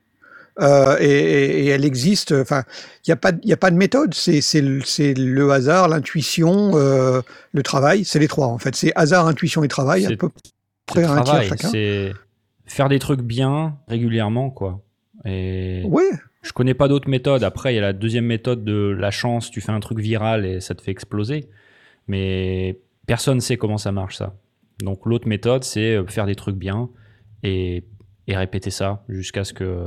euh, 0.59 0.97
et, 0.99 1.05
et- 1.09 1.63
et 1.63 1.67
elle 1.67 1.85
existe. 1.85 2.33
Enfin, 2.33 2.63
il 3.05 3.09
n'y 3.09 3.13
a 3.13 3.15
pas, 3.15 3.31
de- 3.31 3.39
il 3.43 3.49
y 3.49 3.53
a 3.53 3.57
pas 3.57 3.71
de 3.71 3.77
méthode. 3.77 4.13
C'est 4.13 4.41
c'est 4.41 4.59
le, 4.61 4.81
c'est 4.83 5.13
le 5.13 5.49
hasard, 5.51 5.87
l'intuition, 5.87 6.71
euh, 6.75 7.21
le 7.53 7.63
travail. 7.63 8.03
C'est 8.03 8.19
les 8.19 8.27
trois 8.27 8.47
en 8.47 8.57
fait. 8.57 8.75
C'est 8.75 8.91
hasard, 8.95 9.27
intuition 9.27 9.63
et 9.63 9.69
travail. 9.69 10.17
C'est- 10.93 11.03
à 11.03 11.07
peu- 11.07 11.07
près 11.07 11.07
le 11.07 11.07
à 11.07 11.11
un 11.11 11.15
tiers 11.15 11.23
travail, 11.25 11.49
chacun. 11.49 11.69
C'est 11.69 12.13
faire 12.65 12.89
des 12.89 12.99
trucs 12.99 13.21
bien 13.21 13.77
régulièrement, 13.87 14.49
quoi. 14.49 14.81
Et 15.25 15.83
Ouais, 15.85 16.09
je 16.41 16.51
connais 16.53 16.73
pas 16.73 16.87
d'autres 16.87 17.09
méthodes. 17.09 17.43
Après, 17.43 17.73
il 17.73 17.75
y 17.75 17.79
a 17.79 17.81
la 17.81 17.93
deuxième 17.93 18.25
méthode 18.25 18.63
de 18.63 18.95
la 18.97 19.11
chance. 19.11 19.51
Tu 19.51 19.61
fais 19.61 19.71
un 19.71 19.79
truc 19.79 19.99
viral 19.99 20.45
et 20.45 20.59
ça 20.61 20.73
te 20.75 20.81
fait 20.81 20.91
exploser. 20.91 21.49
Mais 22.07 22.79
personne 23.05 23.39
sait 23.41 23.57
comment 23.57 23.77
ça 23.77 23.91
marche, 23.91 24.17
ça. 24.17 24.33
Donc, 24.79 25.05
l'autre 25.05 25.27
méthode, 25.27 25.63
c'est 25.63 25.95
euh, 25.95 26.05
faire 26.07 26.25
des 26.25 26.35
trucs 26.35 26.55
bien 26.55 26.89
et, 27.43 27.83
et 28.27 28.35
répéter 28.35 28.71
ça 28.71 29.03
jusqu'à 29.09 29.43
ce 29.43 29.53
que 29.53 29.85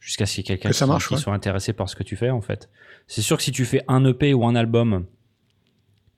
jusqu'à 0.00 0.24
ce 0.26 0.36
qu'il 0.36 0.42
y 0.42 0.44
ait 0.44 0.56
quelqu'un 0.58 0.70
Que 0.70 0.76
qui, 0.76 0.84
marche, 0.88 1.08
qui 1.08 1.14
ouais. 1.14 1.20
soit 1.20 1.34
intéressé 1.34 1.72
par 1.72 1.88
ce 1.88 1.96
que 1.96 2.02
tu 2.04 2.16
fais, 2.16 2.30
en 2.30 2.40
fait. 2.40 2.70
C'est 3.08 3.22
sûr 3.22 3.36
que 3.36 3.42
si 3.42 3.50
tu 3.52 3.64
fais 3.64 3.82
un 3.88 4.04
EP 4.04 4.32
ou 4.34 4.46
un 4.46 4.54
album 4.54 5.04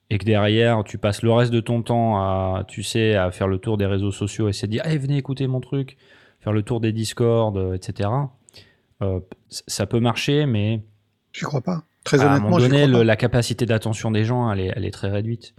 et 0.09 0.17
que 0.17 0.25
derrière 0.25 0.83
tu 0.83 0.97
passes 0.97 1.21
le 1.21 1.31
reste 1.31 1.51
de 1.53 1.59
ton 1.59 1.81
temps 1.81 2.17
à, 2.17 2.63
tu 2.67 2.83
sais, 2.83 3.15
à 3.15 3.31
faire 3.31 3.47
le 3.47 3.57
tour 3.59 3.77
des 3.77 3.85
réseaux 3.85 4.11
sociaux 4.11 4.47
et 4.47 4.49
essayer 4.51 4.67
de 4.67 4.71
dire, 4.73 4.85
hey, 4.85 4.97
venez 4.97 5.17
écouter 5.17 5.47
mon 5.47 5.59
truc, 5.59 5.97
faire 6.41 6.53
le 6.53 6.63
tour 6.63 6.79
des 6.79 6.91
Discord, 6.91 7.55
euh, 7.57 7.73
etc. 7.75 8.09
euh, 9.01 9.19
ça 9.47 9.85
peut 9.85 9.99
marcher, 9.99 10.45
mais 10.45 10.81
j'y 11.33 11.41
crois 11.45 11.61
pas. 11.61 11.83
Très 12.03 12.21
à 12.21 12.31
un 12.31 12.39
moment 12.39 12.57
donné, 12.57 12.87
le- 12.87 13.03
la 13.03 13.15
capacité 13.17 13.65
d'attention 13.65 14.09
des 14.09 14.23
gens, 14.23 14.51
elle 14.51 14.61
est, 14.61 14.73
elle 14.75 14.85
est 14.85 14.91
très 14.91 15.09
réduite. 15.09 15.53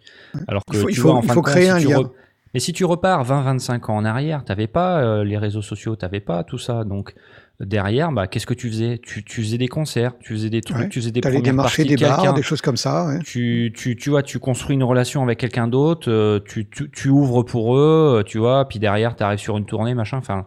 Alors 0.49 0.65
que 0.65 0.75
Il 0.75 0.81
faut- 0.81 0.87
tu 0.89 0.93
il 0.93 0.97
faut- 0.97 1.09
vois, 1.09 1.17
en 1.19 1.23
il 1.23 1.29
fin 1.29 1.35
faut 1.35 1.41
de 1.41 1.45
compte, 1.47 1.55
créer 1.55 1.69
un 1.69 1.79
tu 1.79 1.89
lien. 1.89 1.99
re- 2.01 2.11
Mais 2.55 2.61
si 2.61 2.73
tu 2.73 2.85
repars 2.85 3.23
20-25 3.25 3.91
ans 3.91 3.97
en 3.97 4.05
arrière, 4.05 4.43
t'avais 4.45 4.67
pas 4.67 5.01
euh, 5.03 5.23
les 5.23 5.39
réseaux 5.39 5.63
sociaux, 5.63 5.95
t'avais 5.97 6.19
pas 6.21 6.43
tout 6.43 6.59
ça. 6.59 6.83
Donc 6.85 7.15
derrière, 7.61 8.11
bah, 8.11 8.27
qu'est-ce 8.27 8.47
que 8.47 8.55
tu 8.55 8.69
faisais? 8.71 8.99
Tu, 9.03 9.23
tu 9.23 9.43
faisais 9.43 9.59
des 9.59 9.69
concerts, 9.69 10.17
tu 10.19 10.33
faisais 10.33 10.49
des 10.51 10.63
trucs, 10.63 10.77
Ouais. 10.79 10.89
tu 10.89 10.99
faisais 11.01 11.11
des 11.11 11.21
premières 11.21 11.43
démarcher 11.43 11.83
parties 11.85 11.97
des 11.97 12.03
de 12.03 12.09
bars, 12.09 12.35
des 12.35 12.43
choses 12.43 12.63
comme 12.63 12.77
ça. 12.79 13.07
ouais. 13.07 13.19
Tu, 13.23 13.73
tu, 13.77 13.97
tu 13.97 14.11
vois, 14.11 14.23
tu 14.23 14.39
construis 14.39 14.75
une 14.75 14.83
relation 14.83 15.23
avec 15.23 15.39
quelqu'un 15.39 15.69
d'autre, 15.69 16.11
euh, 16.11 16.41
tu, 16.49 16.69
tu, 16.69 16.91
tu 16.91 17.09
ouvres 17.11 17.43
pour 17.43 17.77
eux, 17.77 18.19
euh, 18.21 18.23
tu 18.23 18.39
vois, 18.39 18.67
puis 18.69 18.79
derrière, 18.79 19.15
tu 19.15 19.23
arrives 19.23 19.39
sur 19.39 19.57
une 19.59 19.67
tournée, 19.67 19.95
machin. 19.95 20.17
Enfin, 20.19 20.47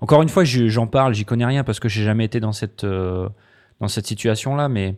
encore 0.00 0.20
une 0.22 0.28
fois, 0.28 0.44
je- 0.44 0.68
j'en 0.68 0.86
parle, 0.86 1.14
j'y 1.14 1.24
connais 1.24 1.46
rien 1.46 1.64
parce 1.64 1.80
que 1.80 1.88
j'ai 1.88 2.04
jamais 2.04 2.26
été 2.26 2.40
dans 2.40 2.52
cette, 2.52 2.84
euh, 2.84 3.28
dans 3.80 3.88
cette 3.88 4.06
situation-là, 4.06 4.68
mais 4.68 4.96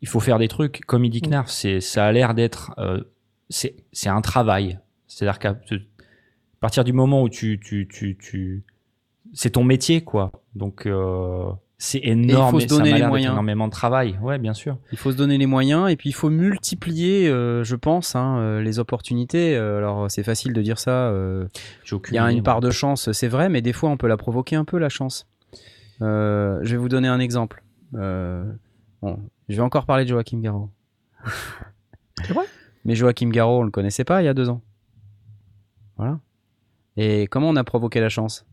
il 0.00 0.08
faut 0.08 0.18
faire 0.20 0.38
des 0.38 0.48
trucs. 0.48 0.80
Comme 0.86 1.04
il 1.04 1.10
dit 1.10 1.20
Knarf, 1.22 1.48
c'est, 1.50 1.80
ça 1.80 2.04
a 2.06 2.10
l'air 2.12 2.34
d'être, 2.34 2.72
euh, 2.78 3.00
c'est, 3.48 3.76
c'est 3.92 4.08
un 4.08 4.20
travail. 4.22 4.80
C'est-à-dire 5.06 5.38
qu'à 5.38 5.56
partir 6.58 6.82
du 6.82 6.92
moment 6.92 7.22
où 7.22 7.28
tu, 7.28 7.60
tu, 7.62 7.86
tu, 7.88 8.16
tu 8.20 8.64
c'est 9.32 9.50
ton 9.50 9.64
métier, 9.64 10.02
quoi. 10.02 10.32
Donc, 10.54 10.86
euh, 10.86 11.50
c'est 11.78 12.00
énorme. 12.04 12.50
faut 12.52 12.60
se 12.60 12.66
donner 12.66 12.92
les 12.92 13.06
moyens. 13.06 13.32
énormément 13.32 13.66
de 13.66 13.72
travail. 13.72 14.16
Ouais, 14.22 14.38
bien 14.38 14.54
sûr. 14.54 14.78
Il 14.92 14.98
faut 14.98 15.10
se 15.10 15.16
donner 15.16 15.36
les 15.38 15.46
moyens 15.46 15.90
et 15.90 15.96
puis 15.96 16.10
il 16.10 16.12
faut 16.12 16.30
multiplier, 16.30 17.28
euh, 17.28 17.64
je 17.64 17.74
pense, 17.74 18.14
hein, 18.14 18.36
euh, 18.38 18.60
les 18.62 18.78
opportunités. 18.78 19.56
Alors 19.56 20.08
c'est 20.10 20.22
facile 20.22 20.52
de 20.52 20.62
dire 20.62 20.78
ça. 20.78 21.08
euh, 21.08 21.48
Il 22.08 22.14
y 22.14 22.18
a 22.18 22.30
une 22.30 22.42
part 22.44 22.60
de 22.60 22.70
chance, 22.70 23.10
c'est 23.10 23.26
vrai, 23.28 23.48
mais 23.48 23.62
des 23.62 23.72
fois 23.72 23.90
on 23.90 23.96
peut 23.96 24.06
la 24.06 24.16
provoquer 24.16 24.54
un 24.54 24.64
peu 24.64 24.78
la 24.78 24.88
chance. 24.88 25.26
Euh, 26.02 26.60
je 26.62 26.70
vais 26.72 26.76
vous 26.76 26.88
donner 26.88 27.08
un 27.08 27.18
exemple. 27.18 27.64
Euh, 27.94 28.44
bon, 29.02 29.18
je 29.48 29.56
vais 29.56 29.62
encore 29.62 29.84
parler 29.86 30.04
de 30.04 30.08
Joachim 30.10 30.38
Garraud. 30.40 30.70
C'est 32.24 32.32
vrai? 32.32 32.44
Mais 32.84 32.94
Joachim 32.94 33.30
Garraud, 33.30 33.60
on 33.60 33.62
le 33.64 33.70
connaissait 33.70 34.04
pas 34.04 34.22
il 34.22 34.26
y 34.26 34.28
a 34.28 34.34
deux 34.34 34.48
ans. 34.50 34.60
Voilà. 35.96 36.20
Et 36.96 37.26
comment 37.26 37.48
on 37.48 37.56
a 37.56 37.64
provoqué 37.64 38.00
la 38.00 38.08
chance? 38.08 38.46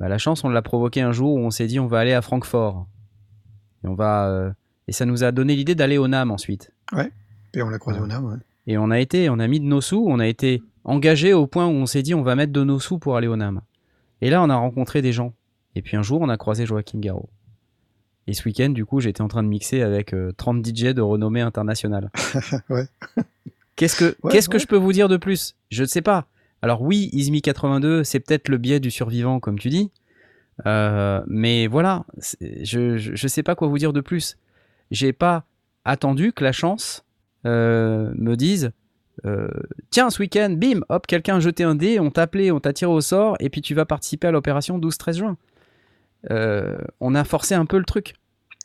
Bah, 0.00 0.08
La 0.08 0.18
chance, 0.18 0.44
on 0.44 0.48
l'a 0.48 0.62
provoqué 0.62 1.00
un 1.00 1.12
jour 1.12 1.34
où 1.34 1.38
on 1.38 1.50
s'est 1.50 1.66
dit 1.66 1.80
on 1.80 1.86
va 1.86 1.98
aller 2.00 2.12
à 2.12 2.22
Francfort. 2.22 2.86
Et 3.84 3.88
on 3.88 3.94
va 3.94 4.28
euh, 4.28 4.50
et 4.86 4.92
ça 4.92 5.04
nous 5.06 5.24
a 5.24 5.32
donné 5.32 5.54
l'idée 5.54 5.74
d'aller 5.74 5.98
au 5.98 6.08
NAM 6.08 6.30
ensuite. 6.30 6.72
Et 7.54 7.62
on 7.62 7.68
l'a 7.70 7.78
croisé 7.78 8.00
au 8.00 8.06
NAM. 8.06 8.24
ouais. 8.24 8.36
Et 8.66 8.76
on 8.78 8.90
a 8.90 8.98
été, 9.00 9.30
on 9.30 9.38
a 9.38 9.46
mis 9.46 9.60
de 9.60 9.64
nos 9.64 9.80
sous, 9.80 10.04
on 10.06 10.18
a 10.18 10.26
été 10.26 10.62
engagé 10.84 11.32
au 11.32 11.46
point 11.46 11.66
où 11.66 11.70
on 11.70 11.86
s'est 11.86 12.02
dit 12.02 12.14
on 12.14 12.22
va 12.22 12.34
mettre 12.36 12.52
de 12.52 12.62
nos 12.64 12.80
sous 12.80 12.98
pour 12.98 13.16
aller 13.16 13.26
au 13.28 13.36
NAM. 13.36 13.60
Et 14.20 14.30
là, 14.30 14.42
on 14.42 14.50
a 14.50 14.56
rencontré 14.56 15.00
des 15.02 15.12
gens. 15.12 15.32
Et 15.74 15.82
puis 15.82 15.96
un 15.96 16.02
jour, 16.02 16.20
on 16.20 16.28
a 16.28 16.36
croisé 16.36 16.66
Joachim 16.66 16.98
Garraud. 16.98 17.28
Et 18.26 18.34
ce 18.34 18.44
week-end, 18.44 18.68
du 18.70 18.84
coup, 18.84 19.00
j'étais 19.00 19.22
en 19.22 19.28
train 19.28 19.42
de 19.42 19.48
mixer 19.48 19.80
avec 19.80 20.12
euh, 20.12 20.32
30 20.36 20.64
DJ 20.66 20.86
de 20.92 21.00
renommée 21.00 21.40
internationale. 21.40 22.10
Ouais. 22.68 22.84
Qu'est-ce 23.76 23.96
que, 23.96 24.16
Ouais, 24.22 24.32
qu'est-ce 24.32 24.48
que 24.48 24.54
ouais. 24.54 24.58
je 24.60 24.66
peux 24.66 24.76
vous 24.76 24.92
dire 24.92 25.08
de 25.08 25.16
plus? 25.16 25.54
Je 25.70 25.82
ne 25.82 25.86
sais 25.86 26.02
pas. 26.02 26.26
Alors 26.62 26.82
oui, 26.82 27.08
Izmi 27.12 27.40
82, 27.42 28.04
c'est 28.04 28.20
peut-être 28.20 28.48
le 28.48 28.58
biais 28.58 28.80
du 28.80 28.90
survivant, 28.90 29.40
comme 29.40 29.58
tu 29.58 29.68
dis. 29.68 29.90
Euh, 30.66 31.22
mais 31.28 31.66
voilà, 31.68 32.04
je, 32.40 32.96
je, 32.96 33.14
je 33.14 33.28
sais 33.28 33.42
pas 33.44 33.54
quoi 33.54 33.68
vous 33.68 33.78
dire 33.78 33.92
de 33.92 34.00
plus. 34.00 34.36
J'ai 34.90 35.12
pas 35.12 35.44
attendu 35.84 36.32
que 36.32 36.42
la 36.42 36.50
chance 36.52 37.04
euh, 37.46 38.10
me 38.16 38.34
dise 38.36 38.72
euh, 39.24 39.48
tiens, 39.90 40.10
ce 40.10 40.20
week-end, 40.20 40.50
bim, 40.50 40.80
hop, 40.88 41.06
quelqu'un 41.06 41.36
a 41.36 41.40
jeté 41.40 41.62
un 41.64 41.74
dé, 41.74 42.00
on 42.00 42.10
t'a 42.10 42.22
appelé, 42.22 42.50
on 42.52 42.60
t'a 42.60 42.72
tiré 42.72 42.90
au 42.90 43.00
sort, 43.00 43.36
et 43.40 43.50
puis 43.50 43.62
tu 43.62 43.74
vas 43.74 43.84
participer 43.84 44.28
à 44.28 44.30
l'opération 44.32 44.78
12-13 44.78 45.12
juin. 45.16 45.36
On 47.00 47.14
a 47.14 47.24
forcé 47.24 47.54
un 47.54 47.66
peu 47.66 47.78
le 47.78 47.84
truc. 47.84 48.14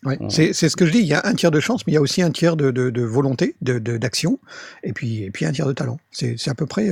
Ouais. 0.04 0.18
On- 0.20 0.30
C'est 0.30 0.54
ce 0.54 0.76
que 0.76 0.86
je 0.86 0.92
dis. 0.92 1.00
Il 1.00 1.06
y 1.08 1.14
a 1.14 1.22
un 1.26 1.34
tiers 1.34 1.52
de 1.52 1.60
chance, 1.60 1.86
mais 1.88 1.94
il 1.94 1.96
y 1.96 1.98
a 1.98 2.02
aussi 2.02 2.22
un 2.22 2.32
tiers 2.32 2.58
de, 2.58 2.72
de, 2.72 2.90
de 2.90 3.02
volonté, 3.04 3.56
de- 3.62 3.80
d'action, 3.80 4.40
et 4.84 4.94
puis 4.94 5.24
et 5.24 5.32
puis 5.32 5.46
un 5.46 5.52
tiers 5.52 5.68
de 5.68 5.74
talent. 5.74 5.98
C'est 6.12 6.36
c'est 6.38 6.50
à 6.50 6.56
peu 6.56 6.66
près 6.66 6.90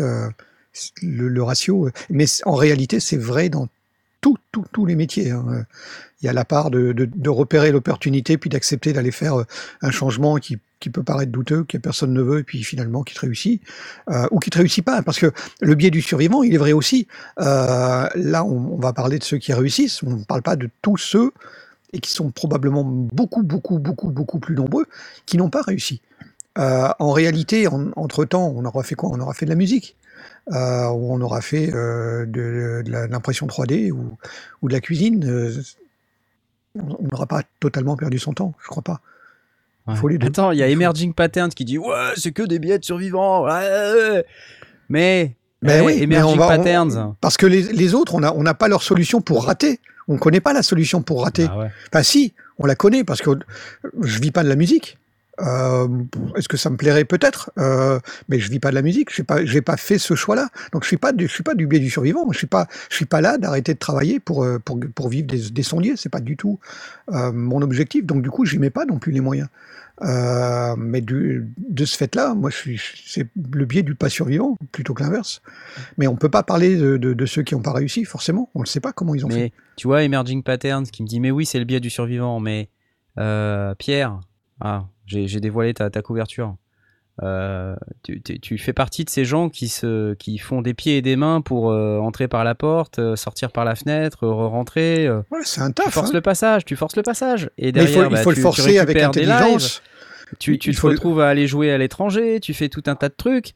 le, 1.01 1.43
ratio. 1.43 1.87
euh. 1.87 1.91
Mais 2.09 2.25
en 2.45 2.55
réalité, 2.55 2.99
c'est 2.99 3.17
vrai 3.17 3.49
dans 3.49 3.67
tout, 4.21 4.37
tout- 4.51 4.65
tous 4.71 4.85
les 4.85 4.95
métiers. 4.95 5.31
hein. 5.31 5.45
Euh, 5.49 5.63
Il 6.21 6.27
y 6.27 6.29
a 6.29 6.33
la 6.33 6.45
part 6.45 6.69
de, 6.69 7.09
repérer 7.27 7.71
l'opportunité, 7.71 8.37
puis 8.37 8.49
d'accepter 8.49 8.93
d'aller 8.93 9.11
faire 9.11 9.39
euh, 9.39 9.45
un 9.81 9.89
changement 9.89 10.37
qui, 10.37 10.59
peut 10.93 11.03
paraître 11.03 11.31
douteux, 11.31 11.63
que 11.63 11.77
personne 11.79 12.13
ne 12.13 12.21
veut, 12.21 12.39
et 12.39 12.43
puis 12.43 12.63
finalement 12.63 13.03
qui 13.03 13.13
te 13.15 13.19
réussit, 13.21 13.61
ou 14.31 14.39
qui 14.39 14.49
te 14.49 14.57
réussit 14.57 14.83
pas. 14.83 15.01
Parce 15.03 15.19
que 15.19 15.31
le 15.61 15.75
biais 15.75 15.91
du 15.91 16.01
survivant, 16.01 16.41
il 16.43 16.55
est 16.55 16.57
vrai 16.57 16.73
aussi. 16.73 17.07
Là, 17.37 18.43
on, 18.43 18.77
va 18.77 18.91
parler 18.91 19.19
de 19.19 19.23
ceux 19.23 19.37
qui 19.37 19.53
réussissent. 19.53 20.01
On 20.01 20.17
ne 20.17 20.23
parle 20.23 20.41
pas 20.41 20.55
de 20.55 20.69
tous 20.81 20.97
ceux 20.97 21.31
et 21.93 21.99
qui 21.99 22.09
sont 22.11 22.31
probablement 22.31 22.83
beaucoup, 22.83 23.43
beaucoup, 23.43 23.77
beaucoup, 23.77 24.09
beaucoup 24.09 24.39
plus 24.39 24.55
nombreux, 24.55 24.85
qui 25.27 25.37
n'ont 25.37 25.51
pas 25.51 25.61
réussi. 25.61 26.01
En 26.55 27.11
réalité, 27.11 27.67
en- 27.67 27.91
entre-temps, 27.95 28.51
on 28.55 28.65
aura 28.65 28.81
fait 28.83 28.95
quoi? 28.95 29.09
On 29.11 29.19
aura 29.19 29.33
fait 29.35 29.45
de 29.45 29.51
la 29.51 29.55
musique, 29.55 29.95
euh, 30.51 30.87
ou 30.89 31.13
on 31.13 31.21
aura 31.21 31.41
fait 31.41 31.73
euh, 31.73 32.25
de, 32.25 32.83
l'impression 33.09 33.47
3D 33.47 33.91
ou, 33.91 34.17
ou 34.61 34.67
de 34.67 34.73
la 34.73 34.79
cuisine. 34.81 35.23
euh, 35.27 35.53
on 36.75 37.07
n'aura 37.11 37.25
pas 37.25 37.43
totalement 37.59 37.95
perdu 37.97 38.17
son 38.19 38.33
temps, 38.33 38.53
je 38.63 38.67
crois 38.67 38.83
pas. 38.83 39.01
Il 39.89 39.95
faut 39.97 40.07
les 40.07 40.17
deux. 40.17 40.27
Attends, 40.27 40.51
il 40.51 40.59
y 40.59 40.63
a 40.63 40.67
Emerging 40.69 41.13
Patterns 41.13 41.49
qui 41.49 41.65
dit 41.65 41.77
Ouais, 41.77 42.11
c'est 42.15 42.31
que 42.31 42.43
des 42.43 42.59
billets 42.59 42.79
de 42.79 42.85
survivants. 42.85 43.43
ouais, 43.45 43.51
ouais. 43.51 44.25
Mais, 44.89 45.35
Mais 45.61 45.79
eh, 45.79 45.81
oui, 45.81 45.95
mais 45.97 46.15
Emerging 46.15 46.33
on 46.35 46.37
va- 46.37 46.45
on- 46.45 46.57
Patterns. 46.57 47.15
Parce 47.19 47.35
que 47.35 47.45
les, 47.47 47.63
les 47.63 47.93
autres, 47.93 48.15
on 48.15 48.19
n'a 48.21 48.33
on 48.35 48.43
n'a 48.43 48.53
pas 48.53 48.67
leur 48.67 48.83
solution 48.83 49.21
pour 49.21 49.45
rater. 49.45 49.79
On 50.07 50.13
ne 50.13 50.19
connaît 50.19 50.39
pas 50.39 50.53
la 50.53 50.63
solution 50.63 51.01
pour 51.01 51.23
rater. 51.23 51.47
Ah 51.49 51.57
ouais. 51.57 51.71
Enfin, 51.91 52.03
si, 52.03 52.33
on 52.59 52.65
la 52.67 52.75
connaît 52.75 53.03
parce 53.03 53.21
que 53.21 53.31
je 54.01 54.19
vis 54.19 54.31
pas 54.31 54.43
de 54.43 54.49
la 54.49 54.55
musique. 54.55 54.97
Euh, 55.41 55.87
Est-ce 56.35 56.47
que 56.47 56.57
ça 56.57 56.69
me 56.69 56.77
plairait 56.77 57.05
peut-être 57.05 57.51
Euh, 57.57 57.99
Mais 58.29 58.39
je 58.39 58.49
vis 58.49 58.59
pas 58.59 58.69
de 58.69 58.75
la 58.75 58.81
musique. 58.81 59.13
Je 59.13 59.21
n'ai 59.21 59.25
pas, 59.25 59.43
j'ai 59.45 59.61
pas 59.61 59.77
fait 59.77 59.97
ce 59.97 60.15
choix-là. 60.15 60.49
Donc 60.71 60.83
je 60.83 60.87
suis 60.87 60.97
pas, 60.97 61.11
du, 61.11 61.27
je 61.27 61.31
suis 61.33 61.43
pas 61.43 61.55
du 61.55 61.67
biais 61.67 61.79
du 61.79 61.89
survivant. 61.89 62.31
Je 62.31 62.37
suis 62.37 62.47
pas, 62.47 62.67
je 62.89 62.95
suis 62.95 63.05
pas 63.05 63.21
là 63.21 63.37
d'arrêter 63.37 63.73
de 63.73 63.79
travailler 63.79 64.19
pour 64.19 64.43
euh, 64.43 64.59
pour, 64.59 64.79
pour 64.95 65.09
vivre 65.09 65.27
des, 65.27 65.49
des 65.49 65.63
sondiers. 65.63 65.93
C'est 65.97 66.09
pas 66.09 66.21
du 66.21 66.37
tout 66.37 66.59
euh, 67.11 67.31
mon 67.31 67.61
objectif. 67.61 68.05
Donc 68.05 68.21
du 68.21 68.29
coup, 68.29 68.45
j'y 68.45 68.59
mets 68.59 68.69
pas 68.69 68.85
non 68.85 68.99
plus 68.99 69.11
les 69.11 69.21
moyens. 69.21 69.49
Euh, 70.03 70.75
mais 70.77 71.01
du, 71.01 71.53
de 71.57 71.85
ce 71.85 71.95
fait-là, 71.95 72.33
moi, 72.33 72.49
je 72.49 72.55
suis, 72.55 72.81
c'est 73.05 73.27
le 73.53 73.65
biais 73.65 73.83
du 73.83 73.93
pas 73.93 74.09
survivant 74.09 74.57
plutôt 74.71 74.93
que 74.95 75.03
l'inverse. 75.03 75.41
Mais 75.97 76.07
on 76.07 76.15
peut 76.15 76.29
pas 76.29 76.41
parler 76.41 76.75
de, 76.75 76.97
de, 76.97 77.13
de 77.13 77.25
ceux 77.27 77.43
qui 77.43 77.53
n'ont 77.53 77.61
pas 77.61 77.73
réussi, 77.73 78.03
forcément. 78.05 78.49
On 78.55 78.61
ne 78.61 78.65
sait 78.65 78.79
pas 78.79 78.93
comment 78.93 79.13
ils 79.13 79.25
ont 79.25 79.29
fait. 79.29 79.51
Tu 79.75 79.87
vois, 79.87 80.03
Emerging 80.03 80.41
Patterns 80.41 80.85
qui 80.87 81.03
me 81.03 81.07
dit 81.07 81.19
Mais 81.19 81.29
oui, 81.29 81.45
c'est 81.45 81.59
le 81.59 81.65
biais 81.65 81.79
du 81.79 81.91
survivant. 81.91 82.39
Mais 82.39 82.69
euh, 83.19 83.75
Pierre, 83.75 84.19
ah, 84.59 84.85
j'ai 85.05 85.39
dévoilé 85.39 85.73
ta, 85.73 85.89
ta 85.89 86.01
couverture. 86.01 86.55
Euh, 87.21 87.75
tu, 88.03 88.21
tu- 88.21 88.39
tu 88.39 88.57
fais 88.57 88.73
partie 88.73 89.03
de 89.05 89.09
ces 89.09 89.25
gens 89.25 89.49
qui, 89.49 89.67
se, 89.67 90.13
qui 90.15 90.37
font 90.37 90.61
des 90.61 90.73
pieds 90.73 90.97
et 90.97 91.01
des 91.01 91.15
mains 91.17 91.41
pour 91.41 91.69
euh, 91.71 91.99
entrer 91.99 92.27
par 92.27 92.43
la 92.43 92.55
porte, 92.55 92.97
euh, 92.99 93.15
sortir 93.15 93.51
par 93.51 93.65
la 93.65 93.75
fenêtre, 93.75 94.25
re-rentrer. 94.25 95.05
euh, 95.07 95.21
Ouais, 95.29 95.41
c'est 95.43 95.61
un 95.61 95.67
tu 95.67 95.83
taf. 95.83 95.93
forces 95.93 96.09
hein. 96.09 96.13
le 96.13 96.21
passage, 96.21 96.65
tu 96.65 96.75
forces 96.75 96.95
le 96.95 97.03
passage. 97.03 97.49
Et 97.57 97.63
Mais 97.63 97.67
il 97.69 97.71
derrière, 97.73 98.03
faut, 98.03 98.09
il 98.09 98.13
bah, 98.13 98.23
faut 98.23 98.29
tu- 98.29 98.29
le 98.29 98.35
tu 98.35 98.41
forcer 98.41 98.79
avec 98.79 98.95
lives. 98.95 99.05
intelligence. 99.05 99.83
Tu, 100.39 100.57
tu 100.57 100.69
Il 100.69 100.75
te 100.75 100.79
faut 100.79 100.87
retrouves 100.87 101.19
à 101.19 101.27
aller 101.27 101.45
jouer 101.45 101.71
à 101.71 101.77
l'étranger, 101.77 102.39
tu 102.39 102.53
fais 102.53 102.69
tout 102.69 102.83
un 102.87 102.95
tas 102.95 103.09
de 103.09 103.15
trucs, 103.15 103.51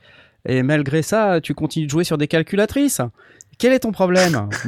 et 0.46 0.62
malgré 0.62 1.02
ça, 1.02 1.40
tu 1.42 1.54
continues 1.56 1.86
de 1.86 1.92
jouer 1.92 2.04
sur 2.04 2.18
des 2.18 2.28
calculatrices. 2.28 3.00
Quel 3.58 3.72
est 3.72 3.80
ton 3.80 3.94
problème? 3.94 4.50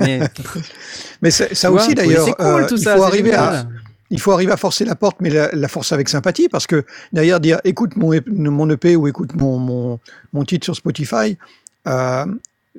Mais 1.22 1.30
ça 1.32 1.48
tu 1.48 1.68
aussi 1.68 1.94
d'ailleurs, 1.94 2.26
cool 2.38 2.66
il 2.72 2.84
faut 2.84 3.04
arriver 3.04 3.34
à. 3.34 3.66
Il 4.10 4.20
faut 4.20 4.32
arriver 4.32 4.52
à 4.52 4.58
forcer 4.58 4.86
la 4.86 4.96
porte, 4.96 5.18
mais 5.20 5.30
la, 5.30 5.50
la 5.52 5.68
forcer 5.68 5.94
avec 5.94 6.10
sympathie, 6.10 6.50
parce 6.50 6.68
que 6.68 6.86
derrière 7.12 7.40
dire 7.40 7.60
écoute 7.64 7.96
mon, 7.96 8.14
EP 8.14 8.96
ou 8.96 9.08
écoute 9.08 9.36
mon, 9.36 10.00
mon, 10.34 10.46
titre 10.46 10.66
sur 10.66 10.76
Spotify, 10.76 11.38
euh, 11.88 12.26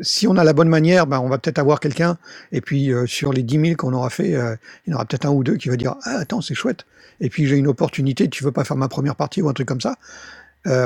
si 0.01 0.27
on 0.27 0.37
a 0.37 0.45
la 0.45 0.53
bonne 0.53 0.69
manière, 0.69 1.07
ben 1.07 1.19
on 1.21 1.29
va 1.29 1.39
peut-être 1.39 1.59
avoir 1.59 1.81
quelqu'un, 1.81 2.19
et 2.53 2.61
puis 2.61 2.93
euh, 2.93 3.07
sur 3.07 3.33
les 3.33 3.43
10 3.43 3.61
000 3.61 3.77
qu'on 3.77 3.93
aura 3.93 4.11
fait, 4.11 4.35
euh, 4.35 4.57
il 4.87 4.91
y 4.91 4.93
en 4.95 4.97
aura 4.97 5.05
peut-être 5.05 5.27
un 5.27 5.31
ou 5.31 5.45
deux 5.45 5.57
qui 5.57 5.69
va 5.69 5.77
dire 5.77 5.97
ah 6.05 6.19
attends 6.21 6.41
c'est 6.41 6.55
chouette, 6.55 6.87
et 7.21 7.29
puis 7.29 7.47
j'ai 7.47 7.57
une 7.57 7.69
opportunité, 7.69 8.29
tu 8.29 8.45
veux 8.45 8.53
pas 8.53 8.65
faire 8.65 8.77
ma 8.77 8.89
première 8.89 9.17
partie 9.17 9.43
ou 9.43 9.49
un 9.49 9.55
truc 9.55 9.69
comme 9.69 9.81
ça. 9.81 9.97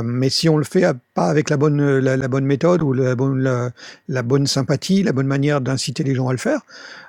Mais 0.05 0.31
si 0.31 0.49
on 0.49 0.59
le 0.59 0.65
fait 0.65 0.85
à- 0.85 0.95
pas 0.95 1.27
avec 1.27 1.51
la 1.51 1.57
bonne, 1.57 1.99
la, 1.99 2.29
bonne 2.29 2.45
méthode 2.45 2.83
ou 2.83 2.93
la 2.93 3.17
bonne, 3.17 3.73
la, 4.07 4.23
bonne 4.23 4.47
sympathie, 4.47 5.03
la 5.03 5.11
bonne 5.11 5.27
manière 5.27 5.61
d'inciter 5.61 6.05
les 6.05 6.15
gens 6.15 6.29
à 6.29 6.33
le 6.33 6.39
faire, 6.39 6.61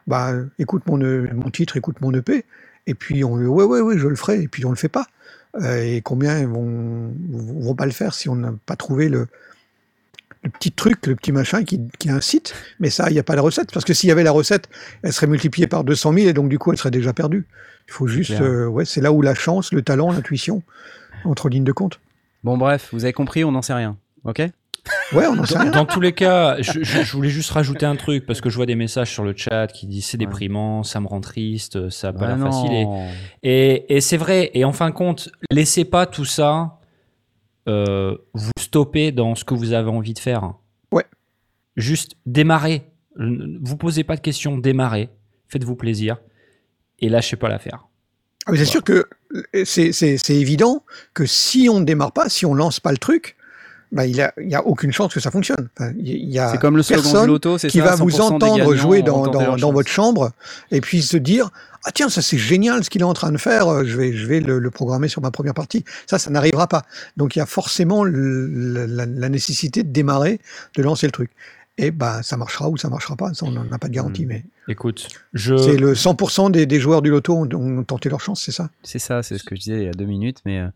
bah, 0.07 0.31
écoute 0.57 0.81
mon, 0.88 0.97
mon 0.97 1.51
titre, 1.51 1.77
écoute 1.77 2.01
mon 2.01 2.11
EP, 2.15 2.45
et 2.88 2.93
puis 2.93 3.23
on 3.23 3.36
ouais, 3.36 3.63
ouais, 3.63 3.81
ouais, 3.81 3.97
je 3.97 4.07
le 4.07 4.15
ferai, 4.15 4.41
et 4.41 4.47
puis 4.47 4.65
on 4.65 4.69
le 4.69 4.75
fait 4.75 4.89
pas. 4.89 5.07
Euh, 5.61 5.84
et 5.84 6.01
combien 6.01 6.45
vont, 6.47 7.13
vont 7.29 7.75
pas 7.75 7.86
le 7.86 7.91
faire 7.91 8.13
si 8.13 8.27
on 8.27 8.36
n'a 8.36 8.53
pas 8.65 8.75
trouvé 8.75 9.07
le, 9.07 9.27
le 10.43 10.49
petit 10.49 10.71
truc, 10.71 11.05
le 11.07 11.15
petit 11.15 11.31
machin 11.31 11.63
qui, 11.63 11.79
qui 11.99 12.09
incite, 12.09 12.55
mais 12.79 12.89
ça, 12.89 13.09
il 13.09 13.13
n'y 13.13 13.19
a 13.19 13.23
pas 13.23 13.36
la 13.36 13.41
recette, 13.41 13.71
parce 13.71 13.86
que 13.86 13.93
s'il 13.93 14.09
y 14.09 14.11
avait 14.11 14.23
la 14.23 14.31
recette, 14.31 14.69
elle 15.03 15.13
serait 15.13 15.27
multipliée 15.27 15.67
par 15.67 15.84
200 15.84 16.13
000, 16.13 16.27
et 16.27 16.34
donc 16.34 16.49
du 16.49 16.59
coup, 16.59 16.71
elle 16.71 16.77
serait 16.77 16.91
déjà 16.91 17.13
perdue. 17.13 17.45
Il 17.88 17.91
faut 17.91 18.07
juste, 18.07 18.39
euh, 18.41 18.65
ouais, 18.65 18.86
c'est 18.86 19.01
là 19.01 19.11
où 19.11 19.21
la 19.21 19.36
chance, 19.36 19.71
le 19.73 19.81
talent, 19.81 20.11
l'intuition 20.11 20.63
entre 21.25 21.49
lignes 21.49 21.63
de 21.63 21.71
compte. 21.71 21.99
Bon, 22.43 22.57
bref, 22.57 22.89
vous 22.91 23.03
avez 23.03 23.13
compris, 23.13 23.43
on 23.43 23.51
n'en 23.51 23.61
sait 23.61 23.73
rien. 23.73 23.97
Ok? 24.25 24.41
Ouais, 25.13 25.25
on 25.27 25.38
en 25.39 25.45
sait 25.45 25.53
Dans, 25.55 25.61
rien. 25.61 25.71
dans 25.71 25.86
tous 25.86 26.01
les 26.01 26.11
cas, 26.13 26.57
je, 26.61 26.84
je- 26.84 27.03
je 27.03 27.11
voulais 27.13 27.29
juste 27.29 27.51
rajouter 27.51 27.86
un 27.86 27.95
truc 27.95 28.25
parce 28.25 28.41
que 28.41 28.49
je 28.49 28.55
vois 28.57 28.65
des 28.65 28.75
messages 28.75 29.11
sur 29.11 29.23
le 29.23 29.34
chat 29.36 29.67
qui 29.67 29.88
disent 29.88 30.05
c'est 30.07 30.17
déprimant, 30.17 30.84
ça 30.84 30.99
me 30.99 31.07
rend 31.07 31.21
triste, 31.21 31.89
ça 31.89 32.09
a 32.09 32.13
pas 32.13 32.25
Ah 32.25 32.36
l'air 32.36 32.39
facile. 32.45 32.71
Et, 32.73 32.84
non. 32.86 33.07
et, 33.43 33.95
et 33.95 34.01
c'est 34.01 34.17
vrai. 34.17 34.51
Et 34.53 34.65
en 34.65 34.73
fin 34.73 34.89
de 34.89 34.93
compte, 34.95 35.29
laissez 35.51 35.86
pas 35.86 36.05
tout 36.05 36.25
ça 36.25 36.79
euh, 37.69 38.17
vous 38.34 38.51
stopper 38.59 39.11
dans 39.13 39.36
ce 39.36 39.45
que 39.45 39.53
vous 39.53 39.71
avez 39.73 39.89
envie 39.89 40.13
de 40.13 40.19
faire. 40.19 40.53
Ouais. 40.91 41.05
Juste 41.77 42.15
démarrez. 42.25 42.84
Vous 43.17 43.77
posez 43.77 44.03
pas 44.03 44.15
de 44.15 44.21
questions, 44.21 44.57
démarrez. 44.57 45.09
Faites-vous 45.47 45.75
plaisir 45.75 46.17
et 46.99 47.09
lâchez 47.09 47.36
pas 47.38 47.47
l'affaire. 47.47 47.88
Ah, 48.47 48.51
c'est 48.55 48.65
sûr 48.65 48.84
que 48.84 49.05
euh, 49.55 49.63
c'est 49.65 50.29
évident 50.29 50.84
que 51.13 51.25
si 51.25 51.69
on 51.71 51.79
ne 51.79 51.86
démarre 51.86 52.11
pas, 52.11 52.27
si 52.27 52.45
on 52.45 52.53
lance 52.53 52.79
pas 52.81 52.91
le 52.91 52.97
truc, 52.97 53.38
bah, 53.93 54.05
il 54.05 54.13
n'y 54.13 54.21
a, 54.21 54.33
il 54.41 54.49
y 54.49 54.55
a 54.55 54.65
aucune 54.65 54.91
chance 54.91 55.13
que 55.13 55.19
ça 55.19 55.31
fonctionne. 55.31 55.69
Il 55.97 56.29
y 56.29 56.39
a- 56.39 56.49
C'est 56.49 56.57
comme 56.57 56.75
le 56.75 56.83
slogan 56.83 57.03
personne 57.03 57.21
du 57.21 57.27
loto, 57.27 57.57
c'est 57.57 57.69
qui 57.69 57.77
ça, 57.79 57.85
va 57.85 57.95
vous 57.95 58.09
100% 58.09 58.13
des 58.15 58.21
entendre 58.21 58.75
jouer 58.75 59.01
dans, 59.03 59.71
votre 59.71 59.89
chambre 59.89 60.31
et 60.71 60.81
puis 60.81 61.01
se 61.01 61.15
dire 61.17 61.49
ah 61.85 61.91
tiens 61.93 62.09
ça 62.09 62.21
c'est 62.21 62.37
génial 62.37 62.83
ce 62.83 62.89
qu'il 62.89 63.01
est 63.01 63.05
en 63.05 63.13
train 63.13 63.31
de 63.31 63.37
faire 63.37 63.67
euh, 63.67 63.83
je 63.85 63.97
vais 63.97 64.13
je 64.13 64.25
vais 64.25 64.39
le, 64.39 64.57
le 64.57 64.71
programmer 64.71 65.07
sur 65.09 65.21
ma 65.21 65.31
première 65.31 65.53
partie 65.53 65.83
ça 66.07 66.17
ça 66.17 66.29
n'arrivera 66.29 66.67
pas 66.67 66.83
donc 67.17 67.35
il 67.35 67.39
y 67.39 67.41
a 67.41 67.45
forcément 67.45 68.03
le- 68.05 68.85
la, 68.85 69.29
nécessité 69.29 69.83
de 69.83 69.89
démarrer 69.91 70.39
de 70.77 70.81
lancer 70.81 71.05
le 71.07 71.11
truc 71.11 71.29
et 71.77 71.91
bah 71.91 72.21
ça 72.23 72.37
marchera 72.37 72.69
ou 72.69 72.77
ça 72.77 72.87
marchera 72.89 73.15
pas 73.17 73.33
ça 73.33 73.45
on 73.45 73.51
n'en 73.51 73.69
a 73.71 73.77
pas 73.79 73.89
de 73.89 73.93
garantie 73.93 74.25
Hmm. 74.25 74.29
mais 74.29 74.45
Écoute, 74.69 75.09
je. 75.33 75.57
c'est 75.57 75.75
le 75.75 75.93
100% 75.93 76.49
des, 76.51 76.65
des 76.65 76.79
joueurs 76.79 77.01
du 77.01 77.09
loto 77.09 77.35
ont, 77.35 77.49
ont 77.53 77.83
tenté 77.83 78.07
leur 78.07 78.21
chance 78.21 78.41
c'est 78.45 78.53
ça? 78.53 78.69
C'est 78.83 78.99
ça, 78.99 79.21
c'est 79.21 79.37
ce 79.37 79.43
que 79.43 79.55
je 79.57 79.59
disais 79.61 79.77
il 79.79 79.83
y 79.83 79.89
a 79.89 79.91
deux 79.91 80.05
minutes, 80.05 80.37
mais, 80.45 80.59
euh, 80.59 80.67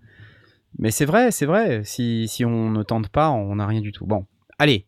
mais 0.79 0.91
c'est 0.91 1.05
vrai, 1.05 1.31
c'est 1.31 1.45
vrai. 1.45 1.81
Si, 1.83 2.27
si 2.27 2.45
on 2.45 2.69
ne 2.69 2.83
tente 2.83 3.09
pas, 3.09 3.29
on 3.29 3.55
n'a 3.55 3.65
rien 3.67 3.81
du 3.81 3.91
tout. 3.91 4.05
Bon, 4.05 4.25
allez. 4.59 4.85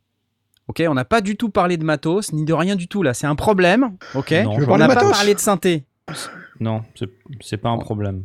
Ok, 0.67 0.84
on 0.88 0.93
n'a 0.93 1.05
pas 1.05 1.21
du 1.21 1.36
tout 1.36 1.49
parlé 1.49 1.77
de 1.77 1.84
matos, 1.84 2.32
ni 2.32 2.45
de 2.45 2.53
rien 2.53 2.75
du 2.75 2.88
tout 2.88 3.01
là. 3.01 3.15
C'est 3.15 3.25
un 3.25 3.36
problème. 3.36 3.97
Ok? 4.13 4.32
Non, 4.43 4.51
on 4.69 4.77
n'a 4.77 4.88
pas 4.88 4.93
parlé 5.11 5.34
de 5.34 5.39
synthé. 5.39 5.86
Non, 6.59 6.84
c'est- 6.95 7.09
c'est 7.41 7.57
pas 7.57 7.69
un 7.69 7.77
problème. 7.80 8.23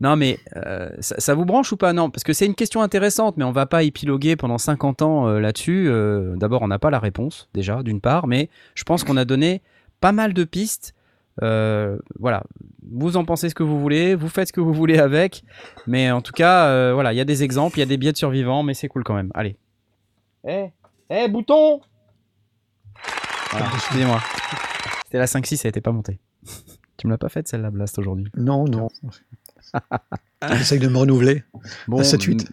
Non, 0.00 0.16
mais 0.16 0.38
euh, 0.56 0.90
ça, 1.00 1.14
ça 1.18 1.34
vous 1.34 1.44
branche 1.44 1.70
ou 1.72 1.76
pas? 1.76 1.92
Non, 1.92 2.10
parce 2.10 2.24
que 2.24 2.32
c'est 2.32 2.46
une 2.46 2.54
question 2.54 2.82
intéressante, 2.82 3.36
mais 3.36 3.44
on 3.44 3.52
va 3.52 3.64
pas 3.66 3.82
épiloguer 3.84 4.36
pendant 4.36 4.58
50 4.58 5.02
ans 5.02 5.28
euh, 5.28 5.38
là-dessus. 5.38 5.86
Euh, 5.88 6.34
D'abord, 6.36 6.62
on 6.62 6.68
n'a 6.68 6.78
pas 6.78 6.90
la 6.90 6.98
réponse, 6.98 7.48
déjà, 7.54 7.82
d'une 7.82 8.00
part, 8.00 8.26
mais 8.26 8.50
je 8.74 8.82
pense 8.84 9.04
qu'on 9.04 9.16
a 9.16 9.24
donné 9.24 9.62
pas 10.00 10.12
mal 10.12 10.34
de 10.34 10.44
pistes. 10.44 10.94
Euh, 11.42 11.98
voilà, 12.18 12.44
vous 12.90 13.16
en 13.16 13.24
pensez 13.24 13.48
ce 13.48 13.54
que 13.54 13.62
vous 13.62 13.80
voulez, 13.80 14.14
vous 14.14 14.28
faites 14.28 14.48
ce 14.48 14.52
que 14.52 14.60
vous 14.60 14.72
voulez 14.72 14.98
avec, 14.98 15.42
mais 15.86 16.10
en 16.10 16.20
tout 16.20 16.32
cas, 16.32 16.66
euh, 16.66 16.92
voilà, 16.94 17.12
il 17.12 17.16
y 17.16 17.20
a 17.20 17.24
des 17.24 17.42
exemples, 17.42 17.78
il 17.78 17.80
y 17.80 17.82
a 17.82 17.86
des 17.86 17.96
biais 17.96 18.12
de 18.12 18.16
survivants, 18.16 18.62
mais 18.62 18.74
c'est 18.74 18.88
cool 18.88 19.02
quand 19.04 19.14
même. 19.14 19.30
Allez. 19.34 19.56
Eh, 20.46 20.66
eh, 21.10 21.28
bouton 21.28 21.80
Voilà, 23.50 23.66
Excusez-moi. 23.74 24.20
C'était 25.06 25.18
la 25.18 25.26
5-6, 25.26 25.56
ça 25.56 25.68
n'était 25.68 25.80
pas 25.80 25.92
monté. 25.92 26.18
Tu 26.96 27.08
me 27.08 27.12
l'as 27.12 27.18
pas 27.18 27.28
faite 27.28 27.48
celle-là, 27.48 27.70
Blast, 27.70 27.98
aujourd'hui. 27.98 28.28
non 28.36 28.66
non 28.66 28.88
j'essaye 30.52 30.78
de 30.78 30.86
me 30.88 30.96
renouveler 30.98 31.42
Bon, 31.88 31.98
à 31.98 32.02
7-8 32.02 32.46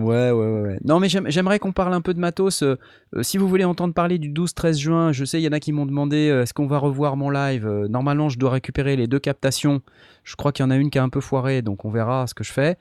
Ouais, 0.00 0.30
ouais, 0.30 0.60
ouais. 0.60 0.78
Non, 0.84 0.98
mais 1.00 1.08
j'aime- 1.08 1.28
j'aimerais 1.28 1.58
qu'on 1.58 1.72
parle 1.72 1.92
un 1.94 2.00
peu 2.00 2.14
de 2.14 2.18
matos. 2.20 2.62
Euh, 2.62 2.78
euh, 3.14 3.22
si 3.22 3.38
vous 3.38 3.48
voulez 3.48 3.64
entendre 3.64 3.94
parler 3.94 4.18
du 4.18 4.28
12-13 4.30 4.78
juin, 4.78 5.12
je 5.12 5.24
sais, 5.24 5.40
il 5.40 5.44
y 5.44 5.48
en 5.48 5.52
a 5.52 5.60
qui 5.60 5.72
m'ont 5.72 5.86
demandé 5.86 6.28
euh, 6.28 6.42
est-ce 6.42 6.54
qu'on 6.54 6.66
va 6.66 6.78
revoir 6.78 7.16
mon 7.16 7.30
live 7.30 7.68
Normalement, 7.88 8.28
je 8.28 8.38
dois 8.38 8.50
récupérer 8.50 8.96
les 8.96 9.06
deux 9.06 9.18
captations. 9.18 9.82
Je 10.24 10.36
crois 10.36 10.52
qu'il 10.52 10.64
y 10.64 10.66
en 10.66 10.70
a 10.70 10.76
une 10.76 10.90
qui 10.90 10.98
a 10.98 11.02
un 11.02 11.08
peu 11.08 11.20
foiré, 11.20 11.62
donc 11.62 11.84
on 11.84 11.90
verra 11.90 12.26
ce 12.26 12.34
que 12.34 12.44
je 12.44 12.52
fais. 12.52 12.76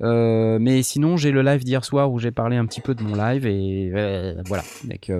Mais 0.00 0.82
sinon, 0.82 1.16
j'ai 1.16 1.30
le 1.30 1.42
live 1.42 1.64
d'hier 1.64 1.84
soir 1.84 2.10
où 2.12 2.18
j'ai 2.18 2.30
parlé 2.30 2.56
un 2.56 2.66
petit 2.66 2.80
peu 2.80 2.94
de 2.94 3.02
mon 3.02 3.14
live 3.14 3.46
et 3.46 3.90
voilà. 4.46 4.62
Donc, 4.84 5.10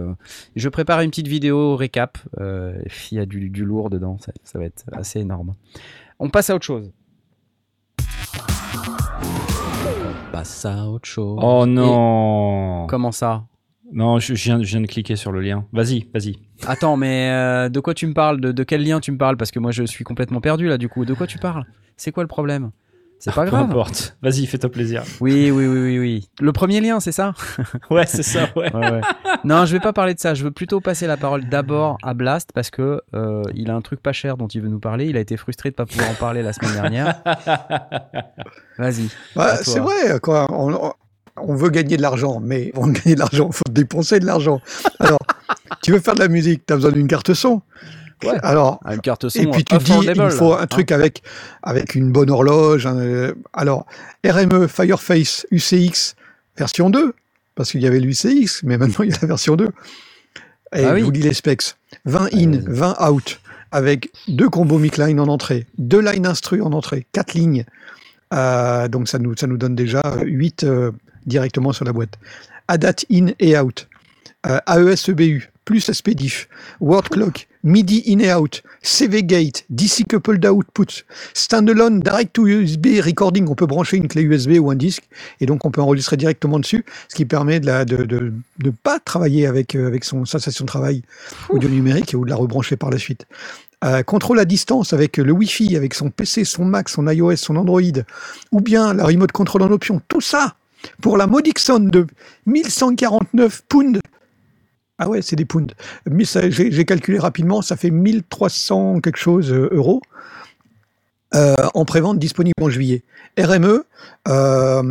je 0.57 0.69
prépare 0.69 1.01
une 1.01 1.11
petite 1.11 1.29
vidéo 1.29 1.77
récap. 1.77 2.19
Il 2.39 3.17
y 3.17 3.19
a 3.19 3.27
du, 3.27 3.49
lourd 3.65 3.91
dedans, 3.91 4.19
ça 4.43 4.59
va 4.59 4.65
être 4.65 4.85
assez 4.93 5.21
énorme. 5.21 5.55
On 6.19 6.29
passe 6.29 6.51
à 6.51 6.55
autre 6.55 6.65
chose. 6.67 6.91
Passe 10.35 10.65
à 10.65 10.89
autre 10.89 11.07
chose. 11.09 11.39
Oh 11.41 11.65
Et- 11.65 11.71
non 11.71 12.87
Comment 12.89 13.13
ça? 13.13 13.45
Non, 13.93 14.19
je, 14.19 14.35
je 14.35 14.45
viens, 14.45 14.59
je 14.63 14.67
viens 14.69 14.81
de 14.81 14.87
cliquer 14.87 15.15
sur 15.15 15.31
le 15.31 15.41
lien. 15.41 15.67
Vas-y, 15.73 16.09
vas-y. 16.13 16.37
Attends, 16.67 16.97
mais 16.97 17.31
euh, 17.31 17.69
de 17.69 17.79
quoi 17.81 17.95
tu 17.95 18.07
me 18.07 18.15
parles? 18.15 18.41
De, 18.41 18.51
de 18.51 18.63
quel 18.65 18.83
lien 18.83 18.99
tu 18.99 19.13
me 19.13 19.19
parles? 19.19 19.37
Parce 19.37 19.51
que 19.51 19.61
moi 19.61 19.71
je 19.71 19.85
suis 19.85 20.03
complètement 20.05 20.41
perdu 20.41 20.67
là 20.67 20.79
du 20.79 20.89
coup. 20.89 21.05
De 21.05 21.15
quoi 21.15 21.27
tu 21.27 21.39
parles? 21.39 21.65
C'est 21.97 22.11
quoi 22.11 22.25
le 22.25 22.29
problème? 22.29 22.71
C'est 23.25 23.33
pas 23.35 23.45
Peu 23.45 23.51
grave. 23.53 23.63
importe. 23.71 24.19
Vas-y, 24.21 24.45
fais-toi 24.45 24.71
plaisir. 24.71 25.03
Oui, 25.21 25.51
oui, 25.51 25.67
oui, 25.67 25.79
oui, 25.79 25.99
oui. 25.99 26.29
Le 26.41 26.53
premier 26.53 26.83
lien, 26.83 27.01
c'est 27.01 27.11
ça 27.11 27.33
Ouais, 27.91 28.05
c'est 28.05 28.23
ça, 28.23 28.49
ouais. 28.55 28.71
Ouais, 28.75 28.91
ouais. 28.93 29.01
Non, 29.45 29.65
je 29.65 29.73
vais 29.73 29.81
pas 29.81 29.95
parler 29.95 30.13
de 30.13 30.21
ça. 30.21 30.35
Je 30.35 30.45
veux 30.45 30.51
plutôt 30.51 30.83
passer 30.83 31.07
la 31.07 31.17
parole 31.17 31.49
d'abord 31.49 31.97
à 32.03 32.13
Blast 32.13 32.51
parce 32.53 32.69
que 32.69 33.01
euh, 33.15 33.43
il 33.55 33.71
a 33.71 33.75
un 33.75 33.81
truc 33.81 34.03
pas 34.03 34.13
cher 34.13 34.37
dont 34.37 34.47
il 34.49 34.61
veut 34.61 34.69
nous 34.69 34.79
parler. 34.79 35.07
Il 35.07 35.17
a 35.17 35.21
été 35.21 35.39
frustré 35.39 35.71
de 35.71 35.75
pas 35.75 35.87
pouvoir 35.87 36.11
en 36.11 36.15
parler 36.15 36.43
la 36.43 36.53
semaine 36.53 36.75
dernière. 36.75 37.23
Vas-y. 38.79 39.09
Toi. 39.33 39.57
c'est 39.63 39.81
vrai, 39.81 40.21
quoi. 40.23 40.47
On, 40.51 40.73
on- 40.75 40.93
on 41.37 41.57
veut 41.57 41.71
gagner 41.71 41.97
de 41.97 42.03
l'argent, 42.03 42.39
mais 42.41 42.67
pour 42.75 42.87
gagner 42.89 43.15
de 43.17 43.19
l'argent, 43.21 43.49
il 43.51 43.57
faut 43.57 43.65
dépenser 43.69 44.21
de 44.21 44.25
l'argent. 44.27 44.61
Alors, 45.01 45.19
tu 45.83 45.91
veux 45.91 45.99
faire 45.99 46.15
de 46.15 46.21
la 46.21 46.29
musique, 46.29 46.65
tu 46.65 46.73
as 46.73 46.77
besoin 46.77 46.93
d'une 46.93 47.09
carte 47.09 47.35
son. 47.35 47.61
Ouais. 48.23 48.39
Alors, 48.43 48.81
Une 48.91 49.01
carte 49.01 49.29
son. 49.29 49.39
et 49.41 49.47
puis 49.47 49.65
tu 49.65 49.77
te 49.77 49.83
dis, 49.83 50.09
il 50.09 50.31
faut 50.31 50.55
un 50.55 50.63
hein. 50.63 50.67
truc 50.67 50.93
avec, 50.93 51.23
avec 51.63 51.95
une 51.95 52.11
bonne 52.13 52.31
horloge. 52.31 52.87
un, 52.87 52.99
euh, 52.99 53.35
alors, 53.53 53.87
RME 54.27 54.67
Fireface 54.69 55.47
UCX 55.51 56.15
version 56.57 56.91
2, 56.91 57.15
parce 57.55 57.71
qu'il 57.71 57.83
y 57.83 57.87
avait 57.87 58.01
l'UCX, 58.01 58.63
mais 58.63 58.79
maintenant 58.79 59.05
il 59.05 59.11
y 59.11 59.15
a 59.15 59.19
la 59.21 59.29
version 59.29 59.57
2. 59.57 59.69
Et 60.75 60.85
Ah 60.85 60.95
oui. 60.95 61.01
je 61.01 61.05
vous 61.05 61.13
dis 61.13 61.23
les 61.23 61.35
specs 61.35 61.75
20 62.05 62.35
in, 62.35 62.53
Allez. 62.53 62.61
20 62.67 63.11
out, 63.11 63.41
avec 63.73 64.11
deux 64.29 64.49
combos 64.49 64.79
mic 64.79 64.97
line 64.97 65.21
en 65.21 65.29
entrée, 65.29 65.67
deux 65.79 66.01
line 66.01 66.27
instru 66.27 66.63
en 66.63 66.73
entrée, 66.73 67.07
quatre 67.13 67.35
lignes. 67.35 67.65
Euh, 68.33 68.89
donc 68.89 69.09
ça 69.09 69.19
nous, 69.19 69.37
ça 69.37 69.47
nous 69.47 69.57
donne 69.57 69.75
déjà 69.75 70.03
8 70.25 70.67
directement 71.27 71.73
sur 71.73 71.85
la 71.85 71.93
boîte. 71.93 72.19
ADAT 72.69 73.05
in 73.11 73.29
et 73.39 73.59
out. 73.59 73.89
Euh, 74.47 74.59
AES 74.67 75.09
EBU, 75.09 75.51
plus 75.65 75.91
SPDIF, 75.91 76.49
Word 76.81 77.09
Clock, 77.11 77.49
MIDI 77.65 78.05
in 78.07 78.19
et 78.19 78.33
out, 78.33 78.63
CV 78.83 79.25
Gate, 79.25 79.65
DC 79.71 80.05
Coupled 80.09 80.45
Output, 80.45 81.05
Standalone 81.33 82.01
Direct 82.01 82.35
to 82.35 82.47
USB 82.47 83.01
Recording. 83.03 83.49
On 83.49 83.55
peut 83.55 83.67
brancher 83.67 83.97
une 83.97 84.07
clé 84.07 84.23
USB 84.23 84.59
ou 84.61 84.71
un 84.71 84.75
disque 84.75 85.05
et 85.41 85.47
donc 85.47 85.65
on 85.65 85.71
peut 85.71 85.81
enregistrer 85.81 86.17
directement 86.17 86.59
dessus, 86.59 86.85
ce 87.09 87.15
qui 87.15 87.25
permet 87.25 87.61
de 87.61 87.71
ne 87.71 87.85
de, 87.85 88.05
de, 88.05 88.33
de 88.59 88.71
pas 88.71 89.01
travailler 89.01 89.47
avec, 89.47 89.75
euh, 89.75 89.87
avec 89.87 90.05
son, 90.05 90.27
sa 90.27 90.39
station 90.39 90.65
de 90.65 90.69
travail 90.69 91.03
audio 91.49 91.69
numérique 91.69 92.15
ou 92.17 92.25
de 92.25 92.31
la 92.31 92.37
rebrancher 92.37 92.77
par 92.77 92.91
la 92.91 92.99
suite. 92.99 93.27
Euh, 93.83 94.03
contrôle 94.03 94.39
à 94.39 94.45
distance 94.45 94.93
avec 94.93 95.17
le 95.17 95.33
Wi-Fi, 95.33 95.77
avec 95.77 95.95
son 95.95 96.11
PC, 96.11 96.45
son 96.45 96.65
Mac, 96.65 96.89
son 96.89 97.09
iOS, 97.09 97.37
son 97.37 97.57
Android, 97.57 97.81
ou 98.53 98.61
bien 98.61 98.95
la 98.95 99.05
remote 99.05 99.33
control 99.33 99.63
en 99.63 99.71
option, 99.71 100.01
tout 100.09 100.21
ça 100.21 100.55
pour 101.01 101.17
la 101.17 101.27
modique 101.27 101.59
somme 101.59 101.91
de 101.91 102.07
1149 102.47 103.63
pounds. 103.69 104.01
Ah 104.99 105.09
ouais, 105.09 105.23
c'est 105.23 105.37
des 105.37 105.45
pounds. 105.45 105.75
Mais 106.09 106.25
J'ai 106.51 106.85
calculé 106.85 107.19
rapidement, 107.19 107.63
ça 107.63 107.77
fait 107.77 107.91
1300 107.91 109.01
quelque 109.01 109.17
chose 109.19 109.53
euh, 109.53 109.69
euros. 109.73 110.01
euh, 111.35 111.55
en 111.75 111.85
prévente 111.85 112.21
disponible 112.21 112.55
en 112.61 112.69
juillet. 112.71 113.03
RME, 113.37 113.85
euh, 114.29 114.83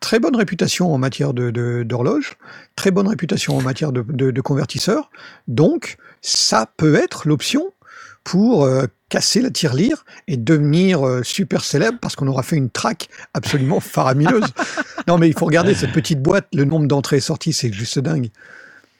très 0.00 0.18
bonne 0.18 0.34
réputation 0.34 0.94
en 0.94 0.96
matière 0.96 1.34
de- 1.34 1.50
de- 1.50 1.82
d'horloge, 1.82 2.38
très 2.74 2.90
bonne 2.90 3.06
réputation 3.06 3.54
en 3.58 3.60
matière 3.60 3.92
de, 3.92 4.02
de, 4.08 4.40
convertisseur. 4.40 5.10
Donc, 5.46 5.98
ça 6.22 6.64
peut 6.78 6.94
être 6.94 7.28
l'option 7.28 7.66
pour 8.24 8.64
euh, 8.64 8.86
casser 9.10 9.42
la 9.42 9.50
tirelire 9.50 10.06
et 10.26 10.38
devenir 10.38 11.06
euh, 11.06 11.22
super 11.22 11.62
célèbre 11.64 11.98
parce 12.00 12.16
qu'on 12.16 12.28
aura 12.28 12.42
fait 12.44 12.56
une 12.56 12.70
track 12.70 13.10
absolument 13.34 13.80
faramineuse. 13.80 14.46
non, 15.06 15.18
mais 15.18 15.28
il 15.28 15.34
faut 15.38 15.44
regarder 15.44 15.74
cette 15.74 15.92
petite 15.92 16.22
boîte, 16.22 16.46
le 16.54 16.64
nombre 16.64 16.86
d'entrées 16.86 17.18
et 17.18 17.20
sorties, 17.20 17.52
c'est 17.52 17.70
juste 17.74 17.98
dingue. 17.98 18.30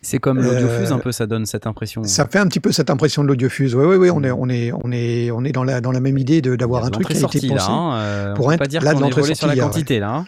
C'est 0.02 0.18
comme 0.18 0.40
l'audiofuse 0.40 0.92
Euh, 0.92 0.94
un 0.94 0.98
peu, 0.98 1.12
ça 1.12 1.26
donne 1.26 1.44
cette 1.44 1.66
impression. 1.66 2.02
Ça 2.04 2.26
fait 2.26 2.38
un 2.38 2.46
petit 2.46 2.60
peu 2.60 2.72
cette 2.72 2.88
impression 2.88 3.22
de 3.22 3.28
l'audiofuse. 3.28 3.74
Oui, 3.74 3.84
oui, 3.84 3.96
oui, 3.96 4.10
on 4.10 4.22
est, 4.24 4.30
on 4.30 4.48
est, 4.48 4.72
on 4.72 4.90
est, 4.92 5.30
on 5.30 5.44
est 5.44 5.52
dans 5.52 5.64
la, 5.64 5.80
dans 5.82 5.92
la 5.92 6.00
même 6.00 6.16
idée 6.16 6.40
de- 6.40 6.56
d'avoir 6.56 6.84
un 6.86 6.90
truc 6.90 7.06
qui 7.06 7.12
a 7.12 7.16
été 7.16 7.20
sortie 7.20 7.48
là. 7.48 7.54
pensé. 7.56 7.66
hein, 7.70 7.92
euh, 7.96 8.34
pour 8.34 8.46
on 8.46 8.48
peut 8.48 8.54
être 8.54 8.58
pas 8.60 8.66
dire 8.66 8.82
là 8.82 8.94
de 8.94 8.98
qu'on 8.98 9.08
est 9.08 9.34
sur 9.34 9.46
la 9.46 9.54
hier, 9.54 9.64
ouais. 9.66 9.70
quantité 9.70 9.98
là. 9.98 10.10
hein. 10.14 10.26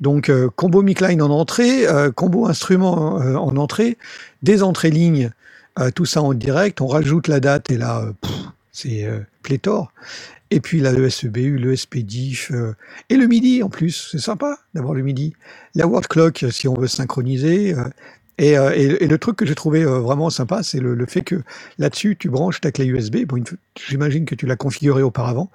Donc 0.00 0.30
euh, 0.30 0.48
combo 0.56 0.82
mic 0.82 1.02
line 1.02 1.20
en 1.20 1.28
entrée, 1.28 1.86
euh, 1.86 2.10
combo 2.10 2.46
instrument 2.46 3.16
en 3.16 3.54
entrée, 3.58 3.98
des 4.42 4.62
entrées 4.62 4.90
lignes, 4.90 5.30
tout 5.94 6.06
ça 6.06 6.22
en 6.22 6.32
direct. 6.32 6.80
On 6.80 6.86
rajoute 6.86 7.28
la 7.28 7.40
date 7.40 7.70
et 7.70 7.76
là, 7.76 8.04
c'est 8.72 9.06
pléthore. 9.42 9.92
Et 10.50 10.60
puis 10.60 10.80
là, 10.80 10.90
le 10.92 11.08
SEBU, 11.08 11.58
le 11.58 11.76
SPDIF 11.76 12.50
euh, 12.50 12.74
et 13.08 13.16
le 13.16 13.28
MIDI 13.28 13.62
en 13.62 13.68
plus. 13.68 14.08
C'est 14.10 14.18
sympa 14.18 14.58
d'avoir 14.74 14.94
le 14.94 15.02
MIDI. 15.02 15.32
La 15.76 15.86
word 15.86 16.08
clock 16.08 16.44
si 16.50 16.66
on 16.66 16.74
veut 16.74 16.88
synchroniser. 16.88 17.74
euh, 17.74 17.84
et, 18.40 18.58
euh, 18.58 18.72
et- 18.74 19.04
et 19.04 19.06
le 19.06 19.18
truc 19.18 19.36
que 19.36 19.46
j'ai 19.46 19.54
trouvé 19.54 19.82
euh, 19.82 19.98
vraiment 20.00 20.30
sympa, 20.30 20.62
c'est 20.62 20.80
le, 20.80 20.94
le 20.94 21.06
fait 21.06 21.20
que 21.22 21.36
là-dessus, 21.78 22.16
tu 22.18 22.28
branches 22.30 22.60
ta 22.60 22.72
clé 22.72 22.86
USB. 22.86 23.24
Bon, 23.26 23.42
j'imagine 23.88 24.24
que 24.24 24.34
tu 24.34 24.46
l'as 24.46 24.56
configuré 24.56 25.02
auparavant. 25.02 25.50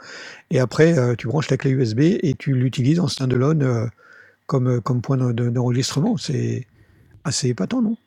Et 0.52 0.60
après, 0.60 0.98
euh, 0.98 1.16
tu 1.16 1.28
branches 1.28 1.48
ta 1.48 1.58
clé 1.58 1.72
USB 1.72 2.00
et 2.22 2.34
tu 2.38 2.54
l'utilises 2.54 3.00
en 3.00 3.08
standalone 3.08 3.90
comme, 4.48 4.80
comme 4.82 5.02
point 5.02 5.18
de- 5.18 5.32
de- 5.32 5.50
d'enregistrement. 5.50 6.18
C'est 6.18 6.68
assez 7.24 7.50
épatant, 7.50 7.82
non? 7.82 7.98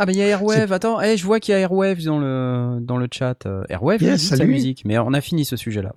Ah 0.00 0.06
bah 0.06 0.12
il 0.12 0.18
y 0.18 0.22
a 0.22 0.26
Airwave, 0.26 0.72
attends, 0.72 1.00
eh, 1.00 1.16
je 1.16 1.24
vois 1.26 1.40
qu'il 1.40 1.50
y 1.52 1.56
a 1.56 1.58
Airwave 1.58 2.04
dans 2.04 2.20
le, 2.20 2.78
dans 2.80 2.98
le 2.98 3.08
chat. 3.10 3.48
Airwave, 3.68 4.00
il 4.00 4.06
Yes, 4.06 4.20
dit 4.20 4.26
sa 4.26 4.36
salut. 4.36 4.52
musique, 4.52 4.84
mais 4.84 4.96
on 4.98 5.12
a 5.12 5.20
fini 5.20 5.44
ce 5.44 5.56
sujet-là. 5.56 5.92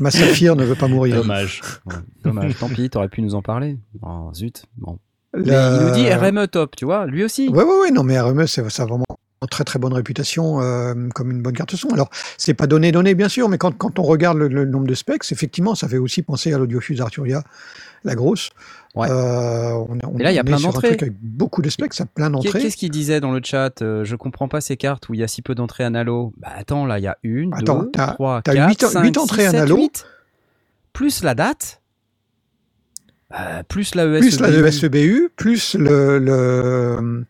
Ma 0.00 0.10
saphir 0.10 0.56
ne 0.56 0.64
veut 0.64 0.74
pas 0.74 0.88
mourir. 0.88 1.16
Dommage. 1.16 1.60
Ouais, 1.84 1.96
Dommage, 2.24 2.56
tant 2.56 2.68
pis, 2.70 2.88
t'aurais 2.88 3.10
pu 3.10 3.20
nous 3.20 3.34
en 3.34 3.42
parler. 3.42 3.76
Oh, 4.00 4.30
zut. 4.34 4.64
Bon. 4.78 4.98
Mais 5.44 5.52
il 5.52 5.86
nous 5.86 5.90
dit 5.92 6.12
RME 6.12 6.46
top, 6.48 6.76
tu 6.76 6.84
vois, 6.84 7.06
lui 7.06 7.22
aussi. 7.24 7.48
Ouais, 7.48 7.62
ouais, 7.64 7.80
ouais, 7.82 7.90
non, 7.90 8.02
mais 8.02 8.18
RME, 8.20 8.46
ça 8.46 8.62
a 8.62 8.86
vraiment 8.86 9.04
une 9.42 9.48
très 9.48 9.64
très 9.64 9.78
bonne 9.78 9.92
réputation 9.92 10.60
euh, 10.62 10.94
comme 11.14 11.30
une 11.30 11.42
bonne 11.42 11.52
carte 11.54 11.76
son. 11.76 11.88
Alors, 11.90 12.08
c'est 12.38 12.54
pas 12.54 12.66
donné 12.66 12.90
donné, 12.90 13.14
bien 13.14 13.28
sûr, 13.28 13.48
mais 13.48 13.58
quand, 13.58 13.76
quand 13.76 13.98
on 13.98 14.02
regarde 14.02 14.38
le, 14.38 14.48
le 14.48 14.64
nombre 14.64 14.86
de 14.86 14.94
specs, 14.94 15.30
effectivement, 15.30 15.74
ça 15.74 15.88
fait 15.88 15.98
aussi 15.98 16.22
penser 16.22 16.52
à 16.52 16.58
l'Audiofuse 16.58 17.00
Arturia, 17.00 17.42
la 18.04 18.14
grosse. 18.14 18.50
Ouais. 18.94 19.08
Euh, 19.10 19.72
on, 19.72 19.98
on- 20.06 20.18
Et 20.18 20.22
là, 20.22 20.32
il 20.32 20.36
y 20.36 20.38
a 20.38 20.44
plein 20.44 20.58
d'entrées. 20.58 20.88
avec 20.88 21.12
beaucoup 21.20 21.60
de 21.60 21.68
specs, 21.68 21.92
ça 21.92 22.04
a 22.04 22.06
plein 22.06 22.30
d'entrées. 22.30 22.60
Qu'est-ce 22.62 22.78
qu'il 22.78 22.90
disait 22.90 23.20
dans 23.20 23.30
le 23.30 23.40
chat 23.44 23.82
Euh, 23.82 24.04
Je 24.04 24.16
comprends 24.16 24.48
pas 24.48 24.62
ces 24.62 24.78
cartes 24.78 25.10
où 25.10 25.14
il 25.14 25.20
y 25.20 25.22
a 25.22 25.28
si 25.28 25.42
peu 25.42 25.54
d'entrées 25.54 25.84
analo. 25.84 26.32
Bah 26.38 26.48
attends, 26.56 26.86
là 26.86 26.98
il 26.98 27.02
y 27.02 27.06
a 27.06 27.18
une, 27.22 27.52
Attends, 27.52 27.82
deux, 27.82 27.90
trois, 28.14 28.40
quatre, 28.40 28.68
huit 28.68 28.84
en- 28.84 28.88
cinq, 28.88 29.02
huit 29.04 29.14
six, 29.14 29.20
entrées 29.20 29.42
sept, 29.44 29.54
analo. 29.54 29.76
huit. 29.76 30.06
Plus 30.94 31.22
la 31.22 31.34
date. 31.34 31.82
Euh, 33.32 33.62
plus 33.64 33.94
la 33.94 34.04
ESEBU. 34.04 34.20
Plus 34.20 34.40
la 34.40 34.50
E 34.50 34.70
SEBU, 34.70 35.28
plus 35.36 35.74
le, 35.74 36.18
le, 36.18 37.24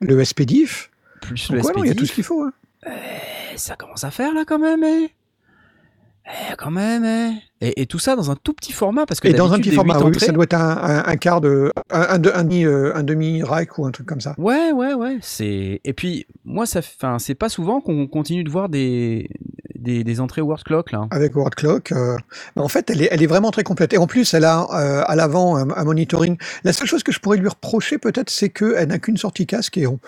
le 0.00 0.24
SPDIF. 0.24 0.90
Plus 1.20 1.50
Donc, 1.50 1.74
non, 1.76 1.82
il 1.84 1.88
y 1.88 1.90
a 1.90 1.94
tout 1.94 2.06
ce 2.06 2.12
qu'il 2.12 2.24
faut. 2.24 2.42
hein. 2.44 2.52
Eh, 2.86 3.56
ça 3.56 3.76
commence 3.76 4.04
à 4.04 4.10
faire 4.10 4.32
là 4.34 4.44
quand 4.46 4.58
même, 4.58 4.84
eh. 4.84 5.10
Eh, 6.26 6.54
quand 6.56 6.70
même. 6.70 7.36
Et, 7.60 7.82
et 7.82 7.86
tout 7.86 7.98
ça 7.98 8.14
dans 8.16 8.30
un 8.30 8.36
tout 8.36 8.52
petit 8.54 8.72
format 8.72 9.04
parce 9.06 9.20
que 9.20 9.28
Et 9.28 9.32
dans 9.34 9.52
un 9.52 9.58
petit 9.58 9.72
format, 9.72 9.98
oui, 10.00 10.18
ça 10.20 10.32
doit 10.32 10.44
être 10.44 10.54
un, 10.54 10.76
un, 10.78 11.04
un 11.04 11.16
quart 11.16 11.40
de. 11.40 11.70
Un, 11.90 12.00
un, 12.00 12.18
de- 12.18 12.30
un 12.34 12.44
demi, 12.44 12.64
euh, 12.64 12.94
un 12.94 13.02
demi 13.02 13.42
rack 13.42 13.76
ou 13.78 13.84
un 13.86 13.90
truc 13.90 14.06
comme 14.06 14.20
ça. 14.20 14.34
Ouais, 14.38 14.72
ouais, 14.72 14.94
ouais. 14.94 15.18
Et 15.40 15.92
puis 15.94 16.26
moi, 16.44 16.64
ça, 16.66 16.80
c'est 17.18 17.34
pas 17.34 17.48
souvent 17.48 17.80
qu'on 17.80 18.06
continue 18.06 18.44
de 18.44 18.50
voir 18.50 18.68
des 18.68 19.28
des, 19.84 20.02
des 20.02 20.20
entrées 20.20 20.40
word 20.40 20.64
clock 20.64 20.90
là. 20.90 21.06
avec 21.12 21.36
Word 21.36 21.50
Clock. 21.50 21.92
euh, 21.92 22.16
en 22.56 22.68
fait, 22.68 22.90
elle 22.90 23.02
est, 23.02 23.08
elle 23.12 23.22
est 23.22 23.28
vraiment 23.28 23.52
très 23.52 23.62
complète. 23.62 23.92
Et 23.92 23.98
en 23.98 24.08
plus, 24.08 24.34
elle 24.34 24.44
a 24.44 24.66
euh, 24.72 25.04
à 25.06 25.14
l'avant 25.14 25.56
un, 25.56 25.70
un 25.70 25.84
monitoring. 25.84 26.36
La 26.64 26.72
seule 26.72 26.88
chose 26.88 27.04
que 27.04 27.12
je 27.12 27.20
pourrais 27.20 27.36
lui 27.38 27.48
reprocher, 27.48 27.98
peut-être, 27.98 28.30
c'est 28.30 28.48
qu'elle 28.48 28.88
n'a 28.88 28.98
qu'une 28.98 29.16
sortie 29.18 29.46
casque 29.46 29.78
et 29.78 29.86
on, 29.86 30.00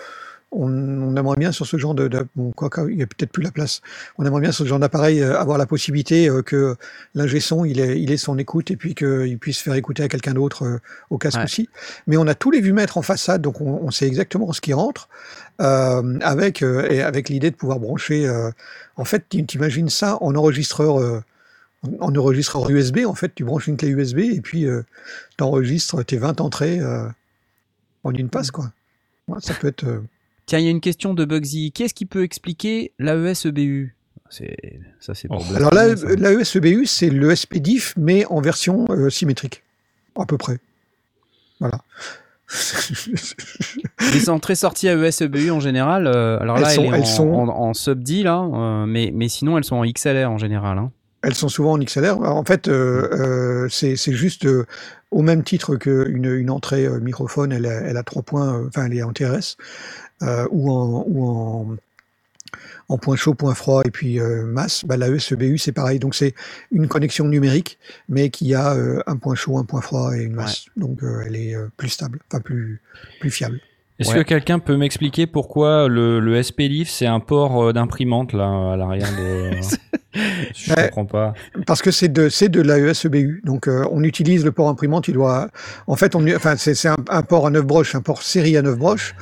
on, 0.53 0.71
on 0.71 1.15
aimerait 1.17 1.35
bien 1.37 1.51
sur 1.51 1.65
ce 1.67 1.75
genre 1.77 1.93
de. 1.93 2.07
de 2.07 2.25
bon, 2.37 2.51
quoi 2.51 2.69
qu'il 2.69 2.95
n'y 2.95 3.03
a 3.03 3.05
peut-être 3.07 3.31
plus 3.33 3.43
la 3.43 3.51
place. 3.51 3.81
On 4.17 4.25
aimerait 4.25 4.39
bien 4.41 4.53
sur 4.53 4.63
ce 4.63 4.69
genre 4.69 4.79
d'appareil 4.79 5.21
euh, 5.21 5.37
avoir 5.37 5.57
la 5.57 5.65
possibilité 5.65 6.29
euh, 6.29 6.41
que 6.41 6.75
l'ingé 7.15 7.41
son, 7.41 7.65
il 7.65 7.79
ait, 7.81 7.99
il 8.01 8.11
ait 8.13 8.17
son 8.17 8.37
écoute 8.37 8.71
et 8.71 8.77
puis 8.77 8.95
qu'il 8.95 9.37
puisse 9.39 9.59
faire 9.59 9.73
écouter 9.75 10.03
à 10.03 10.07
quelqu'un 10.07 10.33
d'autre 10.33 10.63
euh, 10.63 10.79
au 11.09 11.17
casque 11.17 11.37
Ouais. 11.39 11.43
aussi. 11.43 11.67
Mais 12.07 12.15
on 12.15 12.27
a 12.27 12.33
tous 12.33 12.49
les 12.51 12.61
vumètres 12.61 12.97
en 12.97 13.01
façade, 13.01 13.41
donc 13.41 13.59
on, 13.59 13.81
on 13.83 13.91
sait 13.91 14.07
exactement 14.07 14.51
ce 14.53 14.61
qui 14.61 14.71
rentre. 14.73 15.09
Euh, 15.61 16.19
avec 16.21 16.61
euh, 16.63 16.87
et 16.89 17.01
avec 17.01 17.29
l'idée 17.29 17.51
de 17.51 17.55
pouvoir 17.55 17.79
brancher. 17.79 18.27
euh, 18.27 18.51
en 18.95 19.05
fait, 19.05 19.25
tu 19.29 19.45
t'imagines 19.45 19.89
ça 19.89 20.17
en 20.21 20.35
enregistreur, 20.35 20.99
euh, 20.99 21.21
en 21.83 22.07
en 22.07 22.15
enregistreur 22.15 22.69
USB. 22.69 22.99
En 23.05 23.15
fait, 23.15 23.33
tu 23.35 23.43
branches 23.43 23.67
une 23.67 23.77
clé 23.77 23.89
USB 23.89 24.19
et 24.19 24.41
puis 24.41 24.65
tu 25.37 25.43
enregistres 25.43 26.03
tes 26.05 26.17
20 26.17 26.41
entrées 26.41 26.79
euh, 26.79 27.07
en 28.03 28.11
une 28.13 28.29
passe, 28.29 28.51
quoi. 28.51 28.71
Ouais, 29.27 29.39
ça 29.41 29.53
peut 29.53 29.67
être. 29.67 29.83
euh, 29.85 30.01
Tiens, 30.45 30.59
il 30.59 30.65
y 30.65 30.67
a 30.67 30.71
une 30.71 30.79
question 30.81 31.13
de 31.13 31.25
Bugsy. 31.25 31.71
Qu'est-ce 31.73 31.93
qui 31.93 32.05
peut 32.05 32.23
expliquer 32.23 32.93
l'AESEBU 32.99 33.93
C'est 34.29 34.55
ça, 35.01 35.13
c'est 35.13 35.27
Oh. 35.29 35.41
Alors 35.53 35.73
là, 35.73 35.95
Friday, 35.95 36.15
ça. 36.15 36.15
la 36.31 36.31
ESEBU, 36.41 36.85
c'est 36.85 37.09
le 37.09 37.35
SPDIF, 37.35 37.93
mais 37.97 38.25
en 38.27 38.39
version 38.39 38.85
euh, 38.89 39.09
symétrique, 39.09 39.61
à 40.17 40.25
peu 40.25 40.37
près. 40.37 40.57
Voilà. 41.59 41.81
Les 44.13 44.29
entrées 44.29 44.55
sorties 44.55 44.89
à 44.89 44.95
ESEBU 44.95 45.51
en 45.51 45.59
général. 45.59 46.07
euh, 46.07 46.39
alors 46.39 46.57
là, 46.59 46.69
Elles 46.69 46.75
sont- 46.75 46.83
elle 46.83 46.93
est 46.93 46.97
elles 46.97 47.01
en, 47.01 47.05
sont- 47.05 47.29
en, 47.33 47.47
en 47.49 47.73
sub 47.73 48.03
D 48.03 48.23
là, 48.23 48.41
euh, 48.41 48.85
mais 48.85 49.11
mais 49.13 49.27
sinon 49.29 49.57
elles 49.57 49.63
sont 49.63 49.75
en 49.75 49.85
XLR 49.85 50.29
en 50.31 50.37
général. 50.37 50.77
hein. 50.77 50.91
Elles 51.23 51.33
sont 51.35 51.49
souvent 51.49 51.73
en 51.73 51.79
XLR. 51.79 52.21
En 52.21 52.45
fait, 52.45 52.67
euh, 52.67 53.67
c'est 53.69 53.95
juste 54.13 54.47
au 55.11 55.21
même 55.23 55.43
titre 55.43 55.75
qu'une 55.75 56.25
une 56.25 56.49
entrée 56.51 56.87
microphone, 57.01 57.51
elle 57.51 57.65
a, 57.65 57.81
elle 57.81 57.97
a 57.97 58.03
trois 58.03 58.21
points, 58.21 58.61
enfin, 58.67 58.85
elle 58.85 58.93
est 58.97 59.03
en 59.03 59.11
TRS, 59.11 59.57
ou 60.51 60.71
en, 60.71 61.03
ou 61.07 61.25
en, 61.27 61.67
en 62.89 62.97
point 62.97 63.15
chaud, 63.15 63.33
point 63.33 63.53
froid, 63.55 63.81
et 63.85 63.91
puis 63.91 64.19
euh, 64.19 64.43
masse. 64.45 64.85
Bah, 64.85 64.97
la 64.97 65.07
ESEBU, 65.09 65.57
c'est 65.57 65.71
pareil. 65.71 65.99
Donc, 65.99 66.15
c'est 66.15 66.33
une 66.71 66.87
connexion 66.87 67.25
numérique, 67.25 67.77
mais 68.09 68.29
qui 68.29 68.53
a 68.55 68.73
euh, 68.73 69.01
un 69.07 69.15
point 69.17 69.35
chaud, 69.35 69.57
un 69.57 69.65
point 69.65 69.81
froid 69.81 70.15
et 70.15 70.21
une 70.23 70.33
masse. 70.33 70.65
Donc, 70.75 71.03
euh, 71.03 71.23
elle 71.25 71.35
est 71.35 71.55
euh, 71.55 71.67
plus 71.77 71.89
stable, 71.89 72.19
enfin, 72.31 72.41
plus, 72.41 72.81
plus 73.19 73.31
fiable. 73.31 73.59
Est-ce 73.99 74.11
Ouais. 74.11 74.17
que 74.19 74.29
quelqu'un 74.29 74.59
peut 74.59 74.77
m'expliquer 74.77 75.25
pourquoi 75.25 75.87
le, 75.87 76.19
le 76.19 76.43
SPLIF 76.43 76.87
c'est 76.87 77.07
un 77.07 77.19
port 77.19 77.73
d'imprimante 77.73 78.31
là 78.31 78.73
à 78.73 78.77
l'arrière 78.77 79.09
de. 79.17 79.49
Je 80.55 80.71
Ouais. 80.73 80.89
comprends 80.89 81.05
pas. 81.05 81.33
Parce 81.65 81.81
que 81.81 81.89
c'est 81.91 82.07
de, 82.07 82.29
c'est 82.29 82.49
de 82.49 82.61
l'AESEBU. 82.61 83.41
Donc, 83.43 83.67
euh, 83.67 83.85
on 83.91 84.03
utilise 84.03 84.45
le 84.45 84.51
port 84.51 84.69
imprimante. 84.69 85.07
Il 85.07 85.15
doit, 85.15 85.49
en 85.87 85.95
fait, 85.95 86.15
on, 86.15 86.27
enfin, 86.35 86.55
c'est, 86.57 86.75
c'est 86.75 86.87
un, 86.89 86.97
un 87.09 87.21
port 87.23 87.47
à 87.47 87.49
9 87.49 87.65
broches, 87.65 87.95
un 87.95 88.01
port 88.01 88.21
série 88.21 88.55
à 88.57 88.61
9 88.61 88.77
broches. 88.77 89.15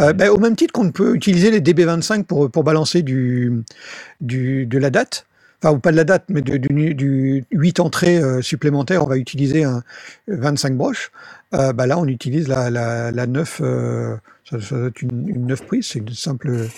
Euh, 0.00 0.12
ben, 0.12 0.30
au 0.30 0.38
même 0.38 0.56
titre 0.56 0.72
qu'on 0.72 0.90
peut 0.92 1.14
utiliser 1.14 1.50
les 1.50 1.60
DB25 1.60 2.24
pour, 2.24 2.50
balancer 2.64 3.02
de 3.02 4.78
la 4.78 4.90
date. 4.90 5.26
Enfin, 5.62 5.74
ou 5.74 5.78
pas 5.78 5.92
de 5.92 5.96
la 5.96 6.04
date, 6.04 6.24
mais 6.28 6.42
de- 6.42 6.58
du, 6.58 6.94
du 6.94 7.44
8 7.52 7.80
entrées 7.80 8.18
euh, 8.18 8.42
supplémentaires, 8.42 9.04
on 9.04 9.08
va 9.08 9.16
utiliser 9.16 9.64
un 9.64 9.82
25 10.28 10.76
broches. 10.76 11.10
Euh, 11.54 11.72
bah 11.72 11.86
là, 11.86 11.98
on 11.98 12.06
utilise 12.06 12.48
la, 12.48 12.70
la, 12.70 13.12
la 13.12 13.26
9, 13.26 13.60
euh, 13.64 14.16
ça, 14.48 14.58
doit 14.58 14.88
être 14.88 15.02
une, 15.02 15.28
une 15.28 15.46
9 15.46 15.66
prise, 15.66 15.88
c'est 15.88 16.00
une 16.00 16.10
simple, 16.10 16.68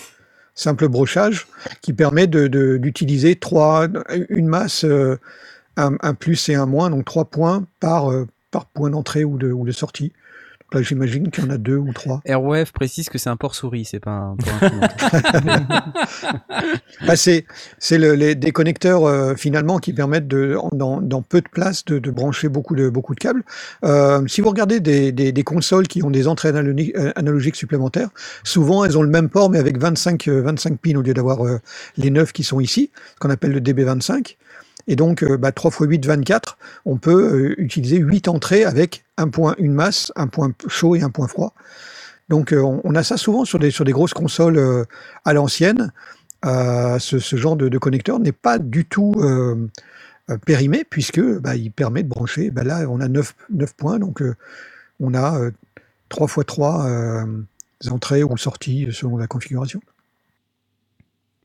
brochage 0.87 1.47
qui 1.81 1.93
permet 1.93 2.27
d'utiliser 2.27 3.35
trois, 3.35 3.87
une 4.29 4.47
masse, 4.47 4.85
un, 5.77 6.13
plus 6.15 6.49
et 6.49 6.55
un 6.55 6.65
moins, 6.65 6.89
donc 6.89 7.05
trois 7.05 7.25
points 7.25 7.65
par, 7.79 8.11
point 8.73 8.89
d'entrée 8.89 9.25
ou 9.25 9.37
de, 9.37 9.51
ou 9.51 9.65
de 9.65 9.71
sortie. 9.71 10.13
Là, 10.73 10.81
j'imagine 10.81 11.31
qu'il 11.31 11.45
y 11.45 11.47
en 11.47 11.49
a 11.49 11.57
deux 11.57 11.77
ou 11.77 11.93
trois. 11.93 12.19
Airwave 12.25 12.73
précise 12.73 13.07
que 13.07 13.17
c'est 13.17 13.29
un 13.29 13.37
port 13.37 13.55
souris, 13.55 13.85
c'est 13.85 14.01
pas 14.01 14.11
un 14.11 14.35
port. 14.35 14.69
Bah, 17.05 17.15
c'est 17.15 17.45
le- 17.91 18.13
les, 18.15 18.35
des 18.35 18.51
connecteurs 18.51 19.05
euh, 19.05 19.35
finalement 19.35 19.77
qui 19.77 19.93
permettent 19.93 20.27
de, 20.27 20.57
dans, 20.73 20.99
dans 21.01 21.21
peu 21.21 21.41
de 21.41 21.47
place 21.49 21.85
de, 21.85 21.99
de 21.99 22.11
brancher 22.11 22.49
beaucoup 22.49 22.75
de, 22.75 22.89
beaucoup 22.89 23.13
de 23.15 23.19
câbles. 23.19 23.43
Euh, 23.85 24.25
si 24.27 24.41
vous 24.41 24.49
regardez 24.49 24.79
des, 24.79 25.11
des, 25.11 25.31
des 25.31 25.43
consoles 25.43 25.87
qui 25.87 26.03
ont 26.03 26.09
des 26.09 26.27
entrées 26.27 26.49
analogiques, 26.49 26.95
euh, 26.97 27.11
analogiques 27.15 27.55
supplémentaires, 27.55 28.09
souvent 28.43 28.83
elles 28.83 28.97
ont 28.97 29.03
le 29.03 29.09
même 29.09 29.29
port 29.29 29.49
mais 29.49 29.59
avec 29.59 29.77
25, 29.77 30.27
euh, 30.27 30.41
25 30.41 30.79
pins 30.79 30.95
au 30.95 31.01
lieu 31.01 31.13
d'avoir 31.13 31.45
euh, 31.45 31.59
les 31.97 32.09
9 32.09 32.31
qui 32.33 32.43
sont 32.43 32.59
ici, 32.59 32.91
ce 33.15 33.19
qu'on 33.19 33.29
appelle 33.29 33.51
le 33.51 33.59
DB25. 33.61 34.35
Et 34.87 34.95
donc, 34.95 35.23
euh, 35.23 35.37
bah, 35.37 35.51
3 35.51 35.71
x 35.71 35.79
8, 35.81 36.05
24, 36.05 36.57
on 36.85 36.97
peut 36.97 37.33
euh, 37.33 37.61
utiliser 37.61 37.97
8 37.97 38.27
entrées 38.27 38.63
avec 38.63 39.03
un 39.17 39.27
point, 39.27 39.55
une 39.57 39.73
masse, 39.73 40.11
un 40.15 40.27
point 40.27 40.51
chaud 40.67 40.95
et 40.95 41.01
un 41.01 41.09
point 41.09 41.27
froid. 41.27 41.53
Donc, 42.29 42.51
euh, 42.51 42.61
on, 42.61 42.95
a 42.95 43.03
ça 43.03 43.17
souvent 43.17 43.45
sur 43.45 43.59
des, 43.59 43.71
grosses 43.91 44.13
consoles 44.13 44.57
euh, 44.57 44.83
à 45.25 45.33
l'ancienne. 45.33 45.91
Ce, 46.43 47.35
genre 47.35 47.55
de, 47.55 47.77
connecteur 47.77 48.19
n'est 48.19 48.31
pas 48.31 48.59
du 48.59 48.85
tout 48.85 49.15
périmé 50.45 50.83
puisque 50.89 51.21
bah, 51.21 51.55
il 51.55 51.71
permet 51.71 52.03
de 52.03 52.09
brancher. 52.09 52.51
Bah, 52.51 52.63
là, 52.63 52.85
on 52.89 52.99
a 52.99 53.07
9, 53.07 53.35
9 53.49 53.73
points, 53.73 53.99
donc 53.99 54.21
on 54.99 55.13
a 55.13 55.39
euh, 55.39 55.51
3 56.09 56.27
x 56.27 56.45
3 56.45 57.25
entrées 57.89 58.23
ou 58.23 58.37
sorties 58.37 58.87
selon 58.91 59.17
la 59.17 59.27
configuration. 59.27 59.81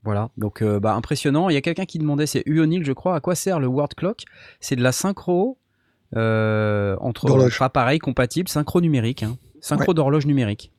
Voilà, 0.04 0.30
donc 0.36 0.62
euh, 0.62 0.80
bah, 0.80 0.94
impressionnant. 0.94 1.48
Il 1.48 1.54
y 1.54 1.56
a 1.56 1.60
quelqu'un 1.60 1.84
qui 1.84 1.98
demandait, 1.98 2.26
c'est 2.26 2.42
Uonil, 2.46 2.84
je 2.84 2.92
crois, 2.92 3.14
à 3.14 3.20
quoi 3.20 3.34
sert 3.36 3.60
le 3.60 3.68
word 3.68 3.90
clock? 3.96 4.22
C'est 4.60 4.74
de 4.76 4.82
la 4.82 4.90
synchro 4.92 5.58
euh, 6.16 6.96
entre, 7.00 7.26
appareils 7.62 7.98
compatibles, 8.00 8.48
synchro 8.48 8.80
numérique, 8.80 9.22
hein. 9.22 9.36
synchro 9.60 9.94
d'horloge 9.94 10.26
numérique. 10.26 10.72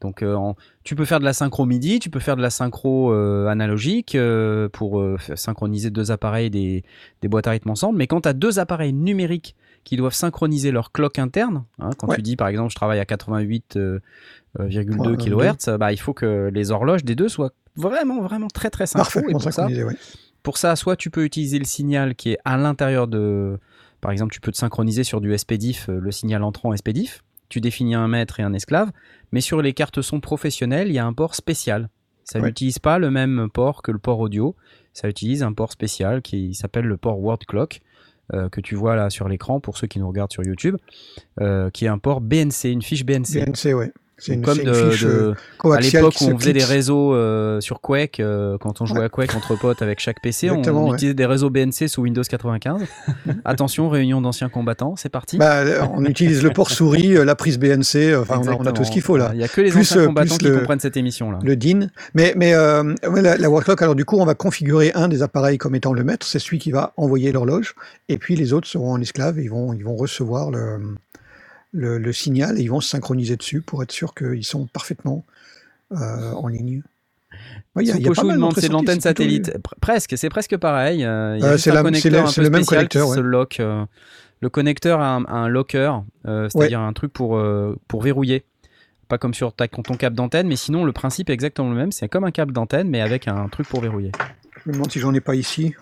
Donc 0.00 0.22
euh, 0.22 0.34
en- 0.34 0.56
tu 0.82 0.96
peux 0.96 1.04
faire 1.04 1.20
de 1.20 1.24
la 1.24 1.32
synchro 1.32 1.64
MIDI, 1.64 2.00
tu 2.00 2.10
peux 2.10 2.18
faire 2.18 2.34
de 2.36 2.42
la 2.42 2.50
synchro 2.50 3.12
euh, 3.12 3.46
analogique 3.46 4.16
euh, 4.16 4.68
pour 4.68 5.00
euh, 5.00 5.16
synchroniser 5.36 5.90
deux 5.90 6.10
appareils 6.10 6.50
des, 6.50 6.82
des 7.22 7.28
boîtes 7.28 7.46
à 7.46 7.52
rythme 7.52 7.70
ensemble. 7.70 7.98
Mais 7.98 8.08
quand 8.08 8.22
tu 8.22 8.28
as 8.28 8.32
deux 8.32 8.58
appareils 8.58 8.92
numériques 8.92 9.54
qui 9.84 9.96
doivent 9.96 10.12
synchroniser 10.14 10.72
leur 10.72 10.90
clock 10.90 11.20
interne, 11.20 11.62
hein, 11.78 11.90
quand 11.98 12.08
Ouais. 12.08 12.16
tu 12.16 12.22
dis 12.22 12.34
par 12.34 12.48
exemple 12.48 12.70
je 12.70 12.74
travaille 12.76 12.98
à 12.98 13.04
88,2 13.04 14.00
Ouais, 14.58 15.16
kHz, 15.16 15.78
bah, 15.78 15.92
il 15.92 15.98
faut 16.00 16.12
que 16.14 16.50
les 16.52 16.70
horloges 16.72 17.04
des 17.04 17.14
deux 17.14 17.28
soient 17.28 17.52
vraiment 17.76 18.20
vraiment 18.22 18.48
très 18.48 18.70
très. 18.70 18.84
Et 18.84 18.92
Parfaitement 18.92 19.32
pour 19.38 19.52
ça, 19.52 19.66
ouais. 19.66 19.96
pour 20.42 20.58
ça, 20.58 20.76
soit 20.76 20.96
tu 20.96 21.10
peux 21.10 21.24
utiliser 21.24 21.58
le 21.58 21.64
signal 21.64 22.14
qui 22.14 22.32
est 22.32 22.38
à 22.44 22.56
l'intérieur 22.56 23.08
de. 23.08 23.58
Par 24.00 24.10
exemple, 24.10 24.32
tu 24.34 24.40
peux 24.40 24.50
te 24.50 24.56
synchroniser 24.56 25.04
sur 25.04 25.20
du 25.20 25.36
SPDIF, 25.36 25.88
euh, 25.88 25.98
le 26.00 26.10
signal 26.10 26.42
entrant 26.42 26.74
SPDIF. 26.76 27.22
Tu 27.48 27.60
définis 27.60 27.94
un 27.94 28.08
maître 28.08 28.40
et 28.40 28.42
un 28.42 28.52
esclave. 28.52 28.90
Mais 29.30 29.40
sur 29.40 29.62
les 29.62 29.74
cartes 29.74 30.02
son 30.02 30.20
professionnelles, 30.20 30.88
il 30.88 30.94
y 30.94 30.98
a 30.98 31.06
un 31.06 31.12
port 31.12 31.34
spécial. 31.34 31.88
Ça 32.24 32.40
Ouais. 32.40 32.46
n'utilise 32.46 32.78
pas 32.78 32.98
le 32.98 33.10
même 33.10 33.48
port 33.52 33.82
que 33.82 33.92
le 33.92 33.98
port 33.98 34.18
audio. 34.20 34.56
Ça 34.92 35.08
utilise 35.08 35.42
un 35.42 35.52
port 35.52 35.70
spécial 35.72 36.22
qui 36.22 36.54
s'appelle 36.54 36.84
le 36.86 36.96
port 36.96 37.20
Word 37.20 37.40
Clock, 37.46 37.80
euh, 38.32 38.48
que 38.48 38.60
tu 38.60 38.74
vois 38.74 38.96
là 38.96 39.10
sur 39.10 39.28
l'écran 39.28 39.60
pour 39.60 39.76
ceux 39.76 39.86
qui 39.86 39.98
nous 39.98 40.08
regardent 40.08 40.32
sur 40.32 40.44
YouTube, 40.44 40.76
euh, 41.40 41.70
qui 41.70 41.84
est 41.84 41.88
un 41.88 41.98
port 41.98 42.20
BNC, 42.20 42.64
une 42.72 42.82
fiche 42.82 43.04
BNC. 43.04 43.44
BNC, 43.44 43.74
ouais. 43.74 43.92
C'est 44.24 44.34
une, 44.34 44.42
Comme 44.42 44.60
une 44.60 44.66
de- 44.66 44.72
fiche 44.90 45.02
de- 45.02 45.08
euh, 45.08 45.32
à 45.32 45.56
coaxiale 45.58 46.02
l'époque 46.04 46.14
où 46.20 46.24
on 46.32 46.38
faisait 46.38 46.52
des 46.52 46.62
réseaux 46.62 47.12
euh, 47.12 47.60
sur 47.60 47.80
Quake, 47.80 48.20
euh, 48.20 48.56
quand 48.58 48.80
on 48.80 48.86
jouait 48.86 49.00
Ouais. 49.00 49.04
à 49.06 49.08
Quake 49.08 49.34
entre 49.34 49.56
potes 49.58 49.82
avec 49.82 49.98
chaque 49.98 50.20
PC, 50.22 50.48
on, 50.48 50.62
ouais. 50.62 50.94
utilisait 50.94 51.14
des 51.14 51.26
réseaux 51.26 51.50
BNC 51.50 51.88
sous 51.88 52.02
Windows 52.02 52.22
95. 52.22 52.82
Attention, 53.44 53.88
réunion 53.88 54.20
d'anciens 54.20 54.48
combattants, 54.48 54.94
c'est 54.96 55.08
parti. 55.08 55.38
Bah, 55.38 55.64
on 55.94 56.04
utilise 56.04 56.42
le 56.44 56.50
port 56.50 56.70
souris, 56.70 57.14
la 57.14 57.34
prise 57.34 57.58
BNC, 57.58 58.14
enfin, 58.16 58.40
on 58.44 58.46
a, 58.48 58.54
on 58.60 58.66
a 58.66 58.72
tout 58.72 58.84
ce 58.84 58.92
qu'il 58.92 59.02
faut 59.02 59.16
là. 59.16 59.30
Il 59.32 59.38
n'y 59.38 59.44
a 59.44 59.48
que 59.48 59.60
les 59.60 59.70
Plus, 59.70 59.80
anciens 59.80 60.06
combattants 60.06 60.36
qui 60.36 60.44
le- 60.44 60.58
comprennent 60.58 60.78
cette 60.80 60.96
émission 60.96 61.32
là. 61.32 61.38
le 61.42 61.56
DIN. 61.56 61.88
Mais, 62.14 62.32
mais 62.36 62.54
euh, 62.54 62.94
la, 63.14 63.36
la 63.36 63.48
alors 63.80 63.94
du 63.96 64.04
coup, 64.04 64.18
on 64.18 64.24
va 64.24 64.34
configurer 64.34 64.92
un 64.94 65.08
des 65.08 65.22
appareils 65.24 65.58
comme 65.58 65.74
étant 65.74 65.92
le 65.92 66.04
maître, 66.04 66.24
c'est 66.26 66.38
celui 66.38 66.58
qui 66.60 66.70
va 66.70 66.92
envoyer 66.96 67.32
l'horloge, 67.32 67.74
et 68.08 68.18
puis 68.18 68.36
les 68.36 68.52
autres 68.52 68.68
seront 68.68 68.92
en 68.92 69.00
esclave, 69.00 69.38
et 69.40 69.42
ils 69.42 69.50
vont, 69.50 69.72
ils 69.72 69.82
vont 69.84 69.96
recevoir 69.96 70.50
le, 70.50 70.78
le, 71.72 71.98
le 71.98 72.12
signal, 72.12 72.58
et 72.58 72.62
ils 72.62 72.68
vont 72.70 72.80
se 72.80 72.88
synchroniser 72.90 73.36
dessus 73.36 73.60
pour 73.62 73.82
être 73.82 73.92
sûr 73.92 74.14
qu'ils 74.14 74.44
sont 74.44 74.66
parfaitement 74.66 75.24
euh, 75.92 76.32
en 76.32 76.48
ligne. 76.48 76.82
Ouais, 77.74 77.84
il 77.84 77.88
y 77.88 77.92
a- 77.92 77.96
y 77.96 78.06
a 78.06 78.10
demande 78.34 78.54
c'est 78.54 78.68
de 78.68 78.72
l'antenne 78.72 78.96
plutôt- 78.96 79.00
satellite. 79.08 79.48
Pr- 79.58 79.72
presque, 79.80 80.18
c'est 80.18 80.28
presque 80.28 80.56
pareil. 80.58 81.04
euh, 81.04 81.36
Il 81.38 81.42
y 81.42 81.46
a 81.46 81.52
juste 81.52 81.64
c'est 81.64 81.70
le- 81.70 81.82
même 81.82 81.94
spécial 81.94 82.88
connecteur, 82.88 83.08
se 83.08 83.16
ouais. 83.20 83.22
lock. 83.26 83.60
euh, 83.60 83.84
le 84.40 84.50
connecteur 84.50 85.00
a 85.00 85.16
un, 85.26 85.48
locker, 85.48 85.92
c'est-à-dire 86.24 86.80
un 86.80 86.92
truc 86.92 87.12
pour, 87.12 87.40
pour 87.88 88.02
verrouiller. 88.02 88.44
Pas 89.08 89.16
comme 89.18 89.34
sur 89.34 89.52
ta, 89.54 89.68
ton 89.68 89.82
câble 89.94 90.16
d'antenne, 90.16 90.48
mais 90.48 90.56
sinon 90.56 90.84
le 90.84 90.92
principe 90.92 91.30
est 91.30 91.32
exactement 91.32 91.68
le 91.70 91.76
même. 91.76 91.92
C'est 91.92 92.08
comme 92.08 92.24
un 92.24 92.30
câble 92.32 92.52
d'antenne, 92.52 92.88
mais 92.88 93.00
avec 93.00 93.28
un 93.28 93.48
truc 93.48 93.68
pour 93.68 93.80
verrouiller. 93.80 94.10
Je 94.64 94.70
me 94.70 94.72
demande 94.74 94.90
si 94.90 94.98
j'en 94.98 95.14
ai 95.14 95.20
pas 95.20 95.34
ici. 95.36 95.74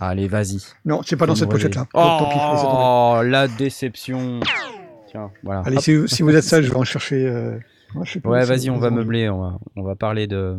Allez, 0.00 0.26
vas-y. 0.26 0.62
Non, 0.86 1.02
c'est 1.04 1.16
pas 1.16 1.26
dans 1.26 1.34
cette 1.34 1.50
pochette-là. 1.50 1.86
Oh, 1.94 3.20
la 3.22 3.46
déception. 3.46 4.40
Tiens, 5.12 5.30
voilà. 5.44 5.60
Allez, 5.66 5.78
si, 5.80 5.96
si 6.08 6.22
vous 6.22 6.34
êtes 6.34 6.42
sage, 6.42 6.64
je 6.64 6.70
vais 6.70 6.76
en 6.76 6.84
chercher. 6.84 7.24
euh, 7.26 7.58
moi, 7.94 8.04
je 8.04 8.18
Ouais, 8.24 8.44
vas-y, 8.44 8.70
on 8.70 8.78
va 8.78 8.90
meubler. 8.90 9.28
On 9.28 9.38
va, 9.40 9.58
on 9.76 9.82
va 9.84 9.94
parler 9.94 10.26
de. 10.26 10.56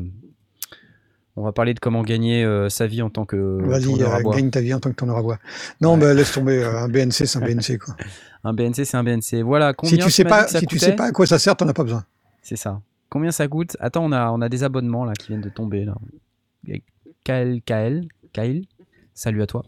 On 1.36 1.42
va 1.44 1.52
parler 1.52 1.74
de 1.74 1.80
comment 1.80 2.04
gagner 2.04 2.46
euh, 2.46 2.70
sa 2.70 2.86
vie 2.86 3.02
en 3.02 3.10
tant 3.10 3.26
que 3.26 3.58
Vas-y, 3.64 4.00
euh, 4.04 4.22
bois. 4.22 4.36
gagne 4.36 4.52
ta 4.52 4.62
vie 4.62 4.72
en 4.76 4.80
tant 4.80 4.92
que 4.92 4.96
tourneur 4.96 5.18
à 5.18 5.22
bois. 5.24 5.40
Non, 5.82 5.96
Ouais. 5.96 6.00
bah, 6.02 6.14
laisse 6.14 6.32
tomber. 6.32 6.64
Un 6.64 6.88
BNC, 6.88 7.12
c'est 7.26 7.38
un 7.38 7.42
BNC. 7.48 7.80
Quoi. 7.80 7.96
Un 8.44 8.54
BNC, 8.54 8.86
c'est 8.86 8.96
un 8.96 9.04
BNC. 9.04 9.42
Voilà. 9.44 9.74
Combien 9.74 9.98
si 9.98 10.04
tu 10.04 10.12
sais 10.12 10.24
pas, 10.24 10.48
si 10.48 10.66
tu 10.68 10.78
sais 10.78 10.96
pas 10.96 11.06
à 11.06 11.12
quoi 11.12 11.26
ça 11.26 11.40
sert, 11.40 11.56
t'en 11.56 11.68
as 11.68 11.74
pas 11.74 11.84
besoin. 11.84 12.06
C'est 12.44 12.56
ça. 12.56 12.80
Combien 13.10 13.32
ça 13.32 13.48
coûte? 13.48 13.76
Attends, 13.80 14.06
on 14.06 14.12
a, 14.12 14.30
on 14.30 14.42
a 14.42 14.50
des 14.50 14.64
abonnements 14.64 15.06
là 15.06 15.14
qui 15.14 15.30
viennent 15.30 15.42
de 15.42 15.50
tomber 15.50 15.86
là. 15.86 15.96
KL, 17.24 17.62
KL, 17.66 18.08
Kyle, 18.34 18.66
salut 19.16 19.42
à 19.42 19.48
toi. 19.48 19.64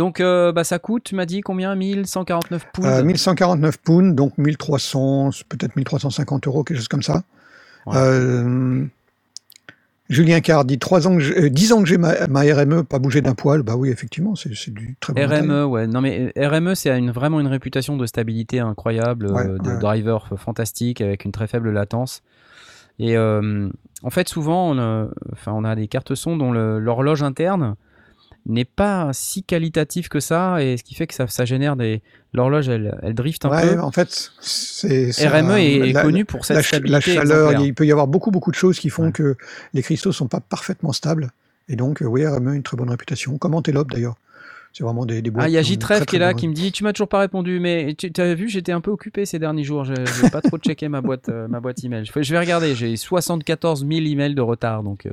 Donc 0.00 0.18
euh, 0.20 0.50
bah, 0.50 0.64
ça 0.64 0.78
coûte, 0.78 1.04
tu 1.04 1.14
m'as 1.14 1.26
dit 1.26 1.42
combien? 1.42 1.74
1149 1.74 2.66
pounds? 2.72 2.88
Euh, 2.88 3.02
1149 3.04 3.76
pounds, 3.76 4.14
donc 4.14 4.38
1300, 4.38 5.28
peut-être 5.50 5.76
1350 5.76 6.46
euros, 6.46 6.64
quelque 6.64 6.78
chose 6.78 6.88
comme 6.88 7.02
ça. 7.02 7.22
Ouais. 7.84 7.98
Euh, 7.98 8.86
Julien 10.08 10.40
Carr 10.40 10.64
dit 10.64 10.78
3 10.78 11.06
ans 11.06 11.16
que 11.16 11.20
j'ai- 11.20 11.38
euh, 11.38 11.50
10 11.50 11.74
ans 11.74 11.82
que 11.82 11.86
j'ai 11.86 11.98
ma, 11.98 12.26
ma 12.28 12.40
RME, 12.40 12.82
pas 12.82 12.98
bougé 12.98 13.20
d'un 13.20 13.34
poil. 13.34 13.62
Bah 13.62 13.76
oui, 13.76 13.90
effectivement, 13.90 14.34
c'est 14.36 14.54
c'est 14.54 14.72
du 14.72 14.96
très 15.00 15.12
bon. 15.12 15.20
RME, 15.28 15.64
ouais. 15.66 15.86
Non, 15.86 16.00
mais 16.00 16.32
RME, 16.34 16.74
c'est 16.74 16.98
une, 16.98 17.10
vraiment 17.10 17.38
une 17.38 17.46
réputation 17.46 17.98
de 17.98 18.06
stabilité 18.06 18.58
incroyable, 18.58 19.26
Ouais, 19.30 19.46
euh, 19.46 19.58
de 19.58 19.68
ouais. 19.70 19.78
driver 19.78 20.26
fantastique 20.38 21.02
avec 21.02 21.26
une 21.26 21.32
très 21.32 21.46
faible 21.46 21.70
latence. 21.72 22.22
Et 22.98 23.18
euh, 23.18 23.68
en 24.02 24.08
fait, 24.10 24.30
souvent, 24.30 24.74
on, 24.74 25.10
enfin, 25.34 25.52
on 25.54 25.62
a 25.64 25.76
des 25.76 25.88
cartes 25.88 26.14
son 26.14 26.38
dont 26.38 26.52
le- 26.52 26.78
l'horloge 26.80 27.22
interne 27.22 27.74
n'est 28.46 28.64
pas 28.64 29.10
si 29.12 29.42
qualitative 29.42 30.08
que 30.08 30.20
ça, 30.20 30.62
et 30.62 30.76
ce 30.76 30.82
qui 30.84 30.94
fait 30.94 31.06
que 31.06 31.14
ça, 31.14 31.26
ça 31.26 31.44
génère 31.44 31.76
des. 31.76 32.02
L'horloge, 32.32 32.68
elle, 32.68 32.96
elle 33.02 33.14
drift 33.14 33.44
un 33.44 33.50
Ouais, 33.50 33.74
peu. 33.74 33.80
en 33.80 33.90
fait, 33.90 34.30
c'est 34.40 35.10
RME 35.28 35.58
est, 35.58 35.92
la- 35.92 36.02
connu 36.02 36.24
pour 36.24 36.44
cette 36.44 36.56
la, 36.56 36.62
stabilité. 36.62 36.92
la 36.92 37.00
chaleur, 37.00 37.38
exemplaire. 37.50 37.60
il 37.66 37.74
peut 37.74 37.86
y 37.86 37.92
avoir 37.92 38.06
beaucoup 38.06 38.30
beaucoup 38.30 38.50
de 38.52 38.56
choses 38.56 38.78
qui 38.78 38.88
font 38.88 39.06
Ouais. 39.06 39.12
que 39.12 39.36
les 39.74 39.82
cristaux 39.82 40.12
sont 40.12 40.28
pas 40.28 40.40
parfaitement 40.40 40.92
stables. 40.92 41.30
Et 41.68 41.76
donc, 41.76 42.02
euh, 42.02 42.06
oui, 42.06 42.26
RME 42.26 42.50
a 42.50 42.54
une 42.54 42.62
très 42.62 42.76
bonne 42.76 42.90
réputation. 42.90 43.36
Comme 43.38 43.54
Antelope 43.54 43.90
d'ailleurs? 43.90 44.16
C'est 44.72 44.84
vraiment 44.84 45.04
des, 45.04 45.20
des 45.20 45.32
Ah, 45.36 45.48
il 45.48 45.52
y 45.52 45.58
a 45.58 45.62
qui 45.64 45.70
ont 45.70 45.74
une 45.74 45.80
J13 45.80 45.80
très, 45.80 46.06
qui 46.06 46.14
est 46.16 46.20
là 46.20 46.32
qui 46.32 46.46
me 46.46 46.54
dit 46.54 46.70
Tu 46.70 46.84
m'as 46.84 46.92
toujours 46.92 47.08
pas 47.08 47.18
répondu, 47.18 47.58
mais 47.58 47.94
tu 47.98 48.12
as 48.20 48.34
vu, 48.36 48.48
j'étais 48.48 48.70
un 48.70 48.80
peu 48.80 48.92
occupé 48.92 49.26
ces 49.26 49.40
derniers 49.40 49.64
jours. 49.64 49.84
Je 49.84 49.94
n'ai 50.22 50.30
pas 50.30 50.40
trop 50.40 50.58
checké 50.58 50.88
ma 50.88 51.00
boîte, 51.00 51.28
euh, 51.28 51.48
ma 51.48 51.58
boîte 51.58 51.82
email. 51.82 52.04
Je 52.06 52.32
vais 52.32 52.38
regarder, 52.38 52.76
j'ai 52.76 52.96
74 52.96 53.80
000 53.84 54.00
emails 54.06 54.36
de 54.36 54.40
retard, 54.40 54.84
donc 54.84 55.06
euh, 55.06 55.10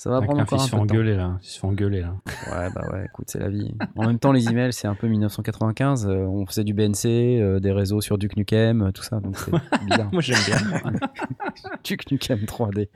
ça 0.00 0.08
va 0.08 0.22
prendre 0.22 0.40
un 0.40 0.44
encore 0.44 0.56
il 0.58 0.62
un 0.62 0.64
se 0.64 0.70
fait 0.70 0.76
peu 0.78 0.82
de 0.82 0.86
temps. 0.86 0.94
engueuler 0.94 1.14
là. 1.14 1.38
Il 1.42 1.46
se 1.46 1.60
fait 1.60 1.66
engueuler 1.66 2.00
là. 2.00 2.16
Ouais, 2.50 2.70
bah 2.74 2.88
ouais, 2.90 3.04
écoute, 3.04 3.26
c'est 3.28 3.38
la 3.38 3.50
vie. 3.50 3.74
En 3.96 4.06
même 4.06 4.18
temps, 4.18 4.32
les 4.32 4.48
emails, 4.48 4.72
c'est 4.72 4.88
un 4.88 4.94
peu 4.94 5.06
1995. 5.08 6.06
euh, 6.08 6.24
on 6.24 6.46
faisait 6.46 6.64
du 6.64 6.72
BNC, 6.72 7.04
euh, 7.04 7.60
des 7.60 7.70
réseaux 7.70 8.00
sur 8.00 8.16
Duke 8.16 8.34
Nukem, 8.38 8.80
euh, 8.80 8.92
tout 8.92 9.02
ça, 9.02 9.20
donc 9.20 9.36
c'est 9.36 9.50
bizarre. 9.84 10.08
Moi 10.10 10.22
j'aime 10.22 10.38
bien. 10.46 10.92
Duke 11.84 12.10
Nukem 12.10 12.38
3D. 12.38 12.88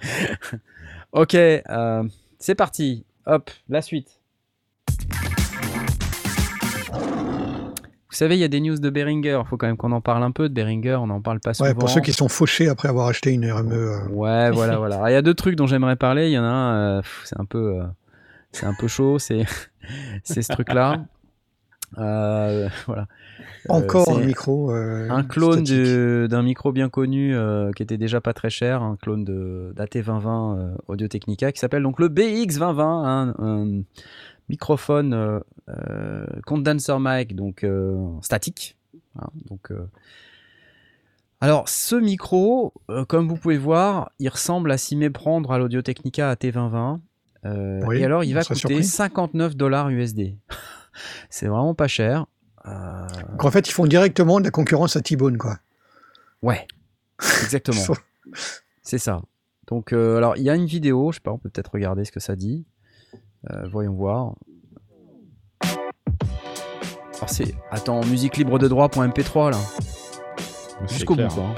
ok, 1.12 1.36
c'est 2.39 2.55
parti. 2.55 3.05
Hop, 3.26 3.51
la 3.68 3.82
suite. 3.82 4.22
Vous 8.15 8.19
savez, 8.19 8.36
il 8.36 8.41
y 8.41 8.45
a 8.45 8.49
des 8.49 8.61
news 8.61 8.78
de 8.78 8.91
Behringer. 8.91 9.41
Il 9.45 9.49
faut 9.49 9.57
quand 9.57 9.66
même 9.66 9.77
qu'on 9.77 9.91
en 9.91 10.01
parle 10.01 10.23
un 10.23 10.31
peu 10.31 10.49
de 10.49 10.55
Behringer. 10.55 10.95
On 11.01 11.09
n'en 11.09 11.20
parle 11.20 11.41
pas 11.41 11.53
souvent. 11.53 11.69
Ouais, 11.69 11.74
pour 11.74 11.91
ceux 11.91 12.01
qui 12.01 12.12
sont 12.12 12.28
fauchés 12.28 12.69
après 12.69 12.89
avoir 12.89 13.09
acheté 13.09 13.32
une 13.32 13.51
RME. 13.51 13.73
euh, 13.74 14.07
Ouais, 14.11 14.51
voilà, 14.53 14.77
voilà. 14.78 15.11
Il 15.11 15.12
y 15.12 15.16
a 15.16 15.23
deux 15.23 15.35
trucs 15.35 15.57
dont 15.57 15.66
j'aimerais 15.66 15.97
parler. 15.97 16.28
Il 16.28 16.32
y 16.32 16.39
en 16.39 16.45
a 16.45 16.47
un, 16.47 16.99
euh, 16.99 17.03
c'est 17.24 17.41
un 17.41 17.45
peu, 17.45 17.81
euh, 17.81 17.85
c'est 18.53 18.66
un 18.66 18.74
peu 18.78 18.86
chaud. 18.86 19.19
C'est, 19.19 19.45
c'est 20.23 20.43
ce 20.43 20.53
truc-là. 20.53 21.05
Euh, 21.99 22.69
voilà. 22.86 23.07
Encore 23.69 24.09
un 24.16 24.20
micro. 24.24 24.70
euh, 24.73 25.09
un 25.11 25.23
clone 25.24 25.65
d'un 26.28 26.43
micro 26.43 26.70
bien 26.73 26.89
connu 26.89 27.35
qui 27.77 27.82
était 27.82 27.99
déjà 27.99 28.20
pas 28.20 28.32
très 28.32 28.51
cher, 28.51 28.82
un 28.82 28.97
clone 28.97 29.24
de 29.24 29.73
d'AT2020 29.77 30.59
euh, 30.59 30.74
Audio 30.89 31.09
Technica 31.09 31.51
qui 31.53 31.59
s'appelle 31.59 31.82
donc 31.82 31.99
le 32.01 32.09
BX2020, 32.09 32.81
un, 32.81 33.35
un 33.39 33.82
microphone 34.49 35.12
euh, 35.15 35.41
euh, 35.69 36.27
condenser 36.47 36.93
mic 36.99 37.35
donc 37.35 37.65
euh, 37.65 37.97
statique. 38.21 38.77
hein, 39.19 39.29
donc 39.49 39.71
alors 41.41 41.69
ce 41.69 41.95
micro, 41.97 42.73
comme 43.09 43.29
vous 43.29 43.37
pouvez 43.37 43.59
voir, 43.59 44.11
il 44.19 44.29
ressemble 44.29 44.71
à 44.73 44.79
s'y 44.79 44.97
méprendre 44.97 45.53
à 45.53 45.59
l'Audio 45.59 45.83
Technica 45.83 46.35
AT2020. 46.35 47.01
euh, 47.45 47.81
Oui, 47.87 47.99
et 47.99 48.05
alors 48.05 48.25
il 48.25 48.33
va 48.35 48.43
coûter 48.43 48.55
surpris. 48.55 48.85
59 48.85 49.55
dollars 49.57 49.91
USD. 49.91 50.37
C'est 51.29 51.47
vraiment 51.49 51.75
pas 51.75 51.89
cher. 51.89 52.27
Euh, 52.66 53.07
Donc 53.33 53.45
en 53.45 53.51
fait, 53.51 53.69
ils 53.69 53.73
font 53.73 53.87
directement 53.87 54.39
de 54.39 54.45
la 54.45 54.51
concurrence 54.51 54.97
à 54.97 55.03
T-Bone, 55.03 55.37
quoi. 55.37 55.59
Ouais, 56.41 56.66
exactement. 57.43 57.83
C'est 58.83 58.99
ça. 58.99 59.21
Donc, 59.66 59.93
euh, 59.93 60.16
alors, 60.16 60.37
il 60.37 60.43
y 60.45 60.51
a 60.51 60.55
une 60.55 60.66
vidéo, 60.66 61.11
je 61.12 61.16
sais 61.16 61.21
pas, 61.23 61.33
on 61.33 61.39
peut 61.39 61.49
peut-être 61.51 61.73
regarder 61.73 62.05
ce 62.05 62.12
que 62.12 62.21
ça 62.21 62.37
dit. 62.37 62.65
Euh, 63.51 63.66
voyons 63.71 63.93
voir. 63.95 64.33
Alors, 67.16 67.29
c'est. 67.29 67.55
Attends, 67.71 68.05
musique 68.05 68.37
libre 68.37 68.59
de 68.59 68.69
droit 68.69 68.89
pour 68.89 69.03
MP3 69.03 69.51
là. 69.53 69.59
Jusqu'au 70.89 71.15
bout, 71.15 71.29
quoi. 71.29 71.45
hein. 71.45 71.55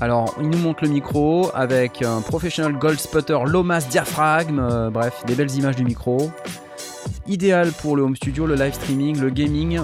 Alors, 0.00 0.34
il 0.40 0.48
nous 0.50 0.58
montre 0.58 0.84
le 0.84 0.90
micro 0.90 1.50
avec 1.54 2.02
un 2.02 2.20
Professional 2.20 2.72
Gold 2.74 2.98
Spotter 2.98 3.38
low 3.46 3.62
mass 3.62 3.88
diaphragme, 3.88 4.58
euh, 4.58 4.90
bref, 4.90 5.22
des 5.26 5.34
belles 5.34 5.54
images 5.54 5.76
du 5.76 5.84
micro. 5.84 6.30
Idéal 7.26 7.70
pour 7.72 7.96
le 7.96 8.02
home 8.02 8.16
studio, 8.16 8.46
le 8.46 8.54
live 8.54 8.74
streaming, 8.74 9.18
le 9.20 9.30
gaming 9.30 9.80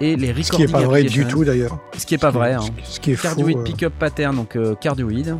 et 0.00 0.14
les 0.16 0.28
recording 0.32 0.44
Ce 0.44 0.52
qui 0.52 0.62
est 0.62 0.68
pas 0.72 0.82
vrai 0.82 1.02
du 1.02 1.26
tout, 1.26 1.44
d'ailleurs. 1.44 1.78
Ce 1.96 2.06
qui 2.06 2.14
est 2.14 2.18
pas 2.18 2.30
vrai. 2.30 2.54
Hein. 2.54 2.60
Ce 2.84 3.00
qui 3.00 3.12
est 3.12 3.16
faux. 3.16 3.28
Cardioid 3.28 3.56
euh, 3.58 3.62
pickup 3.64 3.90
pattern, 3.98 4.36
donc 4.36 4.54
euh, 4.54 4.74
cardioid, 4.76 5.36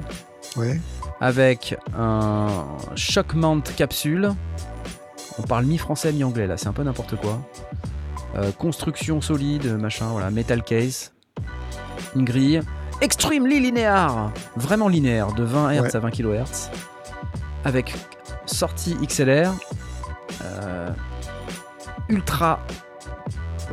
ouais. 0.59 0.81
avec 1.21 1.77
un 1.97 2.67
shock 2.95 3.35
mount 3.35 3.63
capsule. 3.77 4.33
On 5.39 5.43
parle 5.43 5.65
mi-français, 5.67 6.13
mi-anglais 6.13 6.47
là, 6.47 6.57
c'est 6.57 6.69
un 6.69 6.73
peu 6.73 6.83
n'importe 6.83 7.17
quoi. 7.17 7.41
Euh, 8.37 8.53
construction 8.53 9.21
solide, 9.21 9.67
machin, 9.79 10.07
voilà, 10.09 10.31
metal 10.31 10.63
case, 10.63 11.13
une 12.15 12.25
grille, 12.25 12.61
extremely 13.01 13.61
linéaire, 13.61 14.33
vraiment 14.57 14.89
linéaire, 14.89 15.33
de 15.33 15.45
20 15.45 15.73
Hz 15.73 15.81
Ouais. 15.81 15.97
à 15.97 15.99
20 16.01 16.11
kHz, 16.11 16.71
avec 17.65 17.95
sortie 18.47 18.95
XLR, 19.07 19.53
euh, 20.45 20.91
ultra 22.09 22.61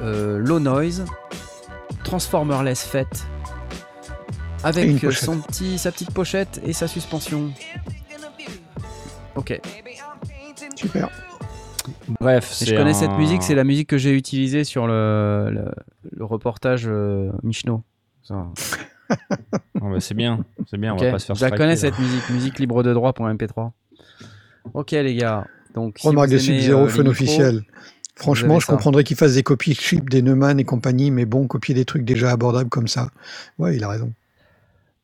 euh, 0.01 0.37
low 0.37 0.59
noise, 0.59 1.03
transformerless 2.03 2.83
fait, 2.83 3.07
Et 3.07 3.17
une 3.17 3.34
avec 4.65 5.11
son 5.13 5.37
petit, 5.39 5.77
sa 5.77 5.91
petite 5.91 6.11
pochette 6.11 6.61
et 6.65 6.73
sa 6.73 6.87
suspension. 6.87 7.51
Ok. 9.35 9.59
Super. 10.75 11.09
Bref, 12.19 12.57
je 12.65 12.75
connais 12.75 12.91
un- 12.91 12.93
cette 12.93 13.11
musique, 13.11 13.43
c'est 13.43 13.55
la 13.55 13.63
musique 13.63 13.87
que 13.89 13.97
j'ai 13.97 14.11
utilisée 14.15 14.63
sur 14.63 14.87
le, 14.87 15.49
le, 15.51 15.65
le 16.11 16.25
reportage 16.25 16.85
euh, 16.87 17.31
Michno. 17.43 17.83
Ça, 18.23 18.47
Ah 19.09 19.15
bah, 19.81 19.99
c'est 19.99 20.15
bien, 20.15 20.43
c'est 20.69 20.77
bien, 20.79 20.93
on 20.93 20.97
va 20.97 21.11
pas 21.11 21.19
se 21.19 21.27
faire 21.27 21.35
Je 21.35 21.45
la 21.45 21.51
connais 21.51 21.67
là. 21.73 21.75
cette 21.75 21.99
musique, 21.99 22.29
musique 22.31 22.59
libre 22.59 22.81
de 22.81 22.91
droit 22.93 23.13
pour 23.13 23.27
MP3. 23.27 23.71
Ok 24.73 24.91
les 24.91 25.13
gars, 25.15 25.45
donc 25.75 25.99
si 25.99 26.07
Remarque 26.07 26.29
de 26.31 26.39
Sub-Zero, 26.39 26.85
euh, 26.85 26.87
fun 26.89 27.05
officiel. 27.05 27.61
Franchement, 28.15 28.59
je 28.59 28.65
ça. 28.65 28.73
comprendrais 28.73 29.03
qu'il 29.03 29.17
fasse 29.17 29.35
des 29.35 29.43
copies 29.43 29.75
cheap 29.75 30.09
des 30.09 30.21
Neumann 30.23 30.59
et 30.59 30.63
compagnie, 30.63 31.11
mais 31.11 31.25
bon, 31.25 31.45
copier 31.47 31.75
des 31.75 31.85
trucs 31.85 32.03
déjà 32.05 32.31
abordables 32.31 32.69
comme 32.69 32.87
ça. 32.87 33.09
Ouais, 33.59 33.75
il 33.75 33.83
a 33.83 33.89
raison. 33.89 34.11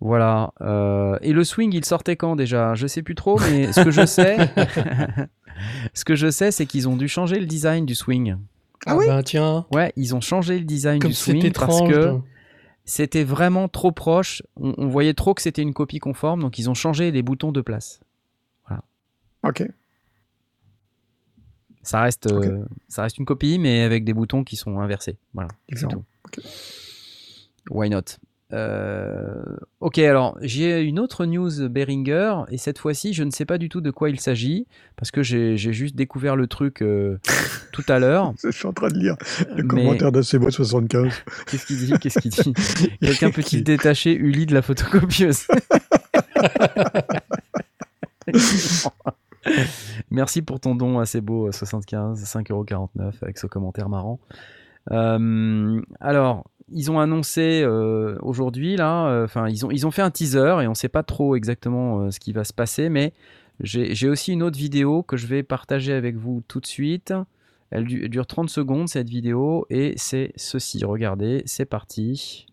Voilà. 0.02 0.52
euh, 0.62 1.18
et 1.22 1.32
le 1.32 1.44
swing, 1.44 1.72
il 1.74 1.86
sortait 1.86 2.16
quand 2.16 2.36
déjà? 2.36 2.74
Je 2.74 2.88
sais 2.88 3.04
plus 3.04 3.16
trop, 3.16 3.40
mais 3.40 3.72
ce 3.72 3.82
que 3.82 3.92
je 3.92 4.06
sais, 4.06 4.38
ce 5.94 6.04
que 6.04 6.16
je 6.16 6.30
sais, 6.30 6.52
c'est 6.52 6.66
qu'ils 6.66 6.90
ont 6.90 6.98
dû 6.98 7.08
changer 7.08 7.40
le 7.40 7.46
design 7.46 7.86
du 7.86 7.96
swing. 7.96 8.36
Ah, 8.88 8.98
oui? 8.98 9.06
Ben 9.08 9.22
tiens, 9.22 9.66
Ouais, 9.72 9.94
ils 9.96 10.16
ont 10.16 10.22
changé 10.22 10.58
le 10.58 10.66
design 10.66 11.00
comme 11.00 11.12
du 11.12 11.16
swing 11.16 11.52
parce 11.54 11.82
que 11.84 12.08
donc. 12.08 12.24
c'était 12.84 13.24
vraiment 13.24 13.68
trop 13.68 13.92
proche. 13.92 14.42
On, 14.60 14.74
on 14.78 14.88
voyait 14.88 15.14
trop 15.14 15.36
que 15.36 15.42
c'était 15.44 15.62
une 15.62 15.74
copie 15.74 16.00
conforme, 16.00 16.42
donc 16.42 16.58
ils 16.58 16.68
ont 16.70 16.74
changé 16.74 17.12
les 17.12 17.22
boutons 17.22 17.52
de 17.52 17.62
place. 17.62 18.00
Ok. 19.44 19.64
Ça 21.84 22.02
reste, 22.02 22.32
euh, 22.32 22.64
ça 22.88 23.02
reste 23.02 23.18
une 23.18 23.26
copie, 23.26 23.58
mais 23.58 23.82
avec 23.82 24.04
des 24.04 24.14
boutons 24.14 24.44
qui 24.44 24.56
sont 24.56 24.80
inversés. 24.80 25.18
Voilà. 25.34 25.48
Ok. 26.26 26.40
Why 27.72 27.90
not? 27.90 28.02
Ok, 29.80 29.98
alors 30.00 30.38
j'ai 30.42 30.82
une 30.82 31.00
autre 31.00 31.26
news 31.26 31.70
Behringer, 31.70 32.44
et 32.50 32.58
cette 32.58 32.78
fois-ci, 32.78 33.14
je 33.14 33.24
ne 33.24 33.32
sais 33.32 33.46
pas 33.46 33.58
du 33.58 33.70
tout 33.70 33.82
de 33.82 33.92
quoi 33.92 34.10
il 34.10 34.20
s'agit, 34.20 34.68
parce 34.96 35.10
que 35.12 35.24
j'ai 35.24 35.58
juste 35.58 35.96
découvert 35.96 36.36
le 36.36 36.48
truc 36.48 36.82
euh, 36.82 37.18
tout 37.72 37.84
à 37.88 38.00
l'heure. 38.00 38.34
Je 38.44 38.52
suis 38.52 38.68
en 38.68 38.74
train 38.74 38.90
de 38.90 38.98
lire 39.00 39.16
le 39.56 39.64
Mais- 39.64 39.68
commentaire 39.68 40.12
de 40.12 40.22
Sebo 40.22 40.50
75. 40.52 41.12
Qu'est-ce 41.50 41.66
qu'il 41.66 41.78
dit 41.78 41.94
Qu'est-ce 42.00 42.20
qu'il 42.20 42.32
dit? 42.32 42.54
Quelqu'un 43.02 43.32
peut-il 43.32 43.64
détacher 43.64 44.14
Uli 44.14 44.46
de 44.46 44.54
la 44.54 44.62
photocopieuse? 44.62 45.48
Merci 50.12 50.42
pour 50.42 50.60
ton 50.60 50.76
don 50.76 51.00
assez 51.00 51.22
beau, 51.22 51.48
euh, 51.48 51.52
75, 51.52 52.22
5,49€ 52.24 53.14
avec 53.22 53.38
ce 53.38 53.48
commentaire 53.48 53.90
marrant. 53.90 54.20
Euh, 54.92 55.82
alors, 56.00 56.46
ils 56.74 56.92
ont 56.92 57.00
annoncé 57.00 57.62
euh, 57.64 58.18
aujourd'hui, 58.22 58.76
là, 58.76 59.08
euh, 59.08 59.26
enfin, 59.26 59.48
ils, 59.50 59.66
ont, 59.66 59.72
ils 59.72 59.86
ont 59.88 59.92
fait 59.92 60.02
un 60.02 60.12
teaser 60.12 60.58
et 60.62 60.68
on 60.68 60.72
ne 60.72 60.76
sait 60.76 60.90
pas 60.90 61.04
trop 61.04 61.36
exactement 61.36 62.02
euh, 62.02 62.12
ce 62.12 62.20
qui 62.20 62.32
va 62.34 62.44
se 62.44 62.54
passer, 62.54 62.90
mais 62.90 63.14
j'ai 63.60 64.10
aussi 64.10 64.34
une 64.34 64.42
autre 64.42 64.58
vidéo 64.58 65.04
que 65.04 65.18
je 65.18 65.28
vais 65.28 65.44
partager 65.44 65.94
avec 65.94 66.16
vous 66.16 66.42
tout 66.48 66.60
de 66.60 66.66
suite. 66.66 67.14
Elle 67.70 67.86
du- 67.86 68.10
dure 68.10 68.26
30 68.26 68.50
secondes 68.50 68.90
cette 68.90 69.08
vidéo 69.10 69.66
et 69.70 69.94
c'est 69.98 70.34
ceci. 70.36 70.84
Regardez, 70.84 71.44
c'est 71.46 71.66
parti. 71.66 72.48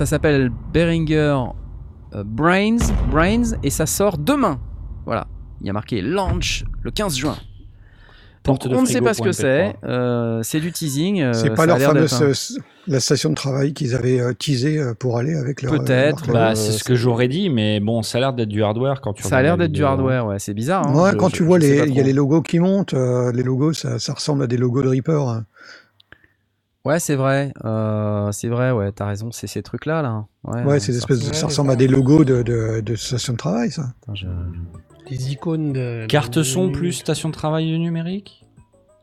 Ça 0.00 0.06
s'appelle 0.06 0.50
Behringer 0.72 1.44
euh, 2.14 2.24
Brains, 2.24 2.78
Brains 3.10 3.52
et 3.62 3.68
ça 3.68 3.84
sort 3.84 4.16
demain. 4.16 4.58
Voilà, 5.04 5.26
il 5.60 5.66
y 5.66 5.70
a 5.70 5.74
marqué 5.74 6.00
launch 6.00 6.64
le 6.82 6.90
15 6.90 7.16
juin. 7.18 7.36
Porte 8.42 8.62
Donc, 8.62 8.72
de 8.72 8.76
on 8.78 8.80
ne 8.80 8.86
sait 8.86 9.02
pas 9.02 9.12
ce 9.12 9.20
que 9.20 9.32
frigo.mp3. 9.32 9.74
c'est. 9.82 9.86
euh, 9.86 10.42
c'est 10.42 10.60
du 10.60 10.72
teasing. 10.72 11.20
euh, 11.20 11.34
C'est 11.34 11.50
pas 11.54 11.66
leur 11.66 11.78
fameuse 11.78 12.58
la 12.86 12.98
station 12.98 13.28
de 13.28 13.34
travail 13.34 13.74
qu'ils 13.74 13.94
avaient 13.94 14.18
euh, 14.22 14.32
teasé 14.32 14.80
pour 14.98 15.18
aller 15.18 15.34
avec 15.34 15.60
leur. 15.60 15.72
Peut-être, 15.72 16.32
Bah, 16.32 16.52
Euh, 16.52 16.54
c'est 16.54 16.72
ce 16.72 16.82
que 16.82 16.94
j'aurais 16.94 17.28
dit, 17.28 17.50
mais 17.50 17.78
bon, 17.80 18.00
ça 18.02 18.16
a 18.16 18.20
l'air 18.22 18.32
d'être 18.32 18.48
du 18.48 18.62
hardware 18.62 19.02
quand 19.02 19.12
tu 19.12 19.26
un- 19.26 19.28
Ça 19.28 19.36
a 19.36 19.42
l'air 19.42 19.58
la 19.58 19.64
d'être 19.66 19.72
du 19.72 19.84
hardware, 19.84 20.24
ouais. 20.24 20.38
C'est 20.38 20.54
bizarre. 20.54 20.86
hein. 20.88 20.94
Ouais, 20.94 21.10
Je- 21.10 21.16
quand 21.16 21.28
je- 21.28 21.34
tu 21.36 21.42
vois 21.44 21.58
les, 21.58 21.86
il 21.86 21.94
y 21.94 22.00
a 22.00 22.02
les 22.02 22.14
logos 22.14 22.40
qui 22.40 22.58
montent, 22.58 22.94
euh, 22.94 23.30
les 23.32 23.42
logos, 23.42 23.74
ça, 23.74 23.98
ça 23.98 24.14
ressemble 24.14 24.42
à 24.44 24.46
des 24.46 24.56
logos 24.56 24.82
de 24.82 24.88
Reaper. 24.88 25.28
hein. 25.28 25.44
Ouais, 26.84 26.98
c'est 26.98 27.14
vrai. 27.14 27.52
euh, 27.64 28.32
c'est 28.32 28.48
vrai, 28.48 28.70
ouais. 28.70 28.90
T'as 28.92 29.06
raison. 29.06 29.30
C'est 29.32 29.46
ces 29.46 29.62
trucs-là, 29.62 30.00
là. 30.02 30.24
Ouais, 30.44 30.62
Ouais, 30.64 30.80
ça 30.80 30.92
espèces 30.92 31.28
de, 31.28 31.34
ça 31.34 31.46
ressemble 31.46 31.70
à 31.72 31.76
des 31.76 31.88
logos 31.88 32.24
de, 32.24 32.42
de, 32.42 32.80
de 32.80 32.94
station 32.96 33.34
de 33.34 33.38
travail, 33.38 33.70
ça. 33.70 33.92
Attends, 34.02 34.14
je- 34.14 34.26
Des 35.08 35.32
icônes 35.32 35.72
de. 35.72 36.06
Carte 36.08 36.42
son 36.42 36.70
plus 36.70 36.92
station 36.92 37.28
de 37.28 37.34
travail 37.34 37.78
numérique? 37.78 38.46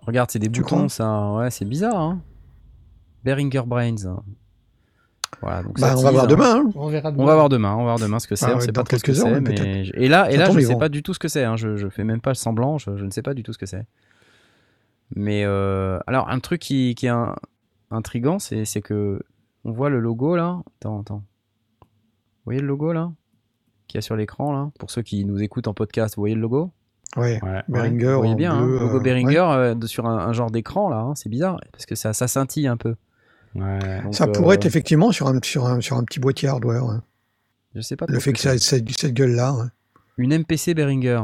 Regarde, 0.08 0.32
c'est 0.32 0.40
des 0.40 0.50
Tu 0.50 0.62
boutons, 0.62 0.90
ça. 0.90 1.32
Ouais, 1.34 1.52
c'est 1.52 1.66
bizarre, 1.66 2.00
hein. 2.00 2.22
Behringer 3.24 3.64
Brains. 3.68 3.96
Voilà, 5.42 5.62
donc 5.62 5.80
Bah, 5.80 5.90
ça 5.90 5.98
on 5.98 6.02
va 6.02 6.12
voir 6.12 6.24
hein. 6.24 6.28
demain. 6.28 6.56
hein. 6.66 6.72
On 6.76 6.88
verra 6.88 7.12
On 7.16 7.26
va 7.26 7.36
voir 7.36 7.50
demain, 7.50 7.74
on 7.74 7.78
va 7.80 7.84
voir 7.84 8.00
demain 8.00 8.18
ce 8.20 8.28
que 8.28 8.36
c'est. 8.36 8.46
Ah 8.46 8.54
on 8.54 8.56
ouais, 8.56 8.62
sait 8.62 8.72
pas 8.72 8.84
trop 8.84 8.98
ce 8.98 9.04
que 9.04 9.14
c'est, 9.14 9.40
mais 9.42 9.86
et 9.94 10.08
là, 10.08 10.32
et 10.32 10.38
là, 10.38 10.50
je 10.50 10.58
ne 10.58 10.62
sais 10.62 10.76
pas 10.78 10.90
du 10.90 11.04
tout 11.04 11.14
ce 11.14 11.20
que 11.20 11.28
c'est. 11.28 11.44
hein. 11.44 11.58
Je, 11.58 11.76
je 11.76 11.90
fais 11.90 12.04
même 12.04 12.22
pas 12.22 12.34
semblant. 12.34 12.78
Je, 12.80 12.96
je 12.98 13.06
ne 13.06 13.12
sais 13.12 13.22
pas 13.22 13.34
du 13.36 13.44
tout 13.44 13.54
ce 13.54 13.58
que 13.60 13.66
c'est. 13.68 13.86
Mais 15.16 15.44
euh, 15.46 16.00
alors, 16.08 16.30
un 16.30 16.40
truc 16.40 16.62
qui, 16.62 16.96
qui 16.96 17.06
est 17.06 17.10
un- 17.10 17.36
intriguant, 17.92 18.40
c'est 18.40 18.66
c'est 18.66 18.82
que 18.82 19.22
on 19.66 19.72
voit 19.72 19.90
le 19.90 20.00
logo 20.00 20.36
là. 20.36 20.62
Attends, 20.80 21.02
attends. 21.02 21.24
Vous 21.82 21.88
voyez 22.46 22.60
le 22.62 22.68
logo 22.68 22.94
là, 22.94 23.12
qui 23.88 23.98
est 23.98 24.02
sur 24.02 24.16
l'écran 24.16 24.54
là? 24.54 24.72
Pour 24.80 24.92
ceux 24.92 25.02
qui 25.02 25.26
nous 25.26 25.42
écoutent 25.42 25.68
en 25.68 25.74
podcast, 25.74 26.16
vous 26.16 26.22
voyez 26.22 26.36
le 26.36 26.42
logo? 26.42 26.72
Ouais. 27.16 27.40
Ouais. 27.44 27.64
Behringer. 27.68 28.06
Vous 28.14 28.18
voyez 28.18 28.34
en 28.34 28.36
bien, 28.36 28.54
hein, 28.54 28.66
bleu, 28.66 28.80
logo 28.80 28.98
euh, 28.98 29.00
Behringer 29.00 29.38
euh, 29.40 29.76
sur 29.88 30.06
un, 30.06 30.18
un 30.18 30.34
genre 30.34 30.52
d'écran 30.52 30.90
là. 30.90 30.98
hein. 31.00 31.16
C'est 31.16 31.30
bizarre 31.30 31.60
parce 31.72 31.86
que 31.86 31.96
ça, 31.96 32.14
ça 32.14 32.28
scintille 32.28 32.68
un 32.68 32.78
peu. 32.78 32.96
Ouais. 33.56 34.02
Donc, 34.04 34.14
Ça 34.14 34.26
euh, 34.26 34.32
pourrait 34.32 34.56
être 34.56 34.66
effectivement 34.66 35.12
sur 35.12 35.28
un, 35.28 35.40
sur 35.42 35.66
un, 35.66 35.82
sur 35.82 35.98
un 35.98 36.04
petit 36.04 36.20
boîtier 36.20 36.48
hardware. 36.50 36.84
hein. 36.84 37.04
Je 37.76 37.82
sais 37.82 37.96
pas. 37.96 38.06
Le 38.08 38.20
fait 38.20 38.34
que 38.34 38.40
ça 38.40 38.54
ait 38.56 38.60
cette, 38.60 38.90
cette 38.92 39.14
gueule-là. 39.14 39.50
hein. 39.50 39.72
Une 40.18 40.34
MPC 40.38 40.74
Behringer. 40.74 41.22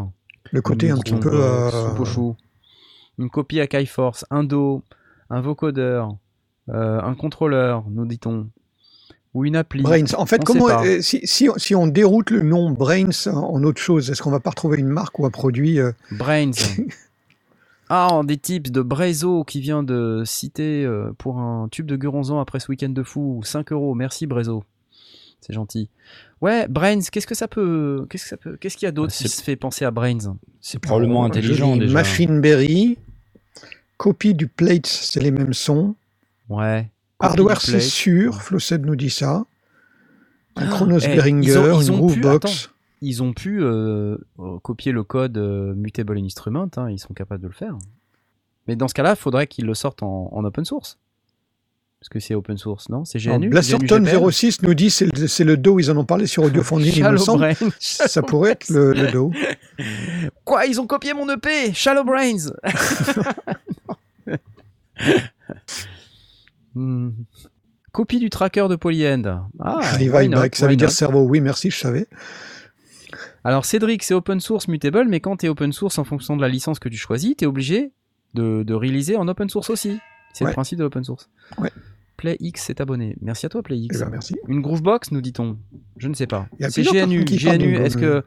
Le 0.52 0.62
côté 0.62 0.90
un 0.92 0.98
petit 0.98 1.16
peu. 1.16 1.32
euh, 1.34 1.70
soupe 1.70 2.00
au 2.00 2.06
chou. 2.06 2.36
Une 3.20 3.30
copie 3.30 3.60
à 3.60 3.86
Force, 3.86 4.26
un 4.32 4.44
dos, 4.44 4.82
un 5.30 5.42
vocodeur, 5.42 6.16
euh, 6.70 7.02
un 7.02 7.16
contrôleur, 7.16 7.84
nous 7.90 8.06
dit-on, 8.06 8.48
ou 9.34 9.46
une 9.46 9.56
appli. 9.56 9.82
Brains. 9.82 10.14
En 10.18 10.26
fait, 10.26 10.42
On 10.42 10.44
comment, 10.46 10.70
euh, 10.70 11.02
si, 11.02 11.22
si, 11.24 11.50
si 11.58 11.76
on 11.76 11.88
déroute 11.88 12.30
le 12.30 12.42
nom 12.44 12.72
Brains 12.72 13.28
en 13.28 13.64
autre 13.64 13.82
chose, 13.82 14.10
est-ce 14.12 14.22
qu'on 14.22 14.32
va 14.32 14.40
pas 14.40 14.52
retrouver 14.52 14.78
une 14.78 14.88
marque 14.88 15.18
ou 15.20 15.26
un 15.26 15.32
produit 15.32 15.80
euh, 15.80 15.92
Brains. 16.12 16.52
ah, 17.90 18.22
des 18.24 18.38
tips 18.38 18.72
de 18.72 18.82
Brezo 18.82 19.44
qui 19.44 19.60
vient 19.60 19.84
de 19.84 20.24
citer 20.26 20.86
euh, 20.86 21.12
pour 21.18 21.40
un 21.40 21.68
tube 21.70 21.86
de 21.88 21.96
Guronzan 21.96 22.40
après 22.40 22.60
ce 22.60 22.70
week-end 22.70 22.90
de 22.90 23.04
fou. 23.04 23.42
5 23.44 23.72
euros. 23.72 23.96
Merci 23.96 24.28
Brezo. 24.28 24.64
C'est 25.42 25.54
gentil. 25.54 25.90
Ouais, 26.42 26.68
Brains, 26.68 27.02
qu'est-ce 27.12 27.28
que 27.28 27.36
ça 27.36 27.48
peut. 27.48 28.06
Qu'est-ce 28.10 28.24
que 28.24 28.30
ça 28.30 28.38
peut. 28.38 28.58
Qu'est-ce 28.60 28.78
qu'il 28.78 28.86
y 28.86 28.90
a 28.90 28.92
d'autre 28.92 29.12
Bah, 29.12 29.18
qui 29.18 29.24
c'est- 29.30 29.38
se 29.38 29.44
fait 29.44 29.56
penser 29.56 29.84
à 29.84 29.92
Brains? 29.92 30.38
C'est 30.62 30.80
probablement 30.80 31.24
je 31.24 31.28
intelligent 31.28 31.76
déjà. 31.76 31.94
Machine 31.94 32.40
Berry, 32.40 32.98
copie 33.98 34.34
du 34.34 34.48
Plates, 34.48 34.86
c'est 34.88 35.20
les 35.22 35.32
mêmes 35.32 35.54
sons. 35.54 35.96
Ouais. 36.50 36.90
Hardware, 37.20 37.62
c'est 37.62 37.80
sûr. 37.80 38.42
Flossed 38.42 38.86
nous 38.86 38.96
dit 38.96 39.10
ça. 39.10 39.46
Un 40.56 40.68
Chronos 40.68 41.00
eh, 41.00 41.16
Behringer, 41.16 41.82
une 41.82 41.96
Groovebox. 41.96 42.70
ils 43.02 43.24
ont 43.24 43.34
pu 43.34 43.62
euh, 43.62 44.18
euh, 44.40 44.60
copier 44.62 44.92
le 44.92 45.04
code 45.04 45.38
euh, 45.38 45.74
Mutable 45.74 46.18
Instrument, 46.20 46.70
hein, 46.78 46.90
ils 46.92 47.00
sont 47.00 47.14
capables 47.14 47.42
de 47.42 47.48
le 47.48 47.54
faire. 47.54 47.76
Mais 48.68 48.76
dans 48.76 48.88
ce 48.88 48.94
cas-là, 48.94 49.12
il 49.12 49.16
faudrait 49.16 49.48
qu'ils 49.48 49.66
le 49.66 49.74
sortent 49.74 50.04
en, 50.04 50.30
en 50.32 50.46
open 50.46 50.64
source. 50.64 51.00
Parce 52.00 52.10
que 52.10 52.20
c'est 52.20 52.36
open 52.36 52.58
source, 52.58 52.90
non? 52.90 53.06
C'est 53.06 53.18
GNU 53.18 53.50
Blasterton 53.50 54.02
GNU 54.04 54.32
06 54.32 54.62
nous 54.62 54.74
dit 54.74 54.90
c'est 54.90 55.06
le, 55.06 55.28
c'est 55.28 55.46
le 55.46 55.56
dos, 55.56 55.80
ils 55.80 55.90
en 55.90 55.96
ont 55.98 56.06
parlé 56.06 56.28
sur 56.28 56.44
Audiophonique, 56.44 56.98
il 56.98 57.04
me 57.04 57.18
Shallow 57.18 57.18
semble. 57.18 57.56
Ça 57.80 58.22
pourrait 58.22 58.52
être 58.52 58.70
le, 58.70 58.92
le 58.92 59.10
dos. 59.10 59.32
Quoi 60.44 60.66
Ils 60.66 60.82
ont 60.82 60.86
copié 60.86 61.14
mon 61.14 61.30
EP 61.30 61.74
Shallow 61.74 62.04
Brains 62.04 62.52
Hmm. 66.76 67.12
Copie 67.92 68.20
du 68.20 68.30
tracker 68.30 68.68
de 68.70 68.76
Polyend. 68.76 69.48
Ah, 69.60 69.80
Revive 69.94 70.32
back, 70.32 70.56
ça 70.56 70.66
why 70.66 70.72
veut 70.72 70.78
dire 70.78 70.90
cerveau. 70.90 71.24
Oui, 71.24 71.42
merci, 71.42 71.70
je 71.70 71.78
savais. 71.78 72.08
Alors 73.44 73.66
Cédric, 73.66 74.04
c'est 74.04 74.14
open 74.14 74.40
source 74.40 74.68
mutable, 74.68 75.06
mais 75.08 75.20
quand 75.20 75.38
tu 75.38 75.46
es 75.46 75.50
open 75.50 75.74
source 75.74 75.98
en 76.00 76.04
fonction 76.04 76.36
de 76.36 76.42
la 76.42 76.50
licence 76.50 76.80
que 76.80 76.90
tu 76.90 76.98
choisis, 76.98 77.36
tu 77.38 77.44
es 77.44 77.48
obligé 77.48 77.92
de, 78.34 78.64
de 78.64 78.74
réaliser 78.74 79.16
en 79.16 79.28
open 79.28 79.50
source 79.50 79.70
aussi. 79.70 80.00
C'est 80.34 80.46
le 80.46 80.52
principe 80.52 80.80
de 80.80 80.84
l'open 80.84 81.04
source. 81.04 81.30
Ouais. 81.60 81.70
PlayX 82.18 82.64
s'est 82.64 82.82
abonné. 82.82 83.16
Merci 83.22 83.46
à 83.46 83.50
toi, 83.50 83.62
PlayX. 83.62 83.98
Eh 83.98 84.04
ben, 84.04 84.10
merci. 84.10 84.36
Une 84.48 84.62
Groovebox, 84.62 85.12
nous 85.12 85.22
dit-on 85.22 85.58
Je 85.98 86.08
ne 86.08 86.14
sais 86.14 86.28
pas. 86.28 86.48
C'est 86.70 86.84
GNU. 86.84 87.26
GNU, 87.26 87.76
est-ce 87.76 87.98
que. 87.98 88.24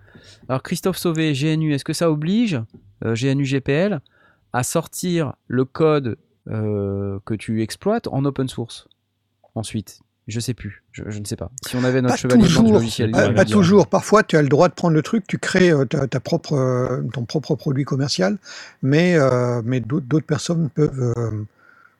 Alors, 0.48 0.62
Christophe 0.62 0.98
Sauvé, 0.98 1.32
GNU, 1.32 1.72
est-ce 1.74 1.84
que 1.84 1.92
ça 1.92 2.10
oblige 2.10 2.60
euh, 3.04 3.14
GNU 3.14 3.44
GPL 3.44 4.00
à 4.52 4.62
sortir 4.62 5.34
le 5.48 5.64
code 5.64 6.18
euh, 6.48 7.18
que 7.24 7.34
tu 7.34 7.62
exploites 7.62 8.06
en 8.08 8.24
open 8.24 8.48
source 8.48 8.88
Ensuite, 9.54 10.00
je 10.28 10.38
sais 10.40 10.52
plus. 10.54 10.82
Je, 10.92 11.02
je 11.06 11.18
ne 11.18 11.24
sais 11.24 11.36
pas. 11.36 11.50
Si 11.66 11.76
on 11.76 11.84
avait 11.84 12.02
notre 12.02 12.14
Pas 12.14 12.18
chevalier 12.18 12.40
blanc 12.42 12.48
du 12.48 12.54
toujours. 12.56 12.72
logiciel 12.74 13.10
Pas, 13.10 13.22
libre, 13.28 13.34
pas 13.36 13.44
toujours. 13.46 13.86
Parfois, 13.86 14.22
tu 14.22 14.36
as 14.36 14.42
le 14.42 14.48
droit 14.48 14.68
de 14.68 14.74
prendre 14.74 14.94
le 14.94 15.02
truc, 15.02 15.26
tu 15.26 15.38
crées 15.38 15.70
euh, 15.70 15.84
ta, 15.86 16.06
ta 16.06 16.20
propre, 16.20 16.52
euh, 16.54 17.02
ton 17.12 17.24
propre 17.24 17.54
produit 17.54 17.84
commercial, 17.84 18.36
mais, 18.82 19.16
mais 19.64 19.80
d'autres 19.80 20.26
personnes 20.26 20.68
peuvent 20.70 21.14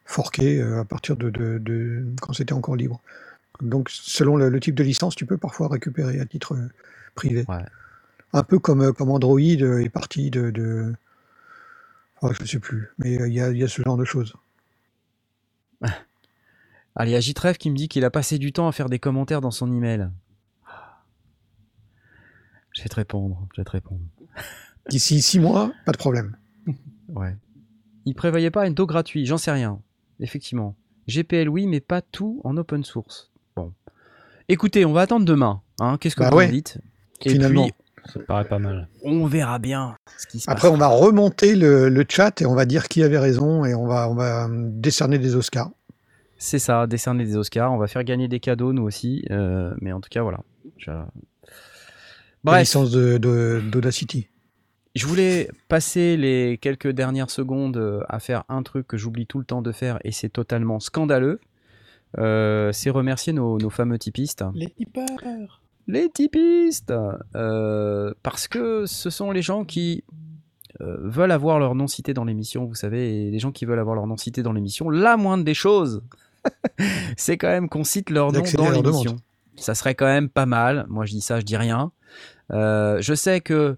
forquer 0.05 0.61
à 0.63 0.85
partir 0.85 1.17
de, 1.17 1.31
de- 1.31 1.59
de- 1.59 2.05
quand 2.21 2.33
c'était 2.33 2.53
encore 2.53 2.77
libre. 2.77 3.01
Donc, 3.63 3.89
selon 3.91 4.37
le, 4.37 4.51
le 4.51 4.61
type 4.61 4.75
de 4.75 4.85
licence, 4.85 5.17
tu 5.17 5.25
peux 5.27 5.39
parfois 5.39 5.69
récupérer 5.69 6.21
à 6.21 6.27
titre 6.27 6.57
privé. 7.15 7.45
Ouais. 7.49 7.65
Un 8.35 8.43
peu 8.43 8.59
comme, 8.59 8.93
comme 8.93 9.11
Android 9.11 9.41
est 9.41 9.89
parti 9.89 10.31
de. 10.31 10.51
de... 10.51 10.93
oh, 12.23 12.33
je 12.33 12.43
ne 12.43 12.47
sais 12.47 12.59
plus, 12.59 12.89
mais 12.99 13.21
euh, 13.21 13.29
il 13.29 13.35
y, 13.35 13.41
a, 13.41 13.51
il 13.51 13.59
y 13.59 13.65
a 13.65 13.69
ce 13.69 13.83
genre 13.83 13.97
de 13.97 14.05
choses. 14.05 14.35
Allez, 16.99 17.11
il 17.11 17.15
y 17.15 17.17
a 17.17 17.21
Jitrev 17.21 17.57
qui 17.59 17.71
me 17.71 17.77
dit 17.77 17.89
qu'il 17.89 18.05
a 18.05 18.11
passé 18.11 18.39
du 18.39 18.53
temps 18.53 18.69
à 18.69 18.73
faire 18.73 18.89
des 18.89 18.99
commentaires 18.99 19.43
dans 19.43 19.51
son 19.51 19.71
email. 19.71 20.09
Je 22.73 22.83
vais 22.83 22.89
te 22.89 22.95
répondre. 22.97 23.47
Je 23.55 23.61
vais 23.61 23.65
te 23.65 23.71
répondre. 23.71 24.01
D'ici 24.89 25.21
six 25.21 25.39
mois, 25.41 25.73
pas 25.85 25.93
de 25.93 25.99
problème. 25.99 26.37
Ouais. 27.09 27.37
Il 28.05 28.15
prévoyait 28.17 28.51
pas 28.51 28.65
un 28.65 28.71
dos 28.73 28.85
gratuit, 28.85 29.27
j'en 29.27 29.39
sais 29.39 29.53
rien. 29.53 29.81
Effectivement. 30.19 30.75
GPL 31.07 31.49
oui, 31.49 31.69
mais 31.69 31.79
pas 31.81 32.03
tout 32.03 32.41
en 32.43 32.57
open 32.57 32.83
source. 32.83 33.31
Bon. 33.55 33.73
Écoutez, 34.49 34.85
on 34.85 34.93
va 34.93 35.03
attendre 35.03 35.25
demain. 35.25 35.63
Hein. 35.79 35.99
Qu'est-ce 36.01 36.17
que 36.17 36.23
Bah 36.23 36.31
vous 36.31 36.39
ouais, 36.39 36.51
dites? 36.51 36.79
Et 37.25 37.31
finalement. 37.31 37.65
puis, 37.67 37.75
Ça 38.13 38.19
me 38.21 38.25
paraît 38.25 38.45
pas 38.49 38.59
mal. 38.59 38.89
on 39.03 39.27
verra 39.27 39.59
bien 39.59 39.97
ce 40.17 40.27
qui 40.27 40.41
se 40.41 40.51
Après, 40.51 40.69
passe. 40.69 40.75
on 40.77 40.79
va 40.79 40.89
remonter 40.89 41.55
le, 41.57 41.89
le 41.89 42.05
chat 42.09 42.41
et 42.41 42.47
on 42.47 42.55
va 42.55 42.65
dire 42.65 42.89
qui 42.89 43.03
avait 43.03 43.19
raison 43.19 43.65
et 43.65 43.75
on 43.75 43.87
va, 43.87 44.09
on 44.09 44.15
va 44.15 44.49
décerner 44.51 45.19
des 45.19 45.35
Oscars. 45.37 45.71
C'est 46.39 46.59
ça, 46.59 46.87
décerner 46.87 47.25
des 47.25 47.37
Oscars. 47.37 47.73
On 47.73 47.79
va 47.79 47.87
faire 47.87 48.05
gagner 48.05 48.29
des 48.29 48.41
cadeaux, 48.41 48.73
nous 48.73 48.83
aussi. 48.83 49.25
euh, 49.31 49.73
mais 49.81 49.93
en 49.93 50.01
tout 50.01 50.09
cas, 50.11 50.23
voilà. 50.23 50.41
Je- 50.77 50.91
La 50.91 51.07
Bref, 52.45 52.61
licence 52.61 52.91
de, 52.93 53.19
de- 53.19 53.61
d'Audacity. 53.73 54.29
je 54.95 55.07
voulais 55.07 55.49
passer 55.69 56.17
les 56.17 56.59
quelques 56.59 56.89
dernières 56.91 57.31
secondes 57.31 57.77
euh, 57.77 58.01
à 58.09 58.21
faire 58.21 58.45
un 58.49 58.63
truc 58.63 58.87
que 58.87 58.97
j'oublie 58.97 59.27
tout 59.27 59.39
le 59.39 59.45
temps 59.45 59.63
de 59.63 59.73
faire 59.73 59.99
et 60.05 60.13
c'est 60.13 60.29
totalement 60.29 60.79
scandaleux. 60.79 61.41
Euh, 62.19 62.71
c'est 62.73 62.91
remercier 62.91 63.33
nos, 63.33 63.59
nos 63.59 63.71
fameux 63.71 63.99
typistes. 63.99 64.45
Les 64.55 64.71
tipeurs. 64.71 65.61
Les 65.87 66.11
typistes 66.11 66.93
euh, 67.35 68.13
Parce 68.23 68.49
que 68.49 68.87
ce 68.87 69.11
sont 69.11 69.31
les 69.31 69.43
gens 69.43 69.65
qui 69.65 70.05
euh, 70.81 70.97
veulent 71.01 71.33
avoir 71.33 71.59
leur 71.59 71.75
nom 71.75 71.87
cité 71.87 72.13
dans 72.13 72.25
l'émission, 72.25 72.65
vous 72.65 72.75
savez, 72.75 73.27
et 73.27 73.31
les 73.31 73.39
gens 73.39 73.53
qui 73.53 73.65
veulent 73.65 73.79
avoir 73.79 73.95
leur 73.95 74.07
nom 74.07 74.17
cité 74.17 74.43
dans 74.43 74.53
l'émission, 74.53 74.91
la 74.91 75.17
moindre 75.17 75.45
des 75.45 75.55
choses, 75.55 76.03
c'est 77.17 77.39
quand 77.39 77.49
même 77.49 77.69
qu'on 77.69 77.85
cite 77.85 78.11
leur 78.11 78.33
nom 78.33 78.43
dans 78.55 78.71
l'émission. 78.71 79.17
Ça 79.57 79.75
serait 79.75 79.95
quand 79.95 80.07
même 80.07 80.29
pas 80.29 80.47
mal. 80.47 80.87
Moi, 80.89 81.07
je 81.07 81.13
dis 81.13 81.21
ça, 81.21 81.41
je 81.41 81.45
dis 81.45 81.57
rien. 81.57 81.93
Euh, 82.53 82.99
je 83.01 83.15
sais 83.15 83.41
que 83.41 83.77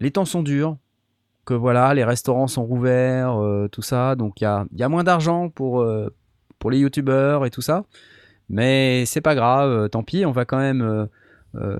les 0.00 0.10
temps 0.10 0.24
sont 0.24 0.42
durs, 0.42 0.76
que 1.44 1.54
voilà, 1.54 1.94
les 1.94 2.04
restaurants 2.04 2.48
sont 2.48 2.64
rouverts, 2.64 3.40
euh, 3.42 3.68
tout 3.68 3.82
ça, 3.82 4.14
donc 4.14 4.40
il 4.40 4.44
y 4.44 4.46
a, 4.46 4.66
y 4.74 4.82
a 4.82 4.88
moins 4.88 5.04
d'argent 5.04 5.48
pour, 5.48 5.80
euh, 5.80 6.12
pour 6.58 6.70
les 6.70 6.78
youtubeurs 6.78 7.46
et 7.46 7.50
tout 7.50 7.62
ça. 7.62 7.84
Mais 8.48 9.04
c'est 9.06 9.20
pas 9.20 9.34
grave, 9.34 9.88
tant 9.88 10.02
pis, 10.02 10.24
on 10.24 10.32
va 10.32 10.44
quand 10.44 10.58
même 10.58 11.08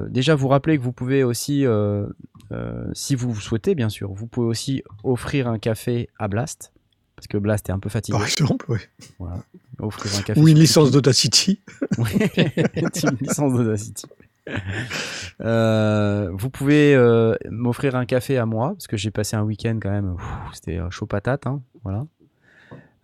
déjà 0.08 0.34
vous 0.34 0.48
rappeler 0.48 0.78
que 0.78 0.82
vous 0.82 0.92
pouvez 0.92 1.24
aussi, 1.24 1.66
euh, 1.66 2.06
euh, 2.52 2.84
si 2.92 3.14
vous 3.14 3.28
le 3.28 3.40
souhaitez 3.40 3.74
bien 3.74 3.88
sûr, 3.88 4.12
vous 4.12 4.26
pouvez 4.26 4.46
aussi 4.46 4.82
offrir 5.04 5.48
un 5.48 5.58
café 5.58 6.08
à 6.18 6.28
Blast, 6.28 6.72
parce 7.16 7.26
que 7.26 7.38
Blast 7.38 7.68
est 7.68 7.72
un 7.72 7.78
peu 7.78 7.88
fatigué. 7.88 8.16
Par 8.18 8.26
exemple, 8.26 8.66
oui. 8.68 8.78
Offrir 9.78 10.18
un 10.18 10.22
café 10.22 10.40
Ou 10.40 10.48
une 10.48 10.58
licence 10.58 10.90
d'Audacity. 10.90 11.60
Oui, 11.98 12.10
une 12.76 13.18
licence 13.20 13.52
d'Audacity. 13.52 14.06
Euh, 15.40 16.30
vous 16.32 16.50
pouvez 16.50 16.94
euh, 16.94 17.34
m'offrir 17.50 17.96
un 17.96 18.06
café 18.06 18.38
à 18.38 18.46
moi, 18.46 18.72
parce 18.72 18.86
que 18.86 18.96
j'ai 18.96 19.10
passé 19.10 19.36
un 19.36 19.42
week-end 19.42 19.78
quand 19.80 19.90
même, 19.90 20.16
c'était 20.52 20.78
euh, 20.78 20.90
chaud 20.90 21.06
patate, 21.06 21.46
hein, 21.46 21.62
voilà. 21.82 22.06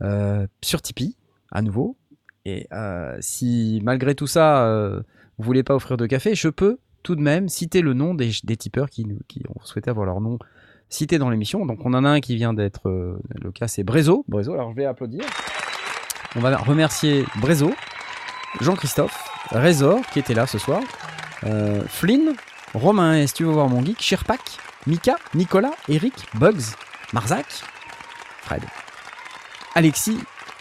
Euh, 0.03 0.47
sur 0.63 0.83
Tipeee, 0.83 1.17
à 1.51 1.63
nouveau. 1.63 1.97
Et 2.45 2.67
euh, 2.73 3.17
si 3.21 3.81
malgré 3.85 4.15
tout 4.15 4.27
ça, 4.27 4.67
euh, 4.67 5.03
vous 5.39 5.45
voulez 5.45 5.63
pas 5.63 5.75
offrir 5.75 5.97
de 5.97 6.07
café, 6.07 6.35
je 6.35 6.49
peux 6.49 6.79
tout 7.03 7.17
de 7.17 7.21
même 7.21 7.49
citer 7.49 7.81
le 7.81 7.95
nom 7.95 8.15
des, 8.15 8.31
des 8.45 8.57
tipeurs 8.57 8.89
qui, 8.89 9.07
ont 9.49 9.65
souhaité 9.65 9.91
avoir 9.91 10.07
leur 10.07 10.21
nom 10.21 10.39
cité 10.89 11.19
dans 11.19 11.31
l'émission. 11.31 11.67
Donc 11.67 11.85
on 11.85 11.95
en 11.95 12.05
a 12.05 12.09
un 12.09 12.21
qui 12.21 12.37
vient 12.37 12.55
d'être, 12.55 12.89
euh, 12.89 13.19
le 13.41 13.51
cas 13.51 13.69
c'est 13.69 13.83
Brezo. 13.83 14.25
Brezo, 14.29 14.53
alors 14.53 14.71
je 14.71 14.77
vais 14.77 14.85
applaudir. 14.85 15.25
On 16.37 16.41
va 16.41 16.57
remercier 16.57 17.25
Brezo, 17.41 17.73
Jean-Christophe, 18.61 19.29
Rézor 19.51 20.01
qui 20.13 20.19
était 20.19 20.35
là 20.35 20.47
ce 20.47 20.59
soir, 20.59 20.83
euh, 21.45 21.83
Flynn, 21.87 22.35
Romain, 22.75 23.15
est-ce 23.15 23.33
que 23.33 23.39
tu 23.39 23.45
veux 23.45 23.51
voir 23.51 23.69
mon 23.69 23.85
geek, 23.85 24.01
Sherpak, 24.01 24.41
Mika, 24.87 25.17
Nicolas, 25.35 25.73
Eric, 25.89 26.15
Bugs, 26.35 26.75
Marzac, 27.13 27.47
Fred, 28.43 28.63
Alexis, 29.75 30.19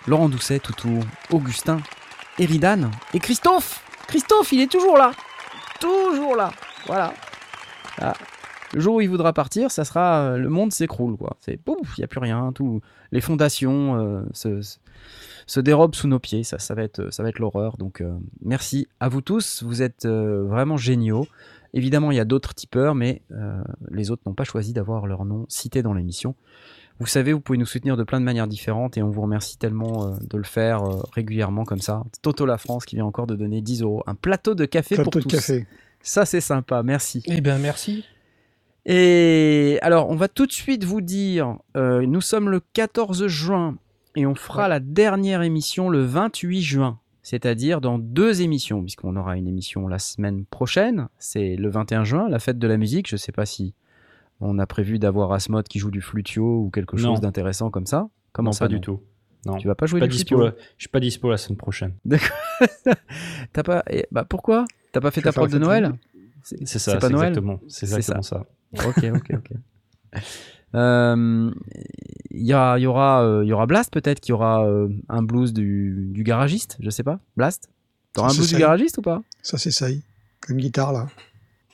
Laurent 0.08 0.30
Doucet, 0.30 0.60
Toutour, 0.60 1.04
Augustin, 1.32 1.80
Eridan 2.40 2.92
et 3.14 3.20
Christophe 3.20 3.84
Christophe, 4.12 4.52
il 4.52 4.60
est 4.62 4.70
toujours 4.72 4.98
là 4.98 5.12
Toujours 5.80 6.36
là 6.36 6.52
Voilà. 6.86 7.14
Ah. 7.98 8.14
Le 8.74 8.80
jour 8.80 8.96
où 8.96 9.02
il 9.02 9.10
voudra 9.10 9.32
partir, 9.34 9.72
ça 9.72 9.86
sera 9.86 10.20
euh, 10.22 10.38
le 10.38 10.50
monde 10.50 10.72
s'écroule 10.74 11.16
quoi. 11.18 11.38
C'est 11.40 11.58
il 11.98 12.02
y 12.02 12.04
a 12.04 12.08
plus 12.08 12.20
rien, 12.20 12.52
tout 12.54 12.82
les 13.14 13.22
fondations 13.22 13.96
euh, 14.00 14.22
se, 14.34 14.62
se- 14.62 15.60
dérobent 15.62 15.96
sous 15.96 16.08
nos 16.08 16.20
pieds, 16.20 16.44
ça, 16.44 16.60
ça 16.60 16.74
va 16.74 16.84
être 16.84 17.10
ça 17.14 17.24
va 17.24 17.30
l'horreur. 17.40 17.78
Donc 17.78 18.02
euh, 18.02 18.14
merci 18.42 18.88
à 19.00 19.08
vous 19.10 19.22
tous, 19.22 19.64
vous 19.64 19.82
êtes 19.82 20.06
euh, 20.06 20.44
vraiment 20.46 20.78
géniaux. 20.78 21.26
Évidemment, 21.74 22.12
il 22.12 22.18
y 22.18 22.20
a 22.20 22.26
d'autres 22.26 22.54
tipeurs, 22.54 22.96
mais 22.96 23.22
euh, 23.32 23.62
les 23.92 24.12
autres 24.12 24.24
n'ont 24.26 24.34
pas 24.34 24.44
choisi 24.44 24.74
d'avoir 24.74 25.08
leur 25.08 25.24
nom 25.24 25.46
cité 25.48 25.82
dans 25.82 25.94
l'émission. 25.94 26.36
Vous 27.02 27.08
savez, 27.08 27.34
vous 27.34 27.40
pouvez 27.42 27.58
nous 27.58 27.66
soutenir 27.66 27.98
de 27.98 28.04
plein 28.04 28.20
de 28.20 28.26
manières 28.26 28.48
différentes 28.48 28.96
et 28.96 29.02
on 29.02 29.10
vous 29.10 29.24
remercie 29.24 29.58
tellement 29.58 30.06
euh, 30.06 30.12
de 30.30 30.38
le 30.38 30.44
faire 30.44 30.84
euh, 30.84 31.02
régulièrement 31.14 31.66
comme 31.66 31.80
ça. 31.80 32.04
Toto 32.22 32.46
La 32.46 32.60
France 32.60 32.86
qui 32.86 32.96
vient 32.96 33.06
encore 33.06 33.26
de 33.26 33.36
donner 33.36 33.60
10 33.64 33.82
euros. 33.82 34.04
Un 34.06 34.14
plateau 34.14 34.54
de 34.54 34.66
café 34.66 34.94
Plateau 34.94 35.10
pour 35.10 35.20
de 35.20 35.24
tous. 35.24 35.36
café. 35.36 35.66
Ça, 36.04 36.26
c'est 36.26 36.42
sympa, 36.42 36.84
merci. 36.84 37.24
Eh 37.26 37.42
bien, 37.42 37.58
merci. 37.58 38.06
Et 38.86 39.80
alors, 39.82 40.12
on 40.12 40.16
va 40.16 40.28
tout 40.28 40.46
de 40.46 40.52
suite 40.52 40.84
vous 40.84 41.02
dire, 41.02 41.58
euh, 41.76 42.06
nous 42.06 42.22
sommes 42.22 42.52
le 42.52 42.60
14 42.74 43.26
juin 43.26 43.78
et 44.16 44.28
on 44.28 44.36
fera 44.36 44.68
la 44.68 44.80
dernière 44.80 45.42
émission 45.42 45.90
le 45.90 46.04
28 46.04 46.62
juin, 46.62 47.00
c'est-à-dire 47.24 47.82
dans 47.82 47.98
deux 47.98 48.44
émissions, 48.44 48.80
puisqu'on 48.84 49.16
aura 49.16 49.38
une 49.38 49.48
émission 49.48 49.88
la 49.88 49.98
semaine 49.98 50.46
prochaine, 50.46 51.08
c'est 51.18 51.56
le 51.56 51.70
21 51.72 52.04
juin, 52.04 52.30
la 52.30 52.38
fête 52.38 52.60
de 52.60 52.68
la 52.68 52.78
musique. 52.78 53.10
Je 53.10 53.18
sais 53.18 53.32
pas 53.32 53.48
si 53.48 53.74
on 54.42 54.60
a 54.60 54.66
prévu 54.66 55.00
d'avoir 55.00 55.32
Asmod 55.32 55.68
qui 55.68 55.80
joue 55.80 55.92
du 55.92 56.02
flutio 56.02 56.64
ou 56.66 56.70
quelque 56.70 56.96
Non. 56.98 57.12
chose 57.12 57.22
d'intéressant 57.22 57.70
comme 57.70 57.86
ça? 57.86 58.10
Comment 58.34 58.48
non, 58.50 58.52
ça 58.54 58.66
pas 58.66 58.70
non 58.70 58.76
du 58.76 58.82
tout. 58.82 59.02
Non. 59.46 59.58
Tu 59.58 59.68
vas 59.68 59.76
pas 59.76 59.86
Je 59.86 59.92
jouer 59.92 60.00
suis 60.02 60.08
pas 60.08 60.12
du 60.12 60.18
dispo. 60.18 60.36
flutio? 60.38 60.46
la- 60.46 60.56
Je 60.78 60.84
suis 60.84 60.90
pas 60.90 61.00
dispo 61.00 61.30
la 61.32 61.38
semaine 61.38 61.58
prochaine. 61.58 61.94
T'as 63.54 63.64
pas 63.64 63.84
eh, 63.90 64.06
Bah 64.12 64.26
pourquoi? 64.26 64.66
T'as 64.92 65.02
pas 65.02 65.12
fait 65.12 65.22
ta 65.22 65.32
prod 65.32 65.50
de 65.50 65.58
Noël? 65.58 65.94
C'est 66.44 66.66
ça, 66.66 66.80
C'est 66.94 67.00
pas 67.00 67.08
c'est 67.08 67.14
Noël? 67.14 67.30
exactement, 67.30 67.60
c'est 67.68 67.86
C'est 67.86 67.96
exactement 67.98 68.22
ça. 68.24 68.46
Ok, 68.86 69.04
ok, 69.14 69.32
ok. 69.36 69.52
Euh, 70.74 71.52
Il 72.30 72.46
y, 72.46 72.54
a- 72.54 72.78
il 72.78 72.84
y 72.84 72.88
aura, 72.88 73.24
euh, 73.26 73.44
il 73.44 73.50
y 73.50 73.52
aura 73.52 73.66
Blast 73.66 73.92
peut-être, 73.92 74.22
qui 74.22 74.32
aura 74.32 74.66
euh, 74.66 74.88
un 75.10 75.22
blues 75.22 75.52
du, 75.52 76.08
du 76.14 76.24
garagiste, 76.24 76.78
je 76.80 76.90
sais 76.90 77.04
pas. 77.04 77.20
Blast? 77.36 77.70
T'auras 78.14 78.28
un 78.28 78.32
Ça, 78.32 78.38
blues 78.38 78.48
du 78.48 78.54
ça. 78.54 78.60
garagiste 78.60 78.98
ou 78.98 79.02
pas? 79.02 79.22
Ça, 79.42 79.58
c'est 79.58 79.72
ça. 79.72 79.88
Une 80.48 80.58
guitare, 80.58 80.94
là. 80.94 81.08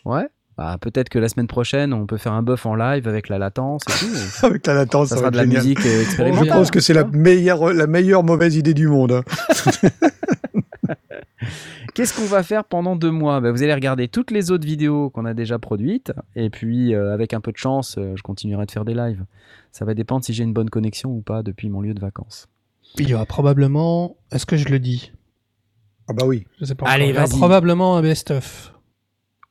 Ouais. 0.04 0.28
Bah, 0.58 0.78
peut-être 0.82 1.10
que 1.10 1.20
la 1.20 1.30
semaine 1.30 1.46
prochaine, 1.48 1.94
on 1.94 2.08
peut 2.08 2.18
faire 2.18 2.34
un 2.34 2.42
buff 2.42 2.66
en 2.66 2.74
live 2.76 3.08
avec 3.08 3.30
la 3.30 3.38
latence 3.38 3.84
et 3.88 3.92
tout. 4.06 4.12
Avec 4.48 4.66
la 4.66 4.74
latence, 4.74 5.10
ça 5.10 5.16
ça, 5.16 5.22
sera 5.22 5.32
de 5.32 5.38
la 5.38 5.44
génial. 5.44 5.62
musique 5.62 5.80
euh, 5.86 5.98
Je 6.00 6.02
expérimentale. 6.02 6.48
pense 6.50 6.72
que 6.72 6.80
c'est 6.80 6.94
la 6.96 7.04
meilleure, 7.04 7.72
la 7.74 7.86
meilleure 7.86 8.24
mauvaise 8.24 8.56
idée 8.56 8.74
du 8.74 8.88
monde. 8.88 9.12
hein. 9.12 9.24
Qu'est-ce 11.94 12.16
qu'on 12.16 12.26
va 12.28 12.44
faire 12.44 12.64
pendant 12.64 12.96
deux 12.96 13.12
mois? 13.12 13.40
Bah, 13.42 13.52
Vous 13.52 13.64
allez 13.64 13.74
regarder 13.74 14.08
toutes 14.08 14.32
les 14.32 14.52
autres 14.52 14.66
vidéos 14.66 15.10
qu'on 15.10 15.26
a 15.26 15.34
déjà 15.34 15.58
produites. 15.60 16.12
Et 16.36 16.50
puis, 16.50 16.94
euh, 16.94 17.14
avec 17.14 17.34
un 17.34 17.42
peu 17.42 17.52
de 17.52 17.58
chance, 17.58 17.96
euh, 17.98 18.14
je 18.16 18.22
continuerai 18.24 18.66
de 18.66 18.72
faire 18.72 18.86
des 18.86 18.94
lives. 18.94 19.24
Ça 19.72 19.86
va 19.86 19.94
dépendre 19.94 20.24
si 20.24 20.34
j'ai 20.34 20.44
une 20.44 20.54
bonne 20.54 20.70
connexion 20.70 21.10
ou 21.12 21.22
pas 21.22 21.44
depuis 21.44 21.70
mon 21.70 21.82
lieu 21.82 21.94
de 21.94 22.00
vacances. 22.00 22.48
Il 22.98 23.10
y 23.10 23.14
aura 23.14 23.26
probablement. 23.26 24.16
Est-ce 24.32 24.46
que 24.46 24.58
je 24.58 24.70
le 24.70 24.80
dis? 24.80 25.12
Ah 26.08 26.14
bah 26.14 26.26
oui. 26.26 26.46
Je 26.60 26.66
sais 26.66 26.76
pas. 26.76 26.88
Allez. 26.88 27.08
Il 27.10 27.16
y 27.16 27.18
aura 27.18 27.28
probablement 27.28 27.98
un 27.98 28.02
best-of. 28.02 28.74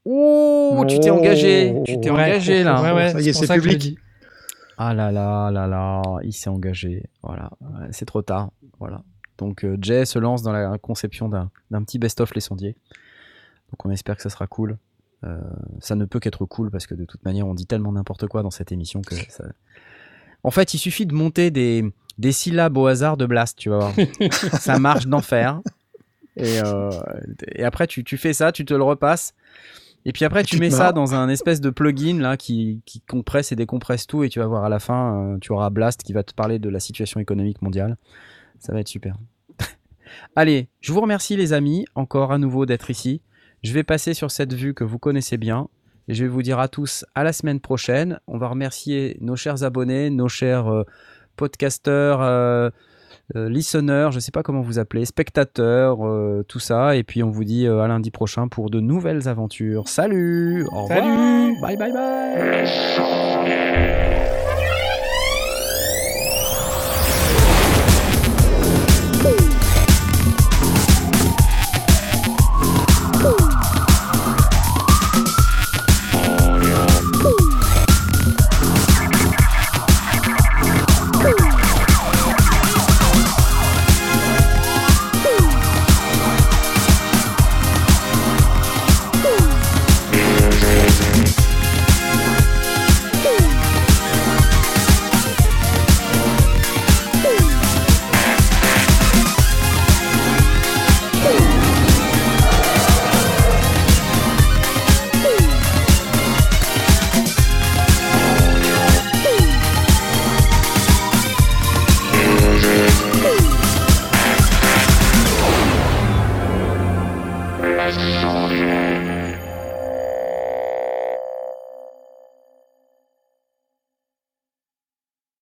Oh, 0.08 0.84
tu 0.88 1.00
t'es 1.00 1.10
engagé, 1.10 1.74
tu 1.84 1.98
t'es 2.00 2.10
engagé 2.10 2.62
là. 2.62 2.80
Ouais, 2.80 2.92
ouais, 2.92 3.10
Ça 3.10 3.20
y 3.20 3.28
est, 3.28 3.32
c'est 3.32 3.52
public. 3.52 3.98
Ah 4.78 4.94
là 4.94 5.10
là 5.10 5.50
là 5.50 5.66
là, 5.66 6.02
il 6.22 6.32
s'est 6.32 6.50
engagé. 6.50 7.08
Voilà, 7.22 7.50
c'est 7.90 8.04
trop 8.04 8.22
tard. 8.22 8.50
Voilà. 8.78 9.02
Donc 9.38 9.64
euh, 9.64 9.76
Jay 9.80 10.04
se 10.04 10.18
lance 10.18 10.42
dans 10.42 10.52
la 10.52 10.78
conception 10.78 11.28
d'un 11.28 11.50
d'un 11.70 11.82
petit 11.82 11.98
best-of 11.98 12.34
Les 12.34 12.40
Sondiers. 12.40 12.76
Donc 13.70 13.84
on 13.84 13.90
espère 13.90 14.16
que 14.16 14.22
ça 14.22 14.30
sera 14.30 14.46
cool. 14.46 14.78
Euh, 15.24 15.40
ça 15.80 15.96
ne 15.96 16.04
peut 16.04 16.20
qu'être 16.20 16.44
cool 16.44 16.70
parce 16.70 16.86
que 16.86 16.94
de 16.94 17.04
toute 17.04 17.24
manière 17.24 17.46
on 17.46 17.54
dit 17.54 17.66
tellement 17.66 17.90
n'importe 17.90 18.28
quoi 18.28 18.42
dans 18.42 18.50
cette 18.50 18.70
émission 18.70 19.02
que 19.02 19.14
ça... 19.28 19.44
En 20.42 20.52
fait, 20.52 20.74
il 20.74 20.78
suffit 20.78 21.06
de 21.06 21.14
monter 21.14 21.50
des, 21.50 21.84
des 22.18 22.30
syllabes 22.30 22.76
au 22.76 22.86
hasard 22.86 23.16
de 23.16 23.26
Blast, 23.26 23.58
tu 23.58 23.68
vas 23.68 23.78
voir. 23.78 23.94
ça 24.60 24.78
marche 24.78 25.08
d'enfer. 25.08 25.60
Et, 26.36 26.60
euh, 26.62 26.90
et 27.52 27.64
après, 27.64 27.88
tu, 27.88 28.04
tu 28.04 28.16
fais 28.16 28.32
ça, 28.32 28.52
tu 28.52 28.64
te 28.64 28.72
le 28.72 28.84
repasses. 28.84 29.34
Et 30.08 30.12
puis 30.12 30.24
après, 30.24 30.44
tu 30.44 30.60
mets 30.60 30.70
ça 30.70 30.92
dans 30.92 31.16
un 31.16 31.28
espèce 31.28 31.60
de 31.60 31.68
plugin 31.68 32.20
là 32.20 32.36
qui, 32.36 32.80
qui 32.86 33.00
compresse 33.00 33.50
et 33.50 33.56
décompresse 33.56 34.06
tout. 34.06 34.22
Et 34.22 34.28
tu 34.28 34.38
vas 34.38 34.46
voir 34.46 34.64
à 34.64 34.68
la 34.68 34.78
fin, 34.78 35.34
euh, 35.34 35.38
tu 35.40 35.50
auras 35.50 35.68
Blast 35.68 36.04
qui 36.04 36.12
va 36.12 36.22
te 36.22 36.32
parler 36.32 36.60
de 36.60 36.68
la 36.68 36.78
situation 36.78 37.18
économique 37.18 37.60
mondiale. 37.60 37.96
Ça 38.60 38.72
va 38.72 38.78
être 38.78 38.88
super. 38.88 39.16
Allez, 40.36 40.68
je 40.80 40.92
vous 40.92 41.00
remercie 41.00 41.36
les 41.36 41.52
amis, 41.52 41.86
encore 41.96 42.30
à 42.30 42.38
nouveau 42.38 42.66
d'être 42.66 42.88
ici. 42.88 43.20
Je 43.64 43.72
vais 43.72 43.82
passer 43.82 44.14
sur 44.14 44.30
cette 44.30 44.54
vue 44.54 44.74
que 44.74 44.84
vous 44.84 45.00
connaissez 45.00 45.38
bien. 45.38 45.68
Et 46.06 46.14
je 46.14 46.22
vais 46.22 46.30
vous 46.30 46.42
dire 46.42 46.60
à 46.60 46.68
tous 46.68 47.04
à 47.16 47.24
la 47.24 47.32
semaine 47.32 47.58
prochaine. 47.58 48.20
On 48.28 48.38
va 48.38 48.46
remercier 48.46 49.18
nos 49.20 49.34
chers 49.34 49.64
abonnés, 49.64 50.10
nos 50.10 50.28
chers 50.28 50.68
euh, 50.68 50.84
podcasteurs, 51.34 52.22
euh, 52.22 52.70
euh, 53.34 53.48
listeners, 53.48 54.10
je 54.12 54.16
ne 54.16 54.20
sais 54.20 54.30
pas 54.30 54.44
comment 54.44 54.60
vous 54.60 54.78
appelez, 54.78 55.04
spectateurs, 55.04 56.06
euh, 56.06 56.44
tout 56.46 56.60
ça. 56.60 56.94
Et 56.94 57.02
puis 57.02 57.24
on 57.24 57.30
vous 57.30 57.44
dit 57.44 57.66
euh, 57.66 57.80
à 57.80 57.88
lundi 57.88 58.12
prochain 58.12 58.46
pour 58.46 58.70
de 58.70 58.78
nouvelles 58.78 59.26
aventures. 59.26 59.88
Salut 59.88 60.64
Au 60.70 60.84
revoir 60.84 61.00
Salut 61.00 61.60
Bye 61.60 61.76
bye 61.76 61.92
bye 61.92 62.66